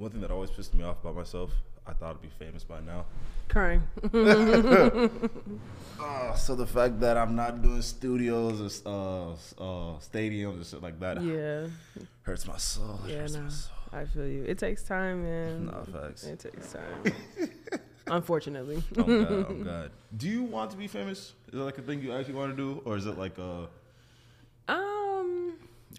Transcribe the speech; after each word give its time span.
One 0.00 0.10
thing 0.10 0.22
that 0.22 0.30
always 0.30 0.50
pissed 0.50 0.72
me 0.74 0.82
off 0.82 0.96
about 1.02 1.14
myself, 1.14 1.50
I 1.86 1.92
thought 1.92 2.16
I'd 2.16 2.22
be 2.22 2.30
famous 2.38 2.64
by 2.64 2.80
now. 2.80 3.04
Crying. 3.48 3.82
Uh, 6.02 6.32
so 6.34 6.54
the 6.54 6.66
fact 6.66 6.98
that 7.00 7.18
I'm 7.18 7.36
not 7.36 7.60
doing 7.60 7.82
studios 7.82 8.80
or 8.86 9.36
uh, 9.58 9.62
uh, 9.62 9.98
stadiums 9.98 10.54
and 10.54 10.64
shit 10.64 10.82
like 10.82 10.98
that 11.00 11.22
yeah. 11.22 11.66
hurts 12.22 12.46
my 12.46 12.56
soul. 12.56 12.98
It 13.06 13.10
Yeah, 13.10 13.18
hurts 13.18 13.34
no. 13.34 13.42
my 13.42 13.48
soul. 13.50 13.74
I 13.92 14.04
feel 14.06 14.26
you. 14.26 14.44
It 14.44 14.56
takes 14.56 14.82
time, 14.82 15.24
man. 15.24 15.66
No 15.66 15.84
facts. 15.92 16.24
It 16.24 16.38
takes 16.40 16.72
time. 16.72 17.50
Unfortunately. 18.06 18.82
oh 18.96 19.02
god, 19.02 19.46
oh 19.50 19.54
god. 19.62 19.90
Do 20.16 20.26
you 20.26 20.42
want 20.44 20.70
to 20.70 20.78
be 20.78 20.86
famous? 20.86 21.34
Is 21.48 21.52
that 21.52 21.64
like 21.64 21.76
a 21.76 21.82
thing 21.82 22.00
you 22.02 22.14
actually 22.14 22.32
want 22.34 22.56
to 22.56 22.56
do, 22.56 22.80
or 22.86 22.96
is 22.96 23.04
it 23.04 23.18
like 23.18 23.38
uh? 23.38 23.66
Um, 24.72 25.52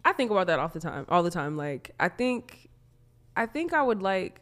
I 0.03 0.13
think 0.13 0.31
about 0.31 0.47
that 0.47 0.57
all 0.57 0.67
the 0.69 0.79
time. 0.79 1.05
All 1.09 1.21
the 1.21 1.29
time. 1.29 1.57
Like, 1.57 1.91
I 1.99 2.09
think, 2.09 2.70
I 3.41 3.47
think 3.47 3.73
I 3.73 3.81
would 3.81 4.01
like. 4.01 4.39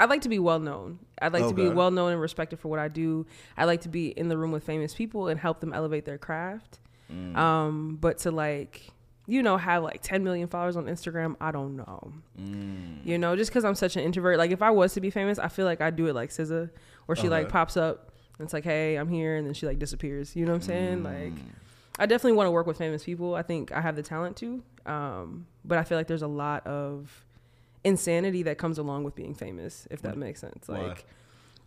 I'd 0.00 0.10
like 0.10 0.22
to 0.22 0.28
be 0.28 0.38
well 0.38 0.58
known. 0.60 0.98
I'd 1.20 1.32
like 1.32 1.46
to 1.48 1.54
be 1.54 1.62
Okay. 1.66 1.74
well 1.74 1.90
known 1.90 2.12
and 2.12 2.20
respected 2.20 2.58
for 2.60 2.68
what 2.68 2.78
I 2.78 2.88
do. 2.88 3.26
I 3.56 3.64
like 3.64 3.80
to 3.82 3.88
be 3.88 4.08
in 4.08 4.28
the 4.28 4.36
room 4.36 4.52
with 4.52 4.62
famous 4.64 4.94
people 4.94 5.28
and 5.28 5.38
help 5.40 5.60
them 5.60 5.72
elevate 5.72 6.04
their 6.04 6.18
craft. 6.18 6.78
Mm. 7.12 7.36
Um, 7.36 7.98
but 8.00 8.18
to 8.18 8.30
like, 8.30 8.90
you 9.26 9.42
know, 9.42 9.56
have 9.56 9.82
like 9.82 10.00
10 10.02 10.22
million 10.22 10.46
followers 10.46 10.76
on 10.76 10.86
Instagram, 10.86 11.36
I 11.40 11.50
don't 11.50 11.76
know. 11.76 12.12
Mm. 12.40 13.04
You 13.04 13.18
know, 13.18 13.34
just 13.34 13.50
because 13.50 13.64
I'm 13.64 13.74
such 13.74 13.96
an 13.96 14.02
introvert. 14.02 14.38
Like, 14.38 14.52
if 14.52 14.62
I 14.62 14.70
was 14.70 14.92
to 14.94 15.00
be 15.00 15.10
famous, 15.10 15.38
I 15.38 15.48
feel 15.48 15.64
like 15.64 15.80
I'd 15.80 15.96
do 15.96 16.06
it 16.06 16.14
like 16.14 16.30
SZA, 16.30 16.70
where 17.06 17.16
she 17.16 17.28
like 17.28 17.48
pops 17.48 17.76
up 17.76 18.12
and 18.38 18.44
it's 18.46 18.52
like, 18.52 18.64
hey, 18.64 18.94
I'm 18.96 19.08
here, 19.08 19.36
and 19.36 19.46
then 19.46 19.54
she 19.54 19.66
like 19.66 19.78
disappears. 19.80 20.36
You 20.36 20.44
know 20.46 20.52
what 20.52 20.62
I'm 20.62 20.68
saying? 20.68 20.98
Mm. 21.02 21.04
Like, 21.04 21.42
I 21.98 22.06
definitely 22.06 22.36
want 22.36 22.46
to 22.46 22.52
work 22.52 22.68
with 22.68 22.78
famous 22.78 23.02
people. 23.02 23.34
I 23.34 23.42
think 23.42 23.72
I 23.72 23.80
have 23.80 23.96
the 23.96 24.02
talent 24.04 24.36
to. 24.36 24.62
Um, 24.86 25.46
but 25.64 25.76
I 25.78 25.82
feel 25.82 25.98
like 25.98 26.06
there's 26.06 26.22
a 26.22 26.28
lot 26.28 26.64
of 26.66 27.24
insanity 27.84 28.42
that 28.44 28.58
comes 28.58 28.78
along 28.78 29.04
with 29.04 29.14
being 29.14 29.34
famous, 29.34 29.86
if 29.90 30.02
that 30.02 30.16
makes 30.16 30.40
sense. 30.40 30.68
Why? 30.68 30.88
Like 30.88 31.06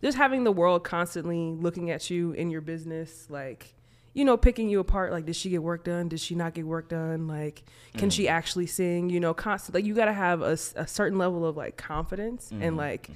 just 0.02 0.18
having 0.18 0.44
the 0.44 0.52
world 0.52 0.84
constantly 0.84 1.52
looking 1.52 1.90
at 1.90 2.10
you 2.10 2.32
in 2.32 2.50
your 2.50 2.60
business, 2.60 3.26
like, 3.30 3.74
you 4.14 4.24
know, 4.24 4.36
picking 4.36 4.68
you 4.68 4.80
apart. 4.80 5.12
Like, 5.12 5.24
did 5.24 5.36
she 5.36 5.48
get 5.48 5.62
work 5.62 5.84
done? 5.84 6.08
Did 6.08 6.20
she 6.20 6.34
not 6.34 6.54
get 6.54 6.66
work 6.66 6.88
done? 6.88 7.28
Like, 7.28 7.62
can 7.96 8.10
she 8.10 8.28
actually 8.28 8.66
sing? 8.66 9.08
You 9.08 9.20
know, 9.20 9.32
constant. 9.32 9.74
Like, 9.74 9.86
you 9.86 9.94
got 9.94 10.06
to 10.06 10.12
have 10.12 10.42
a, 10.42 10.58
a, 10.76 10.86
certain 10.86 11.18
level 11.18 11.46
of 11.46 11.56
like 11.56 11.76
confidence 11.76 12.50
Mm-hmm. 12.52 12.62
and 12.62 12.76
like, 12.76 13.10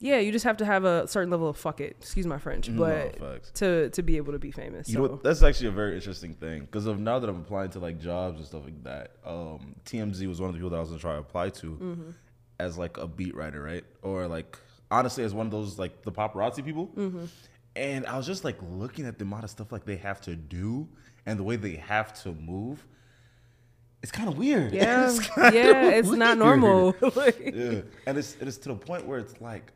yeah, 0.00 0.18
you 0.18 0.32
just 0.32 0.44
have 0.44 0.58
to 0.58 0.64
have 0.64 0.84
a 0.84 1.06
certain 1.08 1.30
level 1.30 1.48
of 1.48 1.56
fuck 1.56 1.80
it. 1.80 1.96
Excuse 2.00 2.26
my 2.26 2.38
French, 2.38 2.68
but 2.76 3.20
no, 3.20 3.38
to 3.54 3.90
to 3.90 4.02
be 4.02 4.16
able 4.16 4.32
to 4.32 4.38
be 4.38 4.50
famous. 4.50 4.88
You 4.88 4.94
so. 4.94 5.00
know 5.02 5.08
what? 5.12 5.22
That's 5.22 5.42
actually 5.42 5.68
a 5.68 5.72
very 5.72 5.94
interesting 5.94 6.34
thing 6.34 6.60
because 6.60 6.86
of 6.86 7.00
now 7.00 7.18
that 7.18 7.28
I'm 7.28 7.40
applying 7.40 7.70
to 7.70 7.78
like 7.78 7.98
jobs 7.98 8.38
and 8.38 8.46
stuff 8.46 8.64
like 8.64 8.82
that. 8.84 9.12
Um, 9.24 9.76
TMZ 9.86 10.26
was 10.26 10.40
one 10.40 10.50
of 10.50 10.54
the 10.54 10.58
people 10.58 10.70
that 10.70 10.76
I 10.76 10.80
was 10.80 10.90
gonna 10.90 11.00
try 11.00 11.14
to 11.14 11.20
apply 11.20 11.50
to 11.50 11.70
Mm-hmm. 11.72 12.10
As 12.60 12.76
like 12.78 12.96
a 12.96 13.06
beat 13.06 13.34
writer, 13.34 13.62
right? 13.62 13.84
Or 14.02 14.26
like 14.26 14.58
honestly 14.90 15.24
as 15.24 15.34
one 15.34 15.46
of 15.46 15.52
those 15.52 15.78
like 15.78 16.02
the 16.02 16.12
paparazzi 16.12 16.64
people. 16.64 16.88
Mm-hmm. 16.96 17.24
And 17.76 18.06
I 18.06 18.16
was 18.16 18.26
just 18.26 18.44
like 18.44 18.56
looking 18.70 19.06
at 19.06 19.18
the 19.18 19.24
amount 19.24 19.44
of 19.44 19.50
stuff 19.50 19.70
like 19.70 19.84
they 19.84 19.96
have 19.96 20.20
to 20.22 20.34
do 20.34 20.88
and 21.26 21.38
the 21.38 21.44
way 21.44 21.56
they 21.56 21.76
have 21.76 22.12
to 22.22 22.32
move. 22.32 22.84
It's 24.02 24.12
kind 24.12 24.28
of 24.28 24.38
weird. 24.38 24.72
Yeah, 24.72 25.06
It's 25.12 25.28
yeah, 25.36 25.90
it's 25.90 26.08
not 26.10 26.38
normal. 26.38 26.94
Like- 27.16 27.38
yeah, 27.54 27.80
and 28.06 28.16
it's 28.18 28.36
it 28.40 28.48
is 28.48 28.58
to 28.58 28.68
the 28.70 28.74
point 28.76 29.06
where 29.06 29.18
it's 29.18 29.40
like 29.40 29.72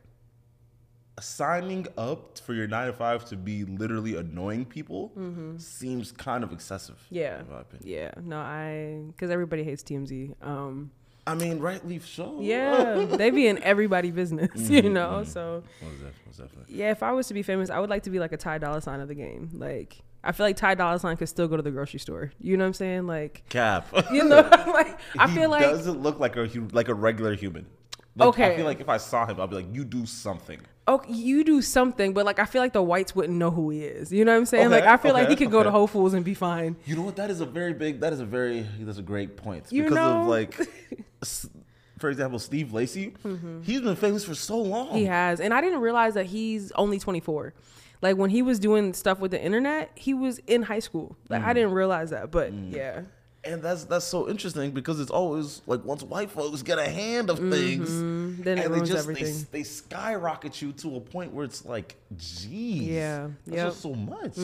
signing 1.21 1.87
up 1.99 2.39
for 2.39 2.55
your 2.55 2.67
nine 2.67 2.87
to 2.87 2.93
five 2.93 3.25
to 3.27 3.37
be 3.37 3.65
literally 3.65 4.17
annoying 4.17 4.65
people 4.65 5.13
seems 5.59 6.11
kind 6.11 6.43
of 6.43 6.53
excessive. 6.53 6.97
Mm-hmm. 6.97 7.15
Yeah. 7.17 7.41
in 7.41 7.51
my 7.51 7.61
opinion. 7.61 7.89
Yeah, 7.89 8.11
no, 8.23 8.39
I 8.39 9.03
because 9.09 9.31
everybody 9.31 9.63
hates 9.63 9.83
TMZ. 9.83 10.35
Um, 10.45 10.91
I 11.27 11.34
mean, 11.37 11.61
rightly 11.61 11.98
so. 12.01 12.39
yeah, 12.41 13.05
they 13.09 13.31
be 13.31 13.47
in 13.47 13.62
everybody 13.62 14.11
business, 14.11 14.51
you 14.70 14.83
Mm-hmm, 14.83 14.92
know. 14.92 15.25
So 15.25 15.62
Most 15.81 15.92
definitely, 15.92 16.12
most 16.27 16.39
definitely. 16.39 16.75
yeah, 16.77 16.91
if 16.91 17.03
I 17.03 17.12
was 17.12 17.29
to 17.29 17.34
be 17.34 17.42
famous, 17.42 17.70
I 17.70 17.79
would 17.79 17.91
like 17.91 18.03
to 18.05 18.11
be 18.11 18.19
like 18.19 18.33
a 18.33 18.37
Ty 18.37 18.59
Dolla 18.59 18.81
Sign 18.81 19.01
of 19.01 19.09
the 19.09 19.14
game. 19.14 19.51
Like 19.55 19.98
I 20.25 20.33
feel 20.33 20.47
like 20.47 20.56
Ty 20.56 20.75
Dolla 20.75 20.98
Sign 20.98 21.17
could 21.17 21.29
still 21.29 21.47
go 21.48 21.57
to 21.57 21.63
the 21.63 21.70
grocery 21.70 22.01
store. 22.01 22.33
You 22.41 22.57
know 22.57 22.64
what 22.64 22.69
I'm 22.69 22.74
saying? 22.74 23.07
Like 23.07 23.45
Cap. 23.51 23.86
you 24.13 24.24
know, 24.24 24.41
like 24.67 24.98
I 25.19 25.29
he 25.29 25.35
feel 25.36 25.51
like 25.51 25.63
it 25.63 25.67
doesn't 25.70 26.02
look 26.02 26.19
like 26.19 26.36
a 26.36 26.48
like 26.73 26.89
a 26.89 26.95
regular 26.95 27.35
human. 27.35 27.67
Like, 28.14 28.39
I 28.39 28.56
feel 28.56 28.67
like 28.67 28.80
if 28.80 28.89
I 28.89 28.98
saw 28.98 29.27
him, 29.27 29.40
I'd 29.40 29.48
be 29.50 29.56
like, 29.56 29.73
"You 29.74 29.84
do 29.84 30.06
something." 30.06 30.61
okay, 30.89 31.12
you 31.12 31.45
do 31.45 31.62
something, 31.62 32.12
but 32.12 32.27
like 32.27 32.39
I 32.39 32.45
feel 32.45 32.61
like 32.61 32.73
the 32.73 32.83
whites 32.83 33.14
wouldn't 33.14 33.39
know 33.39 33.50
who 33.50 33.70
he 33.70 33.84
is. 33.84 34.12
You 34.12 34.24
know 34.24 34.33
what 34.33 34.39
I'm 34.39 34.46
saying? 34.46 34.67
Okay, 34.67 34.74
like 34.80 34.84
I 34.84 34.96
feel 34.96 35.12
like 35.14 35.28
he 35.28 35.36
could 35.36 35.50
go 35.50 35.62
to. 35.62 35.70
Whole 35.70 35.86
Foods 35.86 36.12
and 36.14 36.24
be 36.24 36.34
fine. 36.34 36.77
You 36.84 36.96
know 36.96 37.02
what? 37.02 37.17
That 37.17 37.30
is 37.30 37.40
a 37.40 37.46
very 37.46 37.73
big. 37.73 38.00
That 38.00 38.12
is 38.12 38.20
a 38.20 38.24
very. 38.27 38.67
That's 38.80 38.98
a 38.98 39.02
great 39.02 39.36
point 39.36 39.67
You 39.70 39.84
because 39.84 39.96
know? 39.96 40.20
of 40.23 40.27
like, 40.27 40.55
for 41.98 42.11
example, 42.11 42.39
Steve 42.39 42.73
Lacy. 42.73 43.14
He's 43.62 43.80
been 43.80 43.96
famous 43.96 44.24
for 44.24 44.34
so 44.34 44.58
long. 44.61 44.89
Mm-hmm. 44.89 44.96
He 44.96 45.05
has. 45.06 45.40
And 45.40 45.55
I 45.55 45.61
didn't 45.61 45.80
realize 45.80 46.14
that 46.14 46.27
he's 46.27 46.73
only 46.73 46.98
24. 46.98 47.55
Like 48.02 48.17
when 48.17 48.30
he 48.30 48.42
was 48.42 48.58
doing 48.58 48.92
stuff 48.94 49.20
with 49.20 49.30
the 49.30 49.40
internet, 49.42 49.92
he 49.94 50.12
was 50.12 50.39
in 50.48 50.62
high 50.62 50.80
school. 50.80 51.17
Like 51.29 51.42
Mm. 51.42 51.46
I 51.46 51.52
didn't 51.52 51.73
realize 51.73 52.11
that. 52.11 52.30
But 52.33 52.52
yeah. 52.52 53.02
And 53.45 53.61
that's 53.61 53.85
that's 53.85 54.05
so 54.07 54.29
interesting 54.29 54.70
because 54.70 55.01
it's 55.01 55.11
always 55.11 55.63
like 55.67 55.85
once 55.85 56.03
white 56.05 56.30
folks 56.30 56.63
get 56.63 56.79
a 56.79 56.89
hand 56.89 57.29
of 57.29 57.39
things, 57.39 57.91
Mm-hmm. 57.91 58.42
Then 58.42 58.58
it 58.58 58.64
and 58.67 58.73
they 58.75 58.77
ruins 58.79 58.89
just 58.89 59.03
everything. 59.03 59.47
They, 59.51 59.58
they 59.58 59.63
skyrocket 59.64 60.63
you 60.63 60.73
to 60.75 60.97
a 60.97 61.01
point 61.01 61.33
where 61.33 61.45
it's 61.45 61.64
like, 61.64 61.97
geez, 62.17 62.83
Yeah, 62.89 63.29
just 63.51 63.80
so 63.80 63.95
much. 63.95 64.36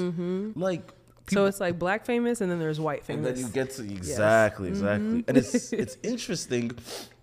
Like, 0.56 0.92
So 1.30 1.44
it's 1.46 1.60
like 1.60 1.78
black 1.78 2.06
famous 2.06 2.40
and 2.40 2.50
then 2.50 2.58
there's 2.58 2.80
white 2.80 3.04
famous. 3.04 3.26
and 3.28 3.36
then 3.36 3.44
you 3.46 3.50
get 3.52 3.70
to 3.76 3.82
exactly, 3.82 4.68
exactly, 4.68 5.06
Mm-hmm. 5.22 5.28
and 5.28 5.36
it's 5.38 5.72
it's 5.82 5.96
interesting 6.02 6.72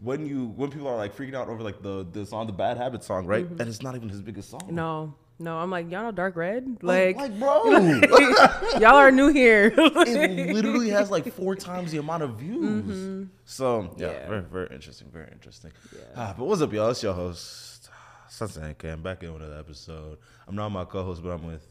when 0.02 0.26
you 0.26 0.48
when 0.56 0.70
people 0.72 0.88
are 0.88 0.96
like 0.96 1.14
freaking 1.16 1.36
out 1.36 1.50
over 1.50 1.62
like 1.62 1.82
the 1.82 2.06
the 2.12 2.26
song, 2.26 2.48
the 2.48 2.54
Bad 2.54 2.78
Habit 2.78 3.04
song, 3.04 3.26
right? 3.26 3.46
And 3.46 3.62
it's 3.62 3.82
not 3.82 3.96
even 3.96 4.08
his 4.10 4.22
biggest 4.22 4.50
song. 4.50 4.62
Mm-hmm. 4.62 4.76
no. 4.76 5.14
No, 5.38 5.58
I'm 5.58 5.70
like, 5.70 5.92
y'all 5.92 6.04
know 6.04 6.12
dark 6.12 6.36
red? 6.38 6.78
like, 6.82 7.18
Like, 7.18 7.32
like 7.32 7.40
bro, 7.40 7.64
y'all 8.80 8.96
are 8.96 9.12
new 9.12 9.28
here. 9.34 9.74
it 9.78 10.54
literally 10.54 10.90
has 10.90 11.12
like 11.12 11.32
four 11.34 11.56
times 11.56 11.92
the 11.92 11.98
amount 11.98 12.24
of 12.24 12.36
views. 12.40 13.28
So 13.44 13.94
yeah, 13.98 14.08
Mm-hmm. 14.08 14.22
Yeah. 14.22 14.28
very 14.30 14.42
very 14.44 14.68
interesting, 14.74 15.08
very 15.12 15.30
interesting. 15.32 15.72
Ah, 16.16 16.34
but 16.38 16.46
what's 16.46 16.62
up, 16.62 16.72
y'all? 16.72 16.90
It's 16.90 17.04
your 17.04 17.14
host, 17.14 17.90
Sunset 18.30 18.76
I'm 18.84 19.02
back 19.02 19.24
in 19.24 19.34
with 19.34 19.42
another 19.42 19.60
episode. 19.60 20.20
I'm 20.48 20.56
not 20.56 20.70
my 20.70 20.86
co-host, 20.86 21.22
but 21.22 21.32
I'm 21.32 21.46
with 21.46 21.66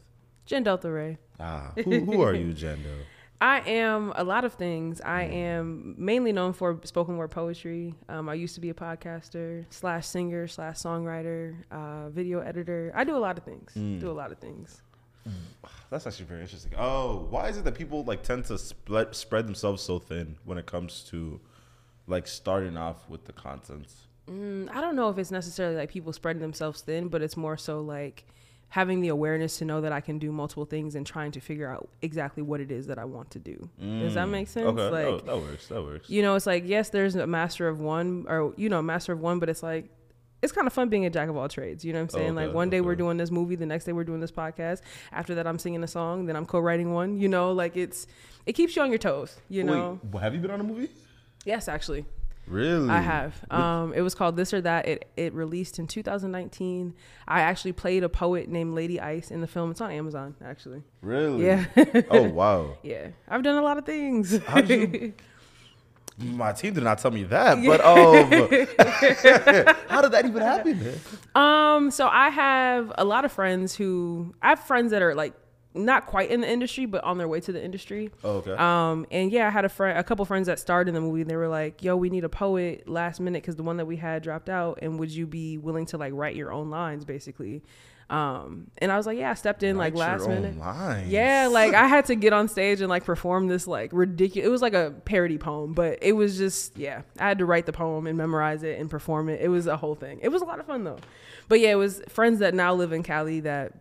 Jen 0.45 0.63
Delta 0.63 0.91
Ray. 0.91 1.17
ah. 1.39 1.71
Who, 1.75 1.99
who 2.01 2.21
are 2.21 2.33
you, 2.35 2.53
Jendo? 2.53 2.95
I 3.41 3.59
am 3.61 4.13
a 4.15 4.23
lot 4.23 4.45
of 4.45 4.53
things. 4.53 5.01
I 5.01 5.23
am 5.23 5.95
mainly 5.97 6.31
known 6.31 6.53
for 6.53 6.79
spoken 6.83 7.17
word 7.17 7.31
poetry. 7.31 7.93
Um, 8.07 8.29
I 8.29 8.33
used 8.33 8.55
to 8.55 8.61
be 8.61 8.69
a 8.69 8.73
podcaster 8.73 9.65
slash 9.69 10.07
singer 10.07 10.47
slash 10.47 10.77
songwriter, 10.77 11.55
uh, 11.69 12.09
video 12.09 12.39
editor. 12.39 12.91
I 12.95 13.03
do 13.03 13.15
a 13.15 13.19
lot 13.19 13.37
of 13.37 13.43
things. 13.43 13.71
Mm. 13.77 13.99
Do 13.99 14.09
a 14.09 14.13
lot 14.13 14.31
of 14.31 14.39
things. 14.39 14.81
That's 15.89 16.07
actually 16.07 16.25
very 16.25 16.41
interesting. 16.41 16.73
Oh, 16.77 17.27
why 17.29 17.49
is 17.49 17.57
it 17.57 17.65
that 17.65 17.75
people 17.75 18.03
like 18.03 18.23
tend 18.23 18.45
to 18.45 18.57
spread 18.57 19.15
spread 19.15 19.47
themselves 19.47 19.81
so 19.83 19.99
thin 19.99 20.37
when 20.45 20.57
it 20.57 20.65
comes 20.65 21.03
to 21.09 21.39
like 22.07 22.27
starting 22.27 22.77
off 22.77 23.09
with 23.09 23.25
the 23.25 23.33
content? 23.33 23.87
Mm, 24.29 24.69
I 24.73 24.81
don't 24.81 24.95
know 24.95 25.09
if 25.09 25.17
it's 25.17 25.31
necessarily 25.31 25.75
like 25.75 25.89
people 25.89 26.13
spreading 26.13 26.41
themselves 26.41 26.81
thin, 26.81 27.09
but 27.09 27.21
it's 27.21 27.37
more 27.37 27.57
so 27.57 27.81
like 27.81 28.25
having 28.75 28.99
the 28.99 29.07
awareness 29.07 29.57
to 29.59 29.63
know 29.63 29.79
that 29.79 29.93
I 29.93 30.01
can 30.01 30.19
do 30.19 30.33
multiple 30.33 30.65
things 30.65 30.95
and 30.95 31.07
trying 31.07 31.31
to 31.31 31.39
figure 31.39 31.69
out 31.69 31.87
exactly 32.01 32.43
what 32.43 32.59
it 32.59 32.71
is 32.71 32.87
that 32.87 32.99
I 32.99 33.05
want 33.05 33.31
to 33.31 33.39
do. 33.39 33.69
Does 33.79 34.15
that 34.15 34.27
make 34.27 34.49
sense? 34.49 34.65
Mm. 34.65 34.77
Okay, 34.77 34.89
Like, 34.89 35.05
oh, 35.05 35.19
that 35.19 35.37
works. 35.37 35.67
That 35.67 35.81
works. 35.81 36.09
you 36.09 36.21
know, 36.21 36.35
it's 36.35 36.45
like 36.45 36.63
yes, 36.67 36.89
there's 36.89 37.15
a 37.15 37.25
master 37.25 37.69
of 37.69 37.79
one, 37.79 38.25
or 38.27 38.53
you 38.57 38.67
know, 38.67 38.81
master 38.81 39.13
of 39.13 39.21
one, 39.21 39.39
but 39.39 39.47
it's 39.47 39.63
like 39.63 39.85
it's 40.41 40.51
kind 40.51 40.67
of 40.67 40.73
fun 40.73 40.89
being 40.89 41.05
a 41.05 41.09
jack 41.09 41.29
of 41.29 41.37
all 41.37 41.47
trades. 41.47 41.85
You 41.85 41.93
know 41.93 41.99
what 41.99 42.13
I'm 42.13 42.19
saying? 42.19 42.37
Okay, 42.37 42.47
like 42.47 42.53
one 42.53 42.69
day 42.69 42.81
we're 42.81 42.97
doing 42.97 43.15
this 43.15 43.31
movie, 43.31 43.55
the 43.55 43.65
next 43.65 43.85
day 43.85 43.93
we're 43.93 44.03
doing 44.03 44.19
this 44.19 44.33
podcast. 44.33 44.81
After 45.13 45.35
that, 45.35 45.47
I'm 45.47 45.57
singing 45.57 45.81
a 45.81 45.87
song, 45.87 46.25
then 46.25 46.35
I'm 46.35 46.45
co-writing 46.45 46.93
one. 46.93 47.17
You 47.17 47.29
know, 47.29 47.53
like 47.53 47.77
it's 47.77 48.07
it 48.45 48.53
keeps 48.53 48.75
you 48.75 48.81
on 48.81 48.89
your 48.89 48.99
toes. 48.99 49.37
You 49.47 49.63
know? 49.63 50.01
Have 50.19 50.33
you 50.35 50.41
been 50.41 50.51
on 50.51 50.59
a 50.59 50.65
movie? 50.65 50.89
Yes, 51.45 51.69
actually. 51.69 52.03
Really? 52.47 52.89
I 52.89 52.99
have. 52.99 53.33
Um, 53.49 53.93
it 53.93 54.01
was 54.01 54.13
called 54.13 54.35
This 54.35 54.53
or 54.53 54.61
That. 54.61 54.87
It 54.87 55.09
it 55.17 55.33
released 55.33 55.79
in 55.79 55.87
2019. 55.87 56.93
I 57.27 57.41
actually 57.41 57.71
played 57.73 58.03
a 58.03 58.09
poet 58.09 58.47
named 58.49 58.75
Lady 58.75 58.99
Ice 58.99 59.31
in 59.31 59.41
the 59.41 59.47
film. 59.47 59.71
It's 59.71 59.81
on 59.81 59.91
Amazon, 59.91 60.35
actually. 60.43 60.83
Really? 61.01 61.45
Yeah, 61.45 61.65
oh 62.11 62.23
wow. 62.29 62.77
yeah. 62.83 63.07
I've 63.27 63.41
done 63.43 63.55
a 63.57 63.61
lot 63.63 63.77
of 63.77 63.85
things. 63.85 64.37
How'd 64.45 64.69
you- 64.69 65.13
My 66.17 66.53
team 66.53 66.73
did 66.73 66.83
not 66.83 66.99
tell 66.99 67.11
me 67.11 67.23
that, 67.25 67.55
but 67.65 67.81
um, 67.83 68.31
how 69.89 70.01
did 70.01 70.13
that 70.13 70.23
even 70.25 70.41
happen? 70.41 70.93
um, 71.35 71.91
so 71.91 72.07
I 72.07 72.29
have 72.29 72.93
a 72.97 73.03
lot 73.03 73.25
of 73.25 73.33
friends 73.33 73.75
who 73.75 74.33
I 74.41 74.49
have 74.51 74.59
friends 74.61 74.91
that 74.91 75.01
are 75.01 75.13
like 75.13 75.33
not 75.75 76.05
quite 76.05 76.29
in 76.31 76.41
the 76.41 76.49
industry, 76.49 76.85
but 76.85 77.03
on 77.03 77.17
their 77.17 77.27
way 77.27 77.39
to 77.41 77.51
the 77.51 77.63
industry. 77.63 78.09
Oh, 78.23 78.37
okay. 78.37 78.53
Um, 78.53 79.05
and 79.11 79.31
yeah, 79.31 79.47
I 79.47 79.49
had 79.51 79.65
a 79.65 79.69
friend, 79.69 79.97
a 79.99 80.03
couple 80.03 80.23
friends 80.25 80.47
that 80.47 80.57
starred 80.59 80.87
in 80.87 80.93
the 80.93 81.01
movie. 81.01 81.21
And 81.21 81.29
they 81.29 81.35
were 81.35 81.47
like, 81.49 81.83
"Yo, 81.83 81.95
we 81.95 82.09
need 82.09 82.23
a 82.23 82.29
poet 82.29 82.87
last 82.87 83.19
minute 83.19 83.43
because 83.43 83.55
the 83.55 83.63
one 83.63 83.77
that 83.77 83.85
we 83.85 83.97
had 83.97 84.23
dropped 84.23 84.49
out. 84.49 84.79
And 84.81 84.97
would 84.99 85.11
you 85.11 85.27
be 85.27 85.57
willing 85.57 85.85
to 85.87 85.97
like 85.97 86.13
write 86.15 86.35
your 86.35 86.51
own 86.51 86.69
lines, 86.69 87.05
basically?" 87.05 87.61
Um, 88.07 88.67
and 88.77 88.91
I 88.91 88.97
was 88.97 89.07
like, 89.07 89.17
"Yeah." 89.17 89.31
I 89.31 89.33
stepped 89.33 89.63
in 89.63 89.77
like 89.77 89.95
Write 89.95 89.99
your 89.99 90.17
last 90.19 90.27
minute. 90.29 90.57
lines. 90.57 91.09
Yeah, 91.11 91.49
like 91.51 91.73
I 91.73 91.87
had 91.87 92.05
to 92.05 92.15
get 92.25 92.33
on 92.33 92.47
stage 92.47 92.79
and 92.81 92.89
like 92.89 93.03
perform 93.03 93.47
this 93.47 93.65
like 93.65 93.89
ridiculous. 93.93 94.45
It 94.45 94.51
was 94.51 94.61
like 94.61 94.75
a 94.75 94.93
parody 95.05 95.39
poem, 95.39 95.73
but 95.73 95.97
it 96.03 96.11
was 96.13 96.37
just 96.37 96.77
yeah. 96.77 97.01
I 97.19 97.27
had 97.27 97.39
to 97.39 97.45
write 97.45 97.65
the 97.65 97.73
poem 97.73 98.05
and 98.05 98.15
memorize 98.17 98.61
it 98.61 98.79
and 98.79 98.89
perform 98.91 99.29
it. 99.29 99.41
It 99.41 99.47
was 99.47 99.65
a 99.65 99.75
whole 99.75 99.95
thing. 99.95 100.19
It 100.21 100.29
was 100.29 100.43
a 100.43 100.45
lot 100.45 100.59
of 100.59 100.67
fun 100.67 100.83
though. 100.83 100.99
But 101.47 101.59
yeah, 101.61 101.71
it 101.71 101.75
was 101.75 102.01
friends 102.07 102.39
that 102.39 102.53
now 102.53 102.75
live 102.75 102.91
in 102.91 103.01
Cali 103.01 103.39
that 103.41 103.73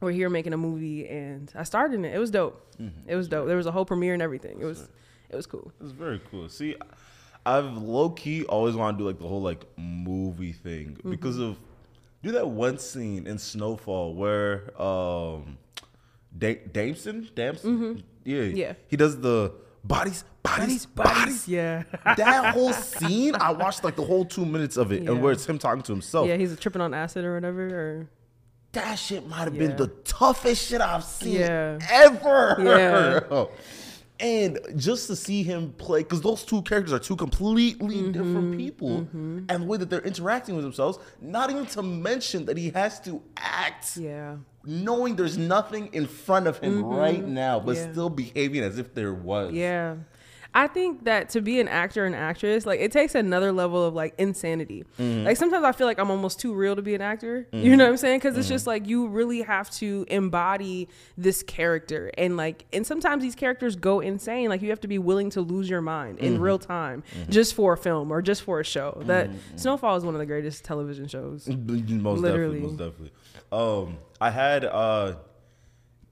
were 0.00 0.10
here 0.12 0.30
making 0.30 0.52
a 0.52 0.56
movie, 0.56 1.08
and 1.08 1.50
I 1.54 1.62
started 1.64 2.04
it. 2.04 2.14
It 2.14 2.18
was 2.18 2.30
dope. 2.30 2.64
Mm-hmm. 2.80 3.08
It 3.08 3.16
was 3.16 3.28
dope. 3.28 3.46
There 3.48 3.56
was 3.56 3.66
a 3.66 3.72
whole 3.72 3.84
premiere 3.84 4.12
and 4.14 4.22
everything. 4.22 4.60
It 4.60 4.64
was 4.64 4.88
it 5.30 5.36
was 5.36 5.46
cool. 5.46 5.72
It's 5.80 5.92
very 5.92 6.20
cool. 6.30 6.48
See, 6.48 6.76
I've 7.44 7.76
low 7.76 8.10
key 8.10 8.44
always 8.44 8.74
want 8.76 8.96
to 8.98 9.02
do 9.02 9.06
like 9.06 9.18
the 9.18 9.26
whole 9.28 9.42
like 9.42 9.64
movie 9.76 10.52
thing 10.52 10.96
Mm-hmm. 10.98 11.10
because 11.10 11.38
of 11.38 11.58
do 12.22 12.32
that 12.32 12.48
one 12.48 12.78
scene 12.78 13.26
in 13.26 13.38
Snowfall 13.38 14.14
where 14.14 14.80
um 14.80 15.58
da- 16.36 16.60
Damson, 16.72 17.28
Damson, 17.34 18.02
yeah, 18.24 18.36
Mm-hmm. 18.36 18.56
Yeah. 18.56 18.72
he 18.88 18.96
does 18.96 19.20
the 19.20 19.52
bodies, 19.84 20.24
bodies, 20.42 20.84
bodies. 20.86 21.48
Yeah. 21.48 21.84
that 22.04 22.54
whole 22.54 22.72
scene, 22.92 23.34
I 23.36 23.52
watched 23.52 23.84
like 23.84 23.96
the 23.96 24.04
whole 24.04 24.24
two 24.24 24.44
minutes 24.44 24.76
of 24.76 24.92
it, 24.92 25.02
Yeah. 25.04 25.10
and 25.12 25.22
where 25.22 25.32
it's 25.32 25.46
him 25.46 25.58
talking 25.58 25.82
to 25.82 25.92
himself. 25.92 26.28
yeah, 26.28 26.36
he's 26.36 26.58
tripping 26.58 26.82
on 26.82 26.92
acid 26.94 27.24
or 27.24 27.34
whatever. 27.34 27.62
Or 27.68 28.08
That 28.72 28.96
shit 28.96 29.26
might 29.26 29.44
have 29.44 29.54
Yeah. 29.54 29.68
been 29.68 29.76
the 29.76 29.88
toughest 30.04 30.68
shit 30.68 30.80
I've 30.80 31.04
seen 31.04 31.40
Yeah. 31.40 31.78
ever. 31.90 33.48
And 34.20 34.58
just 34.74 35.06
to 35.06 35.14
see 35.14 35.44
him 35.44 35.72
play, 35.78 36.02
because 36.02 36.20
those 36.22 36.42
two 36.42 36.60
characters 36.62 36.92
are 36.92 36.98
two 36.98 37.14
completely 37.14 37.94
Mm-hmm. 37.98 38.10
different 38.10 38.56
people, 38.58 39.06
and 39.12 39.48
the 39.48 39.64
way 39.64 39.78
that 39.78 39.90
they're 39.90 40.00
interacting 40.00 40.56
with 40.56 40.64
themselves, 40.64 40.98
not 41.20 41.50
even 41.50 41.66
to 41.66 41.82
mention 41.84 42.44
that 42.46 42.56
he 42.56 42.70
has 42.70 42.98
to 43.02 43.22
act 43.36 43.96
yeah. 43.96 44.34
knowing 44.64 45.14
there's 45.14 45.38
nothing 45.38 45.88
in 45.92 46.08
front 46.08 46.48
of 46.48 46.58
him 46.58 46.82
right 46.84 47.24
now, 47.24 47.60
but 47.60 47.76
Mm-hmm. 47.76 47.86
Yeah. 47.86 47.92
still 47.92 48.10
behaving 48.10 48.62
as 48.64 48.76
if 48.76 48.92
there 48.92 49.14
was. 49.14 49.52
Yeah. 49.52 49.94
I 50.58 50.66
think 50.66 51.04
that 51.04 51.28
to 51.30 51.40
be 51.40 51.60
an 51.60 51.68
actor 51.68 52.04
and 52.04 52.16
actress, 52.16 52.66
like 52.66 52.80
it 52.80 52.90
takes 52.90 53.14
another 53.14 53.52
level 53.52 53.84
of 53.84 53.94
like 53.94 54.12
insanity. 54.18 54.84
Mm-hmm. 54.98 55.24
Like 55.24 55.36
sometimes 55.36 55.64
I 55.64 55.70
feel 55.70 55.86
like 55.86 56.00
I'm 56.00 56.10
almost 56.10 56.40
too 56.40 56.52
real 56.52 56.74
to 56.74 56.82
be 56.82 56.96
an 56.96 57.00
actor. 57.00 57.46
You 57.52 57.76
know 57.76 57.84
what 57.84 57.90
I'm 57.90 57.96
saying? 57.96 58.18
Because 58.18 58.36
it's 58.36 58.48
just 58.48 58.66
like 58.66 58.88
you 58.88 59.06
really 59.06 59.42
have 59.42 59.70
to 59.76 60.04
embody 60.08 60.88
this 61.16 61.44
character, 61.44 62.10
and 62.18 62.36
like, 62.36 62.64
and 62.72 62.84
sometimes 62.84 63.22
these 63.22 63.36
characters 63.36 63.76
go 63.76 64.00
insane. 64.00 64.48
Like 64.48 64.60
you 64.60 64.70
have 64.70 64.80
to 64.80 64.88
be 64.88 64.98
willing 64.98 65.30
to 65.30 65.40
lose 65.40 65.70
your 65.70 65.80
mind 65.80 66.18
Mm-hmm. 66.18 66.26
in 66.26 66.40
real 66.40 66.58
time 66.58 67.04
just 67.28 67.54
for 67.54 67.74
a 67.74 67.76
film 67.76 68.10
or 68.10 68.20
just 68.20 68.42
for 68.42 68.58
a 68.58 68.64
show. 68.64 69.00
That 69.06 69.30
Snowfall 69.56 69.96
is 69.96 70.04
one 70.04 70.14
of 70.14 70.18
the 70.18 70.26
greatest 70.26 70.64
television 70.64 71.06
shows. 71.06 71.46
most 71.68 72.20
Literally. 72.20 72.60
definitely, 72.60 72.60
most 72.60 72.76
definitely. 72.78 73.12
Um, 73.52 73.98
I 74.20 74.30
had 74.30 74.64
uh, 74.64 75.14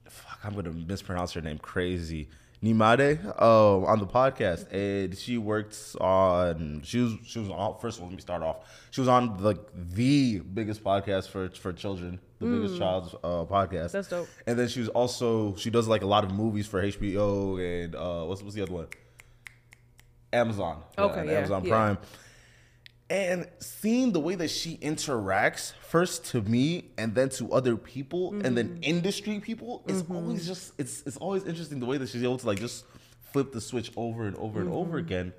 fuck, 0.09 0.39
I'm 0.43 0.55
gonna 0.55 0.71
mispronounce 0.71 1.33
her 1.33 1.41
name 1.41 1.57
crazy. 1.57 2.29
Nimade 2.63 3.23
um, 3.41 3.85
on 3.85 3.99
the 3.99 4.07
podcast, 4.07 4.71
and 4.73 5.15
she 5.15 5.37
works 5.37 5.95
on. 5.97 6.81
She 6.83 6.99
was 6.99 7.15
she 7.23 7.39
was 7.39 7.49
on. 7.49 7.77
First 7.79 7.97
of 7.97 8.03
all, 8.03 8.09
let 8.09 8.15
me 8.15 8.21
start 8.21 8.41
off. 8.41 8.57
She 8.89 9.01
was 9.01 9.07
on 9.07 9.37
like 9.43 9.59
the 9.75 10.39
biggest 10.39 10.83
podcast 10.83 11.29
for 11.29 11.49
for 11.49 11.71
children, 11.71 12.19
the 12.39 12.47
biggest 12.47 12.79
child's 12.79 13.13
uh, 13.23 13.45
podcast. 13.45 13.91
That's 13.91 14.07
dope. 14.07 14.27
And 14.47 14.57
then 14.57 14.67
she 14.69 14.79
was 14.79 14.89
also 14.89 15.55
she 15.55 15.69
does 15.69 15.87
like 15.87 16.01
a 16.01 16.07
lot 16.07 16.23
of 16.23 16.33
movies 16.33 16.65
for 16.65 16.81
HBO 16.81 17.59
and 17.59 17.95
uh, 17.95 18.23
what's 18.23 18.41
what's 18.41 18.55
the 18.55 18.63
other 18.63 18.73
one? 18.73 18.87
Amazon. 20.33 20.83
Okay, 20.97 21.21
and 21.21 21.29
yeah, 21.29 21.37
Amazon 21.37 21.63
yeah. 21.63 21.69
Prime. 21.69 21.97
And 23.09 23.47
seeing 23.59 24.11
the 24.11 24.19
way 24.19 24.35
that 24.35 24.49
she 24.49 24.77
interacts, 24.77 25.71
first 25.81 26.25
to 26.31 26.41
me 26.41 26.89
and 26.97 27.15
then 27.15 27.29
to 27.29 27.53
other 27.53 27.77
people 27.77 28.33
and 28.33 28.43
Mm-hmm. 28.43 28.55
then 28.55 28.79
industry 28.81 29.39
people, 29.39 29.83
it's 29.87 30.03
always 30.09 30.45
just 30.45 30.73
it's 30.77 31.03
it's 31.05 31.15
always 31.17 31.45
interesting 31.45 31.79
the 31.79 31.85
way 31.85 31.97
that 31.97 32.09
she's 32.09 32.23
able 32.23 32.37
to 32.37 32.45
like 32.47 32.59
just 32.59 32.83
flip 33.31 33.53
the 33.53 33.61
switch 33.61 33.91
over 33.95 34.25
and 34.25 34.35
over 34.35 34.59
and 34.59 34.67
Mm-hmm. 34.69 34.77
over 34.77 34.97
again. 34.97 35.33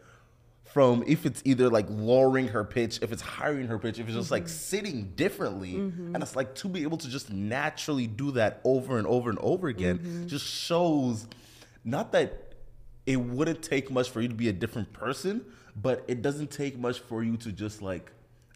From 0.65 1.03
if 1.07 1.25
it's 1.27 1.43
either 1.47 1.69
like 1.71 1.87
lowering 1.89 2.49
her 2.49 2.63
pitch, 2.65 3.01
if 3.03 3.11
it's 3.13 3.23
hiring 3.23 3.67
her 3.69 3.79
pitch, 3.79 3.99
if 3.99 4.07
it's 4.07 4.17
just 4.17 4.31
like 4.31 4.45
Mm-hmm. 4.45 4.49
sitting 4.77 5.13
differently, 5.15 5.75
and 5.77 6.23
it's 6.23 6.37
like 6.37 6.55
to 6.57 6.69
be 6.69 6.83
able 6.85 6.99
to 6.99 7.09
just 7.09 7.31
naturally 7.31 8.07
do 8.07 8.31
that 8.33 8.61
over 8.65 8.97
and 8.99 9.07
over 9.07 9.29
and 9.31 9.39
over 9.41 9.69
again, 9.69 9.99
Mm-hmm. 9.99 10.27
just 10.27 10.47
shows 10.47 11.27
not 11.85 12.13
that 12.13 12.55
it 13.07 13.17
wouldn't 13.17 13.63
take 13.63 13.91
much 13.91 14.09
for 14.11 14.21
you 14.23 14.29
to 14.29 14.35
be 14.35 14.49
a 14.49 14.53
different 14.53 14.93
person, 14.93 15.45
but 15.81 16.05
it 16.09 16.23
doesn't 16.23 16.51
take 16.51 16.79
much 16.79 17.01
for 17.01 17.23
you 17.23 17.37
to 17.39 17.53
just 17.53 17.83
like 17.83 18.11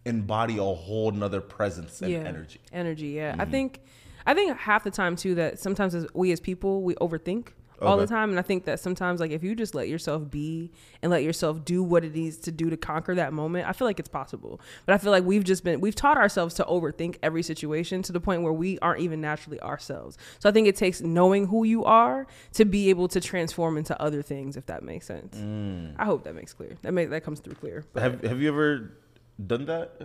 embody 0.05 0.59
a 0.59 0.63
whole 0.63 1.11
nother 1.11 1.41
presence 1.41 2.03
and 2.03 2.13
energy. 2.15 2.61
Energy, 2.73 3.09
yeah. 3.09 3.33
Mm-hmm. 3.33 3.41
I 3.41 3.45
think 3.47 3.81
I 4.27 4.35
think 4.35 4.57
half 4.57 4.85
the 4.85 4.91
time 4.91 5.17
too 5.17 5.35
that 5.37 5.59
sometimes 5.59 5.95
as 5.95 6.07
we 6.15 6.33
as 6.33 6.41
people 6.41 6.83
we 6.83 6.95
overthink 6.97 7.49
all 7.87 7.97
the 7.97 8.07
time 8.07 8.31
and 8.31 8.39
I 8.39 8.43
think 8.43 8.65
that 8.65 8.81
sometimes 8.81 9.21
like 9.21 9.31
if 9.31 9.43
you 9.43 9.55
just 9.55 9.75
let 9.75 9.89
yourself 9.89 10.31
be 10.31 10.71
and 11.03 11.11
let 11.11 11.23
yourself 11.23 11.65
do 11.65 11.83
what 11.83 12.05
it 12.05 12.15
needs 12.15 12.37
to 12.39 12.53
do 12.53 12.71
to 12.71 12.77
conquer 12.77 13.15
that 13.15 13.33
moment, 13.33 13.69
I 13.69 13.73
feel 13.73 13.87
like 13.87 13.99
it's 13.99 14.09
possible. 14.09 14.61
But 14.87 14.95
I 14.95 14.99
feel 14.99 15.11
like 15.11 15.25
we've 15.25 15.45
just 15.45 15.65
been 15.65 15.81
we've 15.81 15.95
taught 15.95 16.17
ourselves 16.17 16.55
to 16.55 16.65
overthink 16.65 17.17
every 17.23 17.43
situation 17.43 18.03
to 18.03 18.13
the 18.13 18.21
point 18.21 18.43
where 18.43 18.53
we 18.53 18.79
aren't 18.81 19.01
even 19.01 19.21
naturally 19.21 19.61
ourselves. 19.61 20.19
So 20.39 20.49
I 20.49 20.53
think 20.53 20.69
it 20.69 20.77
takes 20.77 21.01
knowing 21.01 21.47
who 21.47 21.65
you 21.65 21.85
are 21.85 22.27
to 22.55 22.65
be 22.65 22.91
able 22.91 23.09
to 23.09 23.21
transform 23.21 23.77
into 23.77 24.01
other 24.01 24.23
things 24.23 24.57
if 24.57 24.67
that 24.67 24.83
makes 24.83 25.07
sense. 25.07 25.37
Mm. 25.37 25.95
I 25.99 26.05
hope 26.05 26.25
that 26.25 26.35
makes 26.35 26.53
clear. 26.53 26.77
That 26.83 26.93
make 26.93 27.11
that 27.11 27.25
comes 27.25 27.41
through 27.41 27.55
clear. 27.55 27.85
But 27.93 28.03
Have 28.03 28.23
Have 28.23 28.41
you 28.41 28.49
ever 28.49 28.93
done 29.45 29.67
that? 29.67 30.03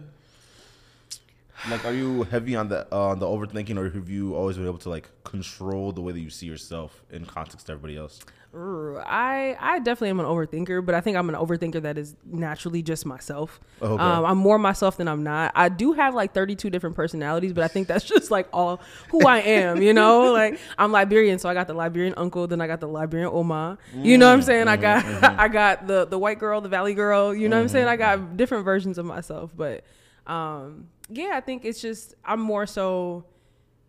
Like, 1.69 1.85
are 1.85 1.93
you 1.93 2.23
heavy 2.23 2.55
on 2.55 2.69
the 2.69 2.87
uh, 2.91 3.09
on 3.09 3.19
the 3.19 3.25
overthinking, 3.25 3.77
or 3.77 3.89
have 3.89 4.09
you 4.09 4.35
always 4.35 4.57
been 4.57 4.67
able 4.67 4.77
to 4.79 4.89
like 4.89 5.09
control 5.23 5.91
the 5.91 6.01
way 6.01 6.13
that 6.13 6.19
you 6.19 6.29
see 6.29 6.45
yourself 6.45 7.03
in 7.11 7.25
context 7.25 7.65
to 7.67 7.73
everybody 7.73 7.97
else? 7.97 8.19
Ooh, 8.55 8.97
I 9.05 9.57
I 9.59 9.79
definitely 9.79 10.09
am 10.09 10.19
an 10.19 10.25
overthinker, 10.25 10.85
but 10.85 10.95
I 10.95 11.01
think 11.01 11.17
I'm 11.17 11.27
an 11.29 11.35
overthinker 11.35 11.81
that 11.81 11.97
is 11.97 12.15
naturally 12.25 12.81
just 12.81 13.05
myself. 13.05 13.59
Okay. 13.81 14.01
Um, 14.01 14.25
I'm 14.25 14.37
more 14.37 14.57
myself 14.57 14.97
than 14.97 15.07
I'm 15.07 15.23
not. 15.23 15.51
I 15.53 15.69
do 15.69 15.93
have 15.93 16.15
like 16.15 16.33
32 16.33 16.69
different 16.69 16.95
personalities, 16.95 17.53
but 17.53 17.63
I 17.63 17.67
think 17.67 17.87
that's 17.87 18.05
just 18.13 18.31
like 18.31 18.47
all 18.53 18.79
who 19.09 19.27
I 19.27 19.39
am. 19.39 19.81
You 19.81 19.93
know, 19.93 20.31
like 20.33 20.59
I'm 20.77 20.91
Liberian, 20.91 21.39
so 21.39 21.49
I 21.49 21.53
got 21.53 21.67
the 21.67 21.73
Liberian 21.73 22.13
uncle, 22.17 22.47
then 22.47 22.61
I 22.61 22.67
got 22.67 22.79
the 22.79 22.87
Liberian 22.87 23.29
Oma. 23.31 23.77
You 23.93 24.17
know 24.17 24.27
what 24.27 24.33
I'm 24.33 24.41
saying? 24.41 24.67
I 24.67 24.77
got 24.77 25.03
I 25.39 25.47
got 25.49 25.85
the 25.87 26.05
the 26.05 26.17
white 26.17 26.39
girl, 26.39 26.61
the 26.61 26.69
valley 26.69 26.93
girl. 26.93 27.35
You 27.35 27.49
know 27.49 27.57
what 27.57 27.63
I'm 27.63 27.69
saying? 27.69 27.87
I 27.87 27.97
got 27.97 28.37
different 28.37 28.63
versions 28.63 28.97
of 28.97 29.05
myself, 29.05 29.51
but 29.55 29.83
um, 30.25 30.87
yeah, 31.09 31.31
I 31.33 31.41
think 31.41 31.65
it's 31.65 31.81
just 31.81 32.15
I'm 32.25 32.39
more 32.39 32.65
so 32.65 33.25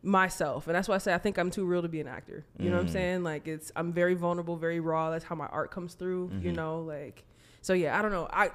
myself. 0.02 0.66
And 0.66 0.76
that's 0.76 0.86
why 0.88 0.94
i 0.94 0.98
say 0.98 1.12
i 1.12 1.18
think 1.18 1.38
i'm 1.38 1.50
too 1.50 1.64
real 1.64 1.82
to 1.82 1.88
be 1.88 2.00
an 2.00 2.06
actor. 2.06 2.44
You 2.58 2.70
know 2.70 2.76
what 2.76 2.82
i'm 2.86 2.88
saying? 2.88 3.24
Like 3.24 3.48
it's 3.48 3.72
i'm 3.74 3.92
very 3.92 4.14
vulnerable 4.14 4.56
very 4.56 4.80
raw. 4.80 5.10
That's 5.10 5.24
how 5.24 5.34
my 5.34 5.46
art 5.46 5.70
comes 5.70 5.94
through 5.94 6.30
you 6.40 6.52
know? 6.52 6.80
Like 6.80 7.24
so 7.62 7.72
yeah 7.72 7.98
i 7.98 8.02
don't 8.02 8.12
know. 8.12 8.28
I 8.32 8.50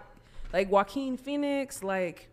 like 0.54 0.71
joaquin 0.71 1.18
phoenix 1.18 1.83
like 1.83 2.30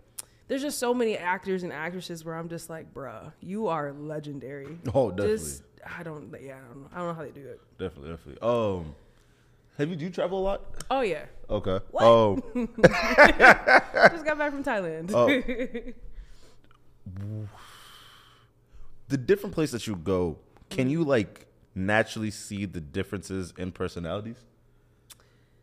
there's 0.49 0.63
just 0.63 0.79
so 0.79 0.95
many 0.95 1.17
actors 1.17 1.63
and 1.63 1.73
actresses 1.73 2.25
where 2.25 2.35
i'm 2.35 2.49
just 2.49 2.69
like 2.71 2.93
bruh 2.95 3.33
you 3.41 3.67
are 3.67 3.93
legendary. 3.93 4.79
Oh, 4.95 5.11
definitely, 5.11 5.37
just 5.39 5.63
i 5.99 6.03
don't 6.03 6.35
yeah 6.41 6.57
i 6.57 6.69
don't 6.69 6.83
know. 6.83 6.89
I 6.93 6.99
don't 6.99 7.09
know 7.09 7.15
how 7.15 7.23
they 7.23 7.31
do 7.31 7.47
it. 7.47 7.61
Definitely, 7.79 8.11
definitely. 8.11 8.49
Um, 8.49 8.95
have 9.77 9.89
you 9.89 9.97
do 9.97 10.05
you 10.05 10.11
travel 10.11 10.39
a 10.39 10.45
lot? 10.45 10.63
oh 10.91 11.01
yeah. 11.01 11.25
Okay. 11.49 11.81
What? 11.91 12.05
Um, 12.05 12.43
just 14.13 14.25
got 14.25 14.39
back 14.39 14.53
from 14.53 14.63
thailand. 14.63 15.11
Oh. 15.13 15.93
the 19.09 19.17
different 19.17 19.55
places 19.55 19.73
that 19.73 19.87
you 19.87 19.97
go, 19.97 20.39
can 20.69 20.89
you 20.89 21.03
like 21.05 21.47
naturally 21.75 22.31
see 22.31 22.65
the 22.67 22.81
differences 22.81 23.53
in 23.59 23.73
personalities? 23.73 24.37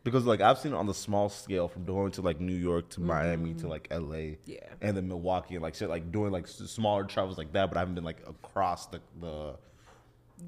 Because 0.04 0.24
like 0.24 0.40
I've 0.40 0.58
seen 0.58 0.72
it 0.72 0.76
on 0.76 0.86
the 0.86 0.94
small 0.94 1.28
scale 1.28 1.68
from 1.68 1.84
going 1.84 2.12
to 2.12 2.22
like 2.22 2.40
New 2.40 2.54
York 2.54 2.88
to 2.90 3.00
Miami 3.00 3.54
to 3.54 3.68
like 3.68 3.88
LA, 3.90 3.98
Mm-hmm. 3.98 4.50
Yeah. 4.52 4.58
and 4.80 4.96
then 4.96 5.08
Milwaukee 5.08 5.54
and 5.54 5.62
like 5.62 5.74
shit, 5.74 5.88
like 5.90 6.10
doing 6.12 6.32
like 6.32 6.46
smaller 6.46 7.04
travels 7.04 7.36
like 7.36 7.52
that. 7.52 7.68
But 7.68 7.76
I 7.76 7.80
haven't 7.80 7.94
been 7.94 8.04
like 8.04 8.22
across 8.26 8.86
the 8.86 9.00
the, 9.20 9.56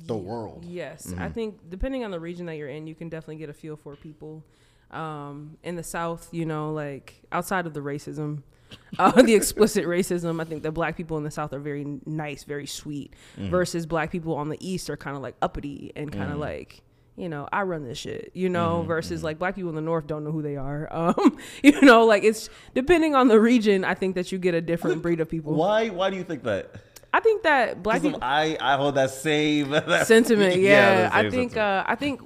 the 0.06 0.16
world. 0.16 0.64
Yes, 0.64 1.12
I 1.18 1.28
think 1.28 1.68
depending 1.68 2.04
on 2.04 2.10
the 2.10 2.20
region 2.20 2.46
that 2.46 2.56
you're 2.56 2.68
in, 2.68 2.86
you 2.86 2.94
can 2.94 3.08
definitely 3.08 3.36
get 3.36 3.50
a 3.50 3.52
feel 3.54 3.76
for 3.76 3.96
people. 3.96 4.44
Um, 4.92 5.56
in 5.62 5.76
the 5.76 5.82
South, 5.84 6.28
you 6.32 6.44
know, 6.46 6.72
like 6.72 7.22
outside 7.30 7.66
of 7.66 7.74
the 7.74 7.80
racism, 7.80 8.42
uh, 8.98 9.22
the 9.22 9.34
explicit 9.34 9.84
racism, 9.84 10.40
I 10.40 10.44
think 10.44 10.62
the 10.62 10.72
black 10.72 10.96
people 10.96 11.16
in 11.18 11.24
the 11.24 11.30
South 11.30 11.52
are 11.52 11.58
very 11.60 11.86
nice, 12.06 12.44
very 12.44 12.66
sweet, 12.66 13.14
versus 13.36 13.86
black 13.86 14.10
people 14.10 14.34
on 14.34 14.48
the 14.48 14.58
East 14.66 14.90
are 14.90 14.96
kind 14.96 15.16
of 15.16 15.22
like 15.22 15.36
uppity 15.42 15.92
and 15.96 16.10
kind 16.12 16.32
of 16.32 16.38
like. 16.38 16.82
You 17.16 17.28
know, 17.28 17.46
I 17.52 17.62
run 17.62 17.84
this 17.84 17.98
shit. 17.98 18.30
You 18.32 18.48
know, 18.48 18.80
versus 18.82 19.22
like 19.22 19.38
black 19.38 19.54
people 19.54 19.68
in 19.68 19.74
the 19.74 19.82
north 19.82 20.06
don't 20.06 20.24
know 20.24 20.32
who 20.32 20.40
they 20.40 20.56
are. 20.56 20.88
Um, 20.90 21.36
you 21.62 21.78
know, 21.82 22.06
like 22.06 22.24
it's 22.24 22.48
depending 22.74 23.14
on 23.14 23.28
the 23.28 23.38
region. 23.38 23.84
I 23.84 23.92
think 23.94 24.14
that 24.14 24.32
you 24.32 24.38
get 24.38 24.54
a 24.54 24.60
different 24.62 25.02
breed 25.02 25.20
of 25.20 25.28
people. 25.28 25.52
Why 25.54 25.88
why 25.90 26.08
do 26.08 26.16
you 26.16 26.24
think 26.24 26.44
that? 26.44 26.76
I 27.12 27.20
think 27.20 27.42
that 27.42 27.82
black 27.82 28.00
people 28.00 28.20
I 28.22 28.56
I 28.60 28.76
hold 28.76 28.94
that 28.94 29.10
same 29.10 29.70
that- 29.70 30.06
sentiment. 30.06 30.60
Yeah, 30.60 31.02
that 31.02 31.14
I 31.14 31.22
think 31.28 31.50
sentiment. 31.52 31.56
uh, 31.58 31.84
I 31.92 31.94
think 31.96 32.22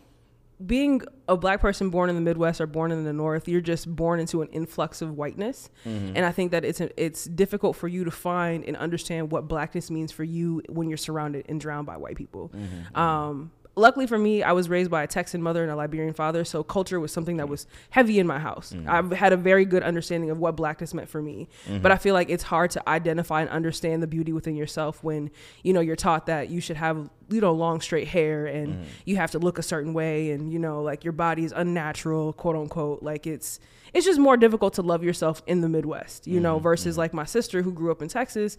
being 0.66 1.02
a 1.28 1.36
black 1.36 1.60
person 1.60 1.90
born 1.90 2.08
in 2.10 2.14
the 2.16 2.20
Midwest 2.20 2.60
or 2.60 2.66
born 2.66 2.92
in 2.92 3.04
the 3.04 3.12
North, 3.12 3.48
you're 3.48 3.60
just 3.60 3.94
born 3.94 4.20
into 4.20 4.42
an 4.42 4.48
influx 4.48 5.02
of 5.02 5.16
whiteness, 5.16 5.70
Mm-hmm. 5.86 6.16
and 6.16 6.24
I 6.24 6.32
think 6.32 6.50
that 6.52 6.64
it's 6.64 6.80
it's 6.80 7.24
difficult 7.24 7.76
for 7.76 7.88
you 7.88 8.04
to 8.04 8.10
find 8.10 8.64
and 8.64 8.76
understand 8.76 9.30
what 9.32 9.48
blackness 9.48 9.90
means 9.90 10.12
for 10.12 10.24
you 10.24 10.62
when 10.68 10.88
you're 10.88 10.96
surrounded 10.96 11.46
and 11.48 11.60
drowned 11.60 11.86
by 11.86 11.96
white 11.96 12.16
people. 12.16 12.50
Mm-hmm. 12.54 12.98
Um, 12.98 13.50
luckily 13.76 14.06
for 14.06 14.18
me, 14.18 14.42
I 14.42 14.52
was 14.52 14.68
raised 14.68 14.90
by 14.90 15.02
a 15.02 15.06
Texan 15.06 15.42
mother 15.42 15.62
and 15.62 15.70
a 15.70 15.76
Liberian 15.76 16.14
father, 16.14 16.44
so 16.44 16.62
culture 16.62 17.00
was 17.00 17.12
something 17.12 17.36
that 17.38 17.48
was 17.48 17.66
heavy 17.90 18.18
in 18.18 18.26
my 18.26 18.38
house. 18.38 18.72
Mm-hmm. 18.72 18.88
I've 18.88 19.10
had 19.12 19.32
a 19.32 19.36
very 19.36 19.64
good 19.64 19.82
understanding 19.82 20.30
of 20.30 20.38
what 20.38 20.56
blackness 20.56 20.94
meant 20.94 21.08
for 21.08 21.20
me, 21.22 21.48
but 21.82 21.90
I 21.92 21.96
feel 21.96 22.14
like 22.14 22.30
it's 22.30 22.44
hard 22.44 22.70
to 22.72 22.88
identify 22.88 23.40
and 23.40 23.50
understand 23.50 24.02
the 24.02 24.06
beauty 24.06 24.32
within 24.32 24.56
yourself 24.56 25.02
when 25.02 25.30
you 25.62 25.72
know 25.72 25.80
you're 25.80 25.96
taught 25.96 26.26
that 26.26 26.50
you 26.50 26.60
should 26.60 26.76
have 26.76 27.10
you 27.30 27.40
know 27.40 27.52
long 27.52 27.80
straight 27.80 28.08
hair 28.08 28.46
and 28.46 28.64
Mm-hmm. 28.74 28.82
you 29.06 29.16
have 29.16 29.30
to 29.32 29.38
look 29.38 29.58
a 29.58 29.62
certain 29.62 29.92
way 29.94 30.30
and 30.30 30.52
you 30.52 30.58
know 30.58 30.82
like 30.82 31.04
your 31.04 31.12
body 31.12 31.44
is 31.44 31.52
unnatural, 31.54 32.32
quote 32.32 32.56
unquote. 32.56 33.02
Like 33.02 33.26
it's 33.26 33.60
it's 33.92 34.04
just 34.06 34.18
more 34.18 34.36
difficult 34.36 34.74
to 34.74 34.82
love 34.82 35.04
yourself 35.04 35.42
in 35.46 35.60
the 35.60 35.68
Midwest, 35.68 36.26
you 36.26 36.34
Mm-hmm. 36.34 36.42
know, 36.42 36.58
versus 36.58 36.98
like 36.98 37.12
my 37.14 37.24
sister 37.24 37.62
who 37.62 37.72
grew 37.72 37.90
up 37.92 38.02
in 38.02 38.08
Texas 38.08 38.56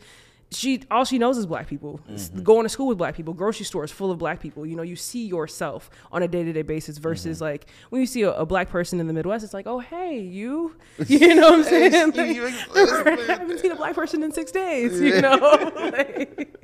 she 0.52 0.84
all 0.92 1.04
she 1.04 1.18
knows 1.18 1.38
is 1.38 1.46
black 1.46 1.68
people 1.68 2.00
Mm-hmm. 2.10 2.44
going 2.44 2.64
to 2.64 2.70
school 2.70 2.88
with 2.88 2.98
black 2.98 3.16
people 3.16 3.34
grocery 3.34 3.66
stores 3.66 3.92
full 3.92 4.12
of 4.12 4.18
black 4.20 4.40
people 4.40 4.66
you 4.66 4.76
know 4.76 4.84
you 4.84 4.96
see 4.96 5.26
yourself 5.26 5.90
on 6.12 6.22
a 6.24 6.28
day-to-day 6.28 6.62
basis 6.62 6.98
versus 7.00 7.38
Mm-hmm. 7.38 7.46
like 7.46 7.68
when 7.90 8.00
you 8.00 8.06
see 8.08 8.22
a, 8.22 8.32
a 8.32 8.46
black 8.46 8.70
person 8.70 9.00
in 9.00 9.08
the 9.08 9.14
midwest 9.14 9.44
it's 9.44 9.54
like 9.54 9.66
oh 9.68 9.80
hey 9.80 10.20
you 10.20 10.76
you 11.08 11.34
know 11.36 11.50
what 11.50 11.54
i'm 11.60 11.64
saying 11.64 11.92
Hey, 12.14 12.28
Like, 12.28 12.36
you- 12.36 12.46
I 12.76 13.26
haven't 13.28 13.60
seen 13.60 13.72
a 13.72 13.76
black 13.76 13.96
person 13.96 14.22
in 14.24 14.32
six 14.32 14.52
days 14.52 15.02
you 15.02 15.20
know 15.20 15.36
Like, 15.76 16.56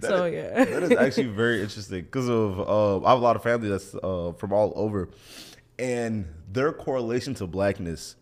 so 0.00 0.24
yeah 0.24 0.64
that 0.64 0.82
is 0.84 0.92
actually 0.92 1.26
very 1.28 1.60
interesting 1.62 2.02
because 2.02 2.28
of 2.28 2.58
uh, 2.60 3.04
I 3.04 3.10
have 3.10 3.18
a 3.18 3.22
lot 3.22 3.36
of 3.36 3.42
family 3.42 3.68
that's 3.68 3.94
uh, 3.94 4.32
from 4.38 4.52
all 4.52 4.72
over, 4.76 5.10
and 5.78 6.26
their 6.50 6.72
correlation 6.72 7.34
to 7.34 7.46
blackness 7.46 8.16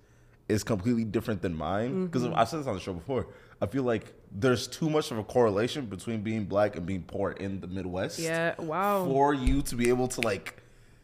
is 0.49 0.65
completely 0.65 1.05
different 1.05 1.43
than 1.43 1.55
mine. 1.55 2.07
Because 2.07 2.23
Mm-hmm. 2.23 2.35
I've 2.39 2.49
said 2.49 2.61
this 2.61 2.67
on 2.67 2.75
the 2.75 2.81
show 2.81 2.93
before. 2.95 3.27
I 3.61 3.67
feel 3.67 3.83
like 3.83 4.13
there's 4.31 4.67
too 4.67 4.91
much 4.91 5.11
of 5.11 5.19
a 5.19 5.25
correlation 5.25 5.87
between 5.87 6.23
being 6.23 6.45
black 6.45 6.77
and 6.77 6.85
being 6.87 7.03
poor 7.03 7.31
in 7.33 7.61
the 7.61 7.67
Midwest. 7.67 8.19
yeah 8.19 8.55
wow 8.61 9.05
For 9.05 9.35
you 9.35 9.63
to 9.63 9.75
be 9.77 9.89
able 9.89 10.09
to 10.09 10.21
like 10.21 10.63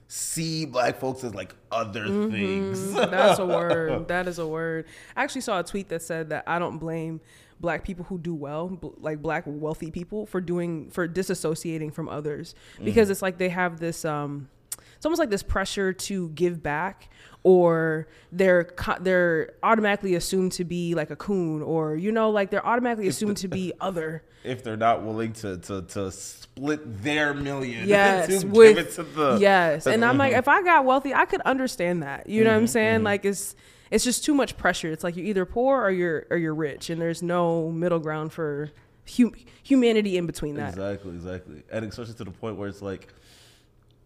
see 0.08 0.66
black 0.66 0.98
folks 1.00 1.24
as 1.24 1.34
like 1.34 1.54
other 1.72 2.04
things. 2.30 2.92
That's 2.92 3.38
a 3.38 3.46
word. 3.46 4.06
That 4.08 4.28
is 4.28 4.38
a 4.38 4.46
word. 4.46 4.84
I 5.16 5.24
actually 5.24 5.40
saw 5.40 5.58
a 5.60 5.64
tweet 5.64 5.88
that 5.88 6.02
said 6.02 6.28
that 6.30 6.44
I 6.46 6.58
don't 6.58 6.78
blame 6.78 7.20
black 7.60 7.84
people 7.84 8.04
who 8.04 8.18
do 8.18 8.34
well, 8.34 8.78
like 8.98 9.22
black 9.22 9.44
wealthy 9.46 9.90
people, 9.90 10.26
for 10.26 10.40
doing 10.40 10.90
for 10.90 11.08
disassociating 11.08 11.92
from 11.92 12.08
others 12.08 12.54
because 12.82 13.08
it's 13.10 13.22
like 13.22 13.38
they 13.38 13.48
have 13.48 13.80
this. 13.80 14.04
um 14.04 14.48
It's 14.96 15.06
almost 15.06 15.18
like 15.20 15.30
this 15.30 15.42
pressure 15.42 15.92
to 15.92 16.28
give 16.30 16.62
back, 16.62 17.10
or 17.44 18.08
they're 18.32 18.64
co- 18.64 18.96
they're 19.00 19.52
automatically 19.62 20.14
assumed 20.16 20.50
to 20.52 20.64
be 20.64 20.94
like 20.94 21.10
a 21.10 21.16
coon, 21.16 21.62
or 21.62 21.94
you 21.94 22.10
know, 22.10 22.30
like 22.30 22.50
they're 22.50 22.66
automatically 22.66 23.06
assumed 23.06 23.36
to 23.38 23.48
be 23.48 23.72
other. 23.80 24.22
if 24.42 24.64
they're 24.64 24.76
not 24.76 25.02
willing 25.04 25.32
to 25.34 25.58
to, 25.58 25.82
to 25.82 26.10
split 26.10 27.02
their 27.02 27.32
million 27.34 27.88
yes 27.88 28.28
to 28.42 28.46
with 28.48 28.76
give 28.76 28.86
it 28.86 28.92
to 28.92 29.02
the 29.02 29.38
yes 29.40 29.86
and 29.86 30.02
the- 30.02 30.06
i'm 30.06 30.16
like 30.18 30.32
if 30.42 30.46
i 30.48 30.62
got 30.62 30.84
wealthy 30.84 31.12
i 31.14 31.24
could 31.24 31.40
understand 31.42 32.02
that 32.02 32.28
you 32.28 32.44
know 32.44 32.50
Mm-hmm, 32.50 32.54
what 32.56 32.60
i'm 32.62 32.66
saying 32.68 33.02
like 33.04 33.24
it's 33.24 33.56
it's 33.90 34.04
just 34.04 34.22
too 34.24 34.34
much 34.34 34.56
pressure 34.56 34.90
it's 34.92 35.02
like 35.02 35.16
you're 35.16 35.26
either 35.26 35.44
poor 35.46 35.80
or 35.82 35.90
you're 35.90 36.26
or 36.30 36.36
you're 36.36 36.54
rich 36.54 36.90
and 36.90 37.00
there's 37.00 37.22
no 37.22 37.70
middle 37.72 37.98
ground 37.98 38.32
for 38.32 38.70
hum- 39.16 39.34
humanity 39.62 40.16
in 40.16 40.26
between 40.26 40.54
that 40.56 40.70
Exactly, 40.70 41.10
exactly. 41.14 41.62
And 41.72 41.84
especially 41.86 42.14
to 42.14 42.24
the 42.24 42.30
point 42.30 42.56
where 42.56 42.68
it's 42.68 42.82
like 42.82 43.08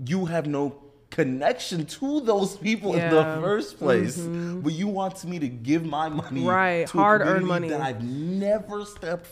you 0.04 0.24
have 0.26 0.46
no 0.46 0.76
connection 1.10 1.86
to 1.86 2.20
those 2.20 2.56
people 2.56 2.94
in 2.94 3.10
the 3.10 3.16
Yeah. 3.16 3.24
Mm-hmm. 3.24 3.42
first 3.42 3.78
place, 3.78 4.16
but 4.18 4.72
you 4.72 4.88
want 4.88 5.24
me 5.24 5.38
to 5.38 5.48
give 5.48 5.84
my 5.84 6.08
money 6.08 6.44
Right, 6.44 6.86
to 6.86 6.98
hard-earned 6.98 7.40
community 7.40 7.48
money. 7.48 7.68
that 7.70 7.80
I've 7.80 8.02
never 8.04 8.84
stepped 8.84 9.26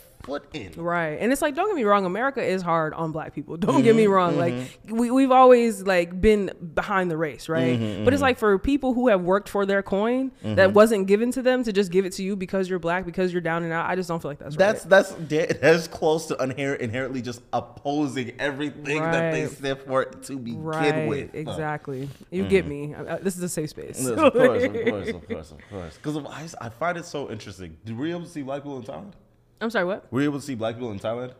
in. 0.53 0.73
Right. 0.75 1.17
And 1.19 1.31
it's 1.31 1.41
like, 1.41 1.55
don't 1.55 1.67
get 1.67 1.75
me 1.75 1.83
wrong, 1.83 2.05
America 2.05 2.41
is 2.43 2.61
hard 2.61 2.93
on 2.93 3.11
black 3.11 3.33
people. 3.33 3.57
Don't 3.57 3.81
get 3.83 3.91
Mm-hmm, 3.91 3.97
me 3.97 4.07
wrong. 4.07 4.37
Like 4.37 4.53
we, 4.89 5.09
we've 5.11 5.31
always 5.31 5.83
like 5.83 6.19
been 6.19 6.51
behind 6.73 7.09
the 7.09 7.17
race, 7.17 7.47
right? 7.49 7.79
Mm-hmm, 7.79 8.03
But 8.05 8.13
it's 8.13 8.21
like 8.21 8.37
for 8.37 8.57
people 8.59 8.93
who 8.93 9.07
have 9.07 9.21
worked 9.21 9.49
for 9.49 9.65
their 9.65 9.81
coin 9.81 10.31
that 10.43 10.73
wasn't 10.73 11.07
given 11.07 11.31
to 11.31 11.41
them 11.41 11.63
to 11.63 11.71
just 11.73 11.91
give 11.91 12.05
it 12.05 12.13
to 12.13 12.23
you 12.23 12.35
because 12.35 12.69
you're 12.69 12.79
black, 12.79 13.05
because 13.05 13.31
you're 13.31 13.41
down 13.41 13.63
and 13.63 13.71
out. 13.73 13.89
I 13.89 13.95
just 13.95 14.09
don't 14.09 14.21
feel 14.21 14.31
like 14.31 14.39
that's, 14.39 14.55
That's 14.55 14.81
right. 14.81 14.89
that's 14.89 15.11
da- 15.13 15.53
that's 15.61 15.87
close 15.87 16.27
to 16.27 16.35
inher- 16.35 16.77
inherently 16.77 17.21
just 17.21 17.41
opposing 17.53 18.33
everything 18.39 19.01
that 19.01 19.31
they 19.31 19.43
Right. 19.43 19.51
stand 19.51 19.79
for 19.81 20.05
to 20.05 20.37
begin 20.37 20.63
Right, 20.63 21.07
with. 21.07 21.33
exactly. 21.35 22.09
You 22.31 22.47
get 22.47 22.67
me. 22.67 22.93
Uh, 22.93 23.03
uh, 23.03 23.17
this 23.21 23.37
is 23.37 23.43
a 23.43 23.49
safe 23.49 23.69
space. 23.69 23.97
Yes, 23.99 24.07
of 24.09 24.33
course, 24.33 24.63
of 24.63 24.73
course, 24.73 25.09
of 25.09 25.27
course, 25.27 25.51
of 25.51 25.57
course. 25.69 25.97
Because 25.97 26.17
I, 26.61 26.65
I 26.65 26.69
find 26.69 26.97
it 26.97 27.05
so 27.05 27.29
interesting. 27.31 27.77
Do 27.85 27.95
we 27.95 28.11
to 28.11 28.25
see 28.25 28.41
black 28.41 28.63
people 28.63 28.77
in 28.77 28.83
Thailand? 28.83 29.13
I'm 29.61 29.69
sorry, 29.69 29.85
what? 29.85 30.11
Were 30.11 30.21
you 30.21 30.29
able 30.29 30.39
to 30.39 30.45
see 30.45 30.55
black 30.55 30.75
people 30.75 30.91
in 30.91 30.99
Thailand? 30.99 31.33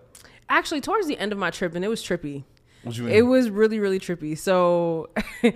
Actually, 0.50 0.82
towards 0.82 1.08
the 1.08 1.18
end 1.18 1.32
of 1.32 1.38
my 1.38 1.52
trip, 1.52 1.76
and 1.76 1.84
it 1.84 1.88
was 1.88 2.02
trippy. 2.02 2.44
What 2.84 2.98
you 2.98 3.04
mean? 3.04 3.14
It 3.14 3.24
was 3.24 3.50
really, 3.50 3.80
really 3.80 4.00
trippy. 4.00 4.38
So 4.38 5.10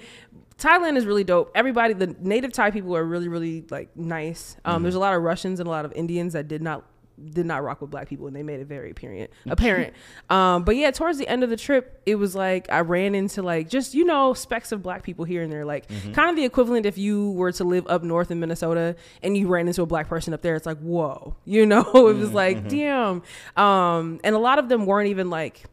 Thailand 0.58 0.98
is 0.98 1.06
really 1.06 1.24
dope. 1.24 1.52
Everybody, 1.56 1.94
the 1.94 2.16
native 2.20 2.52
Thai 2.52 2.72
people 2.72 2.96
are 2.96 3.04
really, 3.04 3.28
really 3.28 3.64
like 3.70 3.96
nice. 3.96 4.58
Um, 4.66 4.76
Mm-hmm. 4.76 4.84
There's 4.84 4.96
a 4.96 5.00
lot 5.00 5.14
of 5.16 5.22
Russians 5.24 5.60
and 5.60 5.68
a 5.68 5.70
lot 5.70 5.86
of 5.86 5.94
Indians 5.94 6.34
that 6.34 6.48
did 6.48 6.62
not 6.62 6.86
did 7.30 7.46
not 7.46 7.64
rock 7.64 7.82
with 7.82 7.90
black 7.92 8.10
people, 8.10 8.28
and 8.28 8.36
they 8.36 8.44
made 8.44 8.60
it 8.60 8.68
very 8.68 8.92
apparent. 8.92 9.30
Apparent. 9.48 9.94
um, 10.30 10.64
but 10.64 10.76
yeah, 10.76 10.92
towards 10.92 11.18
the 11.18 11.28
end 11.28 11.44
of 11.44 11.50
the 11.50 11.58
trip, 11.58 12.02
it 12.06 12.16
was 12.16 12.36
like 12.36 12.72
I 12.72 12.80
ran 12.82 13.16
into 13.16 13.42
like 13.42 13.70
just 13.70 13.94
you 13.94 14.04
know 14.06 14.34
specks 14.34 14.72
of 14.72 14.82
black 14.82 15.04
people 15.04 15.26
here 15.26 15.44
and 15.44 15.52
there, 15.52 15.66
like 15.66 15.88
Mm-hmm. 15.88 16.14
kind 16.14 16.30
of 16.30 16.36
the 16.36 16.46
equivalent 16.46 16.86
if 16.86 16.98
you 16.98 17.32
were 17.32 17.52
to 17.54 17.64
live 17.64 17.86
up 17.88 18.04
north 18.04 18.32
in 18.32 18.40
Minnesota 18.40 18.96
and 19.22 19.36
you 19.38 19.48
ran 19.48 19.68
into 19.68 19.82
a 19.82 19.86
black 19.86 20.08
person 20.08 20.34
up 20.34 20.42
there. 20.42 20.56
It's 20.56 20.66
like 20.66 20.80
whoa, 20.80 21.36
you 21.46 21.66
know. 21.66 21.82
it 21.82 21.86
Mm-hmm, 21.94 22.20
was 22.20 22.32
like 22.34 22.68
damn. 22.68 23.22
Um, 23.58 24.20
and 24.24 24.36
a 24.36 24.40
lot 24.40 24.60
of 24.60 24.70
them 24.70 24.86
weren't 24.86 25.10
even 25.10 25.30
like 25.30 25.64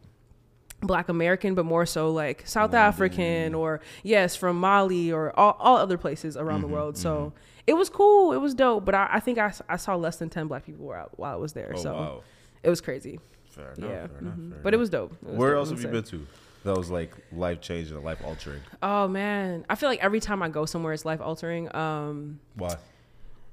black 0.81 1.09
american 1.09 1.57
but 1.57 1.65
more 1.65 1.85
so 1.85 2.13
like 2.13 2.47
south 2.47 2.73
african 2.73 3.53
or 3.53 3.81
yes 4.05 4.37
from 4.37 4.61
mali 4.61 5.11
or 5.11 5.37
all, 5.37 5.57
all 5.59 5.77
other 5.77 5.99
places 5.99 6.37
around 6.37 6.61
Mm-hmm, 6.61 6.69
the 6.69 6.75
world 6.77 6.97
so 6.97 7.33
it 7.69 7.75
was 7.77 7.89
cool 7.91 8.33
it 8.33 8.39
was 8.47 8.55
dope 8.55 8.85
but 8.85 8.95
i, 8.95 9.09
I 9.13 9.21
think 9.21 9.37
I, 9.39 9.53
I 9.69 9.77
saw 9.77 9.95
less 9.97 10.17
than 10.17 10.29
10 10.31 10.47
black 10.49 10.65
people 10.67 10.85
were 10.87 10.97
out 10.97 11.13
while 11.19 11.33
i 11.33 11.37
was 11.37 11.53
there 11.53 11.73
Oh, 11.75 11.83
so 11.83 11.93
wow. 11.95 12.23
it 12.63 12.71
was 12.71 12.81
crazy 12.81 13.21
Fair 13.51 13.73
enough. 13.77 13.91
yeah 13.91 14.07
Fair 14.07 14.19
enough, 14.19 14.35
mhm. 14.35 14.51
fair 14.53 14.61
but 14.63 14.75
it 14.75 14.79
was 14.79 14.91
dope 14.91 15.13
It 15.23 15.29
was 15.29 15.37
Where 15.37 15.51
dope, 15.51 15.59
else 15.59 15.71
have 15.71 15.83
you 15.83 15.89
been 15.89 16.05
to 16.05 16.27
that 16.65 16.77
was 16.77 16.91
like 16.91 17.13
life 17.33 17.61
changing 17.61 18.03
life 18.03 18.21
altering? 18.25 18.61
oh 18.83 19.07
man 19.09 19.65
i 19.71 19.75
feel 19.75 19.89
like 19.89 20.03
every 20.03 20.21
time 20.21 20.43
i 20.43 20.49
go 20.49 20.65
somewhere 20.67 20.93
it's 20.93 21.05
life 21.05 21.21
altering 21.21 21.75
um 21.77 22.41
Why? 22.57 22.75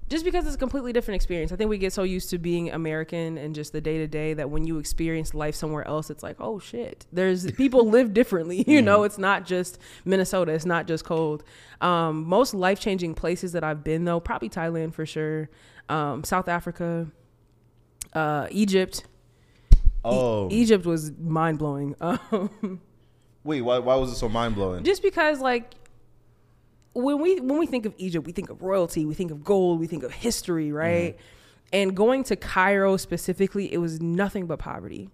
Just 0.10 0.24
because 0.24 0.46
it's 0.46 0.56
a 0.56 0.58
completely 0.60 0.94
different 0.94 1.16
experience. 1.16 1.52
I 1.52 1.56
think 1.56 1.70
we 1.70 1.78
get 1.80 1.92
so 1.94 2.04
used 2.04 2.30
to 2.30 2.38
being 2.38 2.72
American 2.72 3.38
and 3.38 3.56
just 3.56 3.72
the 3.74 3.82
day 3.82 3.98
to 3.98 4.08
day 4.08 4.34
that 4.36 4.50
when 4.50 4.66
you 4.66 4.78
experience 4.78 5.34
life 5.34 5.56
somewhere 5.56 5.88
else, 5.88 6.10
it's 6.10 6.22
like, 6.22 6.36
oh 6.40 6.60
shit. 6.60 7.06
There's 7.12 7.50
people 7.64 7.90
live 7.90 8.14
differently. 8.14 8.64
You 8.68 8.82
know, 8.82 9.04
it's 9.04 9.18
not 9.18 9.46
just 9.46 9.80
Minnesota. 10.06 10.52
It's 10.52 10.66
not 10.66 10.86
just 10.88 11.06
cold. 11.06 11.44
Um, 11.82 12.24
most 12.26 12.54
life 12.54 12.80
changing 12.80 13.16
places 13.16 13.54
that 13.54 13.64
I've 13.64 13.84
been 13.84 14.06
though, 14.06 14.20
probably 14.20 14.50
Thailand 14.50 14.94
for 14.94 15.06
sure. 15.06 15.50
Um, 15.90 16.24
South 16.24 16.48
Africa, 16.48 17.08
uh, 18.14 18.48
Egypt. 18.52 19.04
E- 19.04 19.82
Oh, 20.08 20.48
Egypt 20.52 20.86
was 20.86 21.12
mind 21.20 21.58
blowing. 21.58 21.96
Um, 22.02 22.80
wait. 23.44 23.62
Why? 23.62 23.80
Why 23.80 23.96
was 23.96 24.12
it 24.12 24.16
so 24.16 24.30
mind 24.30 24.54
blowing? 24.56 24.84
just 24.84 25.02
because 25.02 25.40
like 25.40 25.74
when 26.96 27.22
we 27.22 27.40
when 27.42 27.60
we 27.60 27.66
think 27.66 27.86
of 27.86 27.94
Egypt, 27.98 28.26
we 28.26 28.32
think 28.32 28.50
of 28.50 28.64
royalty, 28.64 29.06
we 29.06 29.14
think 29.14 29.30
of 29.30 29.44
gold, 29.44 29.80
we 29.80 29.88
think 29.88 30.04
of 30.04 30.12
history, 30.12 30.68
mm-hmm. 30.68 30.76
right? 30.76 31.18
And 31.74 31.96
going 31.96 32.24
to 32.26 32.36
Cairo 32.36 32.96
specifically, 32.96 33.72
it 33.72 33.78
was 33.78 34.02
nothing 34.02 34.48
but 34.48 34.60
poverty. 34.60 35.10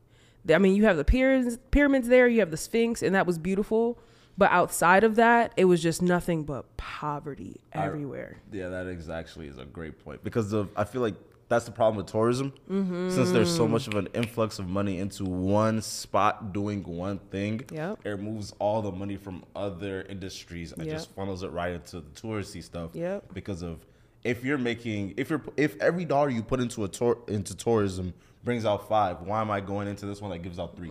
I 0.50 0.58
mean, 0.60 0.76
you 0.76 0.86
have 0.86 0.98
the 0.98 1.04
pyramids, 1.04 1.58
pyramids 1.72 2.08
there, 2.08 2.28
you 2.28 2.40
have 2.40 2.52
the 2.52 2.58
Sphinx, 2.58 3.02
and 3.02 3.16
that 3.16 3.26
was 3.26 3.38
beautiful. 3.38 4.00
But 4.38 4.52
outside 4.52 5.04
of 5.04 5.16
that, 5.18 5.54
it 5.58 5.66
was 5.66 5.82
just 5.82 6.02
nothing 6.02 6.44
but 6.44 6.78
poverty 6.78 7.62
I- 7.74 7.86
everywhere. 7.86 8.38
Yeah, 8.52 8.70
that 8.70 8.88
is 8.88 9.10
actually 9.10 9.48
is 9.48 9.58
a 9.58 9.66
great 9.66 10.04
point 10.04 10.24
because 10.24 10.54
of 10.54 10.70
I 10.76 10.84
feel 10.84 11.02
like 11.02 11.16
that's 11.52 11.66
the 11.66 11.72
problem 11.72 11.98
with 11.98 12.08
tourism. 12.08 12.54
Since 12.70 13.32
there's 13.32 13.54
so 13.56 13.68
much 13.68 13.88
of 13.88 13.96
an 13.96 14.08
influx 14.14 14.58
of 14.58 14.68
money 14.70 15.00
into 15.00 15.26
one 15.26 15.82
spot 15.82 16.54
doing 16.54 16.82
one 16.84 17.20
thing, 17.30 17.62
Yep. 17.72 18.06
it 18.06 18.20
moves 18.20 18.54
all 18.58 18.82
the 18.82 18.92
money 18.92 19.18
from 19.18 19.44
other 19.56 20.04
industries 20.10 20.72
and 20.72 20.86
Yep. 20.86 20.96
just 20.96 21.12
funnels 21.12 21.44
it 21.44 21.52
right 21.52 21.74
into 21.74 21.98
the 22.00 22.10
touristy 22.12 22.64
stuff. 22.64 22.92
Yep. 22.96 23.34
Because 23.34 23.62
of 23.62 23.86
if 24.24 24.44
you're 24.46 24.58
making 24.58 25.14
if 25.18 25.30
you're 25.30 25.42
if 25.58 25.80
every 25.82 26.06
dollar 26.06 26.30
you 26.30 26.42
put 26.42 26.60
into 26.62 26.84
a 26.84 26.88
tour 26.88 27.18
into 27.28 27.56
tourism 27.56 28.14
brings 28.44 28.66
out 28.66 28.88
five, 28.88 29.22
why 29.22 29.42
am 29.42 29.52
I 29.52 29.60
going 29.60 29.88
into 29.88 30.06
this 30.06 30.22
one 30.22 30.32
that 30.32 30.40
gives 30.40 30.58
out 30.58 30.76
3 30.76 30.90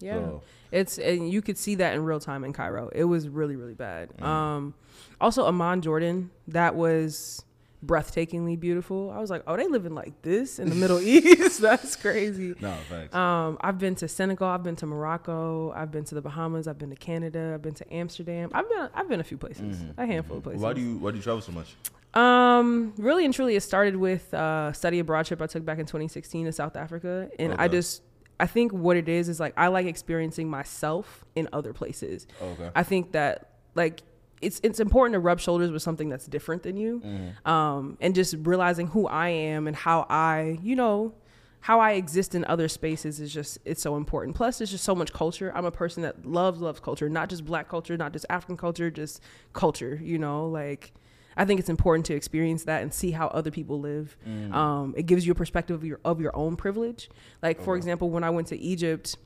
Yeah. 0.00 0.14
So- 0.14 0.42
It's 0.72 0.98
and 0.98 1.30
you 1.30 1.42
could 1.42 1.58
see 1.58 1.74
that 1.76 1.94
in 1.94 2.04
real 2.04 2.20
time 2.20 2.42
in 2.44 2.52
Cairo. 2.52 2.88
It 2.92 3.04
was 3.04 3.28
really 3.28 3.56
really 3.56 3.74
bad. 3.74 4.08
Mm. 4.18 4.24
Um 4.24 4.74
also 5.20 5.46
Amman 5.46 5.82
Jordan, 5.82 6.30
that 6.48 6.74
was 6.74 7.44
breathtakingly 7.84 8.58
beautiful. 8.58 9.10
I 9.10 9.18
was 9.18 9.30
like, 9.30 9.42
oh, 9.46 9.56
they 9.56 9.66
living 9.66 9.94
like 9.94 10.22
this 10.22 10.58
in 10.58 10.68
the 10.68 10.74
Middle 10.74 11.00
East. 11.00 11.60
That's 11.62 11.96
crazy. 11.96 12.54
No, 12.60 12.74
thanks. 12.88 13.14
Um, 13.14 13.58
I've 13.60 13.78
been 13.78 13.94
to 13.96 14.08
Senegal, 14.08 14.48
I've 14.48 14.62
been 14.62 14.76
to 14.76 14.86
Morocco, 14.86 15.72
I've 15.72 15.90
been 15.90 16.04
to 16.04 16.14
the 16.14 16.22
Bahamas, 16.22 16.68
I've 16.68 16.78
been 16.78 16.90
to 16.90 16.96
Canada, 16.96 17.52
I've 17.54 17.62
been 17.62 17.74
to 17.74 17.94
Amsterdam. 17.94 18.50
I've 18.52 18.68
been 18.68 18.88
I've 18.94 19.08
been 19.08 19.20
a 19.20 19.24
few 19.24 19.38
places, 19.38 19.78
a 19.96 20.06
handful 20.06 20.38
of 20.38 20.42
places. 20.42 20.62
Why 20.62 20.72
do 20.72 20.80
you 20.80 20.96
why 20.98 21.10
do 21.10 21.16
you 21.16 21.22
travel 21.22 21.40
so 21.40 21.52
much? 21.52 21.74
Um, 22.12 22.92
really 22.98 23.24
and 23.24 23.32
truly, 23.32 23.54
it 23.54 23.60
started 23.62 23.96
with 23.96 24.32
uh, 24.34 24.72
study 24.72 24.98
abroad 24.98 25.26
trip 25.26 25.40
I 25.40 25.46
took 25.46 25.64
back 25.64 25.78
in 25.78 25.86
2016 25.86 26.46
to 26.46 26.52
South 26.52 26.76
Africa, 26.76 27.30
and 27.38 27.54
I 27.54 27.68
just 27.68 28.02
I 28.40 28.46
think 28.46 28.72
what 28.72 28.96
it 28.96 29.08
is 29.08 29.28
is 29.28 29.38
like 29.38 29.54
I 29.56 29.68
like 29.68 29.86
experiencing 29.86 30.48
myself 30.48 31.24
in 31.36 31.48
other 31.52 31.72
places. 31.72 32.26
Okay. 32.42 32.70
I 32.74 32.82
think 32.82 33.12
that 33.12 33.50
like 33.74 34.02
it's 34.40 34.60
it's 34.62 34.80
important 34.80 35.14
to 35.14 35.20
rub 35.20 35.40
shoulders 35.40 35.70
with 35.70 35.82
something 35.82 36.08
that's 36.08 36.26
different 36.26 36.62
than 36.62 36.76
you, 36.76 37.02
um, 37.44 37.96
and 38.00 38.14
just 38.14 38.34
realizing 38.40 38.86
who 38.88 39.06
I 39.06 39.28
am 39.28 39.66
and 39.66 39.76
how 39.76 40.06
I 40.08 40.58
you 40.62 40.76
know 40.76 41.14
how 41.62 41.78
I 41.78 41.92
exist 41.92 42.34
in 42.34 42.44
other 42.46 42.68
spaces 42.68 43.20
is 43.20 43.32
just 43.32 43.58
it's 43.66 43.82
so 43.82 43.96
important. 43.96 44.34
Plus, 44.34 44.58
there's 44.58 44.70
just 44.70 44.84
so 44.84 44.94
much 44.94 45.12
culture. 45.12 45.52
I'm 45.54 45.66
a 45.66 45.70
person 45.70 46.02
that 46.04 46.24
loves 46.24 46.60
loves 46.60 46.80
culture, 46.80 47.08
not 47.08 47.28
just 47.28 47.44
Black 47.44 47.68
culture, 47.68 47.96
not 47.96 48.12
just 48.12 48.24
African 48.30 48.56
culture, 48.56 48.90
just 48.90 49.20
culture. 49.52 50.00
You 50.02 50.18
know, 50.18 50.46
like 50.46 50.92
I 51.36 51.44
think 51.44 51.60
it's 51.60 51.68
important 51.68 52.06
to 52.06 52.14
experience 52.14 52.64
that 52.64 52.82
and 52.82 52.92
see 52.94 53.10
how 53.10 53.28
other 53.28 53.50
people 53.50 53.78
live. 53.78 54.16
Um, 54.54 54.94
it 54.96 55.04
gives 55.04 55.26
you 55.26 55.32
a 55.32 55.34
perspective 55.34 55.76
of 55.76 55.84
your 55.84 56.00
of 56.04 56.20
your 56.20 56.34
own 56.34 56.56
privilege. 56.56 57.10
Like 57.42 57.60
for 57.60 57.76
example, 57.76 58.08
when 58.08 58.24
I 58.24 58.30
went 58.30 58.48
to 58.48 58.58
Egypt, 58.58 59.16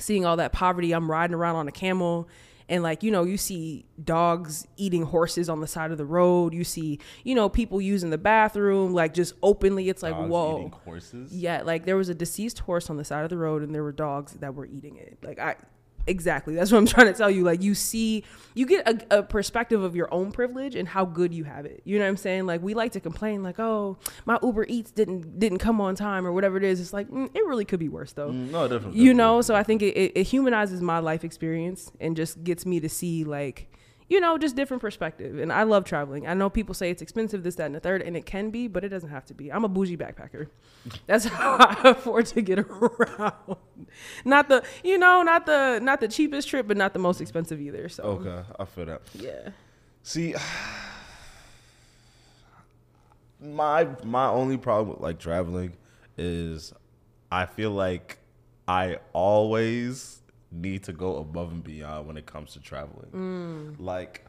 seeing 0.00 0.26
all 0.26 0.36
that 0.38 0.52
poverty, 0.52 0.92
I'm 0.92 1.08
riding 1.08 1.34
around 1.34 1.56
on 1.56 1.68
a 1.68 1.72
camel. 1.72 2.28
And 2.68 2.82
like 2.82 3.02
you 3.02 3.10
know, 3.10 3.24
you 3.24 3.36
see 3.36 3.84
dogs 4.02 4.66
eating 4.76 5.02
horses 5.02 5.48
on 5.48 5.60
the 5.60 5.66
side 5.66 5.90
of 5.90 5.98
the 5.98 6.04
road. 6.04 6.54
You 6.54 6.64
see, 6.64 6.98
you 7.24 7.34
know, 7.34 7.48
people 7.48 7.80
using 7.80 8.10
the 8.10 8.18
bathroom 8.18 8.94
like 8.94 9.14
just 9.14 9.34
openly. 9.42 9.88
It's 9.88 10.02
like 10.02 10.14
Dogs 10.14 10.30
whoa, 10.30 10.58
eating 10.58 10.72
horses. 10.84 11.32
yeah, 11.32 11.62
like 11.62 11.84
there 11.84 11.96
was 11.96 12.08
a 12.08 12.14
deceased 12.14 12.60
horse 12.60 12.88
on 12.90 12.96
the 12.96 13.04
side 13.04 13.24
of 13.24 13.30
the 13.30 13.38
road 13.38 13.62
and 13.62 13.74
there 13.74 13.82
were 13.82 13.92
dogs 13.92 14.32
that 14.34 14.54
were 14.54 14.66
eating 14.66 14.96
it. 14.96 15.18
Like 15.22 15.38
I 15.38 15.56
exactly. 16.06 16.54
That's 16.54 16.70
what 16.72 16.78
I'm 16.78 16.86
trying 16.86 17.06
to 17.06 17.12
tell 17.12 17.30
you. 17.30 17.44
Like 17.44 17.62
you 17.62 17.74
see 17.74 18.24
you 18.54 18.66
get 18.66 18.86
a, 18.88 19.18
a 19.18 19.22
perspective 19.22 19.82
of 19.82 19.96
your 19.96 20.12
own 20.12 20.32
privilege 20.32 20.74
and 20.74 20.86
how 20.88 21.04
good 21.04 21.32
you 21.32 21.44
have 21.44 21.64
it. 21.64 21.80
You 21.84 21.98
know 21.98 22.04
what 22.04 22.10
I'm 22.10 22.16
saying? 22.16 22.46
Like 22.46 22.62
we 22.62 22.74
like 22.74 22.92
to 22.92 23.00
complain 23.00 23.42
like, 23.42 23.58
"Oh, 23.58 23.96
my 24.26 24.38
Uber 24.42 24.66
Eats 24.68 24.90
didn't 24.90 25.38
didn't 25.38 25.58
come 25.58 25.80
on 25.80 25.94
time 25.94 26.26
or 26.26 26.32
whatever 26.32 26.56
it 26.56 26.64
is." 26.64 26.80
It's 26.80 26.92
like, 26.92 27.08
mm, 27.08 27.30
it 27.34 27.44
really 27.46 27.64
could 27.64 27.80
be 27.80 27.88
worse 27.88 28.12
though. 28.12 28.30
Mm, 28.30 28.50
No, 28.50 28.68
definitely. 28.68 29.00
You 29.00 29.14
know, 29.14 29.40
so 29.42 29.54
I 29.54 29.62
think 29.62 29.82
it, 29.82 29.96
it, 29.96 30.12
it 30.14 30.24
humanizes 30.24 30.80
my 30.82 30.98
life 30.98 31.24
experience 31.24 31.90
and 32.00 32.16
just 32.16 32.42
gets 32.44 32.66
me 32.66 32.80
to 32.80 32.88
see 32.88 33.24
like 33.24 33.68
you 34.08 34.20
know, 34.20 34.36
just 34.36 34.54
different 34.56 34.82
perspective. 34.82 35.38
And 35.38 35.50
I 35.50 35.62
love 35.62 35.84
traveling. 35.84 36.26
I 36.26 36.34
know 36.34 36.50
people 36.50 36.74
say 36.74 36.90
it's 36.90 37.00
expensive, 37.00 37.42
this, 37.44 37.54
that, 37.54 37.64
and 37.64 37.74
the 37.74 37.80
third, 37.80 38.02
and 38.02 38.14
it 38.14 38.26
can 38.26 38.50
be, 38.50 38.68
but 38.68 38.84
it 38.84 38.90
doesn't 38.90 39.08
have 39.08 39.24
to 39.26 39.32
be. 39.34 39.50
I'm 39.50 39.64
a 39.64 39.68
bougie 39.68 39.96
backpacker. 39.96 40.48
That's 41.06 41.24
how 41.26 41.56
I 41.58 41.80
afford 41.90 42.26
to 42.26 42.42
get 42.42 42.58
around. 42.58 43.32
Not 44.24 44.48
the, 44.48 44.62
you 44.84 44.98
know, 44.98 45.22
not 45.22 45.46
the, 45.46 45.78
not 45.82 46.00
the 46.00 46.08
cheapest 46.08 46.48
trip, 46.48 46.66
but 46.68 46.76
not 46.76 46.92
the 46.92 46.98
most 46.98 47.20
expensive 47.20 47.60
either. 47.60 47.88
So 47.88 48.02
Okay, 48.04 48.42
I 48.58 48.64
feel 48.64 48.86
that. 48.86 49.02
yeah. 49.14 49.50
See, 50.02 50.34
my 53.40 53.88
my 54.04 54.26
only 54.28 54.56
problem 54.56 54.90
with 54.90 55.00
like 55.00 55.18
traveling 55.18 55.72
is 56.16 56.72
I 57.30 57.46
feel 57.46 57.70
like 57.70 58.18
I 58.68 58.98
always 59.12 60.20
need 60.50 60.82
to 60.84 60.92
go 60.92 61.16
above 61.16 61.50
and 61.52 61.64
beyond 61.64 62.06
when 62.06 62.16
it 62.16 62.26
comes 62.26 62.52
to 62.52 62.60
traveling. 62.60 63.10
Mm. 63.12 63.80
Like 63.80 64.24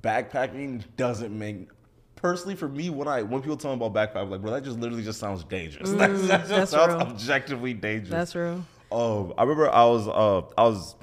backpacking 0.00 0.84
doesn't 0.96 1.36
make 1.36 1.68
personally 2.16 2.56
for 2.56 2.68
me 2.68 2.90
when 2.90 3.06
I 3.06 3.22
when 3.22 3.40
people 3.42 3.56
tell 3.56 3.76
me 3.76 3.84
about 3.84 3.94
backpacking, 3.94 4.22
I'm 4.22 4.30
like, 4.30 4.40
bro, 4.40 4.50
that 4.50 4.64
just 4.64 4.78
literally 4.78 5.04
just 5.04 5.20
sounds 5.20 5.44
dangerous. 5.44 5.90
that 5.92 6.10
just 6.10 6.28
that's 6.48 6.70
sounds 6.70 6.94
real. 6.94 7.02
objectively 7.02 7.74
dangerous. 7.74 8.10
That's 8.10 8.34
real. 8.34 8.64
Um, 8.90 9.34
I 9.36 9.42
remember 9.42 9.70
I 9.70 9.84
was 9.84 10.08
uh 10.08 10.42
I 10.58 10.64
was 10.64 10.96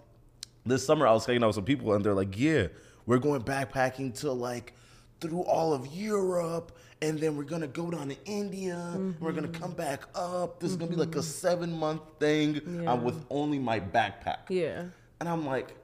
this 0.66 0.86
summer 0.86 1.08
I 1.08 1.14
was 1.14 1.26
hanging 1.26 1.44
out 1.44 1.48
with 1.48 1.56
some 1.56 1.66
people 1.66 1.94
and 1.94 2.04
they're 2.04 2.14
like, 2.14 2.38
yeah, 2.38 2.68
we're 3.06 3.20
going 3.20 3.42
backpacking 3.42 4.20
to 4.20 4.32
like 4.32 4.74
through 5.20 5.42
all 5.44 5.74
of 5.74 5.88
Europe 5.88 6.78
and 7.02 7.20
then 7.20 7.36
we're 7.36 7.44
gonna 7.44 7.68
go 7.68 7.92
down 7.92 8.10
to 8.10 8.18
India. 8.26 8.92
and 8.94 9.20
We're 9.20 9.34
gonna 9.34 9.48
come 9.50 9.74
back 9.74 10.04
up. 10.16 10.60
This 10.60 10.72
is 10.72 10.78
gonna 10.78 10.92
be 10.92 10.98
like 10.98 11.16
a 11.16 11.24
seven 11.24 11.72
month 11.78 12.02
thing. 12.20 12.56
Mm-hmm. 12.56 12.84
Yeah. 12.84 12.92
I'm 12.92 13.04
with 13.04 13.24
only 13.30 13.60
my 13.60 13.80
backpack. 13.80 14.50
Yeah. 14.50 14.86
And 15.20 15.30
I'm 15.30 15.46
like, 15.46 15.76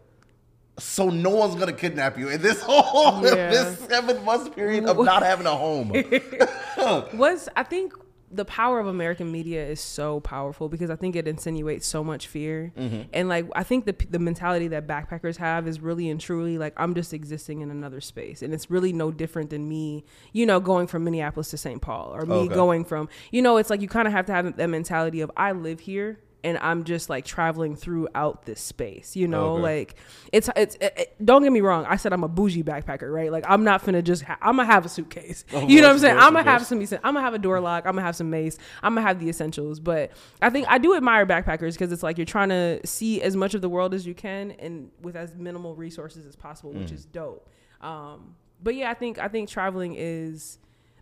so 0.79 1.09
no 1.09 1.29
one's 1.29 1.55
gonna 1.55 1.74
kidnap 1.74 2.17
you 2.17 2.29
in 2.29 2.41
this 2.41 2.62
whole 2.65 3.24
Yeah. 3.24 3.50
this 3.50 3.79
seven 3.79 4.24
month 4.25 4.55
period 4.55 4.86
of 4.86 4.98
not 5.03 5.24
having 5.24 5.45
a 5.45 5.55
home. 5.55 5.91
was 7.13 7.50
I 7.55 7.63
think 7.63 7.93
the 8.31 8.45
power 8.45 8.79
of 8.79 8.86
American 8.86 9.31
media 9.31 9.65
is 9.65 9.79
so 9.81 10.19
powerful 10.19 10.69
because 10.69 10.91
I 10.91 10.95
think 10.95 11.15
it 11.15 11.27
insinuates 11.27 11.88
so 11.88 12.03
much 12.03 12.27
fear, 12.27 12.71
mm-hmm. 12.77 13.01
and 13.12 13.27
like 13.27 13.47
I 13.56 13.63
think 13.63 13.86
the 13.86 13.95
the 14.08 14.19
mentality 14.19 14.67
that 14.67 14.86
backpackers 14.86 15.38
have 15.38 15.67
is 15.67 15.80
really 15.80 16.10
and 16.12 16.21
truly 16.21 16.60
like 16.60 16.73
I'm 16.77 16.93
just 16.93 17.12
existing 17.12 17.62
in 17.62 17.71
another 17.71 18.01
space, 18.01 18.43
and 18.43 18.54
it's 18.54 18.69
really 18.69 18.93
no 18.93 19.10
different 19.12 19.49
than 19.49 19.67
me, 19.67 20.06
you 20.32 20.45
know, 20.45 20.60
going 20.60 20.86
from 20.86 21.06
Minneapolis 21.06 21.49
to 21.49 21.58
St. 21.58 21.82
Paul, 21.82 22.12
or 22.13 22.25
me 22.27 22.36
Okay. 22.36 22.54
going 22.54 22.86
from, 22.86 23.10
you 23.32 23.41
know, 23.41 23.58
it's 23.58 23.71
like 23.71 23.82
you 23.82 23.88
kind 23.88 24.08
of 24.08 24.13
have 24.13 24.27
to 24.27 24.32
have 24.32 24.56
that 24.58 24.67
mentality 24.69 25.21
of 25.21 25.32
I 25.36 25.51
live 25.54 25.80
here. 25.80 26.19
And 26.41 26.58
I'm 26.60 26.86
just 26.86 27.10
like 27.10 27.25
traveling 27.25 27.75
throughout 27.75 28.45
this 28.45 28.62
space, 28.62 29.15
you 29.17 29.28
know, 29.28 29.56
Okay. 29.56 29.62
like 29.62 29.95
it's 30.32 30.49
it's. 30.56 30.75
It, 30.75 30.93
it- 30.97 31.15
don't 31.25 31.43
get 31.43 31.52
me 31.52 31.60
wrong. 31.60 31.86
I 31.86 31.97
said 31.97 32.13
I'm 32.13 32.23
a 32.23 32.30
bougie 32.30 32.63
backpacker, 32.63 33.13
right? 33.13 33.30
Like 33.30 33.43
I'm 33.45 33.65
not 33.65 33.84
finna 33.84 34.02
just. 34.02 34.23
Ha- 34.23 34.38
I'm 34.41 34.56
gonna 34.56 34.65
have 34.71 34.86
a 34.86 34.89
suitcase. 34.89 35.43
Of 35.52 35.69
you 35.69 35.82
know 35.82 35.88
what 35.89 35.95
I'm 35.95 35.99
saying? 35.99 36.17
I'm 36.17 36.32
gonna 36.34 36.43
have 36.49 36.65
some. 36.65 36.80
I'm 36.80 36.88
gonna 37.02 37.21
have 37.21 37.34
a 37.34 37.39
door 37.39 37.60
lock. 37.60 37.86
I'm 37.86 37.91
gonna 37.93 38.04
have 38.06 38.15
some 38.15 38.30
mace. 38.30 38.58
I'm 38.82 38.95
gonna 38.95 39.06
have 39.06 39.19
the 39.19 39.28
essentials. 39.28 39.82
But 39.82 40.12
I 40.41 40.49
think 40.49 40.65
I 40.69 40.78
do 40.78 40.95
admire 40.95 41.25
backpackers 41.25 41.73
because 41.73 41.91
it's 41.91 42.04
like 42.04 42.17
you're 42.17 42.23
trying 42.23 42.49
to 42.49 42.80
see 42.88 43.21
as 43.21 43.36
much 43.36 43.54
of 43.54 43.60
the 43.62 43.67
world 43.69 43.93
as 43.93 44.08
you 44.08 44.13
can 44.15 44.52
and 44.52 44.91
with 45.02 45.17
as 45.17 45.36
minimal 45.36 45.75
resources 45.75 46.25
as 46.25 46.38
possible, 46.38 46.71
Mm. 46.71 46.80
which 46.80 46.91
is 46.93 47.04
dope. 47.04 47.49
Um, 47.82 48.36
but 48.63 48.75
yeah, 48.75 48.89
I 48.89 48.93
think 48.93 49.19
I 49.19 49.28
think 49.28 49.49
traveling 49.49 49.95
is. 49.97 50.58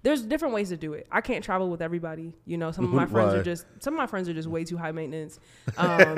There's 0.07 0.21
different 0.21 0.53
ways 0.53 0.69
to 0.69 0.77
do 0.77 0.93
it. 0.93 1.05
I 1.11 1.19
can't 1.19 1.43
travel 1.43 1.69
with 1.69 1.81
everybody. 1.81 2.33
You 2.45 2.57
know, 2.57 2.71
some 2.71 2.85
of 2.85 2.91
my 2.91 3.05
friends 3.13 3.33
are 3.33 3.43
just 3.43 3.65
some 3.79 3.93
of 3.93 3.97
my 3.97 4.07
friends 4.07 4.29
are 4.29 4.33
just 4.33 4.47
way 4.47 4.63
too 4.63 4.77
high 4.77 4.91
maintenance. 4.91 5.39
Um, 5.77 6.17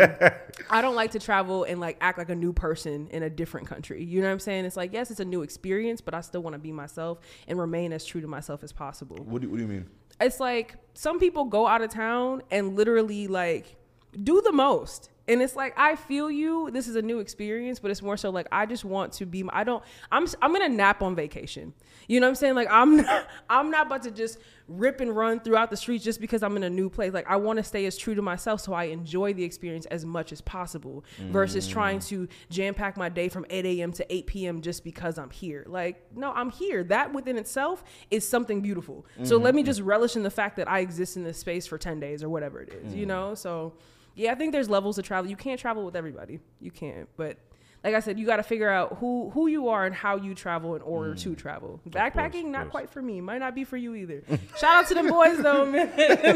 I 0.70 0.82
don't 0.82 0.96
like 0.96 1.12
to 1.12 1.20
travel 1.20 1.64
and 1.64 1.80
like 1.80 1.98
act 2.00 2.18
like 2.18 2.30
a 2.30 2.36
new 2.36 2.54
person 2.54 3.08
in 3.12 3.24
a 3.24 3.30
different 3.30 3.68
country. 3.68 4.04
You 4.04 4.22
know 4.22 4.28
what 4.28 4.34
I'm 4.34 4.40
saying? 4.40 4.66
It's 4.66 4.78
like 4.78 4.94
yes, 4.94 5.12
it's 5.12 5.20
a 5.20 5.26
new 5.26 5.42
experience, 5.42 6.02
but 6.02 6.14
I 6.14 6.22
still 6.22 6.42
want 6.42 6.54
to 6.54 6.60
be 6.60 6.72
myself 6.72 7.20
and 7.48 7.60
remain 7.60 7.92
as 7.92 8.06
true 8.06 8.22
to 8.22 8.28
myself 8.28 8.64
as 8.64 8.72
possible 8.72 9.18
what 9.26 9.42
do 9.42 9.50
what 9.50 9.58
do 9.58 9.64
you 9.64 9.68
mean? 9.68 9.86
it's 10.22 10.40
like 10.40 10.76
some 10.94 11.20
people 11.20 11.46
go 11.46 11.68
out 11.68 11.82
of 11.82 11.90
town 11.90 12.42
and 12.52 12.76
literally 12.76 13.28
like 13.28 13.76
do 14.24 14.42
the 14.42 14.52
most 14.52 15.10
and 15.30 15.42
it's 15.42 15.56
like 15.56 15.74
i 15.78 15.96
feel 15.96 16.30
you. 16.30 16.70
This 16.72 16.88
is 16.88 16.96
a 16.96 17.02
new 17.02 17.20
experience 17.20 17.80
but 17.80 17.92
it's 17.92 18.02
more 18.02 18.18
so 18.18 18.30
like 18.30 18.48
i 18.52 18.66
just 18.66 18.84
want 18.84 19.14
to 19.14 19.26
be 19.26 19.44
i 19.50 19.64
don't 19.64 19.84
i'm 20.12 20.28
i'm 20.42 20.52
gonna 20.52 20.70
nap 20.70 21.02
on 21.02 21.16
vacation. 21.16 21.74
You 22.08 22.20
know 22.20 22.28
what 22.28 22.32
i'm 22.32 22.36
saying? 22.36 22.56
Like 22.56 22.68
i'm 22.70 22.98
not, 23.04 23.28
i'm 23.50 23.72
not 23.72 23.88
about 23.88 24.04
to 24.04 24.12
just 24.12 24.40
rip 24.68 25.00
and 25.02 25.16
run 25.16 25.40
throughout 25.40 25.70
the 25.70 25.78
streets 25.78 26.04
just 26.04 26.20
because 26.20 26.44
i'm 26.44 26.58
in 26.58 26.64
a 26.64 26.70
new 26.70 26.90
place. 26.90 27.14
Like 27.14 27.30
i 27.30 27.36
want 27.36 27.58
to 27.58 27.64
stay 27.64 27.86
as 27.86 27.98
true 27.98 28.16
to 28.16 28.22
myself 28.22 28.62
so 28.62 28.74
i 28.74 28.86
enjoy 28.86 29.34
the 29.34 29.44
experience 29.44 29.86
as 29.88 30.06
much 30.06 30.32
as 30.32 30.42
possible 30.42 31.06
versus 31.30 31.68
mm. 31.68 31.72
trying 31.72 32.00
to 32.00 32.28
jam 32.50 32.74
pack 32.74 32.98
my 32.98 33.10
day 33.10 33.30
from 33.30 33.46
8 33.50 33.66
a.m 33.66 33.92
to 33.94 34.14
8 34.14 34.28
p.m 34.28 34.62
just 34.62 34.84
because 34.84 35.18
i'm 35.18 35.30
here. 35.30 35.64
Like 35.68 36.04
no 36.16 36.32
i'm 36.32 36.50
here. 36.50 36.84
That 36.84 37.14
within 37.14 37.38
itself 37.38 37.84
is 38.10 38.28
something 38.28 38.62
beautiful. 38.62 39.06
So 39.24 39.38
let 39.38 39.50
mm-hmm. 39.50 39.58
me 39.58 39.64
just 39.64 39.82
relish 39.82 40.16
in 40.16 40.24
the 40.24 40.32
fact 40.32 40.58
that 40.58 40.68
i 40.68 40.80
exist 40.80 41.16
in 41.18 41.24
this 41.24 41.38
space 41.38 41.68
for 41.68 41.78
10 41.78 42.00
days 42.00 42.24
or 42.24 42.30
whatever 42.30 42.60
it 42.62 42.70
is, 42.70 42.96
you 42.96 43.06
mm. 43.06 43.10
know? 43.10 43.36
So 43.36 43.74
yeah 44.20 44.32
i 44.32 44.36
think 44.36 44.52
there's 44.52 44.70
levels 44.70 44.96
to 44.96 45.02
travel 45.02 45.30
you 45.30 45.38
can't 45.38 45.60
travel 45.60 45.84
with 45.86 45.96
everybody 45.96 46.40
you 46.60 46.72
can't 46.72 47.08
but 47.18 47.38
like 47.84 47.96
I 47.96 48.02
said, 48.02 48.20
you 48.20 48.26
got 48.26 48.38
to 48.38 48.44
figure 48.44 48.70
out 48.70 48.98
who 49.00 49.30
who 49.30 49.48
you 49.48 49.70
are 49.70 49.86
and 49.86 49.96
how 49.96 50.18
you 50.18 50.36
travel 50.36 50.76
in 50.76 50.82
order 50.82 51.16
to 51.16 51.36
travel. 51.36 51.80
Backpacking, 51.90 52.46
of 52.46 52.52
not 52.52 52.62
course. 52.64 52.72
quite 52.72 52.90
for 52.90 53.02
me. 53.02 53.22
Might 53.22 53.38
not 53.38 53.56
be 53.56 53.64
for 53.64 53.78
you 53.78 53.96
either. 53.96 54.22
Shout 54.58 54.84
out 54.84 54.88
to 54.90 54.96
them 54.96 55.08
boys 55.08 55.38
though, 55.38 55.66
man. 55.66 55.90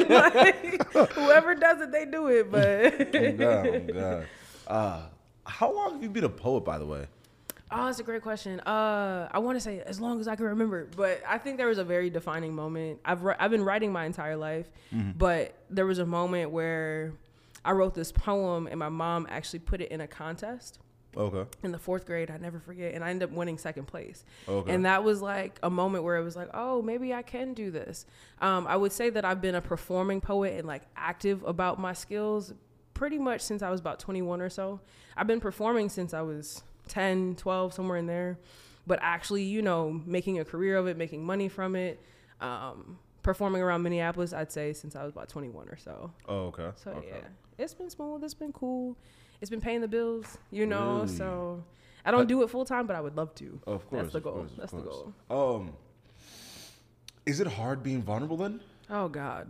like, 0.08 0.94
whoever 1.14 1.54
does 1.56 1.82
it, 1.82 1.92
they 1.92 2.06
do 2.06 2.28
it. 2.28 2.50
But 2.50 3.16
Oh 3.16 3.32
God, 3.34 3.68
oh 3.68 3.94
God. 3.94 4.28
Uh, 4.68 5.02
how 5.46 5.74
long 5.74 5.94
have 5.94 6.04
you 6.04 6.10
been 6.10 6.24
a 6.24 6.30
poet, 6.30 6.64
by 6.64 6.78
the 6.78 6.86
way? 6.86 7.08
Oh, 7.76 7.88
that's 7.88 8.00
a 8.00 8.04
great 8.04 8.22
question. 8.22 8.60
Uh, 8.62 9.28
I 9.32 9.40
want 9.40 9.58
to 9.58 9.60
say 9.60 9.82
as 9.82 10.00
long 10.00 10.20
as 10.20 10.28
I 10.28 10.36
can 10.36 10.46
remember, 10.46 10.88
but 10.96 11.22
I 11.28 11.40
think 11.40 11.58
there 11.58 11.68
was 11.68 11.80
a 11.80 11.84
very 11.84 12.10
defining 12.10 12.54
moment. 12.54 13.00
I've 13.04 13.26
I've 13.40 13.52
been 13.52 13.66
writing 13.66 13.92
my 13.92 14.06
entire 14.06 14.38
life, 14.38 14.68
but 15.18 15.58
there 15.70 15.86
was 15.86 16.00
a 16.00 16.06
moment 16.06 16.52
where 16.52 17.14
I 17.66 17.72
wrote 17.72 17.94
this 17.94 18.12
poem, 18.12 18.68
and 18.68 18.78
my 18.80 18.90
mom 18.90 19.28
actually 19.30 19.60
put 19.60 19.82
it 19.82 19.92
in 19.92 20.02
a 20.02 20.08
contest 20.08 20.80
Okay. 21.16 21.46
in 21.64 21.72
the 21.72 21.78
fourth 21.78 22.06
grade. 22.06 22.32
I 22.32 22.38
never 22.38 22.60
forget, 22.60 22.94
and 22.94 23.04
I 23.04 23.10
ended 23.12 23.30
up 23.30 23.36
winning 23.36 23.58
second 23.58 23.86
place. 23.86 24.26
Okay. 24.48 24.74
And 24.74 24.86
that 24.86 25.04
was 25.04 25.22
like 25.22 25.60
a 25.64 25.70
moment 25.70 26.04
where 26.04 26.18
it 26.18 26.24
was 26.24 26.36
like, 26.36 26.50
oh, 26.54 26.82
maybe 26.82 27.14
I 27.14 27.22
can 27.22 27.54
do 27.54 27.70
this. 27.72 28.06
Um, 28.42 28.66
I 28.68 28.76
would 28.76 28.92
say 28.92 29.10
that 29.12 29.24
I've 29.24 29.40
been 29.42 29.56
a 29.56 29.62
performing 29.62 30.22
poet 30.22 30.58
and 30.58 30.68
like 30.68 30.84
active 30.96 31.44
about 31.44 31.80
my 31.80 31.94
skills 31.94 32.54
pretty 32.94 33.18
much 33.20 33.42
since 33.42 33.62
I 33.62 33.70
was 33.70 33.80
about 33.80 34.00
21 34.00 34.42
or 34.42 34.50
so. 34.50 34.80
I've 35.16 35.28
been 35.28 35.40
performing 35.40 35.90
since 35.90 36.14
I 36.14 36.22
was 36.22 36.64
10, 36.88 37.36
12, 37.36 37.74
somewhere 37.74 37.98
in 37.98 38.08
there. 38.08 38.40
but 38.86 39.00
actually, 39.02 39.44
you 39.44 39.62
know, 39.62 40.02
making 40.06 40.40
a 40.40 40.46
career 40.46 40.76
of 40.78 40.88
it, 40.88 40.98
making 40.98 41.24
money 41.24 41.48
from 41.48 41.76
it, 41.76 42.00
um, 42.42 42.98
performing 43.22 43.62
around 43.62 43.82
Minneapolis, 43.84 44.34
I'd 44.34 44.52
say 44.52 44.74
since 44.74 44.96
I 44.96 45.04
was 45.04 45.12
about 45.12 45.30
21 45.30 45.70
or 45.70 45.78
so. 45.78 46.12
Oh, 46.28 46.48
okay. 46.48 46.70
So 46.76 46.92
okay. 46.92 47.08
yeah, 47.08 47.28
it's 47.58 47.74
been 47.74 47.90
smooth. 47.90 48.24
It's 48.24 48.34
been 48.34 48.54
cool. 48.54 48.98
It's 49.42 49.50
been 49.50 49.62
paying 49.62 49.82
the 49.82 49.88
bills, 49.88 50.38
you 50.52 50.66
know. 50.66 51.02
Really? 51.02 51.08
So 51.10 51.64
I 52.06 52.12
don't 52.12 52.28
do 52.28 52.44
it 52.44 52.50
full 52.50 52.66
time, 52.66 52.88
but 52.88 52.96
I 52.96 53.02
would 53.02 53.16
love 53.16 53.34
to. 53.36 53.60
Of 53.68 53.90
course. 53.90 54.04
That's 54.04 54.14
the 54.14 54.20
goal. 54.22 54.34
course, 54.34 54.52
That's 54.58 54.72
the 54.72 54.82
goal. 54.82 55.14
Um, 55.30 55.74
is 57.26 57.40
it 57.40 57.48
hard 57.48 57.84
being 57.84 58.02
vulnerable 58.02 58.38
then? 58.38 58.62
Oh 58.90 59.08
God, 59.08 59.50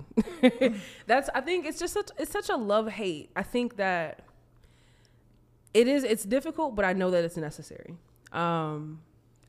that's. 1.07 1.29
I 1.33 1.41
think 1.41 1.65
it's 1.65 1.79
just 1.79 1.93
such. 1.93 2.09
It's 2.17 2.31
such 2.31 2.49
a 2.49 2.55
love 2.55 2.87
hate. 2.87 3.31
I 3.35 3.41
think 3.43 3.77
that 3.77 4.23
it 5.73 5.87
is. 5.87 6.03
It's 6.03 6.23
difficult, 6.23 6.75
but 6.75 6.85
I 6.85 6.93
know 6.93 7.09
that 7.11 7.23
it's 7.23 7.37
necessary. 7.37 7.95
Um, 8.31 9.01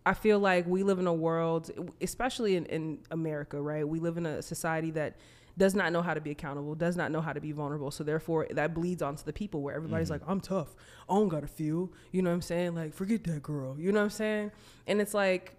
I 0.06 0.14
feel 0.14 0.38
like 0.38 0.66
we 0.66 0.82
live 0.82 0.98
in 0.98 1.06
a 1.06 1.14
world, 1.14 1.70
especially 2.00 2.56
in, 2.56 2.66
in 2.66 2.98
America, 3.10 3.60
right? 3.60 3.86
We 3.86 4.00
live 4.00 4.18
in 4.18 4.26
a 4.26 4.42
society 4.42 4.90
that 4.92 5.16
does 5.56 5.74
not 5.74 5.92
know 5.92 6.02
how 6.02 6.14
to 6.14 6.20
be 6.20 6.30
accountable, 6.30 6.74
does 6.74 6.96
not 6.96 7.12
know 7.12 7.20
how 7.20 7.32
to 7.32 7.40
be 7.40 7.52
vulnerable. 7.52 7.90
So 7.90 8.04
therefore, 8.04 8.46
that 8.50 8.74
bleeds 8.74 9.02
onto 9.02 9.24
the 9.24 9.32
people 9.32 9.62
where 9.62 9.74
everybody's 9.74 10.10
like, 10.10 10.22
"I'm 10.26 10.40
tough. 10.40 10.74
I 11.08 11.14
don't 11.14 11.28
gotta 11.28 11.46
feel." 11.46 11.92
You 12.12 12.22
know 12.22 12.30
what 12.30 12.34
I'm 12.34 12.42
saying? 12.42 12.74
Like, 12.74 12.92
forget 12.94 13.24
that 13.24 13.42
girl. 13.42 13.78
You 13.78 13.92
know 13.92 14.00
what 14.00 14.04
I'm 14.04 14.10
saying? 14.10 14.52
And 14.86 15.00
it's 15.00 15.14
like, 15.14 15.56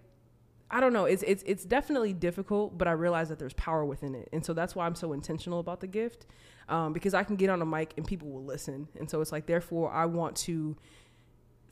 I 0.70 0.80
don't 0.80 0.92
know. 0.92 1.04
It's 1.04 1.22
it's 1.26 1.42
it's 1.46 1.64
definitely 1.64 2.12
difficult, 2.12 2.76
but 2.76 2.88
I 2.88 2.92
realize 2.92 3.28
that 3.28 3.38
there's 3.38 3.54
power 3.54 3.84
within 3.84 4.14
it, 4.14 4.28
and 4.32 4.44
so 4.44 4.52
that's 4.52 4.74
why 4.74 4.86
I'm 4.86 4.96
so 4.96 5.12
intentional 5.12 5.60
about 5.60 5.80
the 5.80 5.86
gift, 5.86 6.26
um, 6.68 6.92
because 6.92 7.14
I 7.14 7.22
can 7.22 7.36
get 7.36 7.50
on 7.50 7.62
a 7.62 7.66
mic 7.66 7.94
and 7.96 8.06
people 8.06 8.28
will 8.30 8.44
listen, 8.44 8.88
and 8.98 9.08
so 9.08 9.20
it's 9.20 9.32
like 9.32 9.46
therefore 9.46 9.92
I 9.92 10.06
want 10.06 10.34
to 10.36 10.76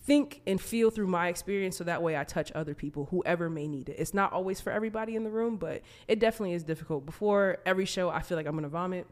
think 0.05 0.43
and 0.47 0.61
feel 0.61 0.91
through 0.91 1.07
my 1.07 1.29
experience, 1.29 1.77
so 1.77 1.85
that 1.85 2.03
way 2.03 2.17
I 2.17 2.25
touch 2.25 2.53
other 2.55 2.75
people, 2.75 3.07
whoever 3.11 3.49
may 3.49 3.67
need 3.67 3.89
it. 3.89 3.97
It's 3.99 4.15
not 4.15 4.33
always 4.33 4.61
for 4.61 4.71
everybody 4.71 5.17
in 5.17 5.25
the 5.25 5.31
room, 5.31 5.57
but 5.57 5.83
it 6.07 6.19
definitely 6.21 6.55
is 6.55 6.63
difficult. 6.63 7.07
Before 7.07 7.59
every 7.65 7.87
show, 7.87 8.11
I 8.11 8.21
feel 8.21 8.37
like 8.37 8.47
I'm 8.47 8.55
gonna 8.55 8.69
vomit. 8.69 9.07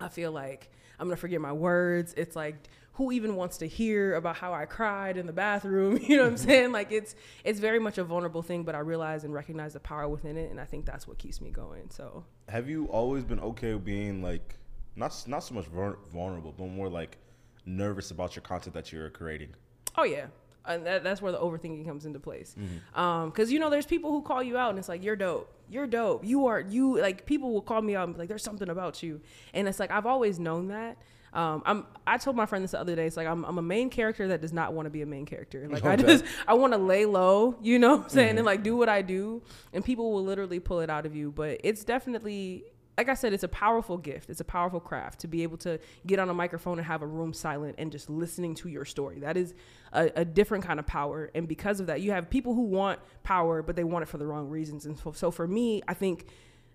I 0.00 0.08
feel 0.08 0.30
like 0.30 0.70
I'm 0.98 1.06
gonna 1.06 1.16
forget 1.16 1.40
my 1.40 1.52
words. 1.52 2.14
It's 2.16 2.36
like 2.36 2.68
who 2.98 3.12
even 3.12 3.36
wants 3.36 3.58
to 3.58 3.66
hear 3.66 4.16
about 4.16 4.36
how 4.36 4.52
I 4.52 4.66
cried 4.66 5.16
in 5.16 5.26
the 5.26 5.32
bathroom? 5.32 5.98
You 6.08 6.16
know 6.16 6.24
what 6.24 6.30
I'm 6.30 6.34
mm-hmm. 6.34 6.48
saying? 6.48 6.72
Like 6.72 6.90
it's 6.90 7.14
it's 7.44 7.60
very 7.60 7.78
much 7.78 7.96
a 7.96 8.04
vulnerable 8.04 8.42
thing, 8.42 8.64
but 8.64 8.74
I 8.74 8.80
realize 8.80 9.24
and 9.24 9.32
recognize 9.32 9.72
the 9.72 9.80
power 9.80 10.08
within 10.08 10.36
it, 10.36 10.50
and 10.50 10.60
I 10.60 10.64
think 10.64 10.84
that's 10.84 11.06
what 11.06 11.16
keeps 11.16 11.40
me 11.40 11.50
going. 11.50 11.90
So 11.90 12.24
Have 12.48 12.68
you 12.68 12.86
always 12.86 13.24
been 13.24 13.40
okay 13.40 13.72
with 13.74 13.84
being 13.84 14.22
like 14.22 14.56
not 14.96 15.14
not 15.26 15.40
so 15.44 15.54
much 15.54 15.66
vulnerable, 15.66 16.52
but 16.58 16.66
more 16.66 16.88
like 16.88 17.18
nervous 17.64 18.10
about 18.10 18.34
your 18.34 18.42
content 18.42 18.74
that 18.74 18.92
you're 18.92 19.10
creating? 19.10 19.54
Oh 19.98 20.04
yeah, 20.04 20.26
and 20.64 20.86
that, 20.86 21.02
that's 21.02 21.20
where 21.20 21.32
the 21.32 21.38
overthinking 21.38 21.84
comes 21.84 22.06
into 22.06 22.20
place. 22.20 22.54
Mm-hmm. 22.58 23.00
Um, 23.00 23.30
because 23.30 23.50
you 23.50 23.58
know, 23.58 23.68
there's 23.68 23.86
people 23.86 24.12
who 24.12 24.22
call 24.22 24.42
you 24.42 24.56
out, 24.56 24.70
and 24.70 24.78
it's 24.78 24.88
like 24.88 25.02
you're 25.02 25.16
dope, 25.16 25.52
you're 25.68 25.88
dope, 25.88 26.24
you 26.24 26.46
are 26.46 26.60
you. 26.60 27.00
Like 27.00 27.26
people 27.26 27.52
will 27.52 27.62
call 27.62 27.82
me 27.82 27.96
out 27.96 28.04
and 28.04 28.14
be 28.14 28.20
like, 28.20 28.28
"There's 28.28 28.44
something 28.44 28.68
about 28.68 29.02
you," 29.02 29.20
and 29.52 29.66
it's 29.66 29.80
like 29.80 29.90
I've 29.90 30.06
always 30.06 30.38
known 30.38 30.68
that. 30.68 30.96
Um, 31.32 31.62
I'm. 31.66 31.86
I 32.06 32.16
told 32.16 32.36
my 32.36 32.46
friend 32.46 32.64
this 32.64 32.70
the 32.70 32.80
other 32.80 32.96
day. 32.96 33.06
It's 33.06 33.16
like 33.16 33.26
I'm. 33.26 33.44
I'm 33.44 33.58
a 33.58 33.62
main 33.62 33.90
character 33.90 34.28
that 34.28 34.40
does 34.40 34.52
not 34.52 34.72
want 34.72 34.86
to 34.86 34.90
be 34.90 35.02
a 35.02 35.06
main 35.06 35.26
character. 35.26 35.68
Like 35.68 35.84
I 35.84 35.96
just. 35.96 36.24
I 36.46 36.54
want 36.54 36.72
to 36.72 36.78
lay 36.78 37.04
low. 37.04 37.56
You 37.60 37.78
know 37.78 37.96
what 37.96 38.04
I'm 38.04 38.08
saying? 38.08 38.28
Mm-hmm. 38.30 38.38
And 38.38 38.46
like 38.46 38.62
do 38.62 38.76
what 38.76 38.88
I 38.88 39.02
do, 39.02 39.42
and 39.72 39.84
people 39.84 40.12
will 40.12 40.24
literally 40.24 40.60
pull 40.60 40.80
it 40.80 40.90
out 40.90 41.06
of 41.06 41.14
you. 41.14 41.32
But 41.32 41.60
it's 41.64 41.84
definitely. 41.84 42.64
Like 42.98 43.08
I 43.08 43.14
said, 43.14 43.32
it's 43.32 43.44
a 43.44 43.48
powerful 43.48 43.96
gift. 43.96 44.28
It's 44.28 44.40
a 44.40 44.44
powerful 44.44 44.80
craft 44.80 45.20
to 45.20 45.28
be 45.28 45.44
able 45.44 45.56
to 45.58 45.78
get 46.04 46.18
on 46.18 46.28
a 46.30 46.34
microphone 46.34 46.78
and 46.78 46.86
have 46.86 47.00
a 47.00 47.06
room 47.06 47.32
silent 47.32 47.76
and 47.78 47.92
just 47.92 48.10
listening 48.10 48.56
to 48.56 48.68
your 48.68 48.84
story. 48.84 49.20
That 49.20 49.36
is 49.36 49.54
a, 49.92 50.10
a 50.16 50.24
different 50.24 50.64
kind 50.64 50.80
of 50.80 50.86
power. 50.86 51.30
And 51.32 51.46
because 51.46 51.78
of 51.78 51.86
that, 51.86 52.00
you 52.00 52.10
have 52.10 52.28
people 52.28 52.54
who 52.54 52.62
want 52.62 52.98
power, 53.22 53.62
but 53.62 53.76
they 53.76 53.84
want 53.84 54.02
it 54.02 54.06
for 54.06 54.18
the 54.18 54.26
wrong 54.26 54.48
reasons. 54.48 54.84
And 54.84 54.98
so, 54.98 55.12
so 55.12 55.30
for 55.30 55.46
me, 55.46 55.80
I 55.86 55.94
think 55.94 56.26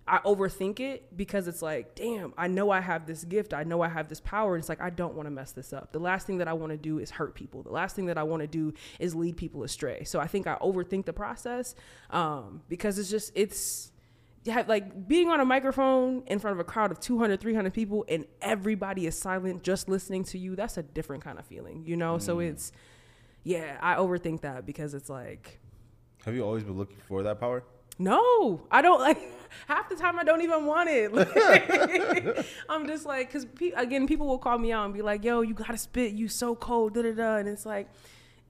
I 0.07 0.19
overthink 0.19 0.79
it 0.79 1.15
because 1.17 1.49
it's 1.49 1.61
like, 1.61 1.93
damn, 1.93 2.33
I 2.37 2.47
know 2.47 2.71
I 2.71 2.79
have 2.79 3.05
this 3.05 3.25
gift. 3.25 3.53
I 3.53 3.63
know 3.63 3.81
I 3.81 3.89
have 3.89 4.07
this 4.07 4.21
power. 4.21 4.55
And 4.55 4.61
it's 4.61 4.69
like, 4.69 4.81
I 4.81 4.91
don't 4.91 5.15
want 5.15 5.27
to 5.27 5.31
mess 5.31 5.51
this 5.51 5.73
up. 5.73 5.91
The 5.91 5.99
last 5.99 6.25
thing 6.25 6.37
that 6.37 6.47
I 6.47 6.53
want 6.53 6.71
to 6.71 6.77
do 6.77 6.99
is 6.99 7.11
hurt 7.11 7.35
people. 7.35 7.63
The 7.63 7.71
last 7.71 7.97
thing 7.97 8.05
that 8.05 8.17
I 8.17 8.23
want 8.23 8.39
to 8.41 8.47
do 8.47 8.73
is 8.97 9.13
lead 9.13 9.35
people 9.35 9.63
astray. 9.63 10.05
So 10.05 10.21
I 10.21 10.27
think 10.27 10.47
I 10.47 10.55
overthink 10.61 11.03
the 11.03 11.13
process 11.13 11.75
um, 12.11 12.61
because 12.69 12.97
it's 12.97 13.09
just, 13.09 13.33
it's, 13.35 13.92
have 14.51 14.67
like 14.67 15.07
being 15.07 15.29
on 15.29 15.39
a 15.39 15.45
microphone 15.45 16.23
in 16.27 16.39
front 16.39 16.55
of 16.55 16.59
a 16.59 16.63
crowd 16.63 16.91
of 16.91 16.99
200 16.99 17.39
300 17.39 17.73
people 17.73 18.05
and 18.09 18.25
everybody 18.41 19.07
is 19.07 19.17
silent 19.17 19.63
just 19.63 19.87
listening 19.87 20.23
to 20.23 20.37
you 20.37 20.55
that's 20.55 20.77
a 20.77 20.83
different 20.83 21.23
kind 21.23 21.39
of 21.39 21.45
feeling 21.45 21.83
you 21.85 21.95
know? 21.95 22.17
So 22.17 22.37
mm. 22.37 22.49
it's 22.49 22.71
yeah 23.43 23.77
i 23.81 23.95
overthink 23.95 24.41
that 24.41 24.65
because 24.65 24.93
it's 24.93 25.09
like 25.09 25.59
Have 26.25 26.35
you 26.35 26.43
always 26.43 26.63
been 26.63 26.77
looking 26.77 26.97
for 27.07 27.23
that 27.23 27.39
power? 27.39 27.63
no 27.99 28.65
i 28.71 28.81
don't 28.81 28.99
like 28.99 29.19
half 29.67 29.87
the 29.87 29.95
time 29.95 30.17
i 30.17 30.23
don't 30.23 30.41
even 30.41 30.65
want 30.65 30.89
it. 30.89 31.13
Like, 31.13 32.45
i'm 32.69 32.87
just 32.87 33.05
like 33.05 33.27
because 33.27 33.45
pe- 33.45 33.71
again 33.71 34.07
people 34.07 34.27
will 34.27 34.39
call 34.39 34.57
me 34.57 34.71
out 34.71 34.85
and 34.85 34.93
be 34.93 35.01
like 35.01 35.23
yo 35.23 35.41
you 35.41 35.53
gotta 35.53 35.77
spit 35.77 36.13
you 36.13 36.27
so 36.27 36.55
cold 36.55 36.95
da 36.95 37.03
da 37.03 37.11
da 37.11 37.35
and 37.37 37.47
it's 37.47 37.65
like 37.65 37.87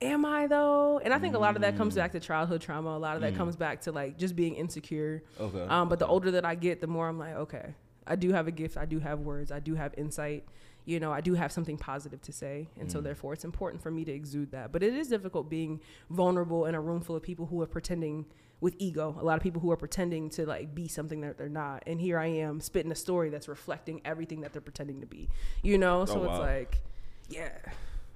am 0.04 0.26
i 0.26 0.48
though 0.48 1.00
and 1.04 1.14
i 1.14 1.20
think 1.20 1.36
a 1.36 1.40
lot 1.40 1.56
of 1.56 1.62
that 1.62 1.76
comes 1.78 1.94
mm. 1.94 1.98
back 1.98 2.12
to 2.12 2.20
childhood 2.20 2.62
trauma 2.62 2.90
a 2.90 2.98
lot 2.98 3.16
of 3.16 3.22
that 3.22 3.34
mm. 3.34 3.38
comes 3.38 3.56
back 3.56 3.82
to 3.82 3.92
like 3.92 4.18
just 4.18 4.36
being 4.36 4.56
insecure 4.56 5.24
Okay. 5.40 5.66
um, 5.68 5.90
but 5.90 6.00
the 6.00 6.08
older 6.08 6.32
that 6.32 6.46
I 6.46 6.56
get, 6.56 6.82
the 6.82 6.88
more 6.88 7.08
I'm 7.08 7.20
like, 7.20 7.36
okay, 7.36 7.74
I 8.06 8.16
do 8.16 8.32
have 8.32 8.48
a 8.48 8.52
gift. 8.52 8.78
I 8.78 8.86
do 8.86 9.00
have 9.00 9.20
words. 9.20 9.52
I 9.52 9.60
do 9.60 9.76
have 9.76 9.94
insight. 9.98 10.46
You 10.86 11.00
know, 11.00 11.14
I 11.14 11.22
do 11.22 11.34
have 11.34 11.52
something 11.52 11.78
positive 11.78 12.22
to 12.24 12.34
say. 12.34 12.68
And 12.80 12.92
so, 12.92 13.00
mm. 13.00 13.04
therefore, 13.04 13.34
it's 13.34 13.46
important 13.46 13.82
for 13.82 13.90
me 13.90 14.04
to 14.04 14.12
exude 14.12 14.52
that. 14.52 14.72
But 14.72 14.84
it 14.84 14.94
is 14.94 15.08
difficult 15.08 15.50
being 15.50 15.80
vulnerable 16.10 16.66
in 16.66 16.76
a 16.76 16.82
room 16.82 17.02
full 17.02 17.16
of 17.16 17.24
people 17.24 17.46
who 17.46 17.62
are 17.62 17.68
pretending 17.68 18.26
with 18.60 18.76
ego. 18.80 19.16
A 19.20 19.24
lot 19.24 19.38
of 19.38 19.44
people 19.44 19.62
who 19.62 19.72
are 19.72 19.78
pretending 19.78 20.30
to 20.32 20.46
like 20.46 20.76
be 20.76 20.88
something 20.88 21.22
that 21.22 21.38
they're 21.38 21.48
not. 21.48 21.84
And 21.88 22.02
here 22.02 22.20
I 22.20 22.28
am 22.28 22.60
spitting 22.60 22.92
a 22.92 22.96
story 22.96 23.30
that's 23.30 23.48
reflecting 23.48 24.02
everything 24.04 24.42
that 24.42 24.52
they're 24.52 24.62
pretending 24.62 25.00
to 25.02 25.08
be. 25.08 25.30
You 25.62 25.78
know, 25.78 26.02
oh, 26.02 26.06
so 26.06 26.24
it's 26.24 26.28
wow. 26.28 26.40
like, 26.40 26.82
yeah, 27.30 27.52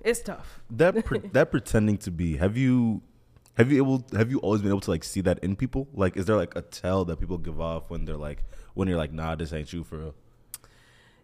it's 0.07 0.21
tough. 0.21 0.61
that 0.71 1.05
pre- 1.05 1.19
that 1.33 1.51
pretending 1.51 1.97
to 1.99 2.11
be. 2.11 2.37
Have 2.37 2.57
you 2.57 3.01
have 3.57 3.71
you 3.71 3.77
able 3.77 4.05
have 4.13 4.31
you 4.31 4.39
always 4.39 4.61
been 4.61 4.71
able 4.71 4.81
to 4.81 4.91
like 4.91 5.03
see 5.03 5.21
that 5.21 5.39
in 5.39 5.55
people? 5.55 5.87
Like, 5.93 6.15
is 6.15 6.25
there 6.25 6.37
like 6.37 6.55
a 6.55 6.61
tell 6.61 7.05
that 7.05 7.19
people 7.19 7.37
give 7.37 7.59
off 7.59 7.89
when 7.89 8.05
they're 8.05 8.17
like 8.17 8.43
when 8.73 8.87
you're 8.87 8.97
like, 8.97 9.11
nah, 9.11 9.35
this 9.35 9.51
ain't 9.51 9.71
you 9.73 9.83
for 9.83 9.97
real? 9.97 10.15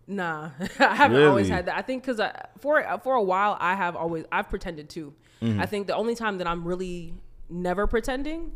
Nah, 0.06 0.50
I 0.80 0.96
haven't 0.96 1.24
always 1.24 1.48
had 1.48 1.68
that. 1.68 1.78
I 1.78 1.82
think 1.82 2.06
because 2.06 2.20
for 2.60 2.86
for 3.04 3.16
a 3.16 3.24
while 3.24 3.58
I 3.60 3.76
have 3.76 3.96
always 3.96 4.26
I've 4.32 4.50
pretended 4.50 4.90
too. 4.90 5.14
Mm-hmm. 5.42 5.62
I 5.62 5.66
think 5.66 5.88
the 5.88 5.96
only 5.96 6.16
time 6.16 6.38
that 6.40 6.48
I'm 6.48 6.66
really 6.66 7.14
never 7.50 7.88
pretending, 7.88 8.52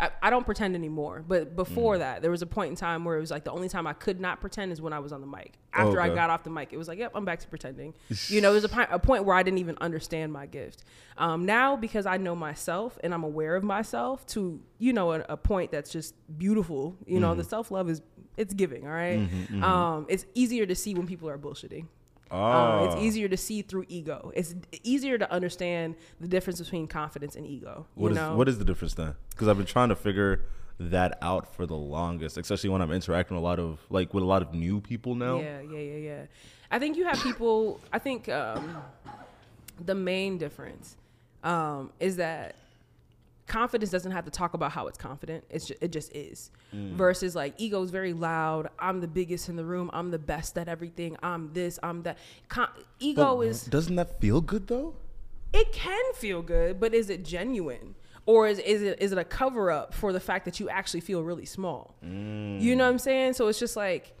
I, 0.00 0.10
I 0.22 0.30
don't 0.30 0.44
pretend 0.44 0.74
anymore. 0.74 1.24
But 1.26 1.52
Mm. 1.52 1.56
before 1.56 1.98
that, 1.98 2.20
there 2.20 2.30
was 2.30 2.42
a 2.42 2.46
point 2.46 2.70
in 2.70 2.76
time 2.76 3.04
where 3.04 3.16
it 3.16 3.20
was 3.20 3.30
like 3.30 3.44
the 3.44 3.52
only 3.52 3.68
time 3.68 3.86
I 3.86 3.92
could 3.92 4.20
not 4.20 4.40
pretend 4.40 4.72
is 4.72 4.82
when 4.82 4.92
I 4.92 4.98
was 4.98 5.12
on 5.12 5.20
the 5.20 5.26
mic. 5.26 5.52
After 5.72 6.00
I 6.00 6.08
got 6.14 6.30
off 6.30 6.42
the 6.42 6.50
mic, 6.50 6.72
it 6.72 6.76
was 6.76 6.88
like, 6.88 6.98
yep, 6.98 7.12
I'm 7.14 7.24
back 7.24 7.38
to 7.40 7.48
pretending. 7.48 7.94
you 8.28 8.40
know, 8.40 8.52
there's 8.52 8.64
a, 8.64 8.88
a 8.90 8.98
point 8.98 9.24
where 9.24 9.36
I 9.36 9.42
didn't 9.44 9.58
even 9.58 9.76
understand 9.80 10.32
my 10.32 10.46
gift. 10.46 10.82
Um, 11.16 11.46
now 11.46 11.76
because 11.76 12.06
I 12.06 12.16
know 12.16 12.34
myself 12.34 12.98
and 13.04 13.14
I'm 13.14 13.22
aware 13.22 13.54
of 13.54 13.62
myself 13.62 14.26
to 14.28 14.60
you 14.78 14.92
know 14.92 15.12
a, 15.12 15.24
a 15.28 15.36
point 15.36 15.70
that's 15.70 15.90
just 15.90 16.14
beautiful. 16.38 16.96
You 17.06 17.20
know, 17.20 17.28
Mm-hmm. 17.30 17.38
the 17.38 17.44
self 17.44 17.70
love 17.70 17.88
is 17.88 18.02
it's 18.36 18.52
giving. 18.54 18.86
All 18.86 18.92
right? 18.92 19.28
Um, 19.62 20.06
it's 20.08 20.26
easier 20.34 20.66
to 20.66 20.74
see 20.74 20.94
when 20.94 21.06
people 21.06 21.28
are 21.28 21.38
bullshitting. 21.38 21.86
Oh, 22.30 22.36
Um, 22.36 22.88
it's 22.88 23.02
easier 23.02 23.28
to 23.28 23.36
see 23.36 23.62
through 23.62 23.84
ego. 23.88 24.32
It's 24.34 24.54
easier 24.82 25.18
to 25.18 25.30
understand 25.30 25.96
the 26.20 26.28
difference 26.28 26.60
between 26.60 26.86
confidence 26.86 27.36
and 27.36 27.46
ego. 27.46 27.86
You 27.96 28.02
What 28.02 28.12
is 28.12 28.18
what 28.18 28.48
is 28.48 28.58
the 28.58 28.64
difference 28.64 28.94
then? 28.94 29.14
Because 29.30 29.48
I've 29.48 29.56
been 29.56 29.66
trying 29.66 29.90
to 29.90 29.96
figure 29.96 30.44
that 30.80 31.18
out 31.22 31.54
for 31.54 31.66
the 31.66 31.76
longest, 31.76 32.36
especially 32.36 32.70
when 32.70 32.82
I'm 32.82 32.90
interacting 32.90 33.36
with 33.36 33.42
a 33.42 33.46
lot 33.46 33.58
of 33.58 33.80
like 33.90 34.12
with 34.12 34.24
a 34.24 34.26
lot 34.26 34.42
of 34.42 34.54
new 34.54 34.80
people 34.80 35.14
now. 35.14 35.38
Yeah, 35.38 35.60
yeah, 35.60 35.78
yeah, 35.78 35.96
yeah. 35.96 36.22
I 36.70 36.78
think 36.78 36.96
you 36.96 37.04
have 37.04 37.22
people. 37.22 37.80
I 37.92 37.98
think 37.98 38.28
um, 38.28 38.82
the 39.84 39.94
main 39.94 40.38
difference 40.38 40.96
um, 41.44 41.92
is 42.00 42.16
that 42.16 42.56
confidence 43.46 43.90
doesn't 43.90 44.12
have 44.12 44.24
to 44.24 44.30
talk 44.30 44.54
about 44.54 44.72
how 44.72 44.86
it's 44.86 44.98
confident. 44.98 45.44
It's 45.50 45.66
just, 45.66 45.82
it 45.82 45.92
just 45.92 46.14
is. 46.14 46.50
Mm. 46.74 46.92
Versus 46.92 47.34
like 47.34 47.54
ego 47.58 47.82
is 47.82 47.90
very 47.90 48.12
loud. 48.12 48.68
I'm 48.78 49.00
the 49.00 49.08
biggest 49.08 49.48
in 49.48 49.56
the 49.56 49.64
room. 49.64 49.90
I'm 49.92 50.10
the 50.10 50.18
best 50.18 50.56
at 50.58 50.68
everything. 50.68 51.16
I'm 51.22 51.52
this. 51.52 51.78
I'm 51.82 52.02
that. 52.02 52.18
Con- 52.48 52.70
ego 52.98 53.36
But 53.36 53.46
is. 53.46 53.64
doesn't 53.64 53.96
that 53.96 54.20
feel 54.20 54.40
good 54.40 54.68
though? 54.68 54.94
it 55.54 55.72
can 55.72 56.02
feel 56.14 56.42
good, 56.42 56.80
but 56.80 56.92
is 56.92 57.08
it 57.08 57.24
genuine? 57.24 57.94
Or 58.26 58.48
is, 58.48 58.58
is 58.58 58.82
it 58.82 59.00
is 59.00 59.12
it 59.12 59.18
a 59.18 59.24
cover 59.24 59.70
up 59.70 59.94
for 59.94 60.12
the 60.12 60.20
fact 60.20 60.46
that 60.46 60.58
you 60.58 60.68
actually 60.68 61.00
feel 61.00 61.22
really 61.22 61.44
small? 61.44 61.94
You 62.02 62.08
mm. 62.08 62.76
know 62.76 62.84
what 62.84 62.90
I'm 62.90 62.98
saying? 62.98 63.34
So 63.34 63.48
it's 63.48 63.58
just 63.58 63.76
like, 63.76 64.16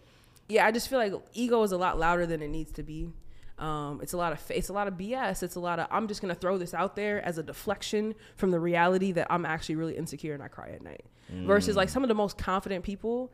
yeah, 0.48 0.66
I 0.66 0.70
just 0.70 0.88
feel 0.88 0.98
like 0.98 1.12
ego 1.32 1.62
is 1.62 1.72
a 1.72 1.76
lot 1.76 1.98
louder 1.98 2.26
than 2.26 2.42
it 2.42 2.48
needs 2.48 2.70
to 2.72 2.82
be. 2.82 3.10
Um, 3.58 4.00
it's 4.02 4.12
a 4.12 4.16
lot 4.16 4.32
of 4.32 4.42
it's 4.50 4.68
a 4.68 4.72
lot 4.72 4.88
of 4.88 4.94
BS. 4.94 5.42
It's 5.42 5.54
a 5.54 5.60
lot 5.60 5.78
of 5.78 5.86
I'm 5.90 6.08
just 6.08 6.20
gonna 6.20 6.34
throw 6.34 6.58
this 6.58 6.74
out 6.74 6.96
there 6.96 7.24
as 7.24 7.38
a 7.38 7.42
deflection 7.42 8.14
from 8.36 8.50
the 8.50 8.58
reality 8.58 9.12
that 9.12 9.28
I'm 9.30 9.46
actually 9.46 9.76
really 9.76 9.96
insecure 9.96 10.34
and 10.34 10.42
I 10.42 10.48
cry 10.48 10.70
at 10.70 10.82
night. 10.82 11.04
Versus 11.46 11.74
like 11.76 11.88
some 11.88 12.02
of 12.02 12.08
the 12.08 12.14
most 12.14 12.36
confident 12.36 12.84
people 12.84 13.32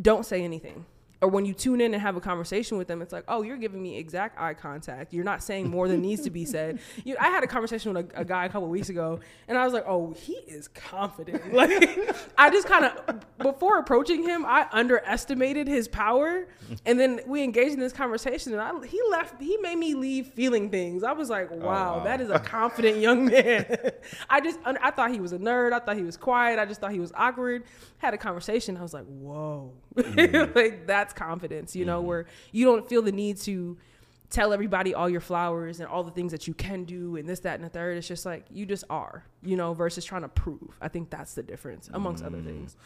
don't 0.00 0.24
say 0.26 0.42
anything 0.42 0.84
or 1.22 1.28
when 1.28 1.44
you 1.44 1.54
tune 1.54 1.80
in 1.80 1.94
and 1.94 2.02
have 2.02 2.16
a 2.16 2.20
conversation 2.20 2.76
with 2.76 2.88
them, 2.88 3.00
it's 3.00 3.12
like, 3.12 3.22
oh, 3.28 3.42
you're 3.42 3.56
giving 3.56 3.80
me 3.80 3.96
exact 3.96 4.38
eye 4.40 4.54
contact. 4.54 5.12
You're 5.12 5.24
not 5.24 5.40
saying 5.40 5.70
more 5.70 5.86
than 5.86 6.02
needs 6.02 6.22
to 6.22 6.30
be 6.30 6.44
said. 6.44 6.80
You, 7.04 7.16
I 7.18 7.30
had 7.30 7.42
a 7.42 7.46
conversation 7.46 7.92
with 7.92 8.12
a, 8.14 8.20
a 8.20 8.24
guy 8.24 8.44
a 8.44 8.48
couple 8.48 8.68
weeks 8.68 8.88
ago, 8.88 9.18
and 9.48 9.56
I 9.56 9.64
was 9.64 9.72
like, 9.72 9.84
oh, 9.88 10.12
he 10.12 10.34
is 10.34 10.68
confident. 10.68 11.42
Like, 11.52 11.70
I 12.36 12.50
just 12.50 12.66
kind 12.66 12.86
of 12.86 13.20
before 13.38 13.78
approaching 13.78 14.22
him, 14.22 14.44
I 14.44 14.66
underestimated 14.72 15.68
his 15.68 15.86
power, 15.86 16.46
and 16.86 16.98
then 16.98 17.20
we 17.26 17.42
engaged 17.42 17.74
in 17.74 17.80
this 17.80 17.92
conversation, 17.92 18.52
and 18.52 18.60
I, 18.60 18.86
he 18.86 19.00
left. 19.10 19.40
He 19.40 19.56
made 19.58 19.76
me 19.76 19.94
leave 19.94 20.28
feeling 20.28 20.70
things. 20.70 21.04
I 21.04 21.12
was 21.12 21.30
like, 21.30 21.50
oh, 21.52 21.56
wow, 21.56 21.98
wow. 21.98 22.04
that 22.04 22.20
is 22.20 22.30
a 22.30 22.38
confident 22.58 22.98
young 22.98 23.26
man. 23.26 23.92
I 24.28 24.40
just 24.40 24.58
I 24.64 24.90
thought 24.90 25.12
he 25.12 25.20
was 25.20 25.32
a 25.32 25.38
nerd. 25.38 25.72
I 25.72 25.78
thought 25.78 25.96
he 25.96 26.02
was 26.02 26.16
quiet. 26.16 26.58
I 26.58 26.64
just 26.64 26.80
thought 26.80 26.92
he 26.92 27.00
was 27.00 27.12
awkward. 27.14 27.64
Had 28.02 28.14
a 28.14 28.18
conversation. 28.18 28.76
I 28.76 28.82
was 28.82 28.92
like, 28.92 29.04
whoa, 29.04 29.72
mm-hmm. 29.94 30.52
like 30.58 30.88
that's 30.88 31.12
confidence. 31.12 31.76
You 31.76 31.84
know, 31.84 32.00
mm-hmm. 32.00 32.08
where 32.08 32.26
you 32.50 32.64
don't 32.64 32.88
feel 32.88 33.00
the 33.00 33.12
need 33.12 33.36
to 33.42 33.78
tell 34.28 34.52
everybody 34.52 34.92
all 34.92 35.08
your 35.08 35.20
flowers 35.20 35.78
and 35.78 35.88
all 35.88 36.02
the 36.02 36.10
things 36.10 36.32
that 36.32 36.48
you 36.48 36.54
can 36.54 36.82
do 36.82 37.16
and 37.16 37.28
this, 37.28 37.40
that, 37.40 37.54
and 37.54 37.64
the 37.64 37.68
third. 37.68 37.96
It's 37.96 38.08
just 38.08 38.26
like 38.26 38.46
you 38.50 38.66
just 38.66 38.82
are, 38.90 39.24
you 39.44 39.56
know, 39.56 39.72
versus 39.72 40.04
trying 40.04 40.22
to 40.22 40.28
prove. 40.28 40.76
I 40.80 40.88
think 40.88 41.10
that's 41.10 41.34
the 41.34 41.44
difference 41.44 41.88
amongst 41.92 42.24
other 42.24 42.38
mm. 42.38 42.44
things. 42.46 42.76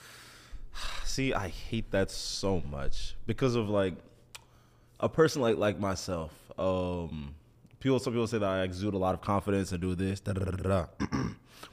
See, 1.05 1.33
I 1.33 1.49
hate 1.49 1.91
that 1.93 2.11
so 2.11 2.61
much 2.71 3.17
because 3.27 3.55
of 3.55 3.71
like 3.71 3.95
a 5.01 5.09
person 5.09 5.41
like 5.41 5.57
like 5.57 5.81
myself. 5.81 6.33
Um, 6.59 7.35
people, 7.81 8.01
some 8.01 8.13
people 8.13 8.27
say 8.27 8.37
that 8.37 8.51
I 8.51 8.65
exude 8.65 8.93
a 8.93 8.99
lot 8.99 9.15
of 9.15 9.23
confidence 9.23 9.73
and 9.73 9.81
do 9.81 9.95
this. 9.95 10.21
Da, 10.21 10.35
da, 10.35 10.45
da, 10.45 10.51
da. 10.51 10.69
da. 10.69 10.87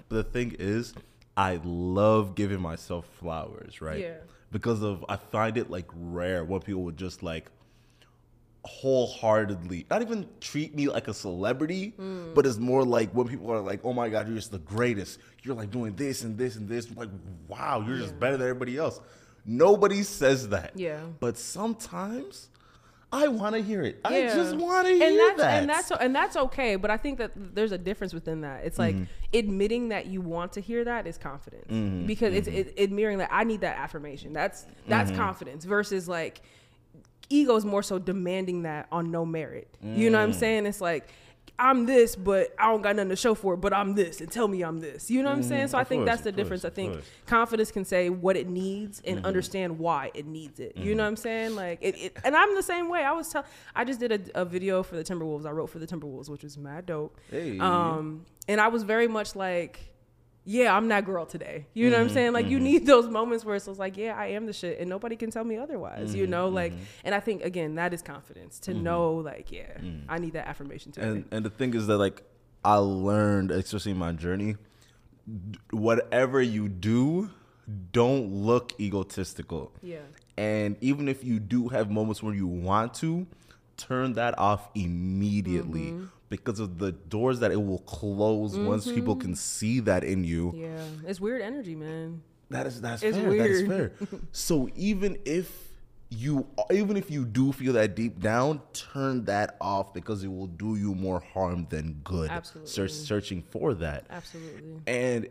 but 0.08 0.15
the 0.15 0.23
thing 0.23 0.56
is, 0.60 0.93
I 1.36 1.60
love 1.63 2.36
giving 2.36 2.62
myself 2.62 3.06
flowers, 3.19 3.82
right? 3.82 4.00
Yeah. 4.00 4.17
Because 4.52 4.84
of 4.84 5.04
I 5.10 5.15
find 5.15 5.58
it 5.58 5.69
like 5.69 5.89
rare 5.96 6.46
when 6.46 6.62
people 6.62 6.84
would 6.84 6.98
just 6.98 7.24
like 7.24 7.50
wholeheartedly 8.65 9.86
not 9.89 10.02
even 10.02 10.26
treat 10.39 10.74
me 10.74 10.88
like 10.88 11.10
a 11.10 11.13
celebrity 11.13 11.93
mm. 12.00 12.34
but 12.34 12.46
it's 12.46 12.58
more 12.58 12.86
like 12.86 13.12
when 13.12 13.28
people 13.28 13.52
are 13.52 13.60
like 13.60 13.82
oh 13.84 13.91
my 13.91 14.08
god 14.08 14.26
you're 14.26 14.38
just 14.38 14.52
the 14.52 14.60
greatest 14.60 15.19
you're 15.41 15.54
like 15.56 15.69
doing 15.69 15.93
this 15.96 16.24
and 16.24 16.38
this 16.38 16.56
and 16.56 16.69
this 16.69 16.89
like 16.96 17.10
wow 17.50 17.84
you're 17.86 17.98
just 17.98 18.17
better 18.17 18.38
than 18.38 18.48
everybody 18.48 18.78
else 18.78 19.02
nobody 19.46 20.02
says 20.02 20.48
that 20.48 20.72
Yeah. 20.76 21.02
but 21.19 21.38
sometimes 21.38 22.48
i 23.13 23.28
want 23.28 23.54
to 23.56 23.62
hear 23.62 23.82
it. 23.84 23.99
I 24.04 24.21
just 24.23 24.56
want 24.58 24.88
to 24.88 24.93
hear 24.93 25.08
and 25.08 25.17
that's 25.19 25.38
that 25.41 25.60
and 25.62 25.69
that's 25.69 25.91
and 25.91 26.15
that's 26.15 26.36
okay 26.36 26.76
but 26.76 26.89
i 26.91 26.97
think 26.97 27.17
that 27.19 27.32
there's 27.36 27.71
a 27.71 27.78
difference 27.78 28.13
within 28.13 28.41
that. 28.41 28.65
It's 28.65 28.80
like 28.80 28.95
Mm-hmm. 28.95 29.38
admitting 29.39 29.89
that 29.89 30.08
you 30.08 30.19
want 30.21 30.52
to 30.54 30.62
hear 30.62 30.84
that 30.84 31.08
is 31.08 31.17
confidence. 31.17 31.67
Because 32.08 32.34
it's 32.34 32.47
it, 32.47 32.73
admitting 32.78 33.19
that 33.19 33.30
i 33.32 33.43
need 33.43 33.62
that 33.62 33.78
affirmation. 33.78 34.34
That's 34.34 34.65
that's 34.88 35.12
Mm-hmm. 35.12 35.19
confidence 35.21 35.63
versus 35.65 36.08
like 36.10 36.41
ego 37.30 37.56
is 37.56 37.65
more 37.65 37.82
so 37.84 37.97
demanding 37.99 38.63
that 38.63 38.88
on 38.91 39.10
no 39.12 39.26
merit. 39.26 39.67
You 39.82 40.10
know 40.10 40.17
what 40.19 40.23
Mm. 40.26 40.28
i'm 40.28 40.34
saying? 40.34 40.65
It's 40.65 40.82
like 40.82 41.08
I'm 41.60 41.86
this, 41.86 42.15
but 42.15 42.53
I 42.58 42.71
don't 42.71 42.82
got 42.82 42.95
nothing 42.95 43.10
to 43.10 43.15
show 43.15 43.36
for 43.36 43.53
it. 43.53 43.58
But 43.58 43.73
I'm 43.73 43.93
this, 43.93 44.21
and 44.21 44.32
tell 44.32 44.47
me 44.47 44.63
I'm 44.63 44.79
this. 44.79 45.12
You 45.12 45.21
know 45.21 45.29
what 45.29 45.38
I'm 45.38 45.43
saying? 45.43 45.67
So 45.67 45.77
I 45.77 45.82
Mm-hmm. 45.84 45.89
Think 45.89 45.99
course, 46.01 46.10
that's 46.10 46.21
the 46.23 46.29
of 46.29 46.36
course, 46.36 46.43
difference. 46.43 46.65
I 46.65 46.69
think. 46.71 46.93
Mm-hmm. 46.93 47.25
confidence 47.27 47.71
can 47.71 47.86
say 47.86 48.10
what 48.10 48.36
it 48.36 48.47
needs 48.47 49.01
and 49.06 49.25
understand 49.25 49.77
why 49.79 50.12
it 50.13 50.25
needs 50.25 50.60
it. 50.60 50.75
You 50.75 50.95
know 50.95 51.03
what 51.03 51.10
I'm 51.10 51.15
saying? 51.15 51.56
Like 51.56 51.79
it, 51.82 51.95
it 51.97 52.17
and 52.23 52.36
I'm 52.36 52.56
the 52.56 52.63
same 52.63 52.89
way. 52.89 53.03
I 53.03 53.12
was 53.12 53.29
tell 53.29 53.45
I 53.75 53.84
just 53.84 53.99
did 53.99 54.12
a, 54.12 54.41
a 54.41 54.45
video 54.45 54.82
for 54.82 54.95
the 54.95 55.03
Timberwolves. 55.03 55.45
I 55.45 55.51
wrote 55.51 55.69
for 55.69 55.79
the 55.79 55.88
Timberwolves, 55.88 56.29
which 56.29 56.43
was 56.43 56.58
mad 56.58 56.86
dope. 56.88 57.15
Hey. 57.29 57.60
Um, 57.60 58.25
and 58.47 58.60
I 58.60 58.67
was 58.67 58.84
very 58.84 59.08
much 59.08 59.36
like, 59.36 59.79
yeah, 60.45 60.75
I'm 60.75 60.88
that 60.89 61.06
girl 61.06 61.25
today. 61.25 61.67
You 61.73 61.89
know 61.89 61.95
what 61.97 62.01
I'm 62.01 62.08
Mm-hmm, 62.08 62.13
saying? 62.15 62.34
Like 62.34 62.47
you 62.47 62.60
need 62.60 62.86
those 62.93 63.08
moments 63.08 63.45
where 63.45 63.56
it's 63.56 63.65
just 63.65 63.79
like, 63.79 63.95
yeah, 63.97 64.15
I 64.17 64.27
am 64.27 64.45
the 64.45 64.53
shit, 64.53 64.79
and 64.79 64.89
nobody 64.89 65.15
can 65.15 65.32
tell 65.32 65.43
me 65.43 65.58
otherwise. 65.58 66.10
Mm-hmm, 66.10 66.17
You 66.19 66.27
know, 66.27 66.49
like, 66.49 66.73
and 67.06 67.15
I 67.15 67.19
think 67.19 67.43
again 67.43 67.75
that 67.75 67.93
is 67.93 68.01
confidence 68.01 68.60
to 68.60 68.73
know, 68.73 69.13
like, 69.15 69.51
yeah, 69.51 69.77
I 70.10 70.17
need 70.19 70.34
that 70.34 70.47
affirmation 70.47 70.91
too. 70.91 71.01
Mm. 71.01 71.12
and 71.12 71.25
and 71.32 71.45
the 71.45 71.49
thing 71.49 71.73
is 71.73 71.88
that 71.88 71.97
like 71.97 72.23
I 72.65 72.75
learned, 72.77 73.51
especially 73.51 73.91
in 73.91 73.97
my 73.97 74.12
journey, 74.13 74.56
whatever 75.71 76.41
you 76.41 76.67
do, 76.69 77.29
don't 77.91 78.32
look 78.34 78.73
egotistical. 78.79 79.71
Yeah. 79.82 79.99
And 80.38 80.77
even 80.82 81.08
if 81.08 81.23
you 81.23 81.39
do 81.39 81.67
have 81.69 81.89
moments 81.91 82.21
where 82.23 82.34
you 82.34 82.47
want 82.47 82.93
to, 82.95 83.27
turn 83.78 84.14
that 84.14 84.38
off 84.38 84.70
immediately 84.76 85.92
Mm-hmm. 85.92 86.06
because 86.30 86.60
of 86.60 86.78
the 86.80 86.92
doors 86.92 87.40
that 87.40 87.52
it 87.52 87.62
will 87.62 87.80
close 87.80 88.58
once 88.58 88.92
people 88.92 89.16
can 89.16 89.36
see 89.36 89.80
that 89.82 90.04
in 90.04 90.24
you. 90.24 90.52
yeah, 90.56 90.84
it's 91.08 91.20
weird 91.20 91.42
energy, 91.42 91.76
man. 91.76 92.22
That 92.50 92.68
is 92.68 92.82
that's 92.82 93.02
It's 93.04 93.18
fair. 93.18 93.30
That 93.38 93.50
is 93.50 93.68
weird. 93.68 93.98
fair. 93.98 94.08
so 94.32 94.70
even 94.76 95.18
if 95.26 95.70
you 96.10 96.46
even 96.72 96.98
if 96.98 97.10
you 97.10 97.26
do 97.26 97.52
feel 97.52 97.74
that 97.74 97.96
deep 97.96 98.20
down, 98.20 98.62
turn 98.74 99.26
that 99.26 99.58
off 99.60 99.94
because 99.94 100.24
it 100.24 100.28
will 100.28 100.48
do 100.48 100.76
you 100.76 100.94
more 100.94 101.20
harm 101.34 101.66
than 101.70 102.00
good. 102.04 102.30
Absolutely. 102.30 102.70
Search, 102.70 102.92
searching 102.92 103.42
for 103.50 103.74
that. 103.76 104.06
Absolutely. 104.12 104.82
And 104.86 105.28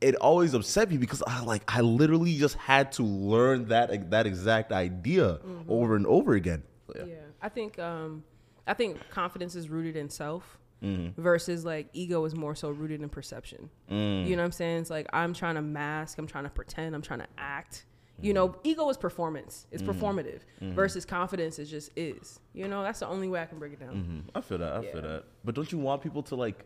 it 0.00 0.14
always 0.16 0.52
upset 0.54 0.90
me 0.90 0.96
because 0.98 1.22
I 1.26 1.42
like 1.44 1.62
I 1.68 1.80
literally 1.82 2.36
just 2.36 2.56
had 2.56 2.92
to 2.92 3.02
learn 3.04 3.68
that 3.68 4.10
that 4.10 4.26
exact 4.26 4.72
idea 4.72 5.38
over 5.68 5.94
and 5.94 6.06
over 6.06 6.34
again. 6.34 6.64
So, 6.92 7.04
Yeah. 7.06 7.14
I 7.46 7.48
think 7.48 7.78
um 7.78 8.24
I 8.66 8.74
think 8.74 8.98
confidence 9.10 9.54
is 9.54 9.68
rooted 9.68 9.96
in 9.96 10.10
self 10.10 10.58
Mm-hmm. 10.82 11.18
versus 11.20 11.64
like 11.64 11.88
ego 11.94 12.22
is 12.26 12.34
more 12.34 12.54
so 12.54 12.68
rooted 12.68 13.00
in 13.00 13.08
perception. 13.08 13.70
Mm. 13.90 14.26
You 14.26 14.36
know 14.36 14.42
what 14.42 14.46
I'm 14.46 14.52
saying? 14.52 14.80
It's 14.82 14.90
like 14.90 15.06
I'm 15.10 15.32
trying 15.32 15.54
to 15.54 15.62
mask, 15.62 16.18
I'm 16.18 16.26
trying 16.26 16.44
to 16.44 16.50
pretend, 16.50 16.94
I'm 16.94 17.00
trying 17.00 17.20
to 17.20 17.26
act. 17.38 17.86
You 18.20 18.34
Mm-hmm. 18.34 18.34
know, 18.34 18.56
ego 18.62 18.88
is 18.90 18.98
performance. 18.98 19.66
It's 19.70 19.82
performative 19.82 20.40
versus 20.60 21.06
confidence 21.06 21.58
is 21.58 21.70
just 21.70 21.90
is. 21.96 22.40
You 22.52 22.68
know, 22.68 22.82
that's 22.82 23.00
the 23.00 23.06
only 23.08 23.26
way 23.28 23.40
I 23.40 23.46
can 23.46 23.58
break 23.58 23.72
it 23.72 23.80
down. 23.80 23.94
Mhm. 24.26 24.30
I 24.38 24.40
feel 24.42 24.58
that. 24.58 24.72
I 24.74 24.82
Yeah. 24.82 24.92
feel 24.92 25.02
that. 25.02 25.24
But 25.44 25.54
don't 25.54 25.70
you 25.72 25.78
want 25.78 26.02
people 26.02 26.22
to 26.24 26.34
like 26.36 26.64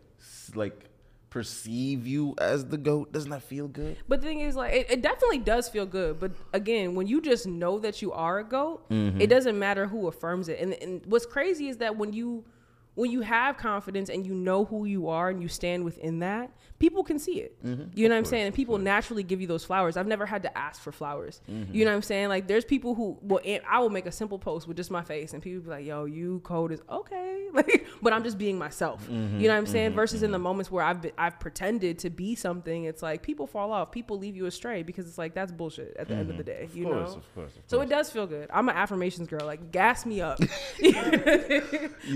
like 0.57 0.87
perceive 1.31 2.07
you 2.07 2.35
as 2.39 2.67
the 2.67 2.77
goat? 2.77 3.13
Doesn't 3.13 3.31
that 3.31 3.43
feel 3.43 3.69
good? 3.69 3.97
But 4.09 4.21
the 4.21 4.27
thing 4.27 4.41
is, 4.41 4.57
like, 4.57 4.73
it, 4.75 4.91
it 4.91 5.03
definitely 5.03 5.39
does 5.39 5.69
feel 5.69 5.87
good. 5.87 6.19
But 6.21 6.33
again, 6.53 6.95
when 6.95 7.07
you 7.07 7.21
just 7.21 7.47
know 7.47 7.79
that 7.79 8.03
you 8.03 8.13
are 8.13 8.39
a 8.41 8.45
goat, 8.45 8.89
Mm-hmm. 8.91 9.21
it 9.21 9.29
doesn't 9.29 9.59
matter 9.59 9.87
who 9.87 10.09
affirms 10.09 10.49
it. 10.49 10.59
And, 10.61 10.75
and 10.75 11.07
what's 11.07 11.27
crazy 11.27 11.69
is 11.69 11.77
that 11.79 11.97
when 11.97 12.13
you 12.13 12.45
when 13.01 13.11
you 13.11 13.23
have 13.23 13.57
confidence 13.57 14.09
and 14.11 14.27
you 14.27 14.35
know 14.35 14.65
who 14.67 14.85
you 14.85 15.09
are 15.09 15.31
and 15.31 15.41
you 15.43 15.49
stand 15.49 15.85
within 15.85 16.19
that, 16.21 16.51
people 16.79 17.03
can 17.03 17.19
see 17.19 17.41
it. 17.41 17.57
You 17.63 17.69
know 17.71 17.77
what 17.77 18.19
I'm 18.19 18.25
Mm-hmm. 18.25 18.31
saying? 18.31 18.47
And 18.47 18.55
people 18.55 18.77
naturally 18.79 19.23
give 19.23 19.41
you 19.41 19.47
those 19.47 19.65
flowers. 19.65 19.97
I've 19.97 20.07
never 20.07 20.27
had 20.27 20.43
to 20.43 20.59
ask 20.59 20.81
for 20.83 20.93
flowers. 20.93 21.41
Mm-hmm. 21.51 21.75
You 21.75 21.85
know 21.85 21.91
what 21.93 21.97
I'm 21.97 22.03
saying? 22.03 22.29
Like, 22.29 22.47
there's 22.47 22.65
people 22.65 22.95
who 22.95 23.19
will. 23.23 23.41
I 23.69 23.79
will 23.81 23.91
make 23.91 24.07
a 24.07 24.13
simple 24.13 24.39
post 24.39 24.69
with 24.69 24.77
just 24.77 24.91
my 24.91 25.03
face, 25.03 25.33
and 25.33 25.43
people 25.43 25.61
be 25.63 25.71
like, 25.71 25.87
"Yo, 25.87 26.05
you 26.05 26.41
code 26.45 26.73
is 26.73 26.83
okay." 26.91 27.37
Like, 27.53 27.85
but 28.01 28.13
I'm 28.13 28.23
just 28.23 28.39
being 28.39 28.59
myself. 28.59 29.03
Mm-hmm. 29.09 29.41
You 29.41 29.49
know 29.49 29.55
what 29.55 29.59
I'm 29.59 29.67
saying? 29.67 29.93
Versus 29.95 30.23
in 30.23 30.31
the 30.31 30.39
moments 30.39 30.71
where 30.71 30.85
I've 30.85 31.03
been, 31.03 31.11
I've 31.19 31.41
pretended 31.41 31.99
to 31.99 32.09
be 32.09 32.37
something, 32.37 32.85
it's 32.85 33.03
like 33.03 33.25
people 33.25 33.49
fall 33.49 33.73
off, 33.73 33.91
people 33.91 34.19
leave 34.21 34.37
you 34.37 34.47
astray 34.47 34.85
because 34.85 35.09
it's 35.09 35.19
like 35.19 35.35
that's 35.35 35.51
bullshit 35.51 35.97
at 35.99 36.07
the 36.07 36.15
end 36.15 36.31
of 36.31 36.37
the 36.37 36.45
day. 36.45 36.69
You 36.73 36.87
Mm-hmm. 36.87 36.93
Of 36.99 37.03
course, 37.03 37.11
know. 37.11 37.17
of 37.19 37.35
course, 37.35 37.57
of 37.57 37.63
So 37.67 37.81
it 37.81 37.89
does 37.89 38.09
feel 38.09 38.29
good. 38.29 38.49
I'm 38.55 38.69
an 38.69 38.77
affirmations 38.77 39.27
girl. 39.27 39.45
Like 39.45 39.73
gas 39.73 40.07
me 40.07 40.21
up. 40.21 40.39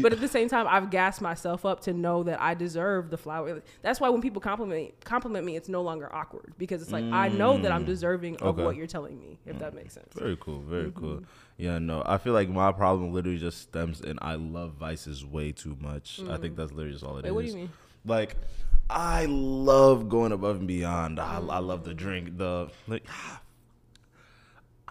but 0.03 0.13
at 0.13 0.21
the 0.21 0.29
same 0.31 0.49
time, 0.49 0.69
I've 0.75 0.91
gassed 0.91 1.21
myself 1.21 1.65
up 1.65 1.81
to 1.83 1.93
know 1.93 2.25
that 2.25 2.41
I 2.41 2.55
deserve 2.55 3.11
the 3.11 3.17
flower. 3.17 3.63
That's 3.83 4.01
why 4.01 4.09
when 4.09 4.21
people 4.21 4.41
compliment 4.41 4.93
compliment 5.05 5.45
me, 5.47 5.55
it's 5.55 5.69
no 5.69 5.83
longer 5.83 6.13
awkward 6.13 6.55
because 6.59 6.83
it's 6.83 6.91
like 6.91 7.05
I 7.05 7.29
know 7.29 7.59
that 7.59 7.71
I'm 7.71 7.85
deserving 7.85 8.37
of 8.37 8.41
Mm. 8.41 8.49
Okay. 8.49 8.63
Mm. 8.63 8.65
what 8.65 8.77
you're 8.77 8.87
telling 8.89 9.19
me. 9.21 9.39
If 9.47 9.59
that 9.61 9.75
makes 9.75 9.95
sense. 9.95 10.13
Very 10.15 10.37
cool. 10.41 10.61
Very 10.61 10.91
cool. 10.93 11.17
Mm-hmm. 11.17 11.25
Yeah, 11.59 11.79
no, 11.79 12.03
I 12.05 12.19
feel 12.19 12.33
like 12.33 12.49
my 12.49 12.73
problem 12.73 13.13
literally 13.13 13.39
just 13.39 13.61
stems 13.61 14.01
in 14.01 14.19
I 14.21 14.35
love 14.35 14.73
vices 14.73 15.25
way 15.25 15.53
too 15.53 15.77
much. 15.81 16.21
I 16.29 16.37
think 16.39 16.57
that's 16.57 16.73
literally 16.73 16.93
just 16.93 17.05
all 17.05 17.19
it 17.19 17.25
is. 17.25 17.31
Mm. 17.31 17.35
Wait, 17.35 17.35
what 17.35 17.45
do 17.45 17.51
you 17.51 17.57
mean? 17.57 17.71
Like, 18.05 18.37
I 18.91 19.27
love 19.27 20.09
going 20.09 20.33
above 20.33 20.57
and 20.57 20.67
beyond. 20.69 21.21
I, 21.21 21.37
I 21.37 21.59
love 21.59 21.85
the 21.85 21.95
drink. 21.95 22.37
The 22.37 22.69
like. 22.89 23.07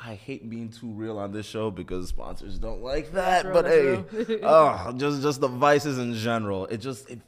I 0.05 0.15
hate 0.15 0.49
being 0.49 0.69
too 0.69 0.91
real 0.91 1.17
on 1.17 1.31
this 1.31 1.45
show 1.45 1.71
because 1.71 2.09
sponsors 2.09 2.59
don't 2.59 2.83
like 2.83 3.13
that. 3.13 3.45
real, 3.45 3.53
but 3.53 3.65
hey, 3.65 4.39
oh, 4.43 4.91
just 4.97 5.21
just 5.21 5.39
the 5.39 5.47
vices 5.47 5.97
in 5.97 6.13
general. 6.13 6.65
It 6.65 6.77
just 6.77 7.09
it 7.09 7.21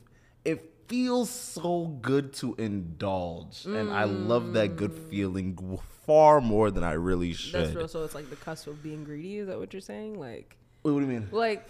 it 0.43 0.73
feels 0.87 1.29
so 1.29 1.87
good 2.01 2.33
to 2.33 2.53
indulge, 2.55 3.65
and 3.65 3.91
I 3.91 4.03
love 4.03 4.53
that 4.53 4.75
good 4.75 4.93
feeling 4.93 5.79
far 6.05 6.41
more 6.41 6.69
than 6.69 6.83
I 6.83 6.93
really 6.93 7.33
should. 7.33 7.55
Mm. 7.55 7.63
That's 7.63 7.75
real. 7.75 7.87
So 7.87 8.03
it's 8.03 8.15
like 8.15 8.29
the 8.29 8.35
cusp 8.35 8.67
of 8.67 8.83
being 8.83 9.03
greedy. 9.05 9.37
Is 9.37 9.47
that 9.47 9.57
what 9.57 9.73
you're 9.73 9.81
saying? 9.81 10.19
Like, 10.19 10.57
Wait, 10.83 10.91
what 10.91 10.99
do 10.99 11.05
you 11.05 11.11
mean? 11.11 11.29
like. 11.31 11.67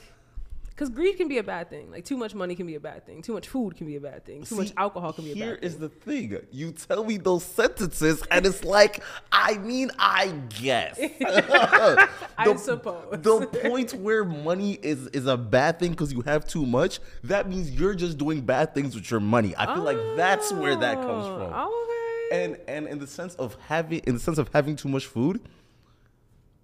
Because 0.75 0.89
greed 0.89 1.15
can 1.15 1.29
be 1.29 1.37
a 1.37 1.43
bad 1.43 1.69
thing. 1.69 1.89
Like 1.89 2.03
too 2.03 2.17
much 2.17 2.35
money 2.35 2.53
can 2.53 2.67
be 2.67 2.75
a 2.75 2.81
bad 2.81 3.05
thing. 3.05 3.21
Too 3.21 3.31
much 3.31 3.47
food 3.47 3.77
can 3.77 3.87
be 3.87 3.95
a 3.95 4.01
bad 4.01 4.25
thing. 4.25 4.43
Too 4.43 4.55
much 4.55 4.73
alcohol 4.75 5.13
can 5.13 5.23
be 5.23 5.31
a 5.31 5.35
bad 5.35 5.61
thing. 5.61 5.69
is 5.69 5.77
the 5.77 5.87
thing. 5.87 6.37
You 6.51 6.73
tell 6.73 7.05
me 7.05 7.15
those 7.15 7.45
sentences, 7.45 8.21
and 8.29 8.45
it's 8.45 8.65
like, 8.65 9.01
I 9.31 9.57
mean, 9.57 9.91
I 9.97 10.33
guess. 10.49 10.99
I 11.21 12.07
The- 12.43 12.57
suppose. 12.57 13.05
The 13.11 13.47
point 13.63 13.93
where 13.93 14.25
money 14.25 14.73
is 14.81 15.07
is 15.07 15.27
a 15.27 15.37
bad 15.37 15.79
thing 15.79 15.91
because 15.91 16.11
you 16.11 16.21
have 16.21 16.45
too 16.45 16.65
much, 16.65 16.99
that 17.23 17.47
means 17.49 17.71
you're 17.71 17.95
just 17.95 18.17
doing 18.17 18.41
bad 18.41 18.75
things 18.75 18.95
with 18.95 19.09
your 19.09 19.21
money. 19.21 19.53
I 19.57 19.73
feel 19.73 19.83
like 19.83 19.97
that's 20.17 20.51
where 20.51 20.75
that 20.75 20.95
comes 20.95 21.25
oh, 21.25 21.37
from. 21.37 21.53
Oh, 21.55 22.27
okay. 22.29 22.45
And 22.45 22.57
and 22.67 22.87
in 22.87 22.99
the 22.99 23.07
sense 23.07 23.35
of 23.35 23.55
having 23.67 23.99
in 23.99 24.15
the 24.15 24.19
sense 24.19 24.37
of 24.37 24.49
having 24.51 24.75
too 24.75 24.89
much 24.89 25.05
food, 25.05 25.39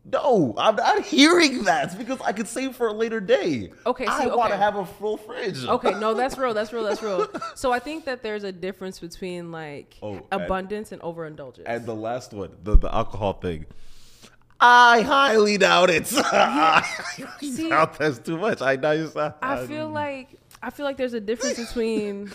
No, 0.03 0.55
I'm 0.57 0.75
not 0.75 1.03
hearing 1.05 1.63
that 1.65 1.95
because 1.97 2.19
I 2.21 2.31
could 2.33 2.47
save 2.47 2.75
for 2.75 2.87
a 2.87 2.93
later 2.93 3.19
day. 3.19 3.71
Okay, 3.85 4.05
so, 4.05 4.11
I 4.11 4.23
see, 4.23 4.29
want 4.31 4.51
to 4.51 4.57
have 4.57 4.75
a 4.75 4.85
full 4.85 5.17
fridge. 5.17 5.63
Okay, 5.63 5.91
no, 5.99 6.13
that's 6.13 6.37
real. 6.37 6.53
That's 6.53 6.73
real. 6.73 6.83
That's 6.83 7.01
real. 7.03 7.27
So 7.55 7.71
I 7.71 7.79
think 7.79 8.05
that 8.05 8.23
there's 8.23 8.43
a 8.43 8.51
difference 8.51 8.99
between 8.99 9.51
like 9.51 9.95
Oh, 10.01 10.25
abundance 10.31 10.91
and 10.91 11.01
overindulgence. 11.03 11.67
And 11.67 11.85
the 11.85 11.95
last 11.95 12.33
one, 12.33 12.49
the, 12.63 12.77
the 12.77 12.93
alcohol 12.93 13.33
thing. 13.33 13.65
I 14.59 15.01
highly 15.01 15.57
doubt 15.57 15.89
it. 15.89 16.11
I 16.33 16.81
highly 16.83 17.51
See- 17.51 17.69
doubt 17.69 17.97
that's 17.97 18.19
too 18.19 18.37
much. 18.37 18.61
I 18.61 18.75
know 18.75 18.91
you 18.91 19.11
I 19.41 19.65
feel 19.65 19.89
like 19.89 20.29
I 20.63 20.69
feel 20.69 20.85
like 20.85 20.97
there's 20.97 21.13
a 21.13 21.19
difference 21.19 21.59
between 21.59 22.31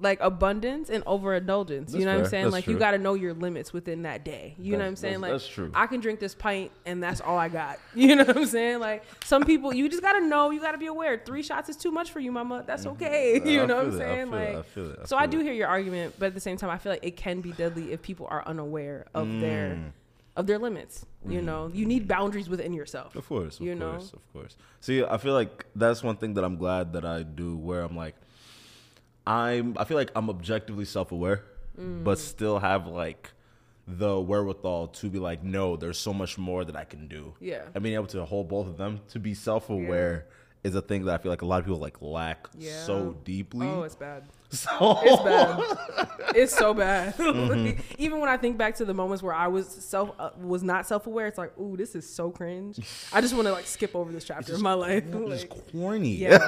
like 0.00 0.18
abundance 0.20 0.90
and 0.90 1.02
overindulgence. 1.06 1.90
That's 1.92 1.98
you 2.00 2.06
know 2.06 2.14
what 2.16 2.24
I'm 2.24 2.30
saying? 2.30 2.44
That's 2.44 2.52
like 2.52 2.66
you 2.68 2.78
got 2.78 2.92
to 2.92 2.98
know 2.98 3.14
your 3.14 3.34
limits 3.34 3.72
within 3.72 4.02
that 4.02 4.24
day. 4.24 4.54
You 4.58 4.72
know 4.72 4.78
what 4.78 4.84
I'm 4.84 4.94
That's- 4.94 5.00
saying? 5.00 5.20
Like 5.20 5.30
that's- 5.32 5.42
that's 5.42 5.52
true. 5.54 5.70
I 5.74 5.86
can 5.88 6.00
drink 6.00 6.20
this 6.20 6.34
pint 6.34 6.70
and 6.86 7.02
that's 7.02 7.20
all 7.20 7.36
I 7.36 7.48
got. 7.48 7.78
You 7.94 8.14
know 8.16 8.24
what 8.24 8.36
I'm 8.36 8.46
saying? 8.46 8.78
Like 8.80 9.02
some 9.24 9.44
people, 9.44 9.74
you 9.74 9.88
just 9.88 10.02
got 10.02 10.12
to 10.12 10.20
know. 10.26 10.50
You 10.50 10.60
got 10.60 10.72
to 10.72 10.78
be 10.78 10.86
aware. 10.86 11.20
Three 11.24 11.42
shots 11.42 11.68
is 11.68 11.76
too 11.76 11.90
much 11.90 12.12
for 12.12 12.20
you, 12.20 12.30
mama. 12.32 12.64
That's 12.66 12.86
okay. 12.86 13.34
Mm-hmm. 13.40 13.48
I 13.48 13.50
You 13.50 13.66
know 13.66 13.76
what 13.76 13.84
I'm 13.86 13.90
it. 13.92 13.94
I 13.94 13.98
saying? 13.98 14.26
feel 14.30 14.34
it. 14.38 14.46
Like 14.54 14.56
I 14.56 14.62
feel 14.62 14.90
it. 14.92 14.98
I 15.02 15.04
so 15.06 15.16
I 15.16 15.26
do 15.26 15.40
hear 15.40 15.52
your 15.52 15.68
argument, 15.68 16.14
but 16.18 16.26
at 16.26 16.34
the 16.34 16.40
same 16.40 16.56
time, 16.56 16.70
I 16.70 16.78
feel 16.78 16.92
like 16.92 17.04
it 17.04 17.16
can 17.16 17.40
be 17.40 17.52
deadly 17.52 17.92
if 17.92 18.00
people 18.02 18.26
are 18.30 18.42
unaware 18.46 19.06
of 19.14 19.26
their 19.40 19.70
Mm. 19.74 19.92
of 20.36 20.46
their 20.46 20.58
limits. 20.58 21.04
You 21.28 21.42
know, 21.42 21.68
you 21.74 21.84
need 21.84 22.06
boundaries 22.06 22.48
within 22.48 22.72
yourself. 22.72 23.16
Of 23.16 23.28
course, 23.28 23.58
of 23.58 23.66
You 23.66 23.74
know? 23.74 23.90
of 23.96 24.32
course. 24.32 24.56
See, 24.80 25.02
I 25.04 25.18
feel 25.18 25.34
like 25.34 25.66
that's 25.74 26.02
one 26.04 26.16
thing 26.16 26.34
that 26.34 26.44
I'm 26.44 26.56
glad 26.56 26.92
that 26.92 27.04
I 27.04 27.24
do 27.24 27.56
where 27.56 27.80
I'm 27.82 27.96
like 27.96 28.14
I'm 29.28 29.76
I 29.78 29.84
feel 29.84 29.96
like 29.96 30.10
I'm 30.16 30.28
objectively 30.30 30.84
self-aware 30.86 31.44
Mm. 31.78 32.02
but 32.02 32.18
still 32.18 32.58
have 32.58 32.88
like 32.88 33.30
the 33.86 34.20
wherewithal 34.20 34.88
to 34.88 35.08
be 35.08 35.20
like 35.20 35.44
no, 35.44 35.76
there's 35.76 35.96
so 35.98 36.12
much 36.12 36.36
more 36.36 36.64
that 36.64 36.74
I 36.74 36.84
can 36.84 37.06
do. 37.06 37.34
Yeah. 37.40 37.62
And 37.72 37.82
being 37.84 37.94
able 37.94 38.08
to 38.08 38.24
hold 38.24 38.48
both 38.48 38.66
of 38.66 38.76
them 38.76 39.00
to 39.10 39.20
be 39.20 39.32
self-aware 39.34 40.26
is 40.64 40.74
a 40.74 40.82
thing 40.82 41.04
that 41.04 41.14
I 41.14 41.18
feel 41.22 41.30
like 41.30 41.42
a 41.42 41.46
lot 41.46 41.60
of 41.60 41.66
people 41.66 41.78
like 41.78 42.02
lack 42.02 42.48
Yeah. 42.58 42.82
so 42.84 43.16
deeply. 43.24 43.68
Oh, 43.68 43.82
it's 43.84 43.94
bad. 43.94 44.24
so 44.50 44.98
It's 45.02 45.22
bad. 45.22 46.08
it's 46.34 46.56
so 46.56 46.74
bad. 46.74 47.14
Mm-hmm. 47.28 47.66
Like, 47.66 47.84
even 47.98 48.20
when 48.20 48.28
I 48.30 48.36
think 48.38 48.56
back 48.56 48.74
to 48.76 48.84
the 48.84 48.94
moments 48.94 49.22
where 49.22 49.34
I 49.34 49.48
was 49.48 49.66
self 49.68 50.12
uh, 50.18 50.30
was 50.40 50.62
not 50.62 50.86
self 50.86 51.06
aware, 51.06 51.26
it's 51.26 51.36
like, 51.38 51.56
ooh, 51.58 51.76
this 51.76 51.94
is 51.94 52.08
so 52.08 52.30
cringe. 52.30 52.78
I 53.12 53.20
just 53.20 53.34
want 53.34 53.46
to 53.46 53.52
like 53.52 53.66
skip 53.66 53.94
over 53.94 54.10
this 54.12 54.24
chapter 54.24 54.54
of 54.54 54.60
my 54.62 54.72
life. 54.72 55.04
it's 55.06 55.42
Like, 55.42 55.72
corny. 55.72 56.14
yeah, 56.16 56.38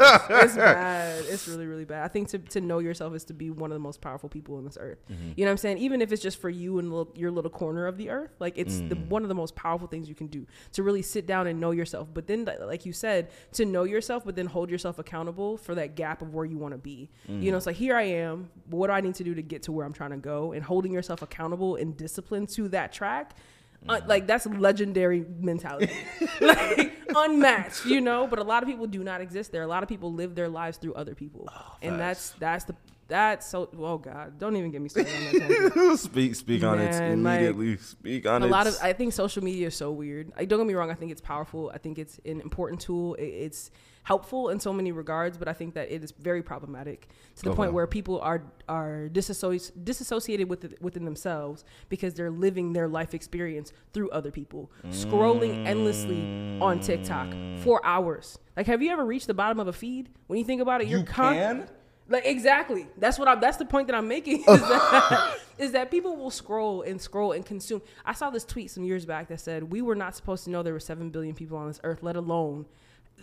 it's 0.42 0.56
bad. 0.56 1.24
It's 1.26 1.46
really, 1.48 1.66
really 1.66 1.84
bad. 1.84 2.04
I 2.04 2.08
think 2.08 2.28
to, 2.28 2.38
to 2.38 2.60
know 2.60 2.78
yourself 2.78 3.14
is 3.14 3.24
to 3.24 3.34
be 3.34 3.50
one 3.50 3.70
of 3.70 3.74
the 3.74 3.80
most 3.80 4.00
powerful 4.00 4.28
people 4.28 4.56
on 4.56 4.64
this 4.64 4.78
earth. 4.80 4.98
Mm-hmm. 5.10 5.32
You 5.36 5.44
know 5.44 5.50
what 5.50 5.52
I'm 5.52 5.56
saying? 5.58 5.78
Even 5.78 6.00
if 6.00 6.12
it's 6.12 6.22
just 6.22 6.40
for 6.40 6.48
you 6.50 6.78
and 6.78 6.90
little, 6.90 7.12
your 7.14 7.30
little 7.30 7.50
corner 7.50 7.86
of 7.86 7.96
the 7.98 8.10
earth, 8.10 8.30
like 8.38 8.54
it's 8.56 8.78
the, 8.80 8.94
Mm. 9.00 9.08
one 9.08 9.22
of 9.22 9.28
the 9.28 9.34
most 9.34 9.54
powerful 9.56 9.86
things 9.88 10.08
you 10.08 10.14
can 10.14 10.26
do 10.28 10.46
to 10.72 10.82
really 10.82 11.02
sit 11.02 11.26
down 11.26 11.46
and 11.46 11.60
know 11.60 11.70
yourself. 11.72 12.08
But 12.12 12.26
then, 12.26 12.48
like 12.62 12.84
you 12.86 12.92
said, 12.92 13.30
to 13.52 13.64
know 13.64 13.84
yourself, 13.84 14.24
but 14.24 14.36
then 14.36 14.46
hold 14.46 14.70
yourself 14.70 14.98
accountable 14.98 15.56
for 15.56 15.74
that 15.74 15.94
gap 15.96 16.22
of 16.22 16.32
where 16.34 16.44
you 16.44 16.58
want 16.58 16.72
to 16.72 16.78
be. 16.78 17.10
Mm. 17.28 17.42
You 17.42 17.50
know, 17.50 17.56
it's 17.56 17.66
like 17.66 17.76
here 17.76 17.89
I 17.96 18.02
am. 18.02 18.50
What 18.68 18.86
do 18.88 18.92
I 18.92 19.00
need 19.00 19.14
to 19.16 19.24
do 19.24 19.34
to 19.34 19.42
get 19.42 19.62
to 19.64 19.72
where 19.72 19.84
I'm 19.86 19.92
trying 19.92 20.10
to 20.10 20.16
go? 20.16 20.52
And 20.52 20.62
holding 20.62 20.92
yourself 20.92 21.22
accountable 21.22 21.76
and 21.76 21.96
disciplined 21.96 22.48
to 22.50 22.68
that 22.68 22.92
track. 22.92 23.32
Uh, 23.88 23.96
Mm. 23.98 24.08
like 24.08 24.26
that's 24.26 24.44
legendary 24.44 25.24
mentality, 25.40 25.90
like 26.42 26.92
unmatched, 27.16 27.86
you 27.86 28.02
know. 28.02 28.26
But 28.26 28.38
a 28.38 28.42
lot 28.44 28.62
of 28.62 28.68
people 28.68 28.86
do 28.86 29.02
not 29.02 29.22
exist 29.22 29.52
there. 29.52 29.62
A 29.62 29.66
lot 29.66 29.82
of 29.82 29.88
people 29.88 30.12
live 30.12 30.34
their 30.34 30.50
lives 30.50 30.76
through 30.76 30.92
other 30.94 31.14
people, 31.14 31.48
and 31.80 31.98
that's 31.98 32.32
that's 32.32 32.64
the 32.64 32.74
that's 33.10 33.46
so. 33.46 33.68
Oh 33.78 33.98
God, 33.98 34.38
don't 34.38 34.56
even 34.56 34.70
get 34.70 34.80
me 34.80 34.88
started 34.88 35.12
on 35.12 35.32
that. 35.88 35.98
speak 35.98 36.34
speak 36.34 36.62
on 36.64 36.78
it 36.78 36.90
Man, 36.92 37.22
like, 37.22 37.40
immediately. 37.40 37.76
speak 37.76 38.26
on 38.26 38.42
a 38.42 38.46
it. 38.46 38.50
lot 38.50 38.66
of 38.66 38.78
I 38.82 38.94
think 38.94 39.12
social 39.12 39.44
media 39.44 39.66
is 39.66 39.74
so 39.76 39.90
weird. 39.92 40.32
I 40.36 40.46
don't 40.46 40.58
get 40.60 40.66
me 40.66 40.74
wrong. 40.74 40.90
I 40.90 40.94
think 40.94 41.12
it's 41.12 41.20
powerful. 41.20 41.70
I 41.74 41.78
think 41.78 41.98
it's 41.98 42.18
an 42.24 42.40
important 42.40 42.80
tool. 42.80 43.14
It, 43.16 43.24
it's 43.26 43.70
helpful 44.04 44.48
in 44.48 44.58
so 44.58 44.72
many 44.72 44.90
regards, 44.92 45.36
but 45.36 45.46
I 45.46 45.52
think 45.52 45.74
that 45.74 45.92
it 45.92 46.02
is 46.02 46.10
very 46.12 46.42
problematic 46.42 47.06
to 47.36 47.42
the 47.44 47.50
Okay. 47.50 47.56
point 47.58 47.72
where 47.74 47.86
people 47.86 48.18
are 48.20 48.42
are 48.68 49.08
disassoci- 49.12 49.72
disassociated 49.84 50.48
with 50.48 50.64
it, 50.64 50.80
within 50.80 51.04
themselves 51.04 51.64
because 51.90 52.14
they're 52.14 52.30
living 52.30 52.72
their 52.72 52.88
life 52.88 53.12
experience 53.12 53.72
through 53.92 54.08
other 54.10 54.30
people, 54.30 54.70
scrolling 54.88 55.66
endlessly 55.66 56.22
on 56.62 56.80
TikTok 56.80 57.28
for 57.58 57.84
hours. 57.84 58.38
Like, 58.56 58.66
have 58.66 58.80
you 58.82 58.90
ever 58.90 59.04
reached 59.04 59.26
the 59.26 59.34
bottom 59.34 59.60
of 59.60 59.68
a 59.68 59.72
feed? 59.72 60.08
When 60.28 60.38
you 60.38 60.44
think 60.44 60.60
about 60.62 60.80
it, 60.80 60.88
you're 60.88 61.00
You 61.00 61.04
con- 61.04 61.34
can? 61.34 61.68
Like 62.10 62.26
exactly. 62.26 62.88
That's 62.98 63.18
what 63.18 63.28
I. 63.28 63.36
That's 63.36 63.56
the 63.56 63.64
point 63.64 63.86
that 63.86 63.96
I'm 63.96 64.08
making. 64.08 64.40
Is 64.48 64.60
that, 64.60 65.36
is 65.58 65.72
that 65.72 65.90
people 65.90 66.16
will 66.16 66.30
scroll 66.30 66.82
and 66.82 67.00
scroll 67.00 67.32
and 67.32 67.46
consume. 67.46 67.80
I 68.04 68.12
saw 68.12 68.30
this 68.30 68.44
tweet 68.44 68.70
some 68.70 68.84
years 68.84 69.06
back 69.06 69.28
that 69.28 69.40
said 69.40 69.70
we 69.70 69.80
were 69.80 69.94
not 69.94 70.16
supposed 70.16 70.44
to 70.44 70.50
know 70.50 70.62
there 70.62 70.72
were 70.72 70.80
seven 70.80 71.10
billion 71.10 71.34
people 71.34 71.56
on 71.56 71.68
this 71.68 71.80
earth, 71.84 72.02
let 72.02 72.16
alone 72.16 72.66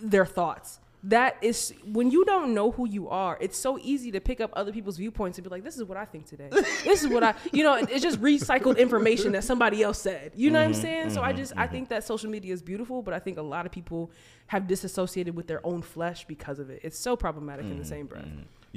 their 0.02 0.26
thoughts. 0.26 0.80
That 1.04 1.38
is 1.41 1.73
when 1.86 2.12
you 2.12 2.26
don't 2.26 2.54
know 2.54 2.71
who 2.71 2.88
you 2.88 3.08
are. 3.10 3.38
It's 3.39 3.58
so 3.58 3.78
easy 3.80 4.12
to 4.12 4.21
pick 4.21 4.41
up 4.41 4.52
other 4.54 4.71
people's 4.71 4.97
viewpoints 4.97 5.38
and 5.38 5.43
be 5.43 5.50
like, 5.50 5.63
"This 5.63 5.78
is 5.78 5.84
what 5.84 5.97
I 5.97 6.06
think 6.06 6.26
today. 6.26 6.50
This 6.50 7.04
is 7.04 7.08
what 7.08 7.23
I." 7.23 7.36
You 7.52 7.63
know, 7.63 7.76
it's 7.76 8.02
just 8.02 8.21
recycled 8.21 8.78
information 8.78 9.34
that 9.34 9.43
somebody 9.43 9.84
else 9.84 10.00
said. 10.00 10.32
You 10.36 10.50
know 10.50 10.60
what 10.60 10.65
I'm 10.65 10.71
mm-hmm. 10.71 10.82
saying? 10.82 11.10
So 11.12 11.21
I 11.21 11.30
mm-hmm. 11.30 11.38
just 11.38 11.54
I 11.56 11.63
mm-hmm. 11.63 11.73
think 11.73 11.89
that 11.89 12.04
social 12.04 12.30
media 12.30 12.54
is 12.54 12.62
beautiful, 12.62 13.02
but 13.02 13.13
I 13.13 13.19
think 13.19 13.38
a 13.38 13.43
lot 13.43 13.65
of 13.65 13.71
people 13.71 14.12
have 14.47 14.67
disassociated 14.67 15.36
with 15.36 15.47
their 15.47 15.65
own 15.65 15.82
flesh 15.82 16.26
because 16.26 16.58
of 16.60 16.69
it. 16.69 16.82
It's 16.84 16.97
so 16.97 17.15
problematic 17.15 17.65
in 17.65 17.78
the 17.78 17.86
same 17.86 18.08
breath. 18.08 18.28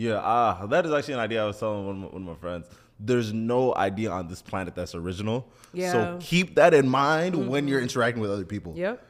Yeah, 0.00 0.18
ah, 0.24 0.64
that 0.64 0.86
is 0.86 0.92
actually 0.92 1.14
an 1.14 1.20
idea 1.20 1.42
I 1.42 1.46
was 1.46 1.58
telling 1.58 1.84
one 1.86 1.96
of 1.96 2.00
my, 2.00 2.06
one 2.08 2.22
of 2.22 2.28
my 2.28 2.34
friends. 2.36 2.68
There's 2.98 3.34
no 3.34 3.74
idea 3.74 4.10
on 4.10 4.28
this 4.28 4.40
planet 4.40 4.74
that's 4.74 4.94
original. 4.94 5.46
Yeah. 5.74 5.92
So 5.92 6.18
keep 6.20 6.54
that 6.54 6.72
in 6.72 6.88
mind 6.88 7.50
when 7.50 7.68
you're 7.68 7.82
interacting 7.82 8.22
with 8.22 8.30
other 8.30 8.46
people. 8.46 8.72
Yep. 8.76 9.04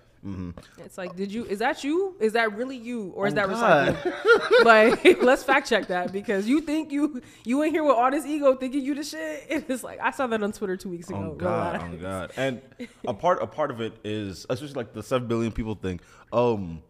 It's 0.79 0.99
like, 0.99 1.15
did 1.15 1.33
you? 1.33 1.45
Is 1.45 1.61
that 1.61 1.85
you? 1.85 2.17
Is 2.19 2.33
that 2.33 2.57
really 2.57 2.77
you, 2.77 3.13
or 3.15 3.29
is 3.29 3.35
Oh, 3.35 3.37
that 3.37 3.49
God. 3.49 3.95
recycling? 3.95 4.65
like, 5.05 5.23
let's 5.23 5.45
fact 5.45 5.69
check 5.69 5.87
that 5.87 6.13
because 6.13 6.49
you 6.49 6.61
think 6.61 6.91
you 6.91 7.23
you 7.45 7.63
in 7.63 7.71
here 7.71 7.85
with 7.85 7.95
all 7.95 8.11
this 8.11 8.27
ego 8.27 8.57
thinking 8.57 8.83
you 8.85 8.97
the 8.97 9.05
shit. 9.05 9.47
It's 9.69 9.85
like 9.85 10.01
I 10.01 10.11
saw 10.11 10.27
that 10.27 10.43
on 10.43 10.51
Twitter 10.51 10.77
two 10.77 10.89
weeks 10.91 11.09
ago. 11.09 11.31
Oh 11.33 11.35
God, 11.37 11.83
oh 11.95 11.97
God. 11.99 12.33
And 12.37 12.61
a 13.07 13.15
part 13.15 13.43
a 13.43 13.47
part 13.47 13.71
of 13.71 13.81
it 13.81 13.95
is 14.03 14.45
especially 14.51 14.75
like 14.75 14.93
the 14.93 15.05
seven 15.05 15.29
billion 15.29 15.53
people 15.53 15.77
think. 15.77 16.03
Um 16.33 16.83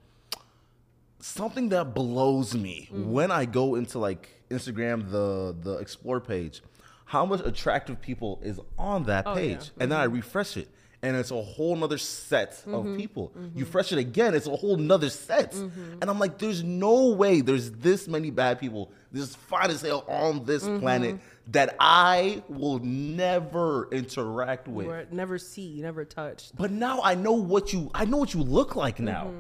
something 1.21 1.69
that 1.71 1.95
blows 1.95 2.55
me 2.55 2.89
Mm-hmm. 2.93 3.11
when 3.13 3.31
I 3.31 3.45
go 3.45 3.75
into 3.77 3.99
like 3.99 4.29
Instagram 4.51 5.11
the 5.11 5.55
the 5.61 5.75
explore 5.79 6.21
page, 6.21 6.63
how 7.05 7.25
much 7.27 7.41
attractive 7.45 8.01
people 8.01 8.41
is 8.43 8.59
on 8.79 9.05
that 9.05 9.27
Oh, 9.27 9.31
yeah. 9.31 9.37
page. 9.57 9.71
And 9.79 9.91
then 9.93 9.99
I 9.99 10.05
refresh 10.05 10.57
it. 10.57 10.69
And 11.03 11.17
it's 11.17 11.31
a 11.31 11.41
whole 11.41 11.77
nother 11.77 11.97
set 11.99 12.51
Mm-hmm. 12.53 12.75
of 12.75 12.97
people. 12.97 13.33
You 13.55 13.65
fresh 13.65 13.91
it 13.93 13.99
again, 13.99 14.35
it's 14.35 14.47
a 14.47 14.55
whole 14.57 14.77
nother 14.77 15.09
set. 15.11 15.55
And 15.55 16.05
I'm 16.11 16.19
like, 16.19 16.37
there's 16.39 16.63
no 16.63 17.09
way 17.11 17.41
there's 17.41 17.71
this 17.71 18.07
many 18.07 18.31
bad 18.31 18.59
people, 18.61 18.91
this 19.11 19.35
fine 19.35 19.71
as 19.71 19.81
hell 19.83 20.05
on 20.09 20.45
this 20.45 20.63
Mm-hmm. 20.65 20.81
planet 20.81 21.21
that 21.49 21.75
I 21.81 22.43
will 22.49 22.79
never 22.81 23.89
interact 23.91 24.69
with. 24.69 24.87
Or 24.87 25.07
never 25.11 25.39
see, 25.39 25.81
never 25.81 26.05
touch. 26.05 26.51
But 26.57 26.71
now 26.71 27.01
I 27.03 27.15
know 27.15 27.33
what 27.33 27.73
you 27.73 27.91
I 27.95 28.05
know 28.05 28.19
what 28.19 28.35
you 28.35 28.43
look 28.43 28.77
like 28.77 29.01
now. 29.01 29.33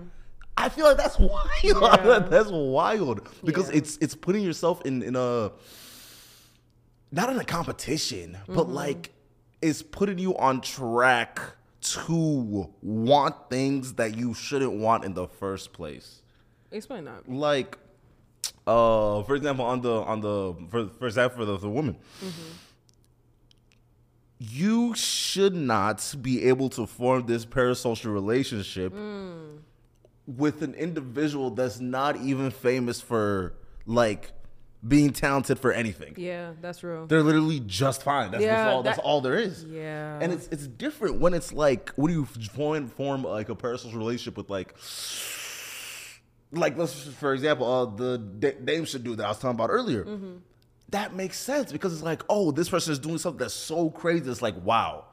I 0.60 0.68
feel 0.68 0.86
like 0.86 0.96
that's 0.96 1.18
wild. 1.18 1.48
Yeah. 1.62 2.18
that's 2.20 2.50
wild 2.50 3.28
because 3.44 3.70
Yeah. 3.70 3.78
it's 3.78 3.96
it's 3.98 4.14
putting 4.14 4.44
yourself 4.44 4.82
in 4.84 5.02
in 5.02 5.16
a 5.16 5.52
not 7.12 7.30
in 7.30 7.38
a 7.38 7.44
competition, 7.44 8.38
but 8.46 8.66
mm-hmm. 8.66 8.74
like 8.74 9.12
it's 9.62 9.82
putting 9.82 10.18
you 10.18 10.36
on 10.36 10.60
track 10.60 11.40
to 11.80 12.70
want 12.82 13.34
things 13.48 13.94
that 13.94 14.16
you 14.16 14.34
shouldn't 14.34 14.72
want 14.72 15.04
in 15.04 15.14
the 15.14 15.26
first 15.26 15.72
place. 15.72 16.22
Explain 16.70 17.04
that. 17.06 17.28
Like 17.28 17.78
uh 18.66 19.22
for 19.22 19.34
example 19.34 19.64
on 19.64 19.80
the 19.80 19.92
on 19.92 20.20
the 20.20 20.54
for 20.70 20.86
for 20.98 21.06
example 21.06 21.38
for 21.38 21.44
the, 21.44 21.56
the 21.58 21.68
woman 21.68 21.96
mm-hmm. 22.22 22.52
you 24.38 24.94
should 24.94 25.54
not 25.54 26.14
be 26.20 26.44
able 26.44 26.68
to 26.68 26.86
form 26.86 27.26
this 27.26 27.44
parasocial 27.46 28.12
relationship 28.12 28.92
mm. 28.92 29.58
With 30.36 30.62
an 30.62 30.74
individual 30.74 31.50
that's 31.50 31.80
not 31.80 32.16
even 32.18 32.50
famous 32.50 33.00
for 33.00 33.54
like 33.86 34.32
being 34.86 35.10
talented 35.12 35.58
for 35.58 35.72
anything. 35.72 36.14
Yeah, 36.16 36.52
that's 36.62 36.82
real. 36.82 37.06
They're 37.06 37.22
literally 37.22 37.60
just 37.60 38.02
fine. 38.02 38.30
That's, 38.30 38.42
Yeah, 38.42 38.56
that's 38.64 38.74
all. 38.74 38.82
that's 38.82 38.98
all 38.98 39.20
there 39.20 39.36
is. 39.38 39.64
Yeah. 39.64 40.18
and 40.22 40.32
it's 40.32 40.46
it's 40.48 40.66
different 40.66 41.20
when 41.20 41.34
it's 41.34 41.52
like 41.52 41.90
when 41.96 42.10
you 42.12 42.24
form 42.24 42.88
form 42.88 43.22
like 43.24 43.48
a 43.50 43.54
personal 43.54 43.96
relationship 43.98 44.36
with 44.36 44.48
like. 44.50 44.74
Like 46.52 46.76
let's 46.76 47.04
for 47.06 47.32
example, 47.32 47.66
uh, 47.72 47.84
the 47.96 48.18
Da- 48.18 48.58
Dame 48.64 48.84
should 48.84 49.04
do 49.04 49.14
that 49.16 49.24
I 49.24 49.28
was 49.28 49.38
talking 49.38 49.54
about 49.54 49.70
earlier. 49.70 50.04
That 50.88 51.14
makes 51.14 51.38
sense 51.38 51.70
because 51.70 51.92
it's 51.92 52.02
like, 52.02 52.22
oh, 52.28 52.50
this 52.50 52.68
person 52.68 52.90
is 52.92 52.98
doing 52.98 53.18
something 53.18 53.38
that's 53.38 53.54
so 53.54 53.88
crazy. 53.90 54.28
It's 54.28 54.42
like, 54.42 54.56
wow, 54.64 55.04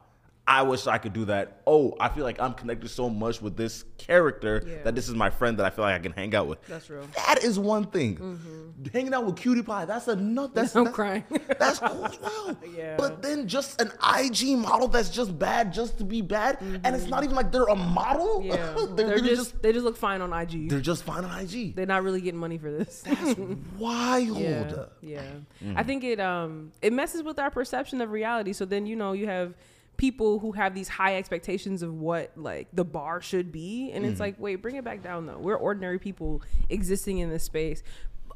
I 0.49 0.61
wish 0.61 0.87
I 0.87 0.97
could 0.97 1.11
do 1.11 1.25
that. 1.25 1.61
Oh, 1.67 1.93
I 1.99 2.07
feel 2.07 2.23
like 2.23 2.39
I'm 2.39 2.53
connected 2.53 2.87
so 2.87 3.09
much 3.09 3.41
with 3.41 3.57
this 3.57 3.83
character 3.97 4.63
Yeah. 4.65 4.83
that 4.83 4.95
this 4.95 5.09
is 5.09 5.13
my 5.15 5.29
friend 5.29 5.59
that 5.59 5.65
I 5.65 5.69
feel 5.69 5.83
like 5.83 5.95
I 5.95 5.99
can 5.99 6.13
hang 6.13 6.33
out 6.33 6.47
with. 6.47 6.65
That's 6.67 6.89
real. 6.89 7.05
That 7.17 7.43
is 7.43 7.59
one 7.59 7.85
thing. 7.87 8.73
Hanging 8.93 9.13
out 9.13 9.25
with 9.25 9.35
Cutie 9.35 9.61
Pie, 9.61 9.83
that's 9.83 10.07
enough. 10.07 10.53
That's 10.53 10.73
I'm 10.73 10.85
that's, 10.85 10.95
crying. 10.95 11.25
That's 11.59 11.79
cool 11.79 12.05
as 12.05 12.19
well. 12.21 12.57
Yeah. 12.77 12.95
But 12.97 13.21
then 13.21 13.47
just 13.47 13.81
an 13.81 13.91
IG 14.17 14.57
model 14.57 14.87
that's 14.87 15.09
just 15.09 15.37
bad 15.37 15.73
just 15.73 15.97
to 15.97 16.03
be 16.03 16.21
bad, 16.21 16.59
and 16.61 16.95
it's 16.95 17.07
not 17.07 17.23
even 17.23 17.35
like 17.35 17.51
they're 17.51 17.63
a 17.63 17.75
model. 17.75 18.39
Mm-hmm. 18.39 18.47
Yeah, 18.47 18.73
they're, 18.95 19.07
they're, 19.07 19.15
really 19.15 19.35
just, 19.35 19.61
they 19.61 19.73
just 19.73 19.83
look 19.83 19.97
fine 19.97 20.21
on 20.21 20.31
IG. 20.31 20.69
they're 20.69 20.79
just 20.79 21.03
fine 21.03 21.25
on 21.25 21.39
IG. 21.39 21.75
They're 21.75 21.85
not 21.85 22.03
really 22.03 22.21
getting 22.21 22.39
money 22.39 22.57
for 22.57 22.71
this. 22.71 23.01
That's 23.01 23.37
wild. 23.77 24.37
yeah, 24.37 24.85
yeah. 25.01 25.21
Mm-hmm. 25.63 25.77
I 25.77 25.83
think 25.83 26.03
it 26.03 26.19
um 26.19 26.71
it 26.81 26.93
messes 26.93 27.23
with 27.23 27.39
our 27.39 27.49
perception 27.49 27.99
of 28.01 28.11
reality. 28.11 28.53
So 28.53 28.65
then 28.65 28.85
you 28.85 28.95
know 28.95 29.13
you 29.13 29.25
have 29.27 29.55
people 29.97 30.39
who 30.39 30.51
have 30.53 30.73
these 30.75 30.87
high 30.87 31.17
expectations 31.17 31.81
of 31.81 31.93
what 31.93 32.31
like 32.35 32.67
the 32.73 32.85
bar 32.85 33.19
should 33.21 33.51
be, 33.51 33.91
and 33.91 34.03
Mm-hmm. 34.03 34.11
it's 34.11 34.19
like 34.19 34.35
wait, 34.39 34.57
bring 34.61 34.75
it 34.75 34.83
back 34.83 35.01
down 35.03 35.25
though. 35.25 35.39
We're 35.39 35.55
ordinary 35.55 35.99
people 35.99 36.41
existing 36.69 37.17
in 37.17 37.29
this 37.29 37.43
space. 37.43 37.83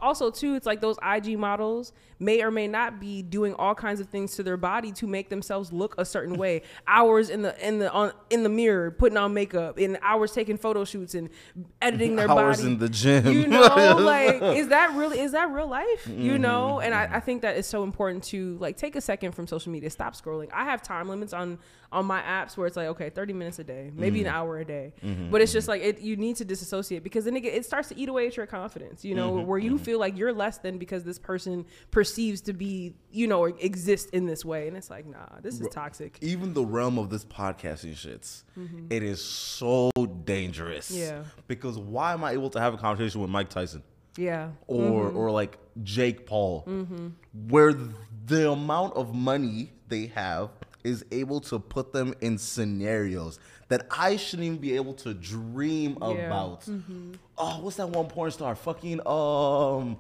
Also, 0.02 0.32
too, 0.32 0.56
it's 0.56 0.66
like 0.66 0.82
those 0.82 0.98
IG 1.04 1.38
models 1.38 1.94
may 2.20 2.44
or 2.44 2.52
may 2.52 2.68
not 2.68 3.00
be 3.00 3.24
doing 3.24 3.54
all 3.56 3.74
kinds 3.74 4.00
of 4.00 4.08
things 4.10 4.36
to 4.36 4.44
their 4.44 4.58
body 4.58 4.92
to 4.92 5.08
make 5.08 5.30
themselves 5.30 5.72
look 5.74 5.96
a 5.98 6.06
certain 6.06 6.36
way. 6.38 6.62
hours 6.88 7.30
in 7.30 7.42
the 7.42 7.68
in 7.68 7.80
the 7.80 7.92
on 7.92 8.12
in 8.30 8.44
the 8.44 8.50
mirror, 8.50 8.92
putting 8.92 9.18
on 9.18 9.34
makeup, 9.34 9.78
and 9.78 9.98
hours 10.02 10.32
taking 10.32 10.58
photo 10.58 10.84
shoots 10.86 11.14
and 11.16 11.30
editing 11.82 12.16
their 12.16 12.28
bodies. 12.28 12.42
Hours 12.42 12.58
body 12.62 12.72
in 12.74 12.80
the 12.80 12.90
gym. 12.90 13.26
you 13.28 13.48
know 13.48 13.96
like 14.00 14.42
is 14.58 14.68
that 14.70 14.94
really 14.96 15.20
is 15.20 15.32
that 15.34 15.50
real 15.52 15.68
life 15.68 16.08
you 16.08 16.34
Mm-hmm. 16.34 16.42
know 16.42 16.80
and 16.80 16.94
I, 16.94 17.10
I 17.16 17.20
think 17.20 17.42
that 17.44 17.58
is 17.58 17.66
so 17.68 17.84
important 17.84 18.24
to 18.26 18.58
like 18.60 18.78
take 18.78 18.96
a 18.96 19.02
second 19.02 19.34
from 19.34 19.48
social 19.48 19.72
media 19.72 19.90
stop 19.90 20.16
scrolling 20.16 20.50
i 20.54 20.64
have 20.66 20.82
time 20.82 21.10
limits 21.10 21.34
on 21.34 21.60
on 21.92 22.06
my 22.06 22.22
apps 22.22 22.56
where 22.56 22.68
it's 22.68 22.78
like 22.78 22.88
okay 22.88 23.10
30 23.10 23.34
minutes 23.34 23.60
a 23.60 23.64
day 23.64 23.92
maybe 23.94 24.20
Mm-hmm. 24.20 24.28
an 24.30 24.34
hour 24.34 24.60
a 24.60 24.66
day 24.66 24.94
but 25.30 25.42
it's 25.42 25.52
just 25.52 25.68
like 25.68 25.82
it, 25.82 26.00
you 26.00 26.16
need 26.16 26.36
to 26.38 26.46
disassociate 26.46 27.04
because 27.04 27.26
then 27.26 27.36
it, 27.36 27.44
it 27.46 27.66
starts 27.66 27.90
to 27.90 27.98
eat 27.98 28.08
away 28.08 28.28
at 28.28 28.38
your 28.38 28.46
confidence 28.46 29.04
you 29.04 29.14
know 29.16 29.32
Mm-hmm. 29.34 29.48
where 29.48 29.60
you 29.60 29.78
feel 29.78 30.00
like 30.00 30.18
you're 30.18 30.32
less 30.34 30.58
than 30.60 30.78
because 30.78 31.04
this 31.04 31.20
person 31.20 31.66
perceives 31.92 32.42
to 32.42 32.54
be 32.54 32.96
you 33.12 33.28
know 33.28 33.40
or 33.40 33.50
exist 33.60 34.10
in 34.12 34.26
this 34.26 34.46
way 34.46 34.68
and 34.68 34.78
it's 34.78 34.90
like 34.90 35.06
nah 35.06 35.26
this 35.42 35.60
is 35.60 35.68
toxic 35.70 36.18
even 36.22 36.54
the 36.54 36.64
realm 36.66 36.98
of 36.98 37.10
this 37.10 37.26
podcasting 37.26 37.94
shits, 37.94 38.44
it 38.90 39.04
is 39.04 39.22
so 39.24 39.90
dangerous. 40.26 40.92
Mm-hmm. 40.92 41.00
Yeah. 41.02 41.24
Because 41.48 41.78
why 41.78 42.14
am 42.14 42.24
I 42.24 42.32
able 42.32 42.50
to 42.52 42.60
have 42.60 42.74
a 42.74 42.78
conversation 42.78 43.22
with 43.22 43.30
Mike 43.30 43.50
Tyson 43.50 43.84
yeah 44.18 44.50
or 44.68 45.06
Mm-hmm. 45.08 45.18
or 45.18 45.32
like 45.32 45.58
Jake 45.84 46.26
Paul, 46.26 46.66
where 47.50 47.74
the 48.26 48.52
amount 48.52 48.94
of 48.96 49.14
money 49.16 49.72
they 49.88 50.08
have 50.08 50.50
is 50.84 51.06
able 51.12 51.40
to 51.42 51.60
put 51.60 51.94
them 51.94 52.14
in 52.22 52.38
scenarios 52.38 53.40
that 53.70 53.86
I 53.92 54.18
shouldn't 54.18 54.46
even 54.46 54.58
be 54.60 54.76
able 54.76 54.94
to 54.96 55.14
dream 55.14 55.98
Yeah. 56.02 56.08
Mm-hmm. 56.08 56.26
about. 56.26 56.68
Oh, 57.38 57.60
what's 57.62 57.78
that 57.78 57.90
one 57.90 58.08
porn 58.08 58.32
star? 58.32 58.56
Fucking 58.56 59.00
um. 59.08 59.98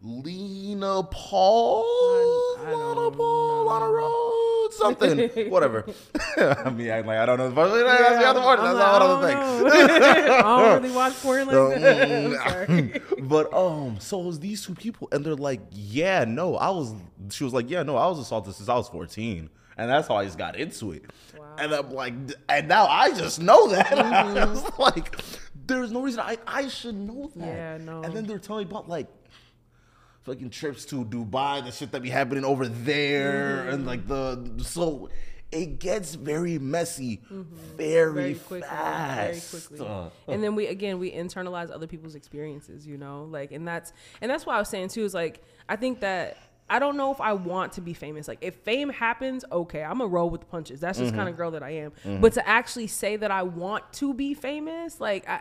Lena 0.00 1.02
Paul, 1.02 1.82
I- 1.84 2.66
I 2.68 2.72
Lana 2.72 3.10
Paul, 3.10 3.64
Lana 3.64 3.84
Rhoades, 3.86 4.72
something, 4.74 5.28
whatever. 5.50 5.84
I 6.36 6.70
mean, 6.70 6.90
I, 6.92 7.00
like 7.00 7.18
I 7.18 7.26
don't 7.26 7.36
know. 7.38 7.50
That's 7.50 7.74
Yeah, 7.74 8.18
the 8.20 8.26
other. 8.28 8.40
I'm 8.40 8.58
That's 8.58 8.62
like, 8.62 8.78
not 8.78 9.02
I 9.02 9.04
another 9.04 9.26
thing. 9.26 9.36
don't 9.36 10.28
know. 10.28 10.34
I 10.36 10.42
don't 10.72 10.82
really 10.84 10.94
watch 10.94 11.20
porn 11.20 11.46
like 11.48 11.80
that. 11.80 13.02
But 13.28 13.52
um, 13.52 13.96
so 13.98 14.20
it 14.20 14.24
was 14.26 14.38
these 14.38 14.64
two 14.64 14.74
people, 14.76 15.08
and 15.10 15.24
they're 15.26 15.34
like, 15.34 15.62
"Yeah, 15.72 16.24
no, 16.24 16.54
I 16.56 16.70
was." 16.70 16.94
She 17.30 17.42
was 17.42 17.52
like, 17.52 17.68
"Yeah, 17.68 17.82
no, 17.82 17.96
I 17.96 18.06
was 18.06 18.20
assaulted 18.20 18.54
since 18.54 18.68
I 18.68 18.74
was 18.76 18.88
14, 18.88 19.50
and 19.78 19.88
that's 19.88 20.08
how 20.08 20.16
I 20.16 20.24
just 20.24 20.36
got 20.38 20.56
into 20.56 20.92
it." 20.92 21.04
And 21.58 21.72
I'm 21.72 21.90
like, 21.90 22.14
and 22.48 22.68
now 22.68 22.86
I 22.86 23.10
just 23.10 23.40
know 23.40 23.68
that. 23.68 23.90
Was 24.48 24.78
like, 24.78 25.16
there's 25.66 25.90
no 25.90 26.02
reason 26.02 26.20
I 26.20 26.38
I 26.46 26.68
should 26.68 26.94
know 26.94 27.30
that. 27.36 27.46
Yeah, 27.46 27.78
no. 27.78 28.02
And 28.02 28.14
then 28.14 28.26
they're 28.26 28.38
telling 28.38 28.66
me 28.66 28.70
about 28.70 28.88
like 28.88 29.08
fucking 30.22 30.50
trips 30.50 30.84
to 30.86 31.04
Dubai, 31.04 31.64
the 31.64 31.72
shit 31.72 31.90
that 31.92 32.02
be 32.02 32.10
happening 32.10 32.44
over 32.44 32.68
there, 32.68 33.68
and 33.68 33.86
like 33.86 34.06
the 34.06 34.62
so. 34.62 35.08
It 35.50 35.78
gets 35.78 36.14
very 36.14 36.58
messy 36.58 37.22
very, 37.30 38.12
very 38.12 38.34
quickly, 38.34 38.68
fast. 38.68 39.50
very 39.50 39.62
quickly. 39.62 39.86
Uh, 39.88 40.10
and 40.30 40.44
then 40.44 40.54
we 40.54 40.66
again 40.66 40.98
we 40.98 41.10
internalize 41.10 41.70
other 41.70 41.86
people's 41.86 42.14
experiences, 42.14 42.86
you 42.86 42.98
know, 42.98 43.24
like 43.24 43.50
and 43.52 43.66
that's 43.66 43.94
and 44.20 44.30
that's 44.30 44.44
why 44.44 44.56
I 44.56 44.58
was 44.58 44.68
saying 44.68 44.88
too 44.88 45.04
is 45.04 45.14
like 45.14 45.42
I 45.66 45.76
think 45.76 46.00
that 46.00 46.36
I 46.70 46.78
don't 46.78 46.96
know 46.96 47.10
if 47.10 47.20
I 47.20 47.32
want 47.32 47.72
to 47.74 47.80
be 47.80 47.94
famous. 47.94 48.28
Like 48.28 48.38
if 48.40 48.54
fame 48.56 48.90
happens, 48.90 49.44
okay, 49.50 49.82
I'm 49.82 50.00
a 50.00 50.06
roll 50.06 50.30
with 50.30 50.42
the 50.42 50.46
punches. 50.46 50.80
That's 50.80 50.98
just 50.98 51.14
kind 51.14 51.28
of 51.28 51.34
mm-hmm. 51.34 51.42
girl 51.42 51.50
that 51.52 51.62
I 51.62 51.70
am. 51.70 51.90
Mm-hmm. 51.90 52.20
But 52.20 52.34
to 52.34 52.48
actually 52.48 52.88
say 52.88 53.16
that 53.16 53.30
I 53.30 53.42
want 53.42 53.90
to 53.94 54.12
be 54.12 54.34
famous, 54.34 55.00
like 55.00 55.28
I 55.28 55.40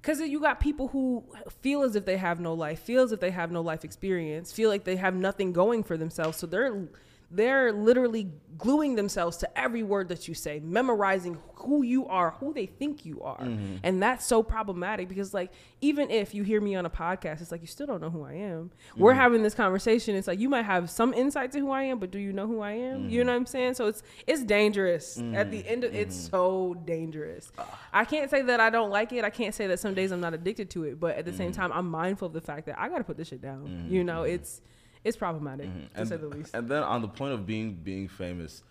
because 0.00 0.20
you 0.20 0.40
got 0.40 0.58
people 0.58 0.88
who 0.88 1.22
feel 1.60 1.82
as 1.82 1.94
if 1.94 2.04
they 2.04 2.16
have 2.16 2.40
no 2.40 2.54
life, 2.54 2.80
feel 2.80 3.02
as 3.02 3.12
if 3.12 3.20
they 3.20 3.30
have 3.30 3.52
no 3.52 3.60
life 3.60 3.84
experience, 3.84 4.52
feel 4.52 4.68
like 4.68 4.82
they 4.82 4.96
have 4.96 5.14
nothing 5.14 5.52
going 5.52 5.84
for 5.84 5.96
themselves. 5.96 6.38
So 6.38 6.46
they're 6.46 6.88
they're 7.32 7.72
literally 7.72 8.30
gluing 8.58 8.94
themselves 8.94 9.38
to 9.38 9.58
every 9.58 9.82
word 9.82 10.08
that 10.08 10.28
you 10.28 10.34
say, 10.34 10.60
memorizing 10.60 11.38
who 11.54 11.82
you 11.82 12.06
are, 12.06 12.32
who 12.32 12.52
they 12.52 12.66
think 12.66 13.04
you 13.04 13.20
are. 13.22 13.40
Mm-hmm. 13.40 13.76
And 13.82 14.02
that's 14.02 14.26
so 14.26 14.42
problematic 14.42 15.08
because 15.08 15.32
like 15.32 15.50
even 15.80 16.10
if 16.10 16.34
you 16.34 16.42
hear 16.42 16.60
me 16.60 16.74
on 16.74 16.84
a 16.84 16.90
podcast, 16.90 17.40
it's 17.40 17.50
like 17.50 17.60
you 17.60 17.66
still 17.66 17.86
don't 17.86 18.00
know 18.00 18.10
who 18.10 18.24
I 18.24 18.34
am. 18.34 18.70
We're 18.96 19.12
mm-hmm. 19.12 19.20
having 19.20 19.42
this 19.42 19.54
conversation. 19.54 20.14
It's 20.14 20.28
like 20.28 20.38
you 20.38 20.48
might 20.48 20.64
have 20.64 20.90
some 20.90 21.14
insight 21.14 21.52
to 21.52 21.58
who 21.58 21.70
I 21.70 21.84
am, 21.84 21.98
but 21.98 22.10
do 22.10 22.18
you 22.18 22.32
know 22.32 22.46
who 22.46 22.60
I 22.60 22.72
am? 22.72 23.08
You 23.08 23.20
mm-hmm. 23.20 23.26
know 23.26 23.32
what 23.32 23.38
I'm 23.38 23.46
saying? 23.46 23.74
So 23.74 23.86
it's 23.86 24.02
it's 24.26 24.44
dangerous. 24.44 25.18
At 25.34 25.50
the 25.50 25.66
end 25.66 25.84
of 25.84 25.94
it's 25.94 26.14
so 26.14 26.74
dangerous. 26.84 27.50
Ah. 27.58 27.78
I 27.92 28.04
can't 28.04 28.30
say 28.30 28.42
that 28.42 28.60
I 28.60 28.70
don't 28.70 28.90
like 28.90 29.12
it. 29.12 29.24
I 29.24 29.30
can't 29.30 29.54
say 29.54 29.66
that 29.68 29.80
some 29.80 29.94
days 29.94 30.12
I'm 30.12 30.20
not 30.20 30.34
addicted 30.34 30.70
to 30.70 30.84
it, 30.84 31.00
but 31.00 31.16
at 31.16 31.24
the 31.24 31.32
same 31.32 31.52
time 31.52 31.72
I'm 31.72 31.88
mindful 31.88 32.26
of 32.26 32.32
the 32.32 32.40
fact 32.40 32.66
that 32.66 32.78
I 32.78 32.88
got 32.88 32.98
to 32.98 33.04
put 33.04 33.16
this 33.16 33.28
shit 33.28 33.40
down. 33.40 33.86
You 33.88 34.04
know, 34.04 34.22
it's 34.22 34.60
it's 35.04 35.16
problematic 35.16 35.66
to 35.66 36.00
and, 36.00 36.08
say 36.08 36.16
the 36.16 36.28
least. 36.28 36.54
and 36.54 36.68
then 36.68 36.82
on 36.82 37.02
the 37.02 37.08
point 37.08 37.34
of 37.34 37.46
being 37.46 37.74
being 37.74 38.08
famous, 38.08 38.62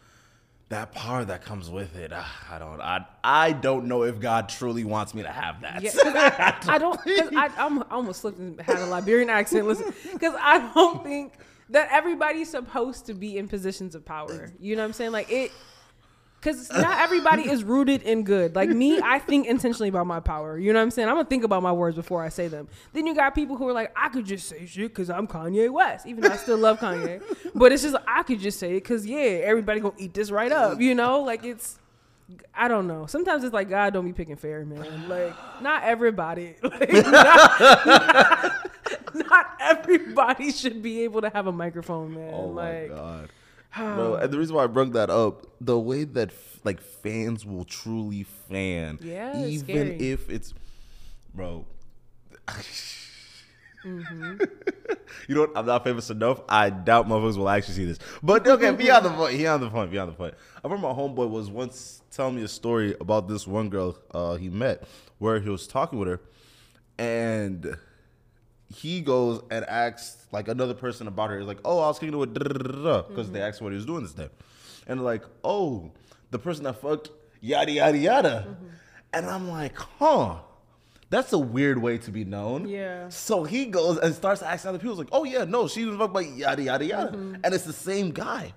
that 0.71 0.93
power 0.93 1.25
that 1.25 1.43
comes 1.43 1.69
with 1.69 1.95
it, 1.97 2.11
ah, 2.13 2.47
I 2.49 2.57
don't, 2.57 2.81
I, 2.81 3.05
I 3.23 3.51
don't 3.51 3.85
know 3.85 4.03
if 4.03 4.19
God 4.19 4.47
truly 4.47 4.85
wants 4.85 5.13
me 5.13 5.21
to 5.21 5.29
have 5.29 5.61
that. 5.61 5.83
Yeah, 5.83 5.91
I, 6.05 6.75
I 6.75 6.77
don't. 6.77 6.99
I, 7.05 7.49
I'm, 7.57 7.83
I 7.83 7.85
almost 7.91 8.21
slipped 8.21 8.39
and 8.39 8.59
had 8.61 8.77
a 8.77 8.85
Liberian 8.85 9.29
accent. 9.29 9.67
Listen, 9.67 9.93
because 10.13 10.33
I 10.39 10.71
don't 10.73 11.03
think 11.03 11.33
that 11.69 11.89
everybody's 11.91 12.49
supposed 12.49 13.05
to 13.07 13.13
be 13.13 13.37
in 13.37 13.49
positions 13.49 13.95
of 13.95 14.05
power. 14.05 14.51
You 14.59 14.75
know 14.75 14.81
what 14.81 14.87
I'm 14.87 14.93
saying? 14.93 15.11
Like 15.11 15.31
it. 15.31 15.51
Because 16.41 16.71
not 16.71 16.99
everybody 16.99 17.47
is 17.47 17.63
rooted 17.63 18.01
in 18.01 18.23
good. 18.23 18.55
Like 18.55 18.69
me, 18.69 18.99
I 18.99 19.19
think 19.19 19.45
intentionally 19.45 19.89
about 19.89 20.07
my 20.07 20.19
power. 20.19 20.57
You 20.57 20.73
know 20.73 20.79
what 20.79 20.83
I'm 20.83 20.91
saying? 20.91 21.07
I'm 21.07 21.13
gonna 21.13 21.29
think 21.29 21.43
about 21.43 21.61
my 21.61 21.71
words 21.71 21.95
before 21.95 22.23
I 22.23 22.29
say 22.29 22.47
them. 22.47 22.67
Then 22.93 23.05
you 23.05 23.13
got 23.13 23.35
people 23.35 23.57
who 23.57 23.69
are 23.69 23.73
like, 23.73 23.91
I 23.95 24.09
could 24.09 24.25
just 24.25 24.47
say 24.47 24.65
shit 24.65 24.89
because 24.89 25.11
I'm 25.11 25.27
Kanye 25.27 25.69
West, 25.69 26.07
even 26.07 26.23
though 26.23 26.31
I 26.31 26.37
still 26.37 26.57
love 26.57 26.79
Kanye. 26.79 27.21
But 27.53 27.71
it's 27.71 27.83
just 27.83 27.95
I 28.07 28.23
could 28.23 28.39
just 28.39 28.57
say 28.59 28.71
it 28.71 28.81
because 28.81 29.05
yeah, 29.05 29.19
everybody 29.19 29.81
gonna 29.81 29.93
eat 29.97 30.13
this 30.15 30.31
right 30.31 30.51
up. 30.51 30.81
You 30.81 30.95
know, 30.95 31.21
like 31.21 31.43
it's 31.43 31.77
I 32.55 32.67
don't 32.67 32.87
know. 32.87 33.05
Sometimes 33.05 33.43
it's 33.43 33.53
like 33.53 33.69
God 33.69 33.93
don't 33.93 34.05
be 34.05 34.13
picking 34.13 34.35
fair, 34.35 34.65
man. 34.65 35.07
Like 35.07 35.35
not 35.61 35.83
everybody, 35.83 36.55
like, 36.63 36.91
not, 36.91 37.85
not, 37.85 38.53
not 39.29 39.45
everybody 39.59 40.51
should 40.51 40.81
be 40.81 41.03
able 41.03 41.21
to 41.21 41.29
have 41.29 41.47
a 41.47 41.51
microphone, 41.51 42.15
man. 42.15 42.33
Oh 42.33 42.47
like, 42.47 42.89
my 42.89 42.95
god, 42.95 43.29
bro! 43.75 44.15
And 44.15 44.31
the 44.31 44.37
reason 44.37 44.55
why 44.55 44.63
I 44.63 44.67
brought 44.67 44.93
that 44.93 45.09
up, 45.09 45.45
the 45.59 45.79
way 45.79 46.03
that 46.03 46.29
f- 46.29 46.59
like 46.63 46.81
fans 46.81 47.45
will 47.45 47.65
truly 47.65 48.23
fan, 48.23 48.99
Yeah, 49.01 49.45
even 49.45 49.65
scary. 49.65 50.09
if 50.11 50.29
it's, 50.29 50.53
bro. 51.33 51.65
Mm-hmm. 53.85 54.41
you 55.27 55.35
know 55.35 55.41
what? 55.41 55.51
I'm 55.55 55.65
not 55.65 55.83
famous 55.83 56.09
enough. 56.09 56.41
I 56.47 56.69
doubt 56.69 57.07
motherfuckers 57.07 57.37
will 57.37 57.49
actually 57.49 57.73
see 57.75 57.85
this. 57.85 57.99
But 58.21 58.47
okay, 58.47 58.71
beyond 58.71 59.05
the 59.07 59.09
point, 59.09 59.37
beyond 59.37 59.63
the 59.63 59.69
point, 59.69 59.91
beyond 59.91 60.11
the 60.11 60.15
point. 60.15 60.35
I 60.63 60.67
remember 60.67 60.87
my 60.87 60.93
homeboy 60.93 61.29
was 61.29 61.49
once 61.49 62.01
telling 62.11 62.35
me 62.35 62.43
a 62.43 62.47
story 62.47 62.95
about 63.01 63.27
this 63.27 63.47
one 63.47 63.69
girl 63.69 63.97
uh, 64.13 64.35
he 64.35 64.49
met, 64.49 64.83
where 65.17 65.39
he 65.39 65.49
was 65.49 65.65
talking 65.67 65.97
with 65.97 66.07
her, 66.09 66.19
and 66.99 67.75
he 68.73 69.01
goes 69.01 69.41
and 69.51 69.65
asks 69.65 70.25
like 70.31 70.47
another 70.47 70.73
person 70.73 71.07
about 71.07 71.29
her. 71.29 71.39
He's 71.39 71.47
like, 71.47 71.59
"Oh, 71.65 71.79
I 71.79 71.87
was 71.87 71.99
kicking 71.99 72.13
it 72.13 72.17
with 72.17 72.33
because 72.33 73.31
they 73.31 73.39
mm-hmm. 73.39 73.47
asked 73.47 73.61
what 73.61 73.71
he 73.71 73.75
was 73.75 73.85
doing 73.85 74.03
this 74.03 74.13
day," 74.13 74.29
and 74.87 75.03
like, 75.03 75.23
"Oh, 75.43 75.91
the 76.31 76.39
person 76.39 76.63
that 76.63 76.81
fucked 76.81 77.09
yada 77.41 77.71
yada 77.71 77.97
yada," 77.97 78.47
mm-hmm. 78.47 78.67
and 79.13 79.25
I'm 79.25 79.49
like, 79.49 79.77
"Huh." 79.77 80.39
That's 81.09 81.33
a 81.33 81.37
weird 81.37 81.77
way 81.77 81.97
to 81.97 82.09
be 82.09 82.23
known. 82.23 82.69
Yeah. 82.69 83.09
So 83.09 83.43
he 83.43 83.65
goes 83.65 83.97
and 83.97 84.15
starts 84.15 84.41
asking 84.41 84.69
other 84.69 84.79
people, 84.79 84.95
like, 84.95 85.09
"Oh 85.11 85.25
yeah, 85.25 85.43
no, 85.43 85.67
she 85.67 85.83
was 85.83 85.97
fucked 85.97 86.13
by 86.13 86.21
yada 86.21 86.63
yada 86.63 86.85
yada," 86.85 87.11
mm-hmm. 87.11 87.35
and 87.43 87.53
it's 87.53 87.65
the 87.65 87.73
same 87.73 88.11
guy. 88.11 88.53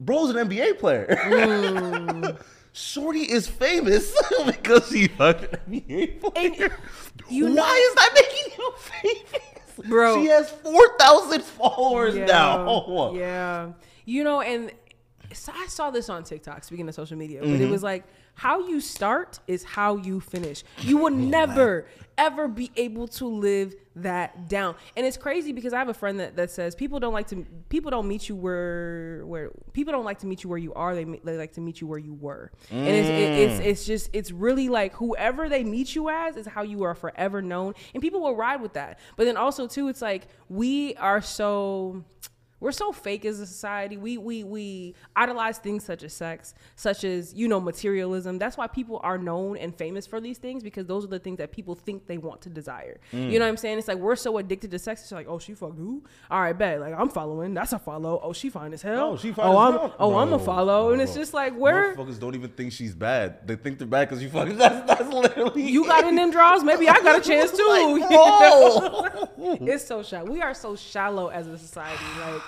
Bro's 0.00 0.30
an 0.30 0.48
NBA 0.48 0.78
player. 0.78 1.06
Mm. 1.08 2.40
Shorty 2.72 3.20
is 3.20 3.48
famous 3.48 4.14
because 4.46 4.88
she 4.88 5.08
fucked 5.08 5.54
an 5.54 6.18
player. 6.20 6.76
you 7.28 7.46
Why 7.46 7.52
know- 7.52 7.74
is 7.74 7.94
that 7.94 8.10
making 8.14 8.52
you 8.58 8.72
famous? 8.76 9.88
Bro. 9.88 10.22
She 10.22 10.28
has 10.28 10.50
4,000 10.50 11.42
followers 11.42 12.14
now. 12.16 13.12
Yeah. 13.14 13.72
You 14.04 14.24
know, 14.24 14.40
and 14.40 14.72
So 15.32 15.52
I 15.54 15.66
saw 15.66 15.90
this 15.90 16.08
on 16.08 16.24
TikTok. 16.24 16.64
Speaking 16.64 16.88
of 16.88 16.94
social 16.94 17.16
media, 17.16 17.40
but 17.40 17.50
it 17.50 17.60
mm-hmm. 17.60 17.70
was 17.70 17.82
like 17.82 18.04
how 18.38 18.68
you 18.68 18.80
start 18.80 19.40
is 19.48 19.64
how 19.64 19.96
you 19.96 20.20
finish. 20.20 20.62
You 20.82 20.98
will 20.98 21.06
oh 21.06 21.08
never 21.08 21.86
ever 22.16 22.46
be 22.46 22.70
able 22.76 23.08
to 23.08 23.26
live 23.26 23.74
that 23.96 24.48
down. 24.48 24.76
And 24.96 25.04
it's 25.04 25.16
crazy 25.16 25.52
because 25.52 25.72
I 25.72 25.78
have 25.78 25.88
a 25.88 25.94
friend 25.94 26.20
that, 26.20 26.36
that 26.36 26.52
says 26.52 26.76
people 26.76 27.00
don't 27.00 27.12
like 27.12 27.26
to 27.28 27.44
people 27.68 27.90
don't 27.90 28.06
meet 28.06 28.28
you 28.28 28.36
where 28.36 29.22
where 29.26 29.50
people 29.72 29.90
don't 29.90 30.04
like 30.04 30.20
to 30.20 30.26
meet 30.28 30.44
you 30.44 30.50
where 30.50 30.58
you 30.58 30.72
are. 30.74 30.94
They 30.94 31.02
they 31.04 31.36
like 31.36 31.52
to 31.54 31.60
meet 31.60 31.80
you 31.80 31.88
where 31.88 31.98
you 31.98 32.14
were. 32.14 32.52
And 32.70 32.86
it's 32.86 33.08
it, 33.08 33.12
it's 33.12 33.60
mm. 33.60 33.66
it's 33.66 33.84
just 33.84 34.10
it's 34.12 34.30
really 34.30 34.68
like 34.68 34.94
whoever 34.94 35.48
they 35.48 35.64
meet 35.64 35.96
you 35.96 36.08
as 36.08 36.36
is 36.36 36.46
how 36.46 36.62
you 36.62 36.84
are 36.84 36.94
forever 36.94 37.42
known. 37.42 37.74
And 37.92 38.00
people 38.00 38.20
will 38.20 38.36
ride 38.36 38.62
with 38.62 38.74
that. 38.74 39.00
But 39.16 39.24
then 39.24 39.36
also 39.36 39.66
too, 39.66 39.88
it's 39.88 40.00
like 40.00 40.28
we 40.48 40.94
are 40.94 41.20
so 41.20 42.04
we're 42.60 42.72
so 42.72 42.92
fake 42.92 43.24
as 43.24 43.40
a 43.40 43.46
society. 43.46 43.96
We 43.96 44.18
we 44.18 44.44
we 44.44 44.94
idolize 45.14 45.58
things 45.58 45.84
such 45.84 46.02
as 46.02 46.12
sex, 46.12 46.54
such 46.76 47.04
as 47.04 47.34
you 47.34 47.48
know 47.48 47.60
materialism. 47.60 48.38
That's 48.38 48.56
why 48.56 48.66
people 48.66 49.00
are 49.02 49.18
known 49.18 49.56
and 49.56 49.74
famous 49.74 50.06
for 50.06 50.20
these 50.20 50.38
things 50.38 50.62
because 50.62 50.86
those 50.86 51.04
are 51.04 51.08
the 51.08 51.18
things 51.18 51.38
that 51.38 51.52
people 51.52 51.74
think 51.74 52.06
they 52.06 52.18
want 52.18 52.42
to 52.42 52.50
desire. 52.50 53.00
You 53.12 53.18
mm. 53.18 53.32
know 53.34 53.40
what 53.40 53.48
I'm 53.48 53.56
saying? 53.56 53.78
It's 53.78 53.88
like 53.88 53.98
we're 53.98 54.16
so 54.16 54.38
addicted 54.38 54.70
to 54.72 54.78
sex. 54.78 55.02
It's 55.02 55.12
like, 55.12 55.28
oh, 55.28 55.38
she 55.38 55.54
fucked 55.54 55.76
who? 55.78 56.02
All 56.30 56.40
right, 56.40 56.56
bet. 56.56 56.80
Like 56.80 56.94
I'm 56.98 57.08
following. 57.08 57.54
That's 57.54 57.72
a 57.72 57.78
follow. 57.78 58.20
Oh, 58.22 58.32
she 58.32 58.50
fine 58.50 58.72
as 58.72 58.82
hell. 58.82 59.10
Oh, 59.12 59.16
she 59.16 59.32
fine 59.32 59.46
Oh, 59.46 59.52
as 59.52 59.74
I'm 59.74 59.80
hell. 59.80 59.96
oh 59.98 60.16
I'm 60.16 60.32
a 60.32 60.38
follow, 60.38 60.92
and 60.92 61.00
it's 61.00 61.14
just 61.14 61.34
like 61.34 61.54
where 61.54 61.94
Motherfuckers 61.94 62.18
don't 62.18 62.34
even 62.34 62.50
think 62.50 62.72
she's 62.72 62.94
bad. 62.94 63.46
They 63.46 63.56
think 63.56 63.78
they're 63.78 63.86
bad 63.86 64.08
because 64.08 64.22
you 64.22 64.30
fucking. 64.30 64.56
That's 64.58 64.86
that's 64.86 65.08
literally. 65.12 65.70
you 65.70 65.84
got 65.84 66.04
in 66.04 66.16
them 66.16 66.30
draws. 66.30 66.64
Maybe 66.64 66.88
I 66.88 66.94
got 67.02 67.20
a 67.20 67.22
chance 67.22 67.52
too. 67.56 67.64
Like, 69.38 69.60
it's 69.62 69.86
so 69.86 70.02
shallow. 70.02 70.30
We 70.30 70.42
are 70.42 70.52
so 70.54 70.74
shallow 70.74 71.28
as 71.28 71.46
a 71.46 71.56
society. 71.56 72.04
Like, 72.20 72.42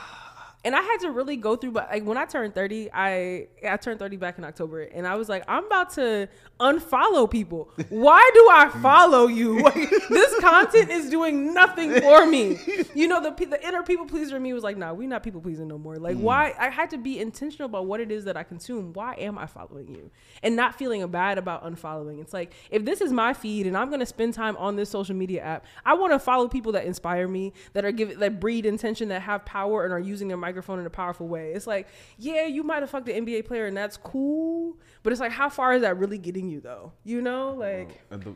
and 0.64 0.74
I 0.74 0.82
had 0.82 0.98
to 1.00 1.11
really 1.11 1.36
go 1.36 1.56
through. 1.56 1.72
But 1.72 1.88
like 1.90 2.04
when 2.04 2.18
I 2.18 2.26
turned 2.26 2.54
thirty, 2.54 2.90
I 2.92 3.48
I 3.66 3.76
turned 3.76 3.98
thirty 3.98 4.16
back 4.16 4.38
in 4.38 4.44
October, 4.44 4.82
and 4.82 5.06
I 5.06 5.14
was 5.14 5.28
like, 5.28 5.44
I'm 5.48 5.64
about 5.64 5.90
to 5.94 6.28
unfollow 6.58 7.30
people. 7.30 7.70
Why 7.88 8.30
do 8.34 8.48
I 8.50 8.68
follow 8.82 9.26
you? 9.26 9.62
Like, 9.62 9.74
this 10.11 10.38
content 10.40 10.90
is 10.90 11.08
doing 11.11 11.54
nothing 11.54 12.00
for 12.00 12.26
me. 12.26 12.58
You 12.94 13.08
know, 13.08 13.22
the 13.22 13.30
the 13.46 13.66
inner 13.66 13.82
people 13.82 14.06
pleaser 14.06 14.36
in 14.36 14.42
me 14.42 14.52
was 14.52 14.62
like, 14.62 14.76
Nah, 14.76 14.92
we 14.92 15.06
not 15.06 15.22
people 15.22 15.40
pleasing 15.40 15.68
no 15.68 15.78
more. 15.78 15.96
Like, 15.96 16.16
mm. 16.16 16.20
why? 16.20 16.54
I 16.58 16.68
had 16.68 16.90
to 16.90 16.98
be 16.98 17.18
intentional 17.18 17.66
about 17.66 17.86
what 17.86 18.00
it 18.00 18.11
is 18.11 18.24
that 18.24 18.36
I 18.36 18.42
consume. 18.42 18.92
Why 18.92 19.14
am 19.14 19.38
I 19.38 19.46
following 19.46 19.94
you? 19.94 20.11
And 20.42 20.56
not 20.56 20.74
feeling 20.74 21.06
bad 21.11 21.38
about 21.38 21.64
unfollowing. 21.64 22.20
It's 22.20 22.34
like 22.34 22.52
if 22.70 22.84
this 22.84 23.00
is 23.00 23.12
my 23.12 23.32
feed 23.32 23.66
and 23.66 23.76
I'm 23.76 23.90
gonna 23.90 24.06
spend 24.06 24.34
time 24.34 24.56
on 24.58 24.76
this 24.76 24.90
social 24.90 25.16
media 25.16 25.42
app, 25.42 25.64
I 25.86 25.94
want 25.94 26.12
to 26.12 26.18
follow 26.18 26.48
people 26.48 26.72
that 26.72 26.84
inspire 26.84 27.26
me, 27.26 27.54
that 27.72 27.84
are 27.84 27.92
giving, 27.92 28.18
that 28.18 28.38
breed 28.38 28.66
intention, 28.66 29.08
that 29.08 29.22
have 29.22 29.44
power 29.46 29.84
and 29.84 29.92
are 29.92 30.00
using 30.00 30.28
their 30.28 30.36
microphone 30.51 30.80
in 30.80 30.86
a 30.86 30.90
powerful 30.90 31.28
way. 31.28 31.53
It's 31.53 31.66
like, 31.66 31.86
yeah, 32.18 32.46
you 32.46 32.62
might 32.64 32.80
have 32.82 32.90
fucked 32.90 33.07
the 33.07 33.12
NBA 33.12 33.44
player 33.46 33.66
and 33.66 33.76
that's 33.76 33.96
cool, 33.96 34.76
but 35.03 35.12
it's 35.12 35.20
like, 35.20 35.32
how 35.32 35.48
far 35.48 35.74
is 35.74 35.82
that 35.82 35.96
really 35.96 36.18
getting 36.18 36.48
you 36.48 36.61
though? 36.61 36.92
You 37.05 37.22
know, 37.22 37.55
like 37.55 38.03
And 38.11 38.22
the- 38.22 38.34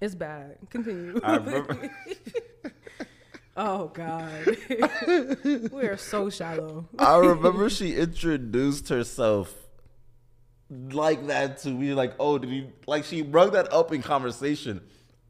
it's 0.00 0.14
bad. 0.14 0.56
Continue. 0.70 1.18
Oh 3.56 3.88
God, 3.88 4.30
we 5.72 5.82
are 5.82 5.96
so 5.98 6.30
shallow. 6.30 6.88
I 6.98 7.16
remember 7.18 7.68
she 7.78 7.94
introduced 7.96 8.88
herself 8.88 9.52
like 10.70 11.26
that 11.26 11.58
to 11.62 11.68
me. 11.70 11.92
Like, 11.92 12.14
oh, 12.20 12.38
did 12.38 12.48
you 12.50 12.72
like? 12.86 13.04
She 13.04 13.20
brought 13.22 13.52
that 13.52 13.70
up 13.72 13.92
in 13.92 14.02
conversation, 14.02 14.80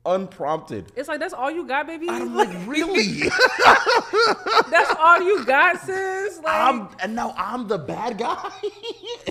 unprompted. 0.06 0.92
It's 0.96 1.08
like 1.08 1.20
that's 1.20 1.34
all 1.34 1.50
you 1.50 1.66
got, 1.66 1.86
baby. 1.86 2.08
I'm 2.08 2.34
like, 2.36 2.48
really? 2.66 3.22
that's 4.70 4.94
all 4.98 5.20
you 5.22 5.44
got, 5.44 5.80
sis. 5.80 6.38
Like, 6.38 6.46
I'm 6.54 6.88
and 7.02 7.14
now 7.14 7.34
I'm 7.36 7.68
the 7.68 7.78
bad 7.78 8.18
guy. 8.18 8.50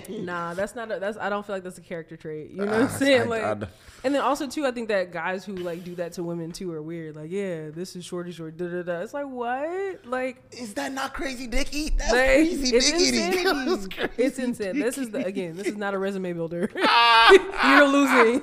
Nah, 0.09 0.53
that's 0.55 0.75
not. 0.75 0.91
A, 0.91 0.99
that's. 0.99 1.17
I 1.19 1.29
don't 1.29 1.45
feel 1.45 1.55
like 1.55 1.63
that's 1.63 1.77
a 1.77 1.81
character 1.81 2.17
trait. 2.17 2.49
You 2.51 2.57
know 2.65 2.71
what 2.71 2.73
Ah, 2.81 2.83
I'm 2.83 2.89
saying? 2.89 3.21
I- 3.21 3.25
Like, 3.25 3.43
I- 3.63 3.67
and 4.03 4.15
then 4.15 4.21
also 4.21 4.47
too, 4.47 4.65
I 4.65 4.71
think 4.71 4.87
that 4.87 5.11
guys 5.11 5.43
who 5.45 5.55
like 5.55 5.83
do 5.83 5.93
that 5.95 6.13
to 6.13 6.23
women 6.23 6.51
too 6.51 6.71
are 6.71 6.81
weird. 6.81 7.15
Like, 7.15 7.29
yeah, 7.31 7.69
this 7.69 7.95
is 7.95 8.05
shorty 8.05 8.31
short. 8.31 8.57
Da 8.57 8.67
da 8.67 8.81
da. 8.81 8.99
It's 9.01 9.13
like 9.13 9.27
what? 9.27 10.05
Like, 10.05 10.41
Is 10.51 10.73
that 10.75 10.93
not 10.93 11.13
crazy 11.13 11.45
dick 11.47 11.69
eat? 11.73 11.97
That's 11.97 12.11
like, 12.11 12.25
crazy 12.25 12.75
it's 12.75 12.91
dick 12.91 13.01
eating. 13.01 13.89
Crazy 13.89 14.11
It's 14.17 14.39
insane. 14.39 14.79
This 14.79 14.97
is 14.97 15.11
the 15.11 15.23
again. 15.25 15.55
This 15.57 15.67
is 15.67 15.75
not 15.77 15.93
a 15.93 15.97
resume 15.99 16.33
builder. 16.33 16.69
You're 16.73 17.87
losing. 17.87 18.41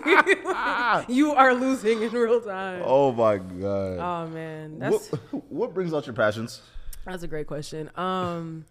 you 1.09 1.33
are 1.35 1.55
losing 1.55 2.03
in 2.03 2.11
real 2.19 2.41
time. 2.41 2.83
Oh, 2.85 3.13
my 3.13 3.39
god. 3.39 3.99
Oh 3.99 4.27
man, 4.29 4.79
that's 4.79 5.11
what, 5.11 5.21
what 5.51 5.75
brings 5.75 5.93
out 5.95 6.07
your 6.07 6.15
passions? 6.15 6.63
That's 7.05 7.23
a 7.23 7.29
great 7.29 7.47
question. 7.47 7.91
Um, 7.97 8.65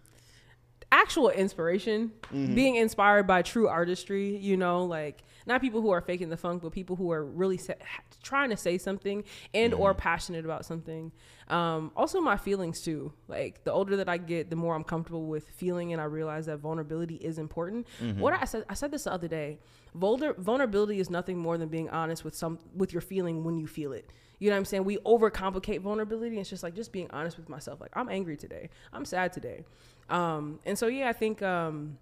actual 0.92 1.30
inspiration, 1.30 2.12
being 2.30 2.76
inspired 2.76 3.26
by 3.26 3.42
true 3.42 3.68
artistry. 3.68 4.36
You 4.36 4.56
know, 4.56 4.84
like 4.84 5.22
not 5.46 5.60
people 5.60 5.80
who 5.80 5.90
are 5.90 6.00
faking 6.00 6.28
the 6.28 6.36
funk, 6.36 6.62
but 6.62 6.72
people 6.72 6.96
who 6.96 7.10
are 7.12 7.24
really 7.24 7.56
sa- 7.56 7.74
trying 8.22 8.50
to 8.50 8.56
say 8.56 8.78
something 8.78 9.24
and 9.54 9.72
or 9.72 9.94
passionate 9.94 10.44
about 10.44 10.64
something. 10.66 11.12
Um, 11.48 11.92
also, 11.96 12.20
my 12.20 12.36
feelings 12.36 12.82
too. 12.82 13.12
Like 13.28 13.64
the 13.64 13.72
older 13.72 13.96
that 13.96 14.08
I 14.08 14.18
get, 14.18 14.50
the 14.50 14.56
more 14.56 14.74
I'm 14.74 14.84
comfortable 14.84 15.26
with 15.26 15.48
feeling, 15.50 15.92
and 15.92 16.00
I 16.02 16.04
realize 16.04 16.46
that 16.46 16.58
vulnerability 16.58 17.16
is 17.16 17.38
important. 17.38 17.86
What 18.18 18.34
I 18.34 18.44
said, 18.44 18.64
I 18.68 18.74
said 18.74 18.90
this 18.90 19.04
the 19.04 19.12
other 19.12 19.28
day. 19.28 19.60
Vulner- 19.96 20.36
vulnerability 20.36 21.00
is 21.00 21.10
nothing 21.10 21.38
more 21.38 21.56
than 21.58 21.68
being 21.68 21.88
honest 21.90 22.24
with 22.24 22.34
some 22.34 22.58
with 22.74 22.92
your 22.92 23.00
feeling 23.00 23.44
when 23.44 23.56
you 23.56 23.66
feel 23.66 23.92
it. 23.92 24.12
You 24.38 24.50
know 24.50 24.56
what 24.56 24.60
I'm 24.60 24.64
saying? 24.66 24.84
We 24.84 24.98
overcomplicate 24.98 25.80
vulnerability. 25.80 26.38
It's 26.38 26.50
just 26.50 26.62
like 26.62 26.74
just 26.74 26.92
being 26.92 27.10
honest 27.10 27.38
with 27.38 27.48
myself. 27.48 27.80
Like 27.80 27.92
I'm 27.94 28.08
angry 28.08 28.36
today. 28.36 28.68
I'm 28.92 29.04
sad 29.04 29.32
today. 29.32 29.64
Um, 30.10 30.60
and 30.66 30.78
so 30.78 30.86
yeah, 30.86 31.08
I 31.08 31.12
think. 31.12 31.42
Um, 31.42 31.98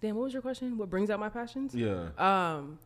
damn, 0.00 0.16
what 0.16 0.24
was 0.24 0.32
your 0.32 0.42
question? 0.42 0.76
What 0.76 0.90
brings 0.90 1.10
out 1.10 1.20
my 1.20 1.28
passions? 1.28 1.74
Yeah. 1.74 2.08
Um, 2.18 2.78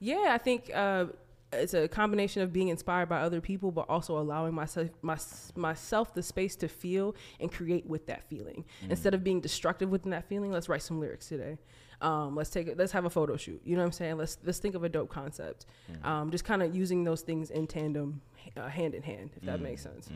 yeah, 0.00 0.28
I 0.30 0.38
think 0.38 0.70
uh, 0.74 1.06
it's 1.52 1.74
a 1.74 1.88
combination 1.88 2.42
of 2.42 2.52
being 2.52 2.68
inspired 2.68 3.08
by 3.08 3.20
other 3.20 3.40
people, 3.40 3.70
but 3.70 3.86
also 3.88 4.18
allowing 4.18 4.54
myself 4.54 4.88
my, 5.02 5.16
myself 5.56 6.12
the 6.14 6.22
space 6.22 6.56
to 6.56 6.68
feel 6.68 7.14
and 7.40 7.50
create 7.50 7.86
with 7.86 8.06
that 8.06 8.28
feeling. 8.28 8.64
Instead 8.90 9.14
of 9.14 9.24
being 9.24 9.40
destructive 9.40 9.88
within 9.90 10.10
that 10.10 10.28
feeling, 10.28 10.50
let's 10.52 10.68
write 10.68 10.82
some 10.82 11.00
lyrics 11.00 11.28
today. 11.28 11.58
Um, 12.00 12.36
let's 12.36 12.50
take 12.50 12.68
it. 12.68 12.78
Let's 12.78 12.92
have 12.92 13.06
a 13.06 13.10
photo 13.10 13.36
shoot. 13.36 13.60
You 13.64 13.74
know 13.76 13.82
what 13.82 13.86
I'm 13.86 13.92
saying? 13.92 14.18
Let's 14.18 14.38
let's 14.44 14.58
think 14.58 14.74
of 14.74 14.84
a 14.84 14.88
dope 14.88 15.08
concept. 15.08 15.66
Um, 16.04 16.30
just 16.30 16.44
kind 16.44 16.62
of 16.62 16.74
using 16.74 17.02
those 17.02 17.22
things 17.22 17.50
in 17.50 17.66
tandem, 17.66 18.20
uh, 18.56 18.68
hand 18.68 18.94
in 18.94 19.02
hand, 19.02 19.30
if 19.36 19.42
that 19.42 19.60
makes 19.60 19.82
sense. 19.82 20.08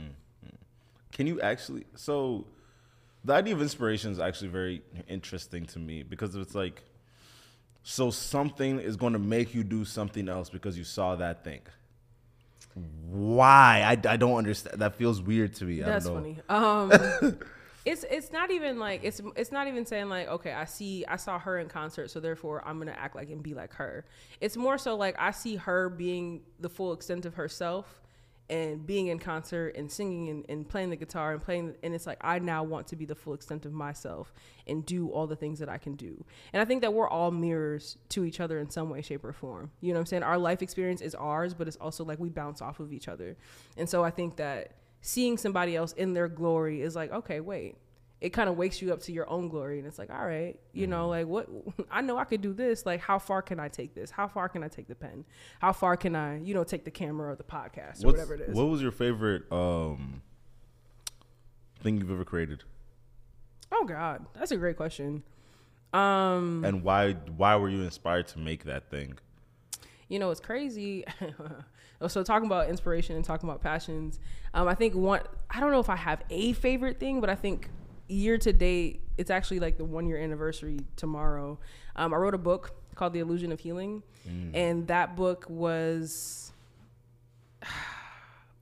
Can 1.12 1.26
you 1.26 1.40
actually? 1.40 1.84
So, 1.96 2.46
the 3.24 3.32
idea 3.34 3.54
of 3.54 3.62
inspiration 3.62 4.12
is 4.12 4.20
actually 4.20 4.48
very 4.48 4.82
interesting 5.08 5.66
to 5.66 5.78
me 5.78 6.02
because 6.02 6.34
it's 6.36 6.54
like, 6.54 6.82
so 7.82 8.10
something 8.10 8.78
is 8.78 8.96
going 8.96 9.12
to 9.12 9.18
make 9.18 9.54
you 9.54 9.64
do 9.64 9.84
something 9.84 10.28
else 10.28 10.48
because 10.50 10.78
you 10.78 10.84
saw 10.84 11.16
that 11.16 11.44
thing. 11.44 11.60
Why? 13.10 13.82
I, 13.84 14.12
I 14.12 14.16
don't 14.16 14.36
understand. 14.36 14.80
That 14.80 14.94
feels 14.94 15.20
weird 15.20 15.54
to 15.56 15.64
me. 15.64 15.82
I 15.82 15.86
That's 15.86 16.06
don't 16.06 16.14
know. 16.14 16.20
funny. 16.48 17.22
Um, 17.22 17.38
it's 17.84 18.04
it's 18.10 18.32
not 18.32 18.50
even 18.50 18.78
like 18.78 19.00
it's 19.02 19.20
it's 19.36 19.50
not 19.50 19.66
even 19.66 19.84
saying 19.84 20.08
like 20.08 20.28
okay 20.28 20.52
I 20.52 20.64
see 20.64 21.04
I 21.06 21.16
saw 21.16 21.38
her 21.38 21.58
in 21.58 21.68
concert 21.68 22.10
so 22.10 22.20
therefore 22.20 22.62
I'm 22.64 22.78
gonna 22.78 22.96
act 22.96 23.16
like 23.16 23.28
and 23.30 23.42
be 23.42 23.54
like 23.54 23.74
her. 23.74 24.04
It's 24.40 24.56
more 24.56 24.78
so 24.78 24.96
like 24.96 25.16
I 25.18 25.32
see 25.32 25.56
her 25.56 25.88
being 25.88 26.42
the 26.60 26.68
full 26.68 26.92
extent 26.92 27.26
of 27.26 27.34
herself 27.34 28.01
and 28.50 28.86
being 28.86 29.06
in 29.06 29.18
concert 29.18 29.74
and 29.76 29.90
singing 29.90 30.28
and, 30.28 30.44
and 30.48 30.68
playing 30.68 30.90
the 30.90 30.96
guitar 30.96 31.32
and 31.32 31.40
playing 31.40 31.74
and 31.82 31.94
it's 31.94 32.06
like 32.06 32.18
I 32.20 32.38
now 32.38 32.62
want 32.62 32.86
to 32.88 32.96
be 32.96 33.04
the 33.04 33.14
full 33.14 33.34
extent 33.34 33.64
of 33.64 33.72
myself 33.72 34.32
and 34.66 34.84
do 34.84 35.08
all 35.08 35.26
the 35.26 35.36
things 35.36 35.58
that 35.60 35.68
I 35.68 35.78
can 35.78 35.94
do. 35.94 36.24
And 36.52 36.60
I 36.60 36.64
think 36.64 36.82
that 36.82 36.92
we're 36.92 37.08
all 37.08 37.30
mirrors 37.30 37.96
to 38.10 38.24
each 38.24 38.40
other 38.40 38.58
in 38.58 38.68
some 38.68 38.90
way, 38.90 39.02
shape, 39.02 39.24
or 39.24 39.32
form. 39.32 39.70
You 39.80 39.92
know 39.92 39.98
what 39.98 40.00
I'm 40.00 40.06
saying? 40.06 40.22
Our 40.22 40.38
life 40.38 40.62
experience 40.62 41.00
is 41.00 41.14
ours, 41.14 41.54
but 41.54 41.68
it's 41.68 41.76
also 41.76 42.04
like 42.04 42.18
we 42.18 42.28
bounce 42.28 42.60
off 42.60 42.80
of 42.80 42.92
each 42.92 43.08
other. 43.08 43.36
And 43.76 43.88
so 43.88 44.04
I 44.04 44.10
think 44.10 44.36
that 44.36 44.76
seeing 45.00 45.36
somebody 45.36 45.76
else 45.76 45.92
in 45.92 46.14
their 46.14 46.28
glory 46.28 46.82
is 46.82 46.94
like, 46.94 47.12
okay, 47.12 47.40
wait. 47.40 47.76
It 48.22 48.30
kind 48.30 48.48
of 48.48 48.56
wakes 48.56 48.80
you 48.80 48.92
up 48.92 49.00
to 49.02 49.12
your 49.12 49.28
own 49.28 49.48
glory, 49.48 49.78
and 49.78 49.86
it's 49.86 49.98
like, 49.98 50.08
all 50.08 50.24
right, 50.24 50.56
you 50.72 50.86
know, 50.86 51.08
like 51.08 51.26
what 51.26 51.48
I 51.90 52.00
know 52.02 52.16
I 52.16 52.24
could 52.24 52.40
do 52.40 52.52
this. 52.52 52.86
Like, 52.86 53.00
how 53.00 53.18
far 53.18 53.42
can 53.42 53.58
I 53.58 53.68
take 53.68 53.94
this? 53.94 54.10
How 54.12 54.28
far 54.28 54.48
can 54.48 54.62
I 54.62 54.68
take 54.68 54.86
the 54.86 54.94
pen? 54.94 55.24
How 55.58 55.72
far 55.72 55.96
can 55.96 56.14
I, 56.14 56.38
you 56.38 56.54
know, 56.54 56.62
take 56.62 56.84
the 56.84 56.90
camera 56.92 57.32
or 57.32 57.34
the 57.36 57.42
podcast 57.42 58.04
or 58.04 58.06
What's- 58.06 58.18
whatever 58.18 58.34
it 58.34 58.40
is? 58.42 58.56
What 58.56 58.68
was 58.68 58.80
your 58.80 58.92
favorite 58.92 59.50
um 59.52 60.22
thing 61.80 61.96
you've 61.98 62.10
ever 62.12 62.24
created, 62.24 62.62
Oh 63.72 63.84
God, 63.84 64.24
that's 64.34 64.52
a 64.52 64.56
great 64.56 64.76
question. 64.76 65.24
Um, 65.92 66.62
and 66.64 66.84
why? 66.84 67.14
Why 67.36 67.56
were 67.56 67.68
you 67.68 67.82
inspired 67.82 68.28
to 68.28 68.38
make 68.38 68.64
that 68.64 68.88
thing? 68.88 69.18
you 70.08 70.18
know, 70.18 70.30
it's 70.30 70.40
crazy. 70.40 71.04
so 72.06 72.22
talking 72.22 72.46
about 72.46 72.68
inspiration 72.68 73.16
and 73.16 73.24
talking 73.24 73.48
about 73.48 73.62
passions, 73.62 74.20
um, 74.52 74.68
I 74.68 74.74
think 74.74 74.94
one. 74.94 75.22
I 75.50 75.58
don't 75.58 75.72
know 75.72 75.80
if 75.80 75.88
I 75.88 75.96
have 75.96 76.22
a 76.30 76.52
favorite 76.52 77.00
thing, 77.00 77.20
but 77.20 77.30
I 77.30 77.34
think 77.34 77.70
year 78.08 78.38
to 78.38 78.52
date, 78.52 79.00
it's 79.18 79.30
actually 79.30 79.60
like 79.60 79.78
the 79.78 79.84
one 79.84 80.06
year 80.06 80.18
anniversary 80.18 80.80
tomorrow. 80.96 81.58
Um, 81.96 82.12
I 82.12 82.16
wrote 82.16 82.34
a 82.34 82.38
book 82.38 82.72
called 82.94 83.12
The 83.12 83.20
Illusion 83.20 83.52
of 83.52 83.60
Healing, 83.60 84.02
and 84.54 84.86
that 84.88 85.16
book 85.16 85.46
was 85.48 86.52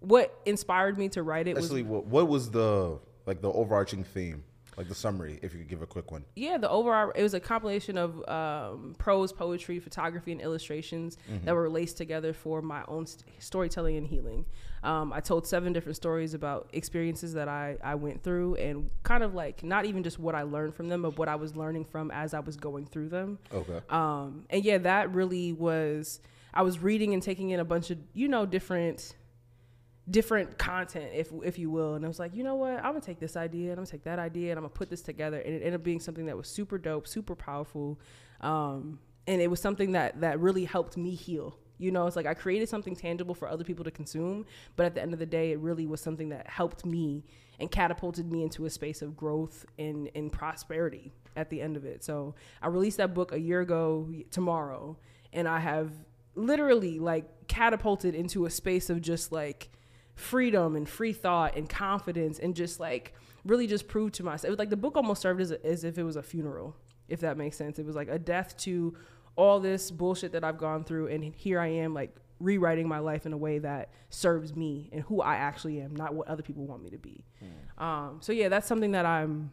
what 0.00 0.38
inspired 0.46 0.98
me 0.98 1.08
to 1.10 1.22
write 1.22 1.46
it. 1.48 1.56
Was 1.56 1.70
what, 1.72 2.06
what 2.06 2.28
was 2.28 2.50
the 2.50 2.98
like 3.26 3.40
the 3.40 3.52
overarching 3.52 4.04
theme? 4.04 4.44
Like 4.76 4.88
the 4.88 4.94
summary, 4.94 5.38
if 5.42 5.52
you 5.52 5.58
could 5.58 5.68
give 5.68 5.82
a 5.82 5.86
quick 5.86 6.10
one. 6.10 6.24
Yeah, 6.36 6.56
the 6.56 6.70
overall 6.70 7.10
it 7.14 7.22
was 7.22 7.34
a 7.34 7.40
compilation 7.40 7.98
of 7.98 8.26
um, 8.28 8.94
prose, 8.96 9.30
poetry, 9.32 9.78
photography, 9.78 10.32
and 10.32 10.40
illustrations 10.40 11.18
Mm-hmm. 11.30 11.44
that 11.44 11.54
were 11.54 11.68
laced 11.68 11.98
together 11.98 12.32
for 12.32 12.62
my 12.62 12.82
own 12.88 13.06
st- 13.06 13.24
storytelling 13.40 13.96
and 13.96 14.06
healing. 14.06 14.46
Um, 14.82 15.12
I 15.12 15.20
told 15.20 15.46
seven 15.46 15.72
different 15.72 15.96
stories 15.96 16.32
about 16.32 16.70
experiences 16.72 17.34
that 17.34 17.48
I 17.48 17.76
I 17.82 17.96
went 17.96 18.22
through 18.22 18.54
and 18.54 18.90
kind 19.02 19.22
of 19.22 19.34
like 19.34 19.62
not 19.62 19.84
even 19.84 20.02
just 20.02 20.18
what 20.18 20.34
I 20.34 20.42
learned 20.42 20.74
from 20.74 20.88
them, 20.88 21.02
but 21.02 21.18
what 21.18 21.28
I 21.28 21.36
was 21.36 21.54
learning 21.54 21.84
from 21.84 22.10
as 22.10 22.32
I 22.32 22.40
was 22.40 22.56
going 22.56 22.86
through 22.86 23.10
them. 23.10 23.38
Okay. 23.52 23.80
Um, 23.90 24.46
and 24.48 24.64
yeah, 24.64 24.78
that 24.78 25.12
really 25.14 25.52
was. 25.52 26.20
I 26.52 26.62
was 26.62 26.80
reading 26.80 27.14
and 27.14 27.22
taking 27.22 27.50
in 27.50 27.60
a 27.60 27.64
bunch 27.64 27.90
of 27.90 27.98
you 28.14 28.28
know 28.28 28.46
different 28.46 29.14
different 30.10 30.58
content, 30.58 31.10
if 31.14 31.30
if 31.44 31.58
you 31.58 31.70
will, 31.70 31.94
and 31.94 32.04
I 32.04 32.08
was 32.08 32.18
like, 32.18 32.34
you 32.34 32.42
know 32.42 32.54
what, 32.54 32.76
I'm 32.78 32.92
gonna 32.92 33.00
take 33.00 33.20
this 33.20 33.36
idea 33.36 33.70
and 33.70 33.72
I'm 33.72 33.84
gonna 33.84 33.86
take 33.86 34.04
that 34.04 34.18
idea 34.18 34.50
and 34.50 34.58
I'm 34.58 34.64
gonna 34.64 34.70
put 34.70 34.90
this 34.90 35.02
together, 35.02 35.38
and 35.38 35.54
it 35.54 35.58
ended 35.58 35.74
up 35.74 35.84
being 35.84 36.00
something 36.00 36.26
that 36.26 36.36
was 36.36 36.48
super 36.48 36.78
dope, 36.78 37.06
super 37.06 37.36
powerful, 37.36 38.00
um, 38.40 38.98
and 39.26 39.40
it 39.40 39.50
was 39.50 39.60
something 39.60 39.92
that 39.92 40.20
that 40.22 40.40
really 40.40 40.64
helped 40.64 40.96
me 40.96 41.14
heal. 41.14 41.56
You 41.80 41.90
know, 41.90 42.06
it's 42.06 42.14
like 42.14 42.26
I 42.26 42.34
created 42.34 42.68
something 42.68 42.94
tangible 42.94 43.34
for 43.34 43.48
other 43.48 43.64
people 43.64 43.84
to 43.84 43.90
consume, 43.90 44.44
but 44.76 44.86
at 44.86 44.94
the 44.94 45.02
end 45.02 45.14
of 45.14 45.18
the 45.18 45.26
day, 45.26 45.52
it 45.52 45.58
really 45.58 45.86
was 45.86 46.00
something 46.00 46.28
that 46.28 46.46
helped 46.48 46.84
me 46.84 47.24
and 47.58 47.70
catapulted 47.70 48.30
me 48.30 48.42
into 48.42 48.66
a 48.66 48.70
space 48.70 49.02
of 49.02 49.16
growth 49.16 49.66
and, 49.78 50.10
and 50.14 50.30
prosperity 50.30 51.12
at 51.36 51.48
the 51.50 51.60
end 51.60 51.76
of 51.76 51.84
it. 51.84 52.04
So 52.04 52.34
I 52.62 52.68
released 52.68 52.98
that 52.98 53.14
book 53.14 53.32
a 53.32 53.40
year 53.40 53.60
ago 53.60 54.08
tomorrow, 54.30 54.98
and 55.32 55.48
I 55.48 55.60
have 55.60 55.90
literally 56.34 56.98
like 56.98 57.48
catapulted 57.48 58.14
into 58.14 58.46
a 58.46 58.50
space 58.50 58.90
of 58.90 59.00
just 59.00 59.32
like 59.32 59.70
freedom 60.14 60.76
and 60.76 60.88
free 60.88 61.12
thought 61.12 61.56
and 61.56 61.68
confidence 61.68 62.38
and 62.38 62.54
just 62.54 62.78
like 62.78 63.14
really 63.44 63.66
just 63.66 63.88
proved 63.88 64.14
to 64.14 64.22
myself. 64.22 64.48
It 64.48 64.50
was 64.50 64.58
like 64.58 64.70
the 64.70 64.76
book 64.76 64.96
almost 64.96 65.22
served 65.22 65.40
as, 65.40 65.50
a, 65.50 65.66
as 65.66 65.82
if 65.84 65.98
it 65.98 66.02
was 66.02 66.16
a 66.16 66.22
funeral, 66.22 66.76
if 67.08 67.20
that 67.20 67.36
makes 67.36 67.56
sense. 67.56 67.78
It 67.78 67.86
was 67.86 67.96
like 67.96 68.08
a 68.08 68.18
death 68.18 68.56
to 68.58 68.94
all 69.40 69.58
this 69.60 69.90
bullshit 69.90 70.32
that 70.32 70.44
I've 70.44 70.58
gone 70.58 70.84
through, 70.84 71.06
and 71.08 71.34
here 71.34 71.58
I 71.58 71.68
am 71.84 71.94
like 71.94 72.14
rewriting 72.40 72.86
my 72.88 72.98
life 72.98 73.26
in 73.26 73.32
a 73.32 73.36
way 73.36 73.58
that 73.58 73.90
serves 74.10 74.54
me 74.54 74.88
and 74.92 75.02
who 75.02 75.20
I 75.20 75.36
actually 75.36 75.80
am, 75.80 75.94
not 75.94 76.14
what 76.14 76.28
other 76.28 76.42
people 76.42 76.66
want 76.66 76.82
me 76.82 76.90
to 76.90 76.98
be. 76.98 77.24
Um, 77.78 78.18
so 78.20 78.32
yeah, 78.32 78.48
that's 78.48 78.66
something 78.66 78.92
that 78.92 79.06
I'm 79.06 79.50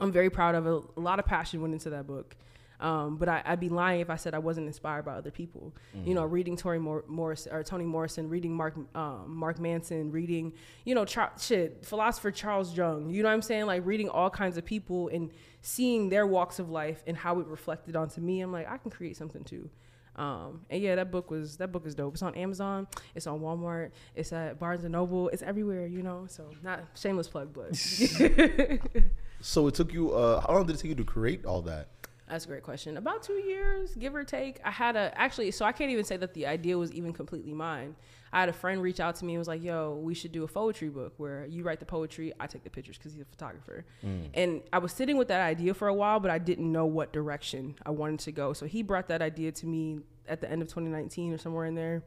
I'm 0.00 0.12
very 0.12 0.30
proud 0.30 0.54
of. 0.54 0.66
A, 0.66 0.80
a 0.96 1.00
lot 1.00 1.18
of 1.18 1.26
passion 1.26 1.60
went 1.60 1.74
into 1.74 1.90
that 1.90 2.06
book. 2.06 2.36
Um, 2.80 3.16
but 3.16 3.28
I, 3.28 3.42
I'd 3.44 3.58
be 3.58 3.68
lying 3.68 4.00
if 4.00 4.08
I 4.08 4.16
said 4.16 4.34
I 4.34 4.38
wasn't 4.38 4.68
inspired 4.68 5.04
by 5.04 5.14
other 5.14 5.30
people. 5.32 5.74
You 6.04 6.14
know, 6.14 6.24
reading 6.24 6.56
Tori 6.56 6.78
Mor- 6.78 7.04
Morris 7.08 7.48
or 7.50 7.62
Toni 7.64 7.84
Morrison, 7.84 8.28
reading 8.28 8.54
Mark 8.54 8.76
um, 8.94 9.24
Mark 9.26 9.58
Manson, 9.58 10.12
reading 10.12 10.52
you 10.84 10.94
know 10.94 11.04
shit 11.04 11.84
philosopher 11.84 12.30
Charles 12.30 12.76
Jung. 12.76 13.10
You 13.10 13.22
know 13.22 13.28
what 13.28 13.34
I'm 13.34 13.42
saying? 13.42 13.66
Like 13.66 13.84
reading 13.84 14.08
all 14.08 14.30
kinds 14.30 14.56
of 14.56 14.64
people 14.64 15.08
and 15.08 15.30
seeing 15.60 16.08
their 16.08 16.26
walks 16.26 16.58
of 16.58 16.70
life 16.70 17.02
and 17.06 17.16
how 17.16 17.40
it 17.40 17.46
reflected 17.46 17.96
onto 17.96 18.20
me. 18.20 18.40
I'm 18.40 18.52
like, 18.52 18.70
I 18.70 18.78
can 18.78 18.90
create 18.90 19.16
something 19.16 19.42
too. 19.44 19.68
Um, 20.14 20.62
and 20.68 20.82
yeah, 20.82 20.96
that 20.96 21.12
book 21.12 21.30
was 21.30 21.56
that 21.58 21.70
book 21.72 21.86
is 21.86 21.94
dope. 21.94 22.14
It's 22.14 22.22
on 22.22 22.34
Amazon. 22.34 22.88
It's 23.14 23.26
on 23.26 23.40
Walmart. 23.40 23.90
It's 24.16 24.32
at 24.32 24.58
Barnes 24.58 24.82
and 24.82 24.92
Noble. 24.92 25.28
It's 25.28 25.42
everywhere. 25.42 25.86
You 25.86 26.02
know, 26.02 26.26
so 26.28 26.50
not 26.62 26.84
shameless 26.94 27.28
plug, 27.28 27.52
but 27.54 27.74
So 29.40 29.68
it 29.68 29.74
took 29.74 29.92
you. 29.92 30.12
Uh, 30.12 30.40
how 30.40 30.54
long 30.54 30.66
did 30.66 30.74
it 30.74 30.80
take 30.80 30.88
you 30.88 30.94
to 30.96 31.04
create 31.04 31.44
all 31.44 31.62
that? 31.62 31.88
That's 32.28 32.44
a 32.44 32.48
great 32.48 32.62
question. 32.62 32.96
About 32.96 33.22
two 33.22 33.34
years, 33.34 33.94
give 33.94 34.14
or 34.14 34.24
take. 34.24 34.60
I 34.64 34.70
had 34.70 34.96
a 34.96 35.12
actually, 35.18 35.50
so 35.50 35.64
I 35.64 35.72
can't 35.72 35.90
even 35.90 36.04
say 36.04 36.16
that 36.18 36.34
the 36.34 36.46
idea 36.46 36.76
was 36.76 36.92
even 36.92 37.12
completely 37.12 37.54
mine. 37.54 37.96
I 38.32 38.40
had 38.40 38.50
a 38.50 38.52
friend 38.52 38.82
reach 38.82 39.00
out 39.00 39.16
to 39.16 39.24
me 39.24 39.34
and 39.34 39.38
was 39.38 39.48
like, 39.48 39.62
"Yo, 39.62 39.98
we 40.02 40.12
should 40.12 40.32
do 40.32 40.44
a 40.44 40.48
poetry 40.48 40.90
book 40.90 41.14
where 41.16 41.46
you 41.46 41.64
write 41.64 41.80
the 41.80 41.86
poetry, 41.86 42.32
I 42.38 42.46
take 42.46 42.64
the 42.64 42.70
pictures 42.70 42.98
because 42.98 43.12
he's 43.12 43.22
a 43.22 43.24
photographer." 43.24 43.86
And 44.34 44.62
I 44.72 44.78
was 44.78 44.92
sitting 44.92 45.16
with 45.16 45.28
that 45.28 45.40
idea 45.40 45.72
for 45.72 45.88
a 45.88 45.94
while, 45.94 46.20
but 46.20 46.30
I 46.30 46.38
didn't 46.38 46.70
know 46.70 46.84
what 46.84 47.12
direction 47.12 47.74
I 47.86 47.90
wanted 47.90 48.20
to 48.20 48.32
go. 48.32 48.52
So 48.52 48.66
he 48.66 48.82
brought 48.82 49.08
that 49.08 49.22
idea 49.22 49.52
to 49.52 49.66
me 49.66 50.00
at 50.28 50.40
the 50.42 50.50
end 50.50 50.60
of 50.60 50.68
2019 50.68 51.32
or 51.32 51.38
somewhere 51.38 51.64
in 51.64 51.74
there, 51.74 52.02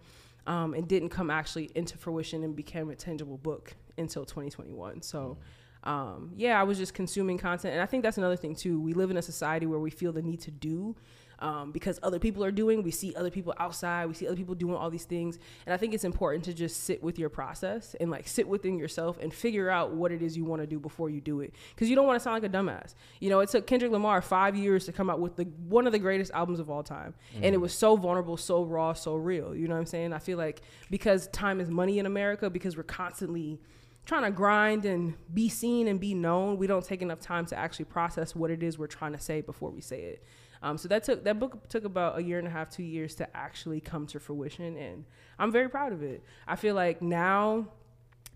um, 0.45 0.75
and 0.75 0.87
didn't 0.87 1.09
come 1.09 1.31
actually 1.31 1.71
into 1.73 1.97
fruition 1.97 2.43
and 2.43 2.55
became 2.55 2.91
a 2.91 2.95
tangible 2.95 3.37
book 3.37 3.73
until 3.97 4.23
2021. 4.25 5.01
So 5.01 5.37
um, 5.83 6.31
yeah, 6.35 6.59
I 6.59 6.63
was 6.63 6.77
just 6.77 6.93
consuming 6.93 7.37
content. 7.37 7.73
And 7.73 7.81
I 7.81 7.85
think 7.85 8.03
that's 8.03 8.17
another 8.17 8.35
thing 8.35 8.55
too. 8.55 8.79
We 8.79 8.93
live 8.93 9.11
in 9.11 9.17
a 9.17 9.21
society 9.21 9.65
where 9.65 9.79
we 9.79 9.89
feel 9.89 10.11
the 10.11 10.21
need 10.21 10.41
to 10.41 10.51
do 10.51 10.95
um, 11.41 11.71
because 11.71 11.99
other 12.03 12.19
people 12.19 12.43
are 12.43 12.51
doing. 12.51 12.83
We 12.83 12.91
see 12.91 13.15
other 13.15 13.31
people 13.31 13.53
outside. 13.57 14.05
We 14.05 14.13
see 14.13 14.27
other 14.27 14.35
people 14.35 14.53
doing 14.53 14.75
all 14.75 14.89
these 14.89 15.05
things. 15.05 15.39
And 15.65 15.73
I 15.73 15.77
think 15.77 15.93
it's 15.93 16.03
important 16.03 16.45
to 16.45 16.53
just 16.53 16.83
sit 16.83 17.01
with 17.03 17.17
your 17.17 17.29
process 17.29 17.95
and 17.99 18.11
like 18.11 18.27
sit 18.27 18.47
within 18.47 18.77
yourself 18.77 19.17
and 19.19 19.33
figure 19.33 19.69
out 19.69 19.91
what 19.91 20.11
it 20.11 20.21
is 20.21 20.37
you 20.37 20.45
want 20.45 20.61
to 20.61 20.67
do 20.67 20.79
before 20.79 21.09
you 21.09 21.19
do 21.19 21.41
it. 21.41 21.53
Because 21.73 21.89
you 21.89 21.95
don't 21.95 22.05
want 22.05 22.19
to 22.19 22.23
sound 22.23 22.41
like 22.41 22.49
a 22.49 22.55
dumbass. 22.55 22.93
You 23.19 23.31
know, 23.31 23.39
it 23.39 23.49
took 23.49 23.65
Kendrick 23.65 23.91
Lamar 23.91 24.21
five 24.21 24.55
years 24.55 24.85
to 24.85 24.91
come 24.91 25.09
out 25.09 25.19
with 25.19 25.35
the 25.35 25.45
one 25.67 25.87
of 25.87 25.93
the 25.93 25.99
greatest 25.99 26.31
albums 26.31 26.59
of 26.59 26.69
all 26.69 26.83
time, 26.83 27.15
and 27.35 27.55
it 27.55 27.57
was 27.57 27.73
so 27.73 27.95
vulnerable, 27.95 28.37
so 28.37 28.63
raw, 28.63 28.93
so 28.93 29.15
real. 29.15 29.55
You 29.55 29.67
know 29.67 29.73
what 29.73 29.81
I'm 29.81 29.85
saying? 29.87 30.13
I 30.13 30.19
feel 30.19 30.37
like 30.37 30.61
because 30.91 31.27
time 31.27 31.59
is 31.59 31.69
money 31.69 31.97
in 31.97 32.05
America, 32.05 32.49
because 32.49 32.77
we're 32.77 32.83
constantly 32.83 33.59
trying 34.05 34.23
to 34.23 34.31
grind 34.31 34.85
and 34.85 35.13
be 35.33 35.49
seen 35.49 35.87
and 35.87 35.99
be 35.99 36.13
known, 36.13 36.57
we 36.57 36.67
don't 36.67 36.83
take 36.83 37.01
enough 37.01 37.19
time 37.19 37.45
to 37.47 37.57
actually 37.57 37.85
process 37.85 38.35
what 38.35 38.51
it 38.51 38.63
is 38.63 38.77
we're 38.77 38.87
trying 38.87 39.13
to 39.13 39.19
say 39.19 39.41
before 39.41 39.69
we 39.69 39.81
say 39.81 40.01
it. 40.01 40.23
Um, 40.63 40.77
so 40.77 40.87
that 40.89 41.03
took 41.03 41.23
that 41.23 41.39
book 41.39 41.67
took 41.69 41.85
about 41.85 42.19
a 42.19 42.23
year 42.23 42.37
and 42.37 42.47
a 42.47 42.51
half, 42.51 42.69
two 42.69 42.83
years 42.83 43.15
to 43.15 43.35
actually 43.35 43.81
come 43.81 44.05
to 44.07 44.19
fruition, 44.19 44.77
and 44.77 45.05
I'm 45.39 45.51
very 45.51 45.69
proud 45.69 45.91
of 45.91 46.03
it. 46.03 46.23
I 46.47 46.55
feel 46.55 46.75
like 46.75 47.01
now 47.01 47.67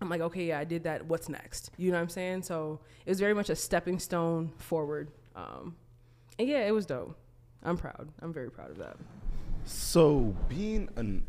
I'm 0.00 0.08
like, 0.08 0.20
okay, 0.20 0.46
yeah, 0.46 0.58
I 0.58 0.64
did 0.64 0.84
that. 0.84 1.06
What's 1.06 1.28
next? 1.28 1.70
You 1.76 1.90
know 1.90 1.98
what 1.98 2.02
I'm 2.02 2.08
saying? 2.08 2.42
So 2.42 2.80
it 3.04 3.10
was 3.10 3.20
very 3.20 3.34
much 3.34 3.48
a 3.48 3.56
stepping 3.56 3.98
stone 3.98 4.52
forward. 4.58 5.10
Um, 5.36 5.76
and 6.38 6.48
yeah, 6.48 6.66
it 6.66 6.72
was 6.72 6.84
dope. 6.84 7.16
I'm 7.62 7.76
proud. 7.76 8.08
I'm 8.20 8.32
very 8.32 8.50
proud 8.50 8.70
of 8.70 8.78
that. 8.78 8.96
So 9.64 10.34
being 10.48 10.88
an, 10.96 11.26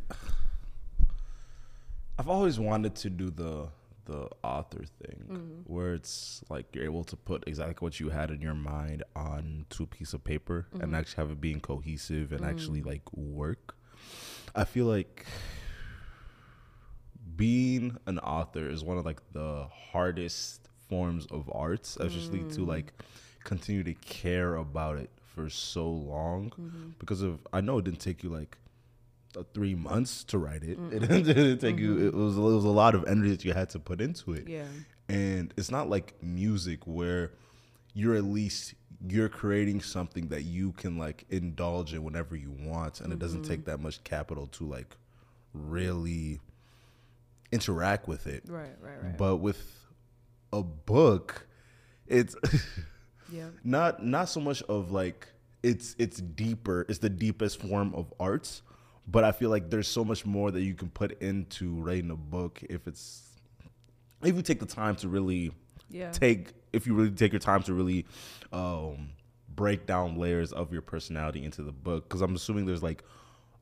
I've 2.19 2.27
always 2.27 2.59
wanted 2.59 2.95
to 2.95 3.09
do 3.09 3.29
the 3.29 3.69
the 4.07 4.27
author 4.43 4.83
thing, 5.01 5.23
mm-hmm. 5.29 5.73
where 5.73 5.93
it's 5.93 6.43
like 6.49 6.65
you're 6.73 6.85
able 6.85 7.03
to 7.03 7.15
put 7.15 7.43
exactly 7.47 7.85
what 7.85 7.99
you 7.99 8.09
had 8.09 8.31
in 8.31 8.41
your 8.41 8.55
mind 8.55 9.03
onto 9.15 9.83
a 9.83 9.87
piece 9.87 10.13
of 10.13 10.23
paper 10.23 10.67
and 10.73 10.81
mm-hmm. 10.81 10.95
actually 10.95 11.23
have 11.23 11.31
it 11.31 11.41
being 11.41 11.59
cohesive 11.59 12.31
and 12.31 12.43
actually 12.43 12.79
mm-hmm. 12.79 12.89
like 12.89 13.13
work. 13.13 13.75
I 14.55 14.63
feel 14.63 14.85
like 14.85 15.25
being 17.35 17.97
an 18.07 18.19
author 18.19 18.67
is 18.69 18.83
one 18.83 18.97
of 18.97 19.05
like 19.05 19.21
the 19.33 19.67
hardest 19.91 20.67
forms 20.89 21.27
of 21.27 21.49
arts, 21.53 21.97
especially 21.97 22.39
to 22.39 22.61
mm. 22.61 22.67
like 22.67 22.93
continue 23.43 23.83
to 23.83 23.93
care 23.93 24.55
about 24.55 24.97
it 24.97 25.09
for 25.35 25.49
so 25.49 25.87
long 25.89 26.51
because 26.99 27.21
of 27.21 27.39
I 27.53 27.61
know 27.61 27.77
it 27.77 27.85
didn't 27.85 27.99
take 27.99 28.23
you 28.23 28.29
like 28.29 28.57
Uh, 29.35 29.43
three 29.53 29.75
months 29.75 30.23
to 30.23 30.37
write 30.37 30.63
it. 30.63 30.79
It 30.91 30.99
didn't 31.25 31.59
take 31.59 31.77
you. 31.77 31.97
It 31.97 32.11
mm-hmm. 32.11 32.23
was 32.23 32.37
it 32.37 32.41
was 32.41 32.63
a 32.63 32.69
lot 32.69 32.95
of 32.95 33.05
energy 33.07 33.29
that 33.31 33.43
you 33.43 33.53
had 33.53 33.69
to 33.71 33.79
put 33.79 33.99
into 33.99 34.33
it. 34.33 34.47
Yeah. 34.47 34.63
And 35.09 35.53
it's 35.57 35.69
not 35.69 35.89
like 35.89 36.15
music 36.23 36.85
where 36.85 37.33
you're 37.93 38.15
at 38.15 38.23
least 38.23 38.73
you're 39.07 39.29
creating 39.29 39.81
something 39.81 40.27
that 40.29 40.43
you 40.43 40.71
can 40.73 40.97
like 40.97 41.25
indulge 41.29 41.93
in 41.93 42.03
whenever 42.03 42.35
you 42.35 42.51
want 42.51 43.01
and 43.01 43.13
it 43.13 43.19
doesn't 43.19 43.43
take 43.43 43.61
mm-hmm. 43.61 43.71
that 43.71 43.79
much 43.79 44.03
capital 44.03 44.47
to 44.47 44.65
like 44.65 44.95
really 45.53 46.39
interact 47.51 48.07
with 48.07 48.27
it. 48.27 48.43
Right. 48.47 48.69
Right. 48.81 49.03
Right. 49.03 49.17
But 49.17 49.37
with 49.37 49.61
a 50.53 50.63
book, 50.63 51.47
it's 52.07 52.35
yeah. 53.31 53.49
not 53.63 54.03
not 54.03 54.29
so 54.29 54.39
much 54.39 54.61
of 54.63 54.91
like 54.91 55.27
it's 55.63 55.95
it's 55.97 56.21
deeper 56.21 56.85
it's 56.87 56.99
the 56.99 57.09
deepest 57.09 57.59
form 57.59 57.93
of 57.95 58.13
arts 58.19 58.61
but 59.07 59.23
i 59.23 59.31
feel 59.31 59.49
like 59.49 59.69
there's 59.69 59.87
so 59.87 60.03
much 60.03 60.25
more 60.25 60.51
that 60.51 60.61
you 60.61 60.73
can 60.73 60.89
put 60.89 61.21
into 61.21 61.73
writing 61.81 62.11
a 62.11 62.15
book 62.15 62.61
if 62.69 62.87
it's 62.87 63.23
if 64.23 64.35
you 64.35 64.41
take 64.41 64.59
the 64.59 64.65
time 64.65 64.95
to 64.97 65.07
really 65.07 65.51
Yeah. 65.89 66.11
take 66.11 66.53
if 66.73 66.85
you 66.87 66.93
really 66.93 67.11
take 67.11 67.31
your 67.31 67.39
time 67.39 67.63
to 67.63 67.73
really 67.73 68.05
um 68.51 69.09
break 69.55 69.85
down 69.85 70.17
layers 70.17 70.51
of 70.51 70.71
your 70.71 70.81
personality 70.81 71.43
into 71.43 71.63
the 71.63 71.71
book 71.71 72.07
because 72.07 72.21
i'm 72.21 72.35
assuming 72.35 72.65
there's 72.65 72.83
like 72.83 73.03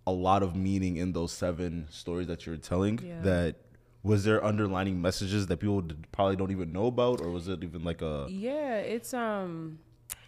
a 0.07 0.11
lot 0.11 0.43
of 0.43 0.55
meaning 0.55 0.97
in 0.97 1.13
those 1.13 1.31
seven 1.31 1.87
stories 1.89 2.27
that 2.27 2.45
you're 2.45 2.57
telling 2.57 2.99
Yeah. 3.03 3.21
that 3.21 3.55
was 4.03 4.23
there 4.23 4.43
underlining 4.43 5.01
messages 5.01 5.47
that 5.47 5.57
people 5.57 5.83
probably 6.11 6.35
don't 6.35 6.51
even 6.51 6.71
know 6.71 6.85
about 6.87 7.21
or 7.21 7.31
was 7.31 7.47
it 7.47 7.63
even 7.63 7.83
like 7.83 8.01
a 8.03 8.27
Yeah, 8.29 8.77
it's 8.77 9.13
um 9.13 9.79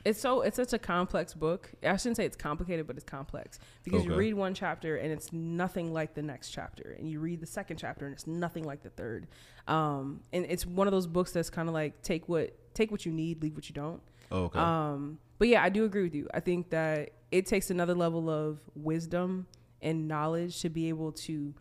it's 0.08 0.22
so 0.22 0.42
it's 0.42 0.56
such 0.56 0.72
a 0.74 0.80
complex 0.80 1.34
book. 1.34 1.70
I 1.84 1.98
shouldn't 1.98 2.18
say 2.18 2.26
it's 2.26 2.38
complicated, 2.38 2.88
but 2.88 2.96
it's 2.96 3.06
complex 3.06 3.60
because 3.84 4.06
you 4.06 4.16
read 4.16 4.34
one 4.34 4.54
chapter 4.54 4.96
and 4.96 5.12
it's 5.12 5.34
nothing 5.34 5.92
like 5.92 6.14
the 6.14 6.22
next 6.22 6.52
chapter, 6.52 6.96
and 6.98 7.10
you 7.10 7.20
read 7.20 7.42
the 7.42 7.46
second 7.46 7.78
chapter 7.78 8.06
and 8.06 8.14
it's 8.14 8.26
nothing 8.26 8.64
like 8.64 8.84
the 8.84 8.90
third. 8.90 9.28
Um, 9.68 10.22
and 10.32 10.46
it's 10.48 10.66
one 10.66 10.88
of 10.88 10.92
those 10.92 11.08
books 11.08 11.32
that's 11.32 11.50
kind 11.50 11.68
of 11.68 11.74
like 11.74 12.02
take 12.02 12.30
what 12.30 12.56
take 12.74 12.90
what 12.90 13.06
you 13.06 13.12
need, 13.12 13.42
leave 13.44 13.56
what 13.56 13.68
you 13.68 13.74
don't. 13.76 14.02
oh, 14.32 14.44
okay 14.46 14.60
Um, 14.60 15.20
but 15.40 15.50
yeah, 15.50 15.62
I 15.62 15.70
do 15.70 15.84
agree 15.84 16.04
with 16.04 16.16
you. 16.16 16.28
I 16.34 16.40
think 16.40 16.70
that 16.70 17.12
it 17.32 17.46
takes 17.46 17.70
another 17.70 17.94
level 17.94 18.30
of 18.30 18.60
wisdom 18.76 19.48
and 19.82 20.08
knowledge 20.08 20.62
to 20.62 20.70
be 20.70 20.88
able 20.90 21.12
to 21.12 21.54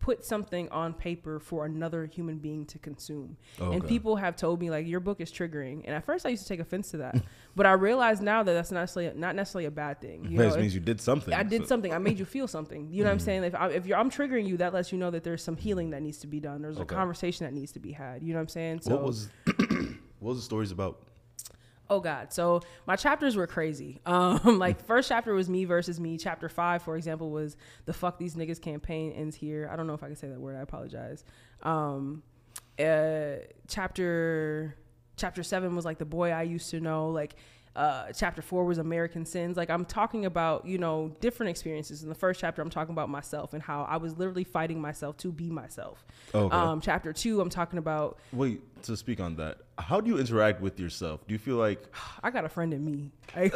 put 0.00 0.24
something 0.24 0.68
on 0.70 0.94
paper 0.94 1.40
for 1.40 1.64
another 1.64 2.06
human 2.06 2.38
being 2.38 2.64
to 2.66 2.78
consume. 2.78 3.36
Oh, 3.60 3.72
and 3.72 3.86
people 3.86 4.16
have 4.16 4.36
told 4.36 4.60
me 4.60 4.70
like 4.70 4.86
your 4.86 5.00
book 5.00 5.20
is 5.20 5.32
triggering. 5.32 5.82
And 5.84 5.94
at 5.94 6.04
first 6.04 6.24
I 6.24 6.30
used 6.30 6.44
to 6.44 6.48
take 6.48 6.60
offense 6.60 6.90
to 6.92 6.98
that. 6.98 7.22
but 7.56 7.66
I 7.66 7.72
realize 7.72 8.20
now 8.20 8.42
that 8.42 8.52
that's 8.52 8.70
not 8.70 8.80
necessarily 8.80 9.18
not 9.18 9.34
necessarily 9.34 9.66
a 9.66 9.70
bad 9.70 10.00
thing. 10.00 10.26
You 10.30 10.38
know, 10.38 10.56
means 10.56 10.74
you 10.74 10.80
did 10.80 11.00
something. 11.00 11.34
I 11.34 11.42
did 11.42 11.62
so- 11.62 11.68
something. 11.68 11.92
I 11.92 11.98
made 11.98 12.18
you 12.18 12.24
feel 12.24 12.46
something. 12.46 12.88
You 12.90 13.02
know 13.02 13.08
what 13.08 13.12
I'm 13.12 13.18
mm-hmm. 13.18 13.24
saying? 13.24 13.44
If, 13.44 13.54
I, 13.54 13.68
if 13.70 13.86
you're, 13.86 13.98
I'm 13.98 14.10
triggering 14.10 14.46
you, 14.46 14.56
that 14.58 14.72
lets 14.72 14.92
you 14.92 14.98
know 14.98 15.10
that 15.10 15.24
there's 15.24 15.42
some 15.42 15.56
healing 15.56 15.90
that 15.90 16.02
needs 16.02 16.18
to 16.18 16.26
be 16.26 16.40
done. 16.40 16.62
There's 16.62 16.78
Okay. 16.78 16.94
a 16.94 16.98
conversation 16.98 17.44
that 17.46 17.52
needs 17.52 17.72
to 17.72 17.80
be 17.80 17.92
had. 17.92 18.22
You 18.22 18.32
know 18.32 18.38
what 18.38 18.42
I'm 18.42 18.48
saying? 18.48 18.80
So, 18.82 18.94
What 18.94 19.04
was 19.04 19.28
what 19.46 20.30
was 20.30 20.38
the 20.38 20.44
stories 20.44 20.70
about? 20.70 21.07
Oh 21.90 22.00
God. 22.00 22.32
So 22.32 22.60
my 22.86 22.96
chapters 22.96 23.36
were 23.36 23.46
crazy. 23.46 24.00
Um, 24.06 24.40
like 24.58 24.84
first 24.84 25.08
chapter 25.08 25.34
was 25.34 25.48
me 25.48 25.64
versus 25.64 25.98
me. 26.00 26.18
Chapter 26.18 26.48
five, 26.48 26.82
for 26.82 26.96
example, 26.96 27.30
was 27.30 27.56
the 27.86 27.92
fuck 27.92 28.18
these 28.18 28.34
niggas 28.34 28.60
campaign 28.60 29.12
ends 29.12 29.36
here. 29.36 29.68
I 29.72 29.76
don't 29.76 29.86
know 29.86 29.94
if 29.94 30.02
I 30.02 30.06
can 30.06 30.16
say 30.16 30.28
that 30.28 30.40
word. 30.40 30.56
I 30.56 30.60
apologize. 30.60 31.24
Um, 31.62 32.22
uh, 32.78 33.36
chapter 33.66 34.76
chapter 35.16 35.42
seven 35.42 35.74
was 35.74 35.84
like 35.84 35.98
the 35.98 36.04
boy 36.04 36.30
I 36.30 36.42
used 36.42 36.70
to 36.70 36.80
know. 36.80 37.08
Like 37.10 37.34
uh, 37.78 38.12
chapter 38.12 38.42
four 38.42 38.64
was 38.64 38.78
American 38.78 39.24
sins. 39.24 39.56
Like 39.56 39.70
I'm 39.70 39.84
talking 39.84 40.26
about 40.26 40.66
you 40.66 40.78
know 40.78 41.14
different 41.20 41.50
experiences. 41.50 42.02
In 42.02 42.08
the 42.08 42.14
first 42.14 42.40
chapter, 42.40 42.60
I'm 42.60 42.70
talking 42.70 42.92
about 42.92 43.08
myself 43.08 43.52
and 43.52 43.62
how 43.62 43.84
I 43.84 43.98
was 43.98 44.18
literally 44.18 44.42
fighting 44.42 44.80
myself 44.80 45.16
to 45.18 45.30
be 45.30 45.48
myself. 45.48 46.04
Okay. 46.34 46.54
Um, 46.54 46.80
chapter 46.80 47.12
two, 47.12 47.40
I'm 47.40 47.50
talking 47.50 47.78
about 47.78 48.18
Wait, 48.32 48.82
to 48.82 48.96
speak 48.96 49.20
on 49.20 49.36
that, 49.36 49.58
how 49.78 50.00
do 50.00 50.10
you 50.10 50.18
interact 50.18 50.60
with 50.60 50.80
yourself? 50.80 51.24
Do 51.28 51.32
you 51.32 51.38
feel 51.38 51.54
like 51.54 51.80
I 52.22 52.30
got 52.30 52.44
a 52.44 52.48
friend 52.48 52.74
in 52.74 52.84
me. 52.84 53.12
Like, 53.36 53.54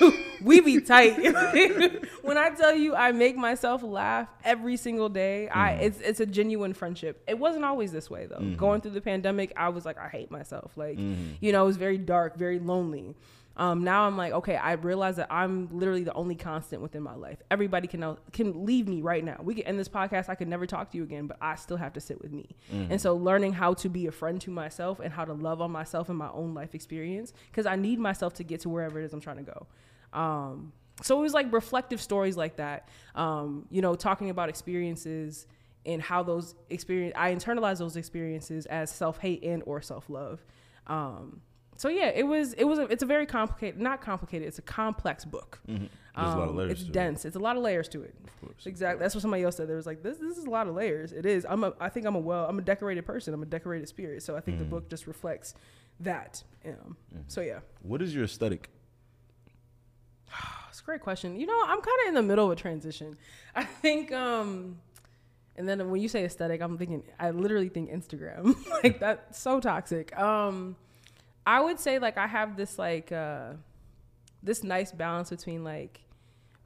we 0.40 0.60
be 0.60 0.80
tight. 0.80 1.16
when 2.22 2.38
I 2.38 2.50
tell 2.50 2.76
you 2.76 2.94
I 2.94 3.10
make 3.10 3.36
myself 3.36 3.82
laugh 3.82 4.28
every 4.44 4.76
single 4.76 5.08
day, 5.08 5.48
I 5.48 5.72
it's 5.72 6.00
it's 6.00 6.20
a 6.20 6.26
genuine 6.26 6.74
friendship. 6.74 7.24
It 7.26 7.40
wasn't 7.40 7.64
always 7.64 7.90
this 7.90 8.08
way 8.08 8.26
though. 8.26 8.54
Going 8.56 8.82
through 8.82 8.92
the 8.92 9.00
pandemic, 9.00 9.52
I 9.56 9.70
was 9.70 9.84
like 9.84 9.98
I 9.98 10.08
hate 10.08 10.30
myself. 10.30 10.76
Like, 10.76 10.96
you 10.96 11.50
know, 11.50 11.64
it 11.64 11.66
was 11.66 11.76
very 11.76 11.98
dark, 11.98 12.36
very 12.36 12.60
lonely. 12.60 13.16
Um, 13.56 13.84
now 13.84 14.06
I'm 14.06 14.16
like, 14.16 14.32
okay, 14.32 14.56
I 14.56 14.72
realize 14.72 15.16
that 15.16 15.28
I'm 15.30 15.68
literally 15.70 16.02
the 16.02 16.12
only 16.14 16.34
constant 16.34 16.82
within 16.82 17.02
my 17.02 17.14
life. 17.14 17.38
Everybody 17.50 17.86
can 17.86 18.16
can 18.32 18.66
leave 18.66 18.88
me 18.88 19.00
right 19.02 19.24
now. 19.24 19.38
We 19.42 19.54
can 19.54 19.64
end 19.64 19.78
this 19.78 19.88
podcast. 19.88 20.28
I 20.28 20.34
could 20.34 20.48
never 20.48 20.66
talk 20.66 20.90
to 20.90 20.96
you 20.96 21.04
again, 21.04 21.26
but 21.26 21.36
I 21.40 21.54
still 21.54 21.76
have 21.76 21.92
to 21.92 22.00
sit 22.00 22.20
with 22.20 22.32
me. 22.32 22.48
And 22.90 23.00
so 23.00 23.14
learning 23.14 23.52
how 23.52 23.74
to 23.74 23.88
be 23.88 24.06
a 24.06 24.12
friend 24.12 24.40
to 24.40 24.50
myself 24.50 24.98
and 25.00 25.12
how 25.12 25.24
to 25.24 25.32
love 25.32 25.60
on 25.60 25.70
myself 25.70 26.10
in 26.10 26.16
my 26.16 26.30
own 26.30 26.54
life 26.54 26.74
experience, 26.74 27.32
because 27.50 27.66
I 27.66 27.76
need 27.76 27.98
myself 27.98 28.34
to 28.34 28.44
get 28.44 28.60
to 28.60 28.68
wherever 28.68 29.00
it 29.00 29.04
is 29.04 29.12
I'm 29.12 29.20
trying 29.20 29.44
to 29.44 29.52
go. 29.52 29.66
Um, 30.12 30.72
so 31.02 31.18
it 31.18 31.22
was 31.22 31.34
like 31.34 31.52
reflective 31.52 32.00
stories 32.00 32.36
like 32.36 32.56
that. 32.56 32.88
Um, 33.14 33.66
you 33.70 33.82
know, 33.82 33.94
talking 33.94 34.30
about 34.30 34.48
experiences 34.48 35.46
and 35.86 36.00
how 36.00 36.22
those 36.22 36.54
experience 36.70 37.14
I 37.16 37.34
internalize 37.34 37.78
those 37.78 37.96
experiences 37.96 38.66
as 38.66 38.90
self 38.90 39.18
hate 39.18 39.44
and 39.44 39.62
or 39.66 39.80
self 39.80 40.08
love. 40.08 40.44
Um, 40.86 41.40
so 41.76 41.88
yeah, 41.88 42.08
it 42.14 42.26
was 42.26 42.52
it 42.54 42.64
was 42.64 42.78
a, 42.78 42.82
it's 42.84 43.02
a 43.02 43.06
very 43.06 43.26
complicated 43.26 43.80
not 43.80 44.00
complicated 44.00 44.46
it's 44.48 44.58
a 44.58 44.62
complex 44.62 45.24
book. 45.24 45.60
there's 45.66 45.80
a 46.16 46.20
lot 46.36 46.44
of 46.44 46.50
Um, 46.50 46.56
layers? 46.56 46.70
It's 46.72 46.82
to 46.82 46.88
it? 46.88 46.92
dense. 46.92 47.24
It's 47.24 47.36
a 47.36 47.40
lot 47.40 47.56
of 47.56 47.62
layers 47.62 47.88
to 47.88 48.02
it. 48.02 48.14
Of 48.24 48.40
course. 48.40 48.66
Exactly. 48.66 49.00
That's 49.02 49.14
what 49.14 49.22
somebody 49.22 49.42
else 49.42 49.56
said. 49.56 49.68
There 49.68 49.76
was 49.76 49.86
like 49.86 50.02
this. 50.02 50.18
This 50.18 50.38
is 50.38 50.44
a 50.44 50.50
lot 50.50 50.68
of 50.68 50.74
layers. 50.74 51.12
It 51.12 51.26
is. 51.26 51.44
I'm 51.48 51.64
a. 51.64 51.72
I 51.80 51.88
think 51.88 52.06
I'm 52.06 52.14
a 52.14 52.20
well. 52.20 52.46
I'm 52.48 52.58
a 52.58 52.62
decorated 52.62 53.04
person. 53.04 53.34
I'm 53.34 53.42
a 53.42 53.46
decorated 53.46 53.88
spirit. 53.88 54.22
So 54.22 54.36
I 54.36 54.40
think 54.40 54.58
the 54.58 54.64
book 54.64 54.88
just 54.88 55.06
reflects 55.06 55.54
that. 56.00 56.42
Um, 56.64 56.96
So 57.26 57.40
yeah, 57.40 57.60
What 57.82 58.00
is 58.02 58.14
your 58.14 58.24
aesthetic? 58.24 58.70
it's 60.68 60.80
a 60.80 60.84
great 60.84 61.00
question. 61.00 61.38
You 61.38 61.46
know, 61.46 61.60
I'm 61.66 61.80
kind 61.80 61.98
of 62.02 62.08
in 62.08 62.14
the 62.14 62.22
middle 62.22 62.46
of 62.46 62.52
a 62.52 62.56
transition. 62.56 63.16
I 63.54 63.64
think. 63.64 64.12
um 64.12 64.78
And 65.56 65.68
then 65.68 65.90
when 65.90 66.00
you 66.00 66.08
say 66.08 66.24
aesthetic, 66.24 66.60
I'm 66.60 66.78
thinking. 66.78 67.02
I 67.18 67.30
literally 67.30 67.68
think 67.68 67.90
Instagram. 67.90 68.54
like 68.82 69.00
that's 69.00 69.38
so 69.38 69.60
toxic. 69.60 70.16
Um 70.18 70.76
I 71.46 71.60
would 71.60 71.78
say 71.78 71.98
like 71.98 72.16
I 72.18 72.26
have 72.26 72.56
this 72.56 72.78
like 72.78 73.12
uh 73.12 73.52
this 74.42 74.62
nice 74.62 74.92
balance 74.92 75.30
between 75.30 75.64
like 75.64 76.00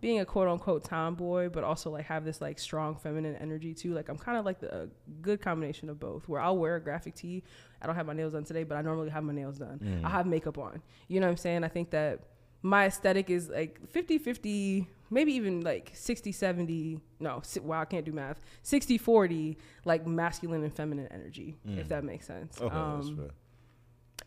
being 0.01 0.21
a 0.21 0.25
quote 0.25 0.47
unquote 0.49 0.85
tomboy, 0.85 1.49
but 1.49 1.65
also 1.65 1.91
like 1.91 2.05
have 2.07 2.25
this 2.25 2.41
like 2.41 2.59
strong 2.59 2.95
feminine 2.97 3.35
energy 3.37 3.75
too. 3.75 3.95
Like 3.95 4.09
I'm 4.09 4.17
kind 4.19 4.39
of 4.39 4.45
like 4.45 4.61
the 4.61 4.83
a 4.83 4.89
good 5.23 5.41
combination 5.43 5.89
of 5.91 5.99
both. 5.99 6.29
Where 6.29 6.41
I'll 6.41 6.57
wear 6.57 6.77
a 6.77 6.81
graphic 6.81 7.15
tee. 7.17 7.43
I 7.83 7.87
don't 7.87 7.97
have 7.97 8.07
my 8.07 8.13
nails 8.13 8.33
done 8.33 8.45
today, 8.45 8.63
but 8.65 8.77
I 8.77 8.83
normally 8.83 9.11
have 9.11 9.25
my 9.25 9.33
nails 9.33 9.59
done. 9.59 10.03
I 10.05 10.11
have 10.11 10.27
makeup 10.27 10.59
on. 10.59 10.83
You 11.09 11.19
know 11.21 11.27
what 11.27 11.33
I'm 11.33 11.37
saying? 11.37 11.65
I 11.65 11.69
think 11.69 11.91
that 11.91 12.21
my 12.63 12.87
aesthetic 12.87 13.31
is 13.31 13.49
like 13.49 13.89
50 13.89 14.19
50 14.19 14.89
maybe 15.11 15.33
even 15.35 15.61
like 15.61 15.93
60 15.95 16.33
70 16.33 17.01
no 17.21 17.39
si- 17.45 17.61
wow 17.61 17.81
i 17.83 17.85
can't 17.85 18.05
do 18.05 18.11
math 18.11 18.41
60 18.65 18.99
40 18.99 19.57
like 19.85 20.05
masculine 20.09 20.65
and 20.65 20.75
feminine 20.75 21.07
energy 21.13 21.57
if 21.65 21.89
that 21.89 22.03
makes 22.03 22.27
sense 22.27 22.61
Okay, 22.61 22.75
that's 22.75 23.07
Um. 23.07 23.31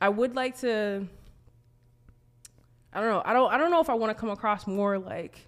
I 0.02 0.10
would 0.10 0.36
like 0.36 0.58
to. 0.60 1.08
I 2.94 3.00
don't 3.00 3.10
know. 3.10 3.22
I 3.24 3.34
don't. 3.34 3.52
I 3.54 3.58
don't 3.58 3.72
know 3.72 3.80
if 3.82 3.90
I 3.90 3.94
want 3.94 4.10
to 4.16 4.20
come 4.20 4.30
across 4.30 4.68
more 4.68 5.00
like 5.00 5.48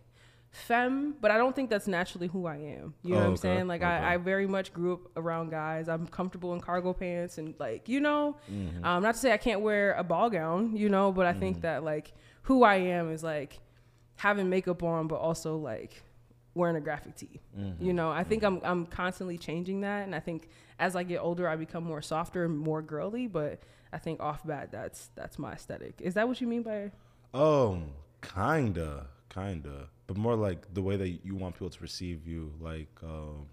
femme, 0.51 1.15
but 1.19 1.31
I 1.31 1.37
don't 1.37 1.55
think 1.55 1.69
that's 1.69 1.87
naturally 1.87 2.27
who 2.27 2.45
I 2.45 2.55
am. 2.57 2.93
You 3.03 3.11
know 3.11 3.15
Oh, 3.15 3.19
what 3.19 3.25
I'm 3.25 3.31
okay, 3.33 3.41
saying? 3.41 3.67
Like 3.67 3.81
okay. 3.81 3.89
I, 3.89 4.13
I 4.13 4.17
very 4.17 4.47
much 4.47 4.71
grew 4.71 4.93
up 4.93 4.99
around 5.17 5.49
guys. 5.49 5.89
I'm 5.89 6.07
comfortable 6.07 6.53
in 6.53 6.61
cargo 6.61 6.93
pants 6.93 7.37
and 7.39 7.55
like 7.59 7.89
you 7.89 7.99
know, 7.99 8.37
Mm-hmm. 8.51 8.85
um, 8.85 9.03
not 9.03 9.15
to 9.15 9.19
say 9.19 9.33
I 9.33 9.37
can't 9.37 9.61
wear 9.61 9.93
a 9.93 10.03
ball 10.03 10.29
gown, 10.29 10.75
you 10.77 10.89
know, 10.89 11.11
but 11.11 11.25
I 11.25 11.33
think 11.33 11.61
that 11.61 11.83
like 11.83 12.13
who 12.43 12.63
I 12.63 12.75
am 12.75 13.11
is 13.11 13.23
like 13.23 13.59
having 14.15 14.49
makeup 14.49 14.83
on, 14.83 15.07
but 15.07 15.15
also 15.15 15.57
like 15.57 16.01
wearing 16.53 16.75
a 16.75 16.81
graphic 16.81 17.15
tee. 17.15 17.41
Mm-hmm. 17.59 17.83
You 17.83 17.93
know, 17.93 18.11
I 18.11 18.23
think 18.23 18.43
I'm 18.43 18.61
I'm 18.63 18.85
constantly 18.85 19.37
changing 19.37 19.81
that, 19.81 20.03
and 20.05 20.15
I 20.15 20.19
think 20.21 20.47
as 20.79 20.95
I 20.95 21.03
get 21.03 21.17
older, 21.17 21.47
I 21.49 21.55
become 21.57 21.83
more 21.83 22.01
softer 22.01 22.45
and 22.45 22.57
more 22.57 22.81
girly. 22.81 23.27
But 23.27 23.59
I 23.93 23.97
think 23.99 24.19
off 24.21 24.45
bat, 24.45 24.69
that's 24.71 25.09
that's 25.15 25.37
my 25.37 25.53
aesthetic. 25.53 25.95
Is 26.01 26.15
that 26.15 26.27
what 26.27 26.41
you 26.41 26.47
mean 26.47 26.63
by? 26.63 26.91
Um, 27.33 27.91
kinda, 28.21 29.07
kinda, 29.29 29.87
but 30.07 30.17
more 30.17 30.35
like 30.35 30.73
the 30.73 30.81
way 30.81 30.95
that 30.97 31.09
you 31.25 31.35
want 31.35 31.55
people 31.55 31.69
to 31.69 31.79
perceive 31.79 32.27
you. 32.27 32.51
Like, 32.59 32.89
um, 33.03 33.45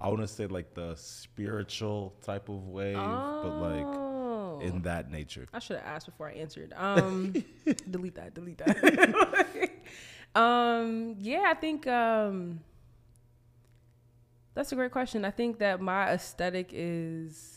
I 0.00 0.08
want 0.08 0.20
to 0.20 0.28
say 0.28 0.46
like 0.46 0.74
the 0.74 0.94
spiritual 0.96 2.14
type 2.22 2.48
of 2.48 2.68
wave, 2.68 2.96
but 2.96 3.58
like 3.60 3.86
Oh. 3.86 4.60
in 4.60 4.82
that 4.82 5.10
nature. 5.10 5.46
I 5.52 5.58
should 5.58 5.76
have 5.78 5.86
asked 5.86 6.06
before 6.06 6.28
I 6.28 6.32
answered. 6.32 6.72
Um, 6.76 7.32
delete 7.90 8.14
that. 8.16 8.34
Delete 8.34 8.58
that. 8.58 9.70
um, 10.40 11.16
yeah, 11.18 11.44
I 11.48 11.54
think 11.54 11.86
um, 11.86 12.60
that's 14.54 14.72
a 14.72 14.76
great 14.76 14.92
question. 14.92 15.24
I 15.24 15.30
think 15.30 15.58
that 15.58 15.80
my 15.80 16.10
aesthetic 16.10 16.70
is. 16.72 17.55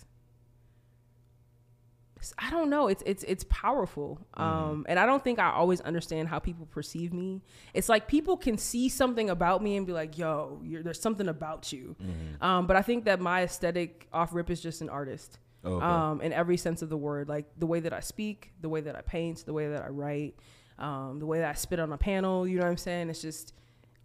I 2.38 2.50
don't 2.50 2.70
know. 2.70 2.88
It's 2.88 3.04
it's 3.06 3.24
it's 3.24 3.46
powerful, 3.50 4.20
um, 4.34 4.86
and 4.90 5.00
I 5.00 5.06
don't 5.06 5.24
think 5.24 5.40
I 5.40 5.52
always 5.52 5.80
understand 5.82 6.28
how 6.28 6.40
people 6.40 6.66
perceive 6.66 7.14
me. 7.14 7.42
It's 7.74 7.88
like 7.90 8.08
people 8.08 8.36
can 8.38 8.58
see 8.58 8.90
something 8.90 9.30
about 9.30 9.64
me 9.64 9.78
and 9.78 9.88
be 9.88 9.94
like, 9.94 10.18
"Yo, 10.18 10.60
you're, 10.64 10.84
there's 10.84 11.02
something 11.02 11.28
about 11.30 11.72
you," 11.72 11.96
um, 12.42 12.68
but 12.68 12.76
I 12.76 12.82
think 12.82 13.06
that 13.06 13.20
my 13.20 13.44
aesthetic 13.44 14.08
off 14.12 14.34
rip 14.34 14.50
is 14.50 14.62
just 14.62 14.82
an 14.82 14.90
artist 14.90 15.40
Okay. 15.64 15.86
um, 15.86 16.22
in 16.22 16.32
every 16.34 16.58
sense 16.58 16.82
of 16.82 16.90
the 16.90 16.98
word. 16.98 17.30
Like 17.30 17.46
the 17.58 17.68
way 17.68 17.80
that 17.82 17.94
I 17.94 18.00
speak, 18.02 18.52
the 18.62 18.70
way 18.70 18.82
that 18.82 18.96
I 18.96 19.02
paint, 19.02 19.46
the 19.46 19.54
way 19.54 19.70
that 19.70 19.84
I 19.84 19.90
write, 19.90 20.36
um, 20.78 21.20
the 21.20 21.26
way 21.26 21.40
that 21.40 21.50
I 21.50 21.54
spit 21.54 21.80
on 21.80 21.92
a 21.94 21.98
panel. 21.98 22.48
You 22.48 22.58
know 22.58 22.64
what 22.66 22.72
I'm 22.72 22.78
saying? 22.78 23.10
It's 23.10 23.22
just 23.22 23.54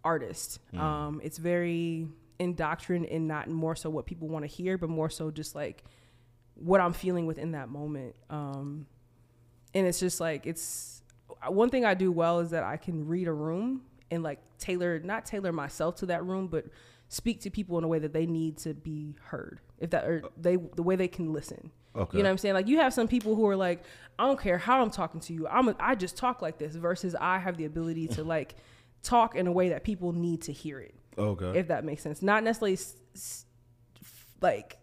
artist. 0.03 0.59
Um, 0.77 1.21
it's 1.23 1.37
very 1.37 2.07
indoctrined 2.39 3.05
and 3.07 3.27
not 3.27 3.49
more 3.49 3.75
so 3.75 3.89
what 3.89 4.05
people 4.05 4.27
want 4.27 4.43
to 4.43 4.47
hear, 4.47 4.77
but 4.77 4.89
more 4.89 5.09
so 5.09 5.31
just 5.31 5.55
like 5.55 5.83
what 6.55 6.81
I'm 6.81 6.93
feeling 6.93 7.25
within 7.25 7.51
that 7.51 7.69
moment. 7.69 8.15
Um, 8.29 8.87
and 9.73 9.85
it's 9.85 9.99
just 9.99 10.19
like 10.19 10.45
it's 10.47 11.01
one 11.47 11.69
thing 11.69 11.85
I 11.85 11.93
do 11.93 12.11
well 12.11 12.39
is 12.39 12.51
that 12.51 12.63
I 12.63 12.77
can 12.77 13.07
read 13.07 13.27
a 13.27 13.33
room 13.33 13.81
and 14.11 14.23
like 14.23 14.39
tailor 14.57 14.99
not 14.99 15.25
tailor 15.25 15.51
myself 15.51 15.95
to 15.97 16.05
that 16.07 16.23
room, 16.25 16.47
but 16.47 16.65
speak 17.09 17.41
to 17.41 17.49
people 17.49 17.77
in 17.77 17.83
a 17.83 17.87
way 17.87 17.99
that 17.99 18.13
they 18.13 18.25
need 18.25 18.57
to 18.59 18.73
be 18.73 19.15
heard. 19.25 19.59
If 19.79 19.89
that 19.91 20.05
or 20.05 20.23
they 20.37 20.55
the 20.55 20.83
way 20.83 20.95
they 20.95 21.07
can 21.07 21.33
listen. 21.33 21.71
Okay. 21.95 22.17
You 22.17 22.23
know 22.23 22.27
what 22.29 22.31
I'm 22.31 22.37
saying? 22.39 22.55
Like 22.55 22.67
you 22.67 22.79
have 22.79 22.93
some 22.93 23.07
people 23.07 23.35
who 23.35 23.47
are 23.47 23.55
like, 23.55 23.83
I 24.19 24.25
don't 24.25 24.39
care 24.39 24.57
how 24.57 24.81
I'm 24.81 24.91
talking 24.91 25.21
to 25.21 25.33
you. 25.33 25.47
I'm 25.47 25.69
a, 25.69 25.75
I 25.79 25.95
just 25.95 26.17
talk 26.17 26.41
like 26.41 26.57
this 26.57 26.75
versus 26.75 27.15
I 27.19 27.37
have 27.39 27.55
the 27.57 27.65
ability 27.65 28.07
to 28.09 28.23
like 28.35 28.55
talk 29.01 29.35
in 29.35 29.47
a 29.47 29.51
way 29.51 29.69
that 29.69 29.83
people 29.83 30.11
need 30.13 30.41
to 30.43 30.51
hear 30.51 30.79
it. 30.79 30.93
okay. 31.17 31.57
If 31.59 31.67
that 31.69 31.85
makes 31.85 32.01
sense. 32.01 32.21
Not 32.21 32.43
necessarily 32.43 32.73
s- 32.73 32.95
s- 33.13 33.45
like 34.41 34.77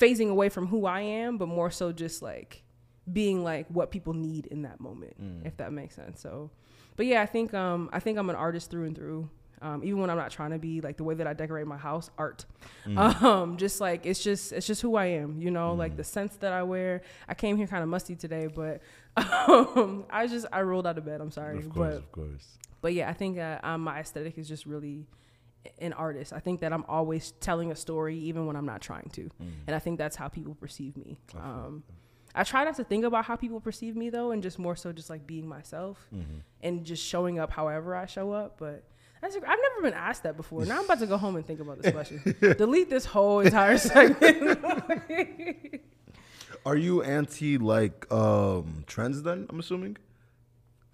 phasing 0.00 0.30
away 0.30 0.48
from 0.48 0.66
who 0.68 0.86
I 0.86 1.00
am, 1.00 1.38
but 1.38 1.46
more 1.48 1.70
so 1.70 1.92
just 1.92 2.22
like 2.22 2.62
being 3.10 3.42
like 3.42 3.66
what 3.68 3.90
people 3.90 4.12
need 4.12 4.46
in 4.46 4.62
that 4.62 4.80
moment, 4.80 5.16
if 5.44 5.56
that 5.58 5.72
makes 5.72 5.94
sense. 5.94 6.20
So, 6.20 6.50
but 6.96 7.06
yeah, 7.06 7.22
I 7.22 7.26
think 7.26 7.54
um 7.54 7.88
I 7.92 8.00
think 8.00 8.18
I'm 8.18 8.30
an 8.30 8.36
artist 8.36 8.70
through 8.70 8.84
and 8.86 8.96
through. 8.96 9.30
Um, 9.60 9.82
even 9.82 9.98
when 10.00 10.08
I'm 10.08 10.16
not 10.16 10.30
trying 10.30 10.52
to 10.52 10.58
be 10.58 10.80
like 10.80 10.98
the 10.98 11.02
way 11.02 11.14
that 11.16 11.26
I 11.26 11.32
decorate 11.32 11.66
my 11.66 11.76
house, 11.78 12.10
art. 12.16 12.44
Um, 12.96 13.56
just 13.56 13.80
like 13.80 14.06
it's 14.06 14.22
just 14.22 14.52
it's 14.52 14.66
just 14.68 14.80
who 14.82 14.94
I 14.94 15.06
am, 15.06 15.40
you 15.40 15.50
know, 15.50 15.74
like 15.74 15.96
the 15.96 16.04
scents 16.04 16.36
that 16.36 16.52
I 16.52 16.62
wear. 16.62 17.02
I 17.28 17.34
came 17.34 17.56
here 17.56 17.66
kind 17.66 17.82
of 17.82 17.88
musty 17.88 18.14
today, 18.14 18.46
but 18.46 18.80
um, 19.16 20.04
I 20.10 20.26
just 20.28 20.46
I 20.52 20.62
rolled 20.62 20.86
out 20.86 20.96
of 20.96 21.04
bed. 21.04 21.20
I'm 21.20 21.32
sorry, 21.32 21.58
of 21.58 21.68
course, 21.70 21.94
but 21.94 21.96
of 21.96 22.12
course. 22.12 22.46
but 22.80 22.94
yeah, 22.94 23.10
I 23.10 23.14
think 23.14 23.36
uh, 23.38 23.58
um, 23.64 23.80
my 23.82 23.98
aesthetic 23.98 24.38
is 24.38 24.46
just 24.48 24.64
really 24.64 25.06
an 25.78 25.92
artist. 25.92 26.32
I 26.32 26.38
think 26.40 26.60
that 26.60 26.72
I'm 26.72 26.84
always 26.88 27.32
telling 27.40 27.70
a 27.72 27.76
story 27.76 28.16
even 28.18 28.46
when 28.46 28.56
I'm 28.56 28.66
not 28.66 28.80
trying 28.80 29.10
to. 29.14 29.30
And 29.66 29.74
I 29.74 29.78
think 29.78 29.98
that's 29.98 30.16
how 30.16 30.28
people 30.28 30.54
perceive 30.54 30.96
me. 30.96 31.18
Um, 31.36 31.82
I 32.34 32.44
try 32.44 32.62
not 32.64 32.76
to 32.76 32.84
think 32.84 33.04
about 33.04 33.24
how 33.24 33.36
people 33.36 33.60
perceive 33.60 33.96
me 33.96 34.10
though, 34.10 34.30
and 34.30 34.42
just 34.42 34.58
more 34.58 34.76
so 34.76 34.92
just 34.92 35.10
like 35.10 35.26
being 35.26 35.46
myself 35.48 36.08
and 36.62 36.84
just 36.84 37.04
showing 37.04 37.38
up 37.38 37.50
however 37.50 37.94
I 37.96 38.06
show 38.06 38.32
up. 38.32 38.56
But 38.58 38.84
that's, 39.20 39.34
I've 39.34 39.42
never 39.42 39.82
been 39.82 39.94
asked 39.94 40.22
that 40.22 40.36
before. 40.36 40.64
Now 40.64 40.78
I'm 40.78 40.84
about 40.84 41.00
to 41.00 41.06
go 41.06 41.16
home 41.16 41.36
and 41.36 41.44
think 41.46 41.60
about 41.60 41.82
this 41.82 41.92
question. 41.92 42.36
Delete 42.56 42.88
this 42.90 43.04
whole 43.04 43.40
entire 43.40 43.76
segment. 43.92 44.60
Are 46.64 46.76
you 46.76 47.02
anti 47.02 47.58
like 47.58 48.10
um 48.12 48.84
trends 48.86 49.22
then? 49.22 49.46
I'm 49.48 49.58
assuming, 49.58 49.96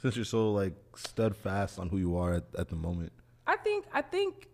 since 0.01 0.17
you're 0.17 0.25
so 0.25 0.53
like 0.53 0.75
steadfast 0.97 1.79
on 1.79 1.89
who 1.89 1.99
you 1.99 2.17
are 2.17 2.35
at, 2.35 2.45
at 2.57 2.69
the 2.69 2.77
moment. 2.77 3.13
I 3.47 3.57
think 3.57 3.85
I 3.93 4.01
think 4.03 4.49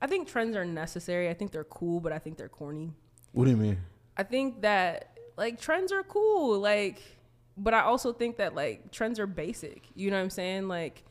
I 0.00 0.06
think 0.06 0.28
trends 0.28 0.56
are 0.56 0.64
necessary. 0.64 1.28
I 1.28 1.34
think 1.34 1.52
they're 1.52 1.64
cool, 1.64 2.00
but 2.00 2.12
I 2.12 2.18
think 2.18 2.36
they're 2.38 2.48
corny. 2.48 2.92
What 3.32 3.44
do 3.44 3.50
you 3.50 3.56
mean? 3.56 3.78
I 4.16 4.22
think 4.22 4.62
that 4.62 5.18
like 5.36 5.60
trends 5.60 5.92
are 5.92 6.02
cool, 6.02 6.58
like 6.58 7.00
but 7.56 7.74
I 7.74 7.82
also 7.82 8.12
think 8.12 8.38
that 8.38 8.54
like 8.54 8.90
trends 8.90 9.18
are 9.18 9.26
basic. 9.26 9.88
You 9.94 10.10
know 10.10 10.16
what 10.16 10.22
I'm 10.22 10.30
saying? 10.30 10.68
Like 10.68 11.04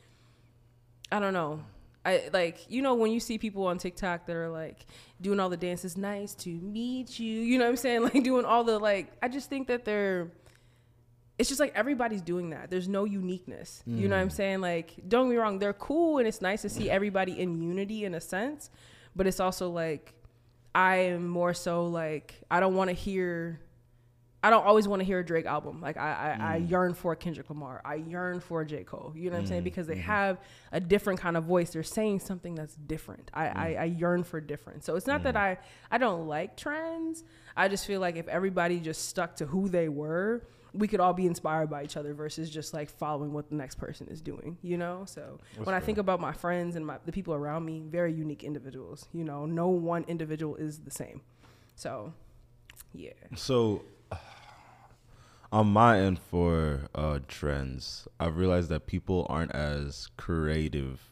I 1.11 1.19
don't 1.19 1.33
know. 1.33 1.63
I 2.05 2.29
like 2.33 2.65
you 2.69 2.81
know 2.81 2.95
when 2.95 3.11
you 3.11 3.19
see 3.19 3.37
people 3.37 3.67
on 3.67 3.77
TikTok 3.77 4.25
that 4.25 4.35
are 4.35 4.49
like 4.49 4.85
doing 5.21 5.39
all 5.39 5.49
the 5.49 5.57
dances, 5.57 5.95
nice 5.97 6.33
to 6.35 6.49
meet 6.49 7.19
you. 7.19 7.41
You 7.41 7.57
know 7.57 7.65
what 7.65 7.71
I'm 7.71 7.77
saying? 7.77 8.01
Like 8.13 8.23
doing 8.23 8.45
all 8.45 8.63
the 8.63 8.79
like 8.79 9.11
I 9.21 9.27
just 9.27 9.49
think 9.49 9.67
that 9.67 9.85
they're 9.85 10.31
it's 11.39 11.47
just 11.47 11.59
like 11.59 11.71
everybody's 11.73 12.21
doing 12.21 12.49
that. 12.49 12.69
There's 12.69 12.89
no 12.89 13.05
uniqueness. 13.05 13.81
You 13.85 14.09
know 14.09 14.15
what 14.17 14.21
I'm 14.21 14.29
mm. 14.29 14.33
saying? 14.33 14.61
Like 14.61 14.93
don't 15.07 15.27
get 15.27 15.31
me 15.31 15.37
wrong, 15.37 15.57
they're 15.57 15.73
cool 15.73 16.17
and 16.19 16.27
it's 16.27 16.41
nice 16.41 16.61
to 16.63 16.69
see 16.69 16.89
everybody 16.89 17.39
in 17.39 17.61
unity 17.61 18.03
in 18.03 18.13
a 18.13 18.21
sense, 18.21 18.69
but 19.15 19.25
it's 19.25 19.39
also 19.39 19.69
like 19.69 20.13
I 20.75 20.97
am 20.97 21.27
more 21.27 21.53
so 21.53 21.85
like 21.85 22.35
I 22.51 22.59
don't 22.59 22.75
want 22.75 22.89
to 22.89 22.93
hear 22.93 23.61
I 24.41 24.49
don't 24.49 24.65
always 24.65 24.87
want 24.87 25.01
to 25.01 25.05
hear 25.05 25.19
a 25.19 25.25
Drake 25.25 25.45
album. 25.45 25.81
Like 25.81 25.97
I, 25.97 26.37
I, 26.39 26.55
I 26.55 26.59
mm. 26.59 26.69
yearn 26.69 26.93
for 26.93 27.11
a 27.11 27.15
Kendrick 27.15 27.49
Lamar. 27.49 27.81
I 27.83 27.95
yearn 27.95 28.39
for 28.39 28.63
J. 28.63 28.83
Cole. 28.83 29.11
You 29.15 29.29
know 29.29 29.35
what 29.35 29.41
I'm 29.41 29.47
saying? 29.47 29.61
Mm, 29.61 29.65
because 29.65 29.87
they 29.87 29.97
have 29.97 30.39
a 30.71 30.79
different 30.79 31.19
kind 31.19 31.35
of 31.35 31.43
voice. 31.43 31.71
They're 31.71 31.83
saying 31.83 32.21
something 32.21 32.55
that's 32.55 32.75
different. 32.75 33.31
I, 33.33 33.47
I, 33.47 33.77
I 33.79 33.83
yearn 33.85 34.23
for 34.23 34.39
different. 34.39 34.85
So 34.85 34.95
it's 34.95 35.07
not 35.07 35.23
that 35.23 35.35
I, 35.35 35.57
I 35.91 35.97
don't 35.97 36.27
like 36.27 36.55
trends. 36.55 37.25
I 37.57 37.67
just 37.67 37.85
feel 37.85 37.99
like 37.99 38.15
if 38.15 38.29
everybody 38.29 38.79
just 38.79 39.09
stuck 39.09 39.35
to 39.37 39.45
who 39.45 39.67
they 39.67 39.89
were, 39.89 40.43
we 40.73 40.87
could 40.87 40.99
all 40.99 41.13
be 41.13 41.25
inspired 41.25 41.69
by 41.69 41.83
each 41.83 41.97
other 41.97 42.13
versus 42.13 42.49
just 42.49 42.73
like 42.73 42.89
following 42.89 43.33
what 43.33 43.49
the 43.49 43.55
next 43.55 43.75
person 43.75 44.07
is 44.07 44.21
doing, 44.21 44.57
you 44.61 44.77
know? 44.77 45.03
So 45.05 45.39
when 45.63 45.75
I 45.75 45.79
think 45.79 45.97
about 45.97 46.19
my 46.19 46.31
friends 46.31 46.75
and 46.75 46.85
my, 46.85 46.97
the 47.05 47.11
people 47.11 47.33
around 47.33 47.65
me, 47.65 47.81
very 47.85 48.13
unique 48.13 48.43
individuals, 48.43 49.07
you 49.13 49.23
know, 49.23 49.45
no 49.45 49.67
one 49.69 50.05
individual 50.07 50.55
is 50.55 50.79
the 50.79 50.91
same. 50.91 51.21
So 51.75 52.13
yeah. 52.93 53.11
So, 53.35 53.83
on 55.51 55.67
my 55.67 55.99
end 55.99 56.19
for 56.19 56.81
uh, 56.95 57.19
trends, 57.27 58.07
I've 58.19 58.37
realized 58.37 58.69
that 58.69 58.87
people 58.87 59.25
aren't 59.29 59.51
as 59.53 60.09
creative 60.17 61.11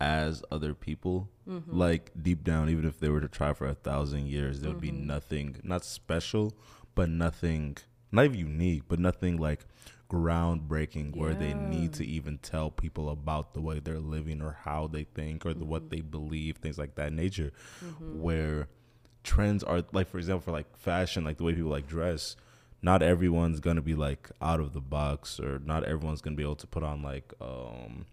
as 0.00 0.42
other 0.50 0.74
people. 0.74 1.28
Like 1.66 2.12
deep 2.20 2.44
down, 2.44 2.68
even 2.70 2.84
if 2.86 3.00
they 3.00 3.08
were 3.08 3.20
to 3.20 3.28
try 3.28 3.52
for 3.52 3.66
a 3.66 3.74
thousand 3.74 4.28
years, 4.28 4.60
there 4.60 4.70
would 4.70 4.80
be 4.80 4.92
nothing, 4.92 5.56
not 5.64 5.84
special, 5.84 6.54
but 6.94 7.08
nothing, 7.08 7.76
not 8.12 8.24
even 8.26 8.38
unique, 8.38 8.84
but 8.88 8.98
nothing 8.98 9.36
like 9.36 9.60
groundbreaking 10.10 11.16
where 11.16 11.34
they 11.34 11.54
need 11.54 11.92
to 11.94 12.04
even 12.04 12.38
tell 12.38 12.70
people 12.70 13.10
about 13.10 13.54
the 13.54 13.60
way 13.60 13.78
they're 13.78 14.00
living 14.00 14.42
or 14.42 14.58
how 14.64 14.88
they 14.88 15.04
think 15.04 15.46
or 15.46 15.54
the, 15.54 15.64
what 15.64 15.90
they 15.90 16.00
believe, 16.00 16.56
things 16.56 16.78
like 16.78 16.96
that 16.96 17.12
nature. 17.12 17.52
Where 18.00 18.68
trends 19.22 19.62
are 19.62 19.84
like, 19.92 20.08
for 20.08 20.18
example, 20.18 20.40
for 20.40 20.50
like 20.50 20.76
fashion, 20.76 21.24
like 21.24 21.38
the 21.38 21.44
way 21.44 21.54
people 21.54 21.70
like 21.70 21.86
dress. 21.86 22.36
Not 22.82 23.02
everyone's 23.02 23.60
gonna 23.60 23.82
be 23.82 23.94
like 23.94 24.30
out 24.40 24.58
of 24.58 24.72
the 24.72 24.80
box, 24.80 25.38
or 25.38 25.60
not 25.64 25.84
everyone's 25.84 26.22
gonna 26.22 26.36
be 26.36 26.42
able 26.42 26.56
to 26.56 26.66
put 26.66 26.82
on 26.82 27.02
like 27.02 27.32
um 27.40 28.06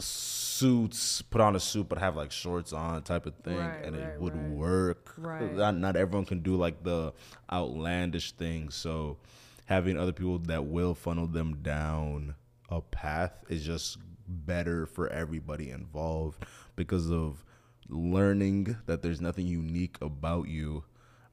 suits, 0.00 1.22
put 1.22 1.40
on 1.40 1.56
a 1.56 1.60
suit 1.60 1.88
but 1.88 1.98
have 1.98 2.16
like 2.16 2.32
shorts 2.32 2.72
on 2.72 3.02
type 3.02 3.26
of 3.26 3.34
thing, 3.36 3.56
Right, 3.56 3.84
and 3.84 3.96
right, 3.96 4.08
it 4.08 4.20
would 4.20 4.36
right. 4.36 4.50
work. 4.50 5.14
Right. 5.16 5.54
Not, 5.54 5.76
not 5.76 5.96
everyone 5.96 6.26
can 6.26 6.40
do 6.40 6.56
like 6.56 6.82
the 6.82 7.12
outlandish 7.50 8.32
things. 8.32 8.74
So 8.74 9.18
having 9.66 9.98
other 9.98 10.12
people 10.12 10.38
that 10.40 10.64
will 10.64 10.94
funnel 10.94 11.26
them 11.26 11.62
down 11.62 12.34
a 12.68 12.80
path 12.80 13.32
is 13.48 13.64
just 13.64 13.98
better 14.26 14.86
for 14.86 15.08
everybody 15.08 15.70
involved 15.70 16.44
because 16.76 17.10
of 17.10 17.44
learning 17.88 18.76
that 18.86 19.02
there's 19.02 19.20
nothing 19.20 19.46
unique 19.46 19.96
about 20.00 20.48
you 20.48 20.84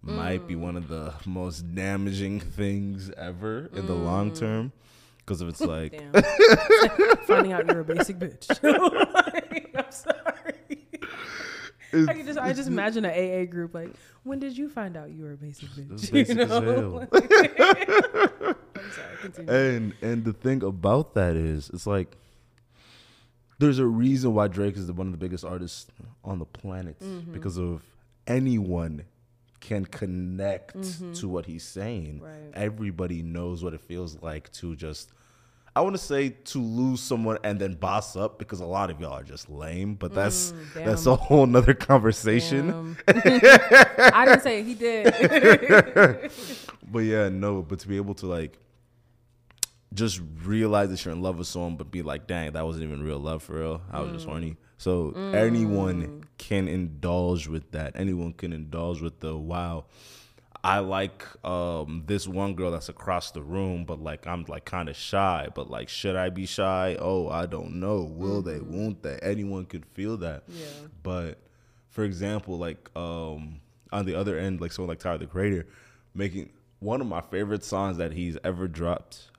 might 0.02 0.48
be 0.48 0.56
mm. 0.56 0.60
one 0.60 0.78
of 0.78 0.88
the 0.88 1.14
most 1.26 1.76
damaging 1.76 2.40
things 2.58 3.12
ever 3.18 3.70
in 3.74 3.86
the 3.86 3.94
long 3.94 4.32
mm. 4.32 4.40
term 4.40 4.72
because 5.28 5.42
if 5.42 5.50
it's 5.50 5.62
like 5.76 5.94
Finding 7.28 7.52
out 7.52 7.68
you're 7.68 7.82
a 7.82 7.84
basic 7.84 8.18
bitch. 8.18 8.48
Like, 8.64 9.70
I'm 9.76 9.92
sorry. 9.92 10.88
I 12.10 12.14
can 12.14 12.26
just 12.26 12.40
I 12.40 12.54
just 12.54 12.68
imagine 12.70 13.06
an 13.06 13.12
AA 13.12 13.46
group 13.46 13.74
like, 13.74 13.92
when 14.24 14.40
did 14.40 14.58
you 14.58 14.70
find 14.70 14.96
out 14.98 15.10
you 15.12 15.24
were 15.24 15.34
a 15.34 15.38
basic 15.38 15.70
bitch? 15.70 16.12
basic 16.12 16.38
you 16.38 16.44
as 16.44 16.50
know? 16.50 16.62
hell. 16.62 17.08
I'm 17.12 18.92
sorry, 18.92 19.18
continue. 19.22 19.52
and 19.54 19.94
and 20.02 20.26
the 20.26 20.34
thing 20.34 20.64
about 20.64 21.14
that 21.16 21.36
is 21.36 21.70
it's 21.74 21.88
like 21.88 22.18
there's 23.60 23.80
a 23.80 23.86
reason 23.86 24.34
why 24.36 24.48
Drake 24.48 24.76
is 24.78 24.88
the, 24.88 24.94
one 24.94 25.08
of 25.08 25.12
the 25.14 25.18
biggest 25.18 25.44
artists 25.44 25.88
on 26.24 26.40
the 26.40 26.46
planet 26.46 27.00
Mm-hmm. 27.00 27.32
because 27.34 27.58
of 27.58 27.82
anyone 28.28 29.06
can 29.60 29.86
connect 29.86 30.76
to 31.16 31.28
what 31.28 31.46
he's 31.46 31.64
saying. 31.64 32.16
Mm-hmm. 32.22 32.26
Right. 32.26 32.52
Everybody 32.54 33.22
knows 33.24 33.64
what 33.64 33.74
it 33.74 33.82
feels 33.82 34.22
like 34.22 34.52
to 34.54 34.76
just 34.76 35.12
I 35.76 35.82
want 35.82 35.96
to 35.96 36.02
say 36.02 36.30
to 36.30 36.60
lose 36.60 37.02
someone 37.02 37.38
and 37.44 37.60
then 37.60 37.76
boss 37.76 38.16
up 38.16 38.40
because 38.40 38.62
a 38.62 38.66
lot 38.66 38.90
of 38.90 39.00
y'all 39.00 39.14
are 39.14 39.24
just 39.24 39.48
lame, 39.48 39.94
but 39.94 40.12
that's 40.12 40.52
Mm, 40.52 40.86
that's 40.86 41.06
a 41.06 41.16
whole 41.16 41.46
nother 41.46 41.76
conversation. 41.76 42.98
I 43.08 44.26
didn't 44.26 44.42
say 44.42 44.62
it, 44.62 44.66
he 44.66 44.74
did. 44.74 46.32
But 46.90 47.00
yeah, 47.00 47.30
no, 47.30 47.62
but 47.62 47.80
to 47.80 47.88
be 47.88 47.98
able 47.98 48.16
to 48.16 48.26
like 48.28 48.58
just 49.94 50.22
realize 50.44 50.90
that 50.90 51.04
you're 51.06 51.14
in 51.14 51.22
love 51.22 51.38
with 51.38 51.48
someone, 51.48 51.76
but 51.76 51.92
be 51.92 52.02
like, 52.02 52.26
dang, 52.26 52.54
that 52.54 52.66
wasn't 52.66 52.84
even 52.86 53.04
real 53.04 53.20
love 53.20 53.44
for 53.44 53.60
real. 53.60 53.82
I 53.92 54.02
was 54.02 54.12
just 54.14 54.26
horny. 54.26 54.56
So 54.78 55.14
anyone 55.34 56.26
can 56.38 56.68
indulge 56.68 57.48
with 57.48 57.72
that. 57.72 57.94
Anyone 57.96 58.34
can 58.34 58.54
indulge 58.54 59.02
with 59.02 59.20
the 59.20 59.36
wow. 59.36 59.86
I 60.64 60.80
like 60.80 61.24
um 61.46 62.04
this 62.08 62.28
one 62.28 62.56
girl 62.56 62.72
that's 62.72 62.90
across 62.90 63.32
the 63.32 63.42
room, 63.42 63.86
but 63.86 64.02
like 64.02 64.28
I'm 64.28 64.46
like 64.48 64.66
kind 64.66 64.90
of 64.90 64.96
shy. 64.96 65.48
But 65.54 65.70
like, 65.70 65.90
should 65.90 66.16
I 66.16 66.30
be 66.30 66.46
shy? 66.46 66.98
Oh, 67.00 67.30
I 67.30 67.46
don't 67.46 67.80
know. 67.80 68.04
Will 68.04 68.42
they? 68.42 68.60
Won't 68.60 69.04
they? 69.04 69.18
Anyone 69.22 69.66
could 69.66 69.86
feel 69.86 70.18
that. 70.18 70.44
Yeah. 70.48 70.66
But 71.04 71.40
for 71.90 72.04
example, 72.04 72.58
like 72.58 72.90
um 72.96 73.62
on 73.92 74.06
the 74.06 74.16
other 74.16 74.38
end, 74.38 74.62
like 74.62 74.72
someone 74.72 74.90
like 74.90 75.00
Tyler 75.00 75.20
the 75.20 75.26
Creator, 75.28 75.68
making 76.14 76.50
one 76.80 77.02
of 77.02 77.08
my 77.08 77.22
favorite 77.22 77.64
songs 77.64 77.98
that 77.98 78.12
he's 78.12 78.38
ever 78.44 78.68
dropped 78.68 79.32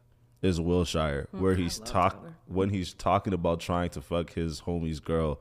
is 0.42 0.60
Wilshire, 0.60 1.28
where 1.32 1.54
he's 1.54 1.78
talk 1.80 2.14
Tyler. 2.20 2.34
when 2.46 2.70
he's 2.70 2.94
talking 2.94 3.32
about 3.32 3.60
trying 3.60 3.90
to 3.90 4.00
fuck 4.00 4.32
his 4.34 4.60
homie's 4.62 5.00
girl. 5.00 5.40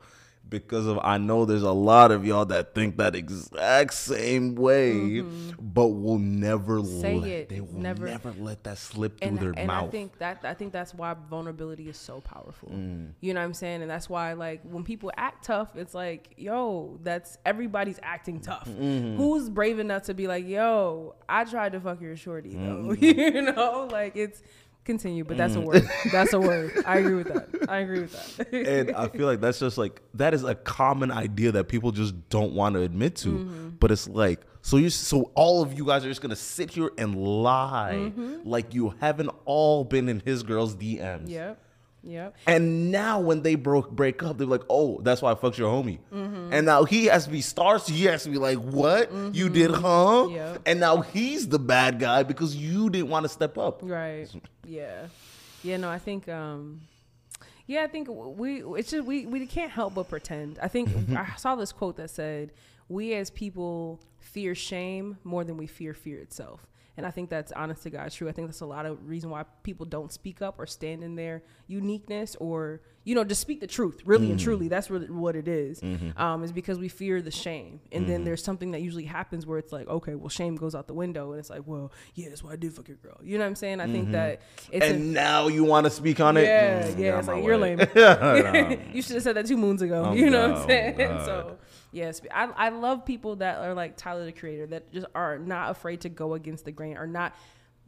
Because 0.50 0.86
of 0.86 0.98
I 1.02 1.18
know 1.18 1.44
there's 1.44 1.62
a 1.62 1.72
lot 1.72 2.10
of 2.10 2.24
y'all 2.24 2.46
that 2.46 2.74
think 2.74 2.96
that 2.96 3.14
exact 3.14 3.92
same 3.92 4.54
way, 4.54 5.20
but 5.60 5.88
will 5.88 6.18
never 6.18 6.78
Mm-hmm. 6.80 7.00
Say 7.02 7.18
let 7.18 7.28
it. 7.30 7.48
they 7.50 7.60
will 7.60 7.74
Never- 7.78 8.06
never, 8.06 8.32
let 8.38 8.64
that 8.64 8.78
slip 8.78 9.18
through 9.20 9.28
and, 9.28 9.38
their 9.38 9.52
and 9.54 9.66
mouth. 9.66 9.88
I 9.88 9.90
think 9.90 10.16
that 10.20 10.40
I 10.44 10.54
think 10.54 10.72
that's 10.72 10.94
why 10.94 11.14
vulnerability 11.28 11.90
is 11.90 11.98
so 11.98 12.22
powerful. 12.22 12.70
Mm. 12.70 13.10
You 13.20 13.34
know 13.34 13.40
what 13.40 13.44
I'm 13.46 13.52
saying? 13.52 13.82
And 13.82 13.90
that's 13.90 14.08
why 14.08 14.32
like 14.32 14.62
when 14.62 14.84
people 14.84 15.12
act 15.18 15.44
tough, 15.44 15.76
it's 15.76 15.92
like, 15.92 16.32
yo, 16.38 16.98
that's 17.02 17.36
everybody's 17.44 18.00
acting 18.02 18.40
tough. 18.40 18.66
Mm-hmm. 18.70 19.16
Who's 19.18 19.50
brave 19.50 19.78
enough 19.78 20.04
to 20.04 20.14
be 20.14 20.28
like, 20.28 20.48
yo, 20.48 21.14
I 21.28 21.44
tried 21.44 21.72
to 21.72 21.80
fuck 21.80 22.00
your 22.00 22.16
shorty 22.16 22.54
though. 22.54 22.94
Mm-hmm. 22.96 23.04
you 23.36 23.42
know, 23.52 23.86
like 23.92 24.16
it's 24.16 24.40
continue, 24.88 25.22
but 25.24 25.36
that's 25.36 25.54
a 25.54 25.60
word. 25.60 25.88
That's 26.12 26.32
a 26.32 26.40
word. 26.40 26.82
I 26.86 26.98
agree 26.98 27.14
with 27.14 27.28
that. 27.28 27.68
I 27.68 27.78
agree 27.78 28.00
with 28.00 28.36
that. 28.38 28.52
and 28.52 28.90
I 28.96 29.06
feel 29.08 29.26
like 29.26 29.40
that's 29.40 29.58
just 29.60 29.76
like 29.78 30.00
that 30.14 30.32
is 30.34 30.42
a 30.44 30.54
common 30.54 31.10
idea 31.10 31.52
that 31.52 31.64
people 31.68 31.92
just 31.92 32.14
don't 32.30 32.52
want 32.54 32.74
to 32.74 32.80
admit 32.82 33.14
to. 33.16 33.28
Mm-hmm. 33.28 33.68
But 33.78 33.92
it's 33.92 34.08
like 34.08 34.40
so 34.62 34.76
you 34.78 34.90
so 34.90 35.30
all 35.34 35.62
of 35.62 35.74
you 35.78 35.84
guys 35.84 36.04
are 36.04 36.08
just 36.08 36.22
gonna 36.22 36.34
sit 36.36 36.70
here 36.70 36.90
and 36.98 37.14
lie 37.14 37.94
Mm-hmm. 37.94 38.48
like 38.48 38.74
you 38.74 38.94
haven't 39.00 39.30
all 39.44 39.84
been 39.84 40.08
in 40.08 40.20
his 40.24 40.42
girl's 40.42 40.74
DMs. 40.74 41.28
yep. 41.28 41.60
Yep. 42.04 42.36
And 42.46 42.92
now 42.92 43.18
when 43.20 43.42
they 43.42 43.56
broke 43.56 43.90
break 43.90 44.22
up, 44.22 44.38
they're 44.38 44.46
like, 44.46 44.62
"Oh, 44.70 45.00
that's 45.02 45.20
why 45.20 45.32
I 45.32 45.34
fucked 45.34 45.58
your 45.58 45.68
homie." 45.70 45.98
Mm-hmm. 46.14 46.52
And 46.52 46.64
now 46.64 46.84
he 46.84 47.06
has 47.06 47.24
to 47.24 47.30
be 47.30 47.40
stars. 47.40 47.82
So 47.82 47.92
he 47.92 48.04
has 48.04 48.22
to 48.22 48.30
be 48.30 48.38
like, 48.38 48.56
"What 48.58 49.12
you 49.34 49.48
did, 49.50 49.72
huh?" 49.72 50.28
Yep. 50.30 50.62
And 50.64 50.78
now 50.80 51.00
he's 51.02 51.48
the 51.48 51.58
bad 51.58 51.98
guy 51.98 52.22
because 52.22 52.54
you 52.54 52.88
didn't 52.88 53.08
want 53.10 53.24
to 53.24 53.28
step 53.28 53.58
up. 53.58 53.80
Right. 53.82 54.28
Yeah. 54.68 55.06
Yeah, 55.62 55.76
no, 55.78 55.90
I 55.90 55.98
think 55.98 56.28
um 56.28 56.82
Yeah, 57.66 57.82
I 57.82 57.86
think 57.86 58.08
we 58.10 58.62
it's 58.78 58.90
just 58.90 59.06
we 59.06 59.26
we 59.26 59.46
can't 59.46 59.70
help 59.70 59.94
but 59.94 60.08
pretend. 60.08 60.58
I 60.62 60.68
think 60.68 60.90
I 61.16 61.34
saw 61.36 61.56
this 61.56 61.72
quote 61.72 61.96
that 61.96 62.10
said, 62.10 62.52
"We 62.88 63.14
as 63.14 63.30
people 63.30 64.00
fear 64.18 64.54
shame 64.54 65.18
more 65.24 65.44
than 65.44 65.56
we 65.56 65.66
fear 65.66 65.94
fear 65.94 66.18
itself." 66.20 66.66
And 66.96 67.06
I 67.06 67.10
think 67.12 67.30
that's 67.30 67.52
honest 67.52 67.84
to 67.84 67.90
God 67.90 68.10
true. 68.10 68.28
I 68.28 68.32
think 68.32 68.48
that's 68.48 68.60
a 68.60 68.66
lot 68.66 68.84
of 68.84 69.08
reason 69.08 69.30
why 69.30 69.44
people 69.62 69.86
don't 69.86 70.12
speak 70.12 70.42
up 70.42 70.56
or 70.58 70.66
stand 70.66 71.04
in 71.04 71.14
their 71.14 71.42
uniqueness 71.68 72.34
or, 72.40 72.80
you 73.08 73.14
know, 73.14 73.24
just 73.24 73.40
speak 73.40 73.60
the 73.60 73.66
truth, 73.66 74.02
really 74.04 74.24
mm-hmm. 74.24 74.32
and 74.32 74.40
truly. 74.40 74.68
That's 74.68 74.90
really 74.90 75.08
what 75.08 75.34
it 75.34 75.48
is. 75.48 75.80
Mm-hmm. 75.80 76.20
Um, 76.20 76.44
is 76.44 76.52
because 76.52 76.78
we 76.78 76.88
fear 76.88 77.22
the 77.22 77.30
shame. 77.30 77.80
And 77.90 78.02
mm-hmm. 78.02 78.12
then 78.12 78.24
there's 78.24 78.44
something 78.44 78.72
that 78.72 78.82
usually 78.82 79.06
happens 79.06 79.46
where 79.46 79.58
it's 79.58 79.72
like, 79.72 79.88
okay, 79.88 80.14
well, 80.14 80.28
shame 80.28 80.56
goes 80.56 80.74
out 80.74 80.88
the 80.88 80.92
window. 80.92 81.30
And 81.30 81.40
it's 81.40 81.48
like, 81.48 81.62
well, 81.64 81.90
yeah, 82.14 82.28
that's 82.28 82.44
why 82.44 82.52
I 82.52 82.56
did 82.56 82.74
fuck 82.74 82.86
your 82.86 82.98
girl. 82.98 83.18
You 83.22 83.38
know 83.38 83.44
what 83.44 83.48
I'm 83.48 83.54
saying? 83.54 83.80
I 83.80 83.86
think 83.86 84.04
mm-hmm. 84.04 84.12
that 84.12 84.42
it's. 84.70 84.84
And 84.84 84.96
a, 84.96 84.98
now 84.98 85.48
you 85.48 85.64
want 85.64 85.84
to 85.84 85.90
speak 85.90 86.20
on 86.20 86.36
it? 86.36 86.42
Yeah, 86.42 86.82
mm, 86.82 86.98
yeah. 86.98 87.18
It's 87.18 87.28
like, 87.28 87.42
you're 87.42 87.56
lame. 87.56 87.78
no. 87.96 88.78
you 88.92 89.00
should 89.00 89.14
have 89.14 89.22
said 89.22 89.36
that 89.36 89.46
two 89.46 89.56
moons 89.56 89.80
ago. 89.80 90.08
Oh, 90.08 90.12
you 90.12 90.28
know 90.28 90.50
what 90.50 90.58
I'm 90.58 90.68
saying? 90.68 90.96
so. 91.24 91.56
Yes, 91.90 92.20
I, 92.30 92.44
I 92.44 92.68
love 92.68 93.06
people 93.06 93.36
that 93.36 93.60
are 93.60 93.72
like 93.72 93.96
Tyler 93.96 94.26
the 94.26 94.32
Creator 94.32 94.66
that 94.66 94.92
just 94.92 95.06
are 95.14 95.38
not 95.38 95.70
afraid 95.70 96.02
to 96.02 96.10
go 96.10 96.34
against 96.34 96.66
the 96.66 96.72
grain 96.72 96.98
or 96.98 97.06
not 97.06 97.34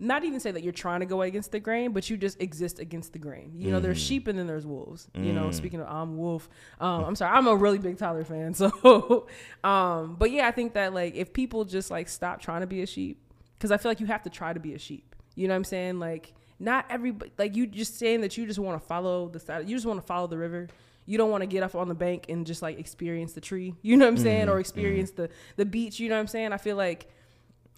not 0.00 0.24
even 0.24 0.40
say 0.40 0.50
that 0.50 0.62
you're 0.62 0.72
trying 0.72 1.00
to 1.00 1.06
go 1.06 1.22
against 1.22 1.52
the 1.52 1.60
grain, 1.60 1.92
but 1.92 2.08
you 2.08 2.16
just 2.16 2.40
exist 2.40 2.78
against 2.78 3.12
the 3.12 3.18
grain. 3.18 3.52
You 3.54 3.70
know, 3.70 3.78
mm. 3.78 3.82
there's 3.82 4.00
sheep 4.00 4.26
and 4.28 4.38
then 4.38 4.46
there's 4.46 4.66
wolves. 4.66 5.08
Mm. 5.14 5.26
You 5.26 5.32
know, 5.32 5.44
mm. 5.44 5.54
speaking 5.54 5.80
of 5.80 5.88
I'm 5.88 6.16
wolf, 6.16 6.48
um, 6.80 7.04
I'm 7.04 7.14
sorry, 7.14 7.36
I'm 7.36 7.46
a 7.46 7.54
really 7.54 7.78
big 7.78 7.98
Tyler 7.98 8.24
fan. 8.24 8.54
So, 8.60 9.26
um, 9.64 10.16
but 10.18 10.30
yeah, 10.30 10.46
I 10.46 10.50
think 10.50 10.74
that 10.74 10.92
like 10.92 11.14
if 11.14 11.32
people 11.32 11.64
just 11.64 11.90
like 11.90 12.08
stop 12.08 12.40
trying 12.40 12.62
to 12.62 12.66
be 12.66 12.82
a 12.82 12.86
sheep, 12.86 13.22
because 13.56 13.70
I 13.70 13.76
feel 13.76 13.90
like 13.90 14.00
you 14.00 14.06
have 14.06 14.22
to 14.24 14.30
try 14.30 14.52
to 14.52 14.60
be 14.60 14.74
a 14.74 14.78
sheep. 14.78 15.14
You 15.34 15.48
know 15.48 15.54
what 15.54 15.58
I'm 15.58 15.64
saying? 15.64 15.98
Like 15.98 16.34
not 16.58 16.86
everybody, 16.90 17.32
like 17.38 17.56
you 17.56 17.66
just 17.66 17.98
saying 17.98 18.22
that 18.22 18.36
you 18.36 18.46
just 18.46 18.58
want 18.58 18.80
to 18.80 18.86
follow 18.86 19.28
the 19.28 19.38
side, 19.38 19.68
you 19.68 19.76
just 19.76 19.86
want 19.86 20.00
to 20.00 20.06
follow 20.06 20.26
the 20.26 20.38
river 20.38 20.68
you 21.06 21.18
don't 21.18 21.30
want 21.30 21.42
to 21.42 21.46
get 21.46 21.64
up 21.64 21.74
on 21.74 21.88
the 21.88 21.94
bank 21.94 22.26
and 22.28 22.46
just 22.46 22.62
like 22.62 22.78
experience 22.78 23.32
the 23.32 23.40
tree, 23.40 23.74
you 23.82 23.96
know 23.96 24.04
what 24.04 24.12
I'm 24.12 24.16
saying, 24.18 24.42
mm-hmm, 24.42 24.50
or 24.50 24.60
experience 24.60 25.10
mm-hmm. 25.10 25.22
the 25.22 25.30
the 25.56 25.64
beach, 25.64 25.98
you 25.98 26.08
know 26.08 26.14
what 26.14 26.20
I'm 26.20 26.26
saying. 26.28 26.52
I 26.52 26.56
feel 26.56 26.76
like 26.76 27.08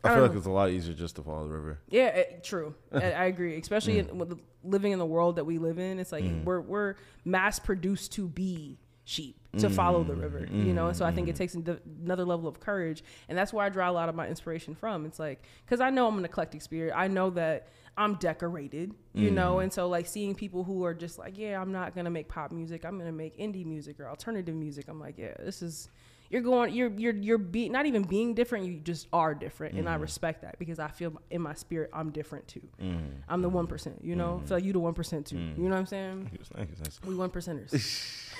I, 0.05 0.11
I 0.11 0.15
feel 0.15 0.23
like 0.23 0.33
know. 0.33 0.39
it's 0.39 0.47
a 0.47 0.51
lot 0.51 0.71
easier 0.71 0.95
just 0.95 1.17
to 1.17 1.23
follow 1.23 1.47
the 1.47 1.55
river. 1.55 1.79
Yeah, 1.89 2.09
it, 2.09 2.45
true. 2.45 2.75
I, 2.93 3.13
I, 3.13 3.25
agree, 3.27 3.59
especially 3.59 3.95
mm. 3.95 4.11
in, 4.11 4.19
with 4.19 4.39
living 4.65 4.93
in 4.93 4.99
the 4.99 5.07
world 5.07 5.37
that 5.37 5.45
we 5.45 5.59
live 5.59 5.79
in. 5.79 5.99
It's 5.99 6.13
like 6.13 6.25
mm. 6.25 6.45
we're 6.45 6.61
we're 6.61 6.95
mass 7.25 7.59
produced 7.59 8.13
to 8.13 8.29
be 8.29 8.79
sheep 9.05 9.37
to 9.59 9.69
mm. 9.69 9.75
follow 9.75 10.03
the 10.03 10.15
river, 10.15 10.47
you 10.51 10.73
know. 10.73 10.89
And 10.89 10.97
so 10.97 11.05
I 11.05 11.13
think 11.13 11.29
it 11.29 11.35
mm. 11.35 11.39
takes 11.39 11.55
another 11.55 12.25
level 12.25 12.49
of 12.49 12.59
courage, 12.61 13.05
and 13.29 13.37
that's 13.37 13.53
where 13.53 13.65
I 13.65 13.69
draw 13.69 13.91
a 13.91 13.93
lot 13.93 14.09
of 14.09 14.15
my 14.15 14.27
inspiration 14.27 14.75
from. 14.75 15.05
It's 15.07 15.19
like 15.19 15.43
because 15.65 15.81
I 15.81 15.91
know 15.91 16.09
I'm 16.09 16.19
an 16.19 16.25
eclectic 16.25 16.63
spirit. 16.63 16.93
I 16.97 17.09
know 17.09 17.31
that 17.31 17.69
I'm 17.97 18.15
decorated, 18.15 18.95
you 19.13 19.31
mm. 19.31 19.35
know, 19.35 19.59
and 19.59 19.73
so 19.73 19.89
like 19.89 20.07
seeing 20.07 20.35
people 20.35 20.65
who 20.65 20.85
are 20.85 20.95
just 20.95 21.19
like, 21.19 21.37
yeah, 21.37 21.61
I'm 21.61 21.73
not 21.73 21.95
gonna 21.95 22.11
make 22.11 22.29
pop 22.29 22.51
music, 22.51 22.85
I'm 22.85 22.99
gonna 22.99 23.13
make 23.13 23.39
indie 23.39 23.67
music 23.67 24.01
or 24.01 24.09
alternative 24.09 24.55
music. 24.55 24.87
I'm 24.89 24.99
like, 24.99 25.19
yeah, 25.19 25.35
this 25.39 25.63
is 25.63 25.91
you're 26.33 26.41
going, 26.41 26.73
you're 26.73 26.91
you're 26.97 27.15
you're 27.15 27.39
be 27.39 27.69
not 27.69 27.85
even 27.85 28.05
being 28.05 28.33
different, 28.33 28.65
you 28.65 28.81
just 28.81 29.07
are 29.13 29.35
different, 29.35 29.75
mm. 29.75 29.81
and 29.81 29.89
I 29.89 29.99
mm. 29.99 30.01
respect 30.01 30.41
that 30.41 30.59
because 30.59 30.79
I 30.79 30.89
feel 30.89 31.13
in 31.31 31.43
my 31.43 31.53
spirit 31.53 31.91
I'm 31.93 32.11
different 32.11 32.49
too. 32.49 32.63
Mm. 32.83 33.17
I'm 33.29 33.43
the 33.43 33.51
one 33.51 33.67
percent, 33.67 34.01
you 34.03 34.17
know. 34.17 34.41
Mm. 34.43 34.49
Feel 34.49 34.57
like 34.57 34.65
you 34.65 34.73
the 34.73 34.81
one 34.81 34.95
percent 34.95 35.27
too. 35.27 35.37
You 35.37 35.55
know 35.57 35.71
what 35.71 35.77
I'm 35.77 35.87
saying? 35.87 36.31
Thank 36.55 36.71
you, 36.71 36.77
thank 36.77 36.95
you. 37.05 37.11
We 37.11 37.15
one 37.17 37.29
percenters. 37.29 38.33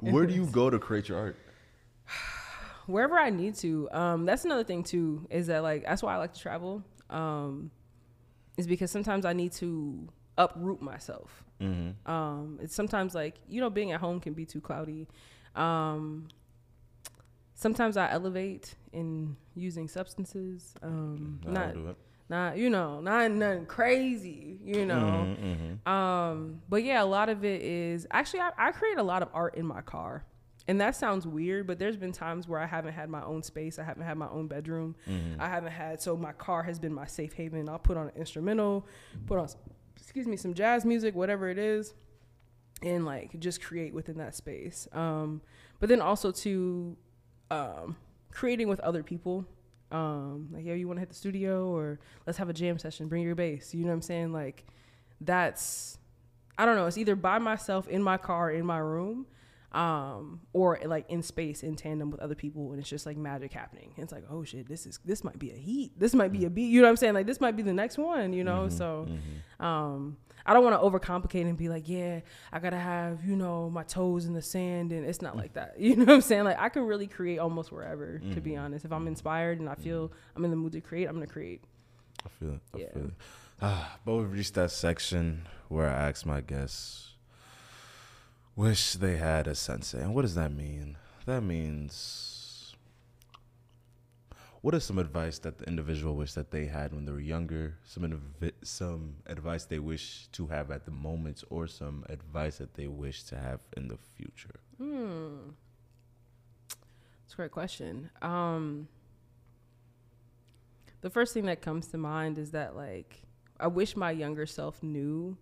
Where 0.00 0.26
do 0.26 0.32
you 0.32 0.46
go 0.46 0.70
to 0.70 0.78
create 0.78 1.08
your 1.08 1.18
art? 1.18 1.36
Wherever 2.86 3.18
I 3.18 3.30
need 3.30 3.56
to. 3.56 3.90
Um, 3.90 4.26
that's 4.26 4.44
another 4.44 4.64
thing 4.64 4.84
too. 4.84 5.26
Is 5.28 5.48
that 5.48 5.64
like 5.64 5.82
that's 5.82 6.04
why 6.04 6.14
I 6.14 6.18
like 6.18 6.34
to 6.34 6.40
travel. 6.40 6.84
Um, 7.10 7.72
is 8.56 8.68
because 8.68 8.92
sometimes 8.92 9.24
I 9.24 9.32
need 9.32 9.50
to 9.54 10.08
uproot 10.38 10.80
myself. 10.80 11.42
Mm-hmm. 11.60 12.08
Um, 12.08 12.60
it's 12.62 12.76
sometimes 12.76 13.12
like 13.12 13.34
you 13.48 13.60
know 13.60 13.70
being 13.70 13.90
at 13.90 13.98
home 13.98 14.20
can 14.20 14.34
be 14.34 14.46
too 14.46 14.60
cloudy. 14.60 15.08
Um, 15.56 16.28
sometimes 17.54 17.96
I 17.96 18.10
elevate 18.10 18.74
in 18.92 19.36
using 19.54 19.88
substances. 19.88 20.74
Um, 20.82 21.40
not 21.46 21.74
not 22.30 22.56
you 22.56 22.70
know 22.70 23.00
not 23.00 23.30
nothing 23.30 23.66
crazy 23.66 24.58
you 24.64 24.86
know 24.86 24.94
mm-hmm, 24.94 25.44
mm-hmm. 25.44 25.88
um 25.92 26.62
but 26.70 26.82
yeah 26.82 27.02
a 27.02 27.04
lot 27.04 27.28
of 27.28 27.44
it 27.44 27.60
is 27.60 28.06
actually 28.10 28.40
I, 28.40 28.50
I 28.56 28.72
create 28.72 28.96
a 28.96 29.02
lot 29.02 29.20
of 29.20 29.28
art 29.34 29.56
in 29.56 29.66
my 29.66 29.82
car 29.82 30.24
and 30.66 30.80
that 30.80 30.96
sounds 30.96 31.26
weird, 31.26 31.66
but 31.66 31.78
there's 31.78 31.96
been 31.96 32.12
times 32.12 32.48
where 32.48 32.58
I 32.58 32.66
haven't 32.66 32.94
had 32.94 33.10
my 33.10 33.22
own 33.22 33.42
space. 33.42 33.78
I 33.78 33.82
haven't 33.82 34.04
had 34.04 34.16
my 34.16 34.28
own 34.28 34.46
bedroom. 34.46 34.96
Mm-hmm. 35.08 35.40
I 35.40 35.48
haven't 35.48 35.72
had 35.72 36.00
so 36.00 36.16
my 36.16 36.32
car 36.32 36.62
has 36.62 36.78
been 36.78 36.94
my 36.94 37.06
safe 37.06 37.34
haven. 37.34 37.68
I'll 37.68 37.78
put 37.78 37.96
on 37.96 38.06
an 38.06 38.12
instrumental, 38.16 38.86
put 39.26 39.38
on 39.38 39.48
excuse 39.96 40.26
me 40.26 40.36
some 40.36 40.54
jazz 40.54 40.84
music, 40.84 41.14
whatever 41.14 41.50
it 41.50 41.58
is, 41.58 41.92
and 42.82 43.04
like 43.04 43.38
just 43.38 43.62
create 43.62 43.92
within 43.92 44.16
that 44.18 44.34
space. 44.34 44.88
Um, 44.92 45.42
but 45.80 45.90
then 45.90 46.00
also 46.00 46.32
to 46.32 46.96
um, 47.54 47.96
creating 48.30 48.68
with 48.68 48.80
other 48.80 49.02
people. 49.02 49.46
Um, 49.90 50.48
like, 50.52 50.64
yeah, 50.64 50.74
you 50.74 50.88
want 50.88 50.96
to 50.96 51.00
hit 51.00 51.08
the 51.08 51.14
studio 51.14 51.68
or 51.68 52.00
let's 52.26 52.38
have 52.38 52.48
a 52.48 52.52
jam 52.52 52.78
session. 52.78 53.06
Bring 53.08 53.22
your 53.22 53.34
bass. 53.34 53.74
You 53.74 53.82
know 53.82 53.88
what 53.88 53.94
I'm 53.94 54.02
saying? 54.02 54.32
Like, 54.32 54.64
that's 55.20 55.98
I 56.58 56.66
don't 56.66 56.76
know. 56.76 56.86
It's 56.86 56.98
either 56.98 57.16
by 57.16 57.38
myself 57.38 57.88
in 57.88 58.02
my 58.02 58.16
car 58.16 58.50
in 58.50 58.64
my 58.64 58.78
room 58.78 59.26
um, 59.74 60.40
or 60.52 60.78
like 60.84 61.04
in 61.10 61.20
space 61.20 61.64
in 61.64 61.74
tandem 61.74 62.10
with 62.10 62.20
other 62.20 62.36
people, 62.36 62.70
and 62.70 62.80
it's 62.80 62.88
just 62.88 63.06
like 63.06 63.16
magic 63.16 63.52
happening. 63.52 63.92
And 63.96 64.04
it's 64.04 64.12
like, 64.12 64.22
oh 64.30 64.44
shit, 64.44 64.68
this 64.68 64.86
is 64.86 65.00
this 65.04 65.24
might 65.24 65.38
be 65.38 65.50
a 65.50 65.56
heat, 65.56 65.92
this 65.98 66.14
might 66.14 66.32
be 66.32 66.44
a 66.44 66.50
beat. 66.50 66.70
You 66.70 66.80
know 66.80 66.86
what 66.86 66.90
I'm 66.90 66.96
saying? 66.96 67.14
Like 67.14 67.26
this 67.26 67.40
might 67.40 67.56
be 67.56 67.62
the 67.62 67.74
next 67.74 67.98
one. 67.98 68.32
You 68.32 68.44
know, 68.44 68.66
mm-hmm, 68.66 68.76
so 68.76 69.08
mm-hmm. 69.08 69.64
um, 69.64 70.16
I 70.46 70.54
don't 70.54 70.62
want 70.62 70.80
to 70.80 70.88
overcomplicate 70.88 71.42
and 71.42 71.58
be 71.58 71.68
like, 71.68 71.88
yeah, 71.88 72.20
I 72.52 72.60
gotta 72.60 72.78
have 72.78 73.24
you 73.24 73.34
know 73.34 73.68
my 73.68 73.82
toes 73.82 74.26
in 74.26 74.32
the 74.32 74.42
sand, 74.42 74.92
and 74.92 75.04
it's 75.04 75.20
not 75.20 75.36
like 75.36 75.54
that. 75.54 75.74
You 75.84 75.96
know 75.96 76.04
what 76.04 76.14
I'm 76.14 76.20
saying? 76.20 76.44
Like 76.44 76.58
I 76.58 76.68
can 76.68 76.82
really 76.84 77.08
create 77.08 77.38
almost 77.38 77.72
wherever. 77.72 78.20
Mm-hmm. 78.22 78.34
To 78.34 78.40
be 78.40 78.52
mm-hmm. 78.52 78.64
honest, 78.64 78.84
if 78.84 78.92
I'm 78.92 79.08
inspired 79.08 79.58
and 79.58 79.68
I 79.68 79.74
feel 79.74 80.08
mm-hmm. 80.08 80.36
I'm 80.36 80.44
in 80.44 80.50
the 80.50 80.56
mood 80.56 80.72
to 80.72 80.80
create, 80.80 81.06
I'm 81.06 81.14
gonna 81.14 81.26
create. 81.26 81.62
I 82.24 82.28
feel 82.38 82.54
it. 82.54 82.60
I 82.74 82.78
yeah. 82.78 82.92
feel 82.92 83.04
it. 83.06 83.14
Ah, 83.60 83.98
but 84.04 84.14
we've 84.14 84.30
reached 84.30 84.54
that 84.54 84.70
section 84.70 85.48
where 85.68 85.88
I 85.88 86.08
ask 86.08 86.24
my 86.24 86.40
guests 86.40 87.13
Wish 88.56 88.92
they 88.94 89.16
had 89.16 89.46
a 89.46 89.54
sensei. 89.54 90.00
And 90.00 90.14
what 90.14 90.22
does 90.22 90.34
that 90.36 90.52
mean? 90.52 90.96
That 91.26 91.42
means 91.42 92.34
what 94.64 94.74
is 94.74 94.82
some 94.84 94.98
advice 94.98 95.38
that 95.40 95.58
the 95.58 95.66
individual 95.66 96.16
wish 96.16 96.32
that 96.32 96.50
they 96.50 96.64
had 96.64 96.94
when 96.94 97.04
they 97.04 97.12
were 97.12 97.20
younger? 97.20 97.76
Some 97.84 98.18
some 98.62 99.16
advice 99.26 99.66
they 99.66 99.78
wish 99.78 100.26
to 100.32 100.46
have 100.46 100.70
at 100.70 100.86
the 100.86 100.90
moment, 100.90 101.44
or 101.50 101.66
some 101.66 102.02
advice 102.08 102.56
that 102.56 102.72
they 102.72 102.86
wish 102.86 103.24
to 103.24 103.36
have 103.36 103.60
in 103.76 103.88
the 103.88 103.98
future. 104.16 104.60
Hmm, 104.78 105.50
that's 106.68 107.34
a 107.34 107.36
great 107.36 107.50
question. 107.50 108.08
Um, 108.22 108.88
the 111.02 111.10
first 111.10 111.34
thing 111.34 111.44
that 111.44 111.60
comes 111.60 111.88
to 111.88 111.98
mind 111.98 112.38
is 112.38 112.52
that 112.52 112.74
like 112.74 113.20
I 113.60 113.66
wish 113.66 113.96
my 113.96 114.12
younger 114.12 114.46
self 114.46 114.82
knew 114.82 115.36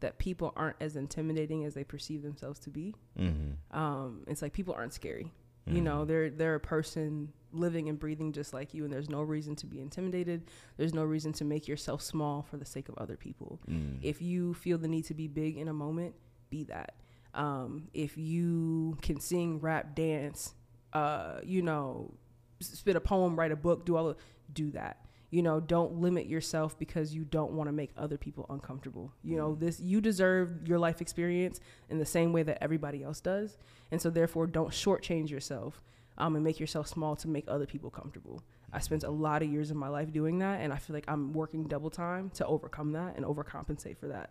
that 0.00 0.18
people 0.18 0.52
aren't 0.56 0.76
as 0.80 0.96
intimidating 0.96 1.64
as 1.64 1.74
they 1.74 1.84
perceive 1.84 2.22
themselves 2.22 2.58
to 2.60 2.70
be. 2.70 2.94
Mm-hmm. 3.18 3.78
Um, 3.78 4.24
it's 4.26 4.42
like 4.42 4.52
people 4.52 4.74
aren't 4.74 4.92
scary. 4.92 5.32
Mm-hmm. 5.66 5.76
You 5.76 5.82
know, 5.82 6.04
they're 6.04 6.30
they're 6.30 6.54
a 6.54 6.60
person 6.60 7.32
living 7.52 7.88
and 7.88 7.98
breathing 7.98 8.32
just 8.32 8.52
like 8.52 8.74
you, 8.74 8.84
and 8.84 8.92
there's 8.92 9.08
no 9.08 9.22
reason 9.22 9.56
to 9.56 9.66
be 9.66 9.80
intimidated. 9.80 10.44
There's 10.76 10.94
no 10.94 11.04
reason 11.04 11.32
to 11.34 11.44
make 11.44 11.66
yourself 11.66 12.02
small 12.02 12.42
for 12.42 12.56
the 12.56 12.64
sake 12.64 12.88
of 12.88 12.96
other 12.98 13.16
people. 13.16 13.60
Mm. 13.68 13.98
If 14.02 14.22
you 14.22 14.54
feel 14.54 14.78
the 14.78 14.88
need 14.88 15.04
to 15.06 15.14
be 15.14 15.26
big 15.26 15.56
in 15.56 15.68
a 15.68 15.74
moment, 15.74 16.14
be 16.50 16.64
that. 16.64 16.94
Um, 17.34 17.88
if 17.92 18.16
you 18.16 18.96
can 19.02 19.20
sing, 19.20 19.60
rap, 19.60 19.94
dance, 19.94 20.54
uh, 20.92 21.40
you 21.44 21.62
know, 21.62 22.14
spit 22.60 22.96
a 22.96 23.00
poem, 23.00 23.36
write 23.36 23.52
a 23.52 23.56
book, 23.56 23.84
do 23.84 23.96
all 23.96 24.08
of, 24.08 24.16
do 24.52 24.70
that 24.70 25.07
you 25.30 25.42
know 25.42 25.60
don't 25.60 26.00
limit 26.00 26.26
yourself 26.26 26.78
because 26.78 27.14
you 27.14 27.24
don't 27.24 27.52
want 27.52 27.68
to 27.68 27.72
make 27.72 27.90
other 27.96 28.16
people 28.16 28.46
uncomfortable. 28.48 29.12
You 29.22 29.36
know 29.36 29.54
this 29.54 29.78
you 29.80 30.00
deserve 30.00 30.66
your 30.66 30.78
life 30.78 31.00
experience 31.00 31.60
in 31.90 31.98
the 31.98 32.06
same 32.06 32.32
way 32.32 32.42
that 32.44 32.62
everybody 32.62 33.02
else 33.02 33.20
does. 33.20 33.58
And 33.90 34.00
so 34.00 34.10
therefore 34.10 34.46
don't 34.46 34.70
shortchange 34.70 35.30
yourself 35.30 35.82
um, 36.16 36.34
and 36.34 36.44
make 36.44 36.58
yourself 36.58 36.88
small 36.88 37.14
to 37.16 37.28
make 37.28 37.44
other 37.46 37.66
people 37.66 37.90
comfortable. 37.90 38.42
I 38.72 38.80
spent 38.80 39.04
a 39.04 39.10
lot 39.10 39.42
of 39.42 39.50
years 39.50 39.70
of 39.70 39.76
my 39.76 39.88
life 39.88 40.12
doing 40.12 40.38
that 40.38 40.60
and 40.60 40.72
i 40.72 40.76
feel 40.76 40.94
like 40.94 41.06
i'm 41.08 41.32
working 41.32 41.64
double 41.64 41.90
time 41.90 42.30
to 42.34 42.46
overcome 42.46 42.92
that 42.92 43.16
and 43.16 43.24
overcompensate 43.24 43.98
for 43.98 44.08
that. 44.08 44.30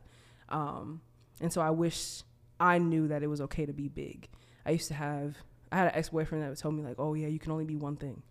Um, 0.49 1.01
and 1.41 1.53
so 1.53 1.61
i 1.61 1.69
wish 1.69 2.23
i 2.59 2.79
knew 2.79 3.07
that 3.07 3.21
it 3.21 3.27
was 3.27 3.41
okay 3.41 3.67
to 3.67 3.73
be 3.73 3.87
big. 3.87 4.29
I 4.65 4.71
used 4.71 4.87
to 4.87 4.95
have 4.95 5.37
i 5.71 5.75
had 5.75 5.87
an 5.87 5.95
ex-boyfriend 5.95 6.43
that 6.43 6.49
would 6.49 6.57
tell 6.57 6.71
me 6.71 6.81
like 6.81 6.95
oh 6.97 7.13
yeah 7.13 7.27
you 7.27 7.39
can 7.39 7.51
only 7.51 7.65
be 7.65 7.75
one 7.75 7.97
thing 7.97 8.23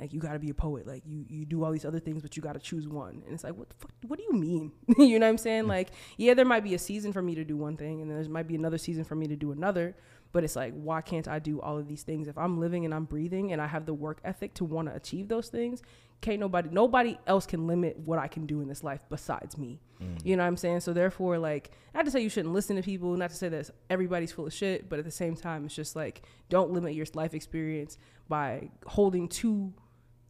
like 0.00 0.12
you 0.12 0.18
got 0.18 0.32
to 0.32 0.38
be 0.38 0.50
a 0.50 0.54
poet 0.54 0.86
like 0.86 1.02
you 1.06 1.24
you 1.28 1.44
do 1.44 1.62
all 1.62 1.70
these 1.70 1.84
other 1.84 2.00
things 2.00 2.22
but 2.22 2.36
you 2.36 2.42
got 2.42 2.54
to 2.54 2.58
choose 2.58 2.88
one 2.88 3.22
and 3.24 3.34
it's 3.34 3.44
like 3.44 3.54
what 3.54 3.68
the 3.68 3.76
fuck 3.76 3.90
what 4.06 4.18
do 4.18 4.24
you 4.24 4.32
mean 4.32 4.72
you 4.98 5.18
know 5.18 5.26
what 5.26 5.30
i'm 5.30 5.38
saying 5.38 5.66
like 5.66 5.90
yeah 6.16 6.34
there 6.34 6.44
might 6.44 6.64
be 6.64 6.74
a 6.74 6.78
season 6.78 7.12
for 7.12 7.22
me 7.22 7.34
to 7.34 7.44
do 7.44 7.56
one 7.56 7.76
thing 7.76 8.00
and 8.00 8.10
there 8.10 8.22
might 8.30 8.48
be 8.48 8.54
another 8.54 8.78
season 8.78 9.04
for 9.04 9.14
me 9.14 9.26
to 9.26 9.36
do 9.36 9.52
another 9.52 9.94
But 10.32 10.44
it's 10.44 10.56
like, 10.56 10.72
why 10.74 11.00
can't 11.00 11.26
I 11.26 11.38
do 11.38 11.60
all 11.60 11.78
of 11.78 11.88
these 11.88 12.02
things? 12.02 12.28
If 12.28 12.38
I'm 12.38 12.60
living 12.60 12.84
and 12.84 12.94
I'm 12.94 13.04
breathing 13.04 13.52
and 13.52 13.60
I 13.60 13.66
have 13.66 13.84
the 13.84 13.94
work 13.94 14.20
ethic 14.24 14.54
to 14.54 14.64
want 14.64 14.88
to 14.88 14.94
achieve 14.94 15.28
those 15.28 15.48
things, 15.48 15.82
can't 16.20 16.38
nobody 16.38 16.68
nobody 16.70 17.18
else 17.26 17.46
can 17.46 17.66
limit 17.66 17.98
what 17.98 18.18
I 18.18 18.28
can 18.28 18.46
do 18.46 18.60
in 18.60 18.68
this 18.68 18.84
life 18.84 19.00
besides 19.08 19.58
me. 19.58 19.80
Mm. 20.00 20.24
You 20.24 20.36
know 20.36 20.42
what 20.42 20.48
I'm 20.48 20.56
saying? 20.56 20.80
So 20.80 20.92
therefore, 20.92 21.38
like, 21.38 21.70
not 21.94 22.04
to 22.04 22.10
say 22.10 22.20
you 22.20 22.28
shouldn't 22.28 22.54
listen 22.54 22.76
to 22.76 22.82
people, 22.82 23.16
not 23.16 23.30
to 23.30 23.36
say 23.36 23.48
that 23.48 23.70
everybody's 23.88 24.30
full 24.30 24.46
of 24.46 24.52
shit, 24.52 24.88
but 24.88 24.98
at 24.98 25.04
the 25.04 25.10
same 25.10 25.34
time, 25.34 25.64
it's 25.64 25.74
just 25.74 25.96
like 25.96 26.22
don't 26.48 26.70
limit 26.70 26.94
your 26.94 27.06
life 27.14 27.34
experience 27.34 27.98
by 28.28 28.70
holding 28.86 29.28
too 29.28 29.72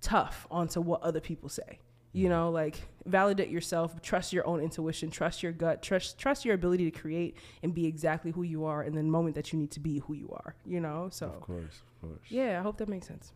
tough 0.00 0.46
onto 0.50 0.80
what 0.80 1.02
other 1.02 1.20
people 1.20 1.48
say. 1.48 1.78
You 2.12 2.26
Mm. 2.26 2.30
know, 2.30 2.50
like 2.50 2.88
validate 3.06 3.50
yourself, 3.50 4.02
trust 4.02 4.32
your 4.32 4.44
own 4.46 4.60
intuition, 4.60 5.10
trust 5.10 5.42
your 5.44 5.52
gut, 5.52 5.80
trust 5.82 6.18
trust 6.18 6.44
your 6.44 6.54
ability 6.54 6.90
to 6.90 6.98
create 6.98 7.36
and 7.62 7.72
be 7.72 7.86
exactly 7.86 8.32
who 8.32 8.42
you 8.42 8.64
are 8.64 8.82
in 8.82 8.94
the 8.94 9.02
moment 9.02 9.34
that 9.36 9.52
you 9.52 9.58
need 9.58 9.70
to 9.72 9.80
be 9.80 10.00
who 10.00 10.14
you 10.14 10.28
are. 10.32 10.54
You 10.66 10.80
know, 10.80 11.08
so 11.10 11.26
Of 11.26 11.40
course, 11.40 11.82
of 12.02 12.08
course. 12.08 12.20
yeah, 12.28 12.58
I 12.58 12.62
hope 12.62 12.78
that 12.78 12.88
makes 12.88 13.06
sense. 13.06 13.32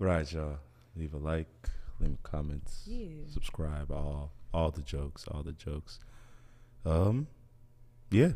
All 0.00 0.06
right, 0.06 0.30
y'all. 0.32 0.58
Leave 0.94 1.12
a 1.12 1.18
like, 1.18 1.48
leave 2.00 2.22
comments, 2.22 2.84
Yeah. 2.86 3.08
subscribe. 3.28 3.90
All 3.90 4.32
all 4.54 4.70
the 4.70 4.80
jokes, 4.82 5.26
all 5.28 5.42
the 5.42 5.52
jokes. 5.52 5.98
Um, 6.86 7.26
yeah. 8.10 8.32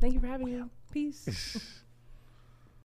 Thank 0.00 0.14
you 0.14 0.20
for 0.20 0.28
having 0.28 0.46
me. 0.46 0.64
Peace. 0.90 1.82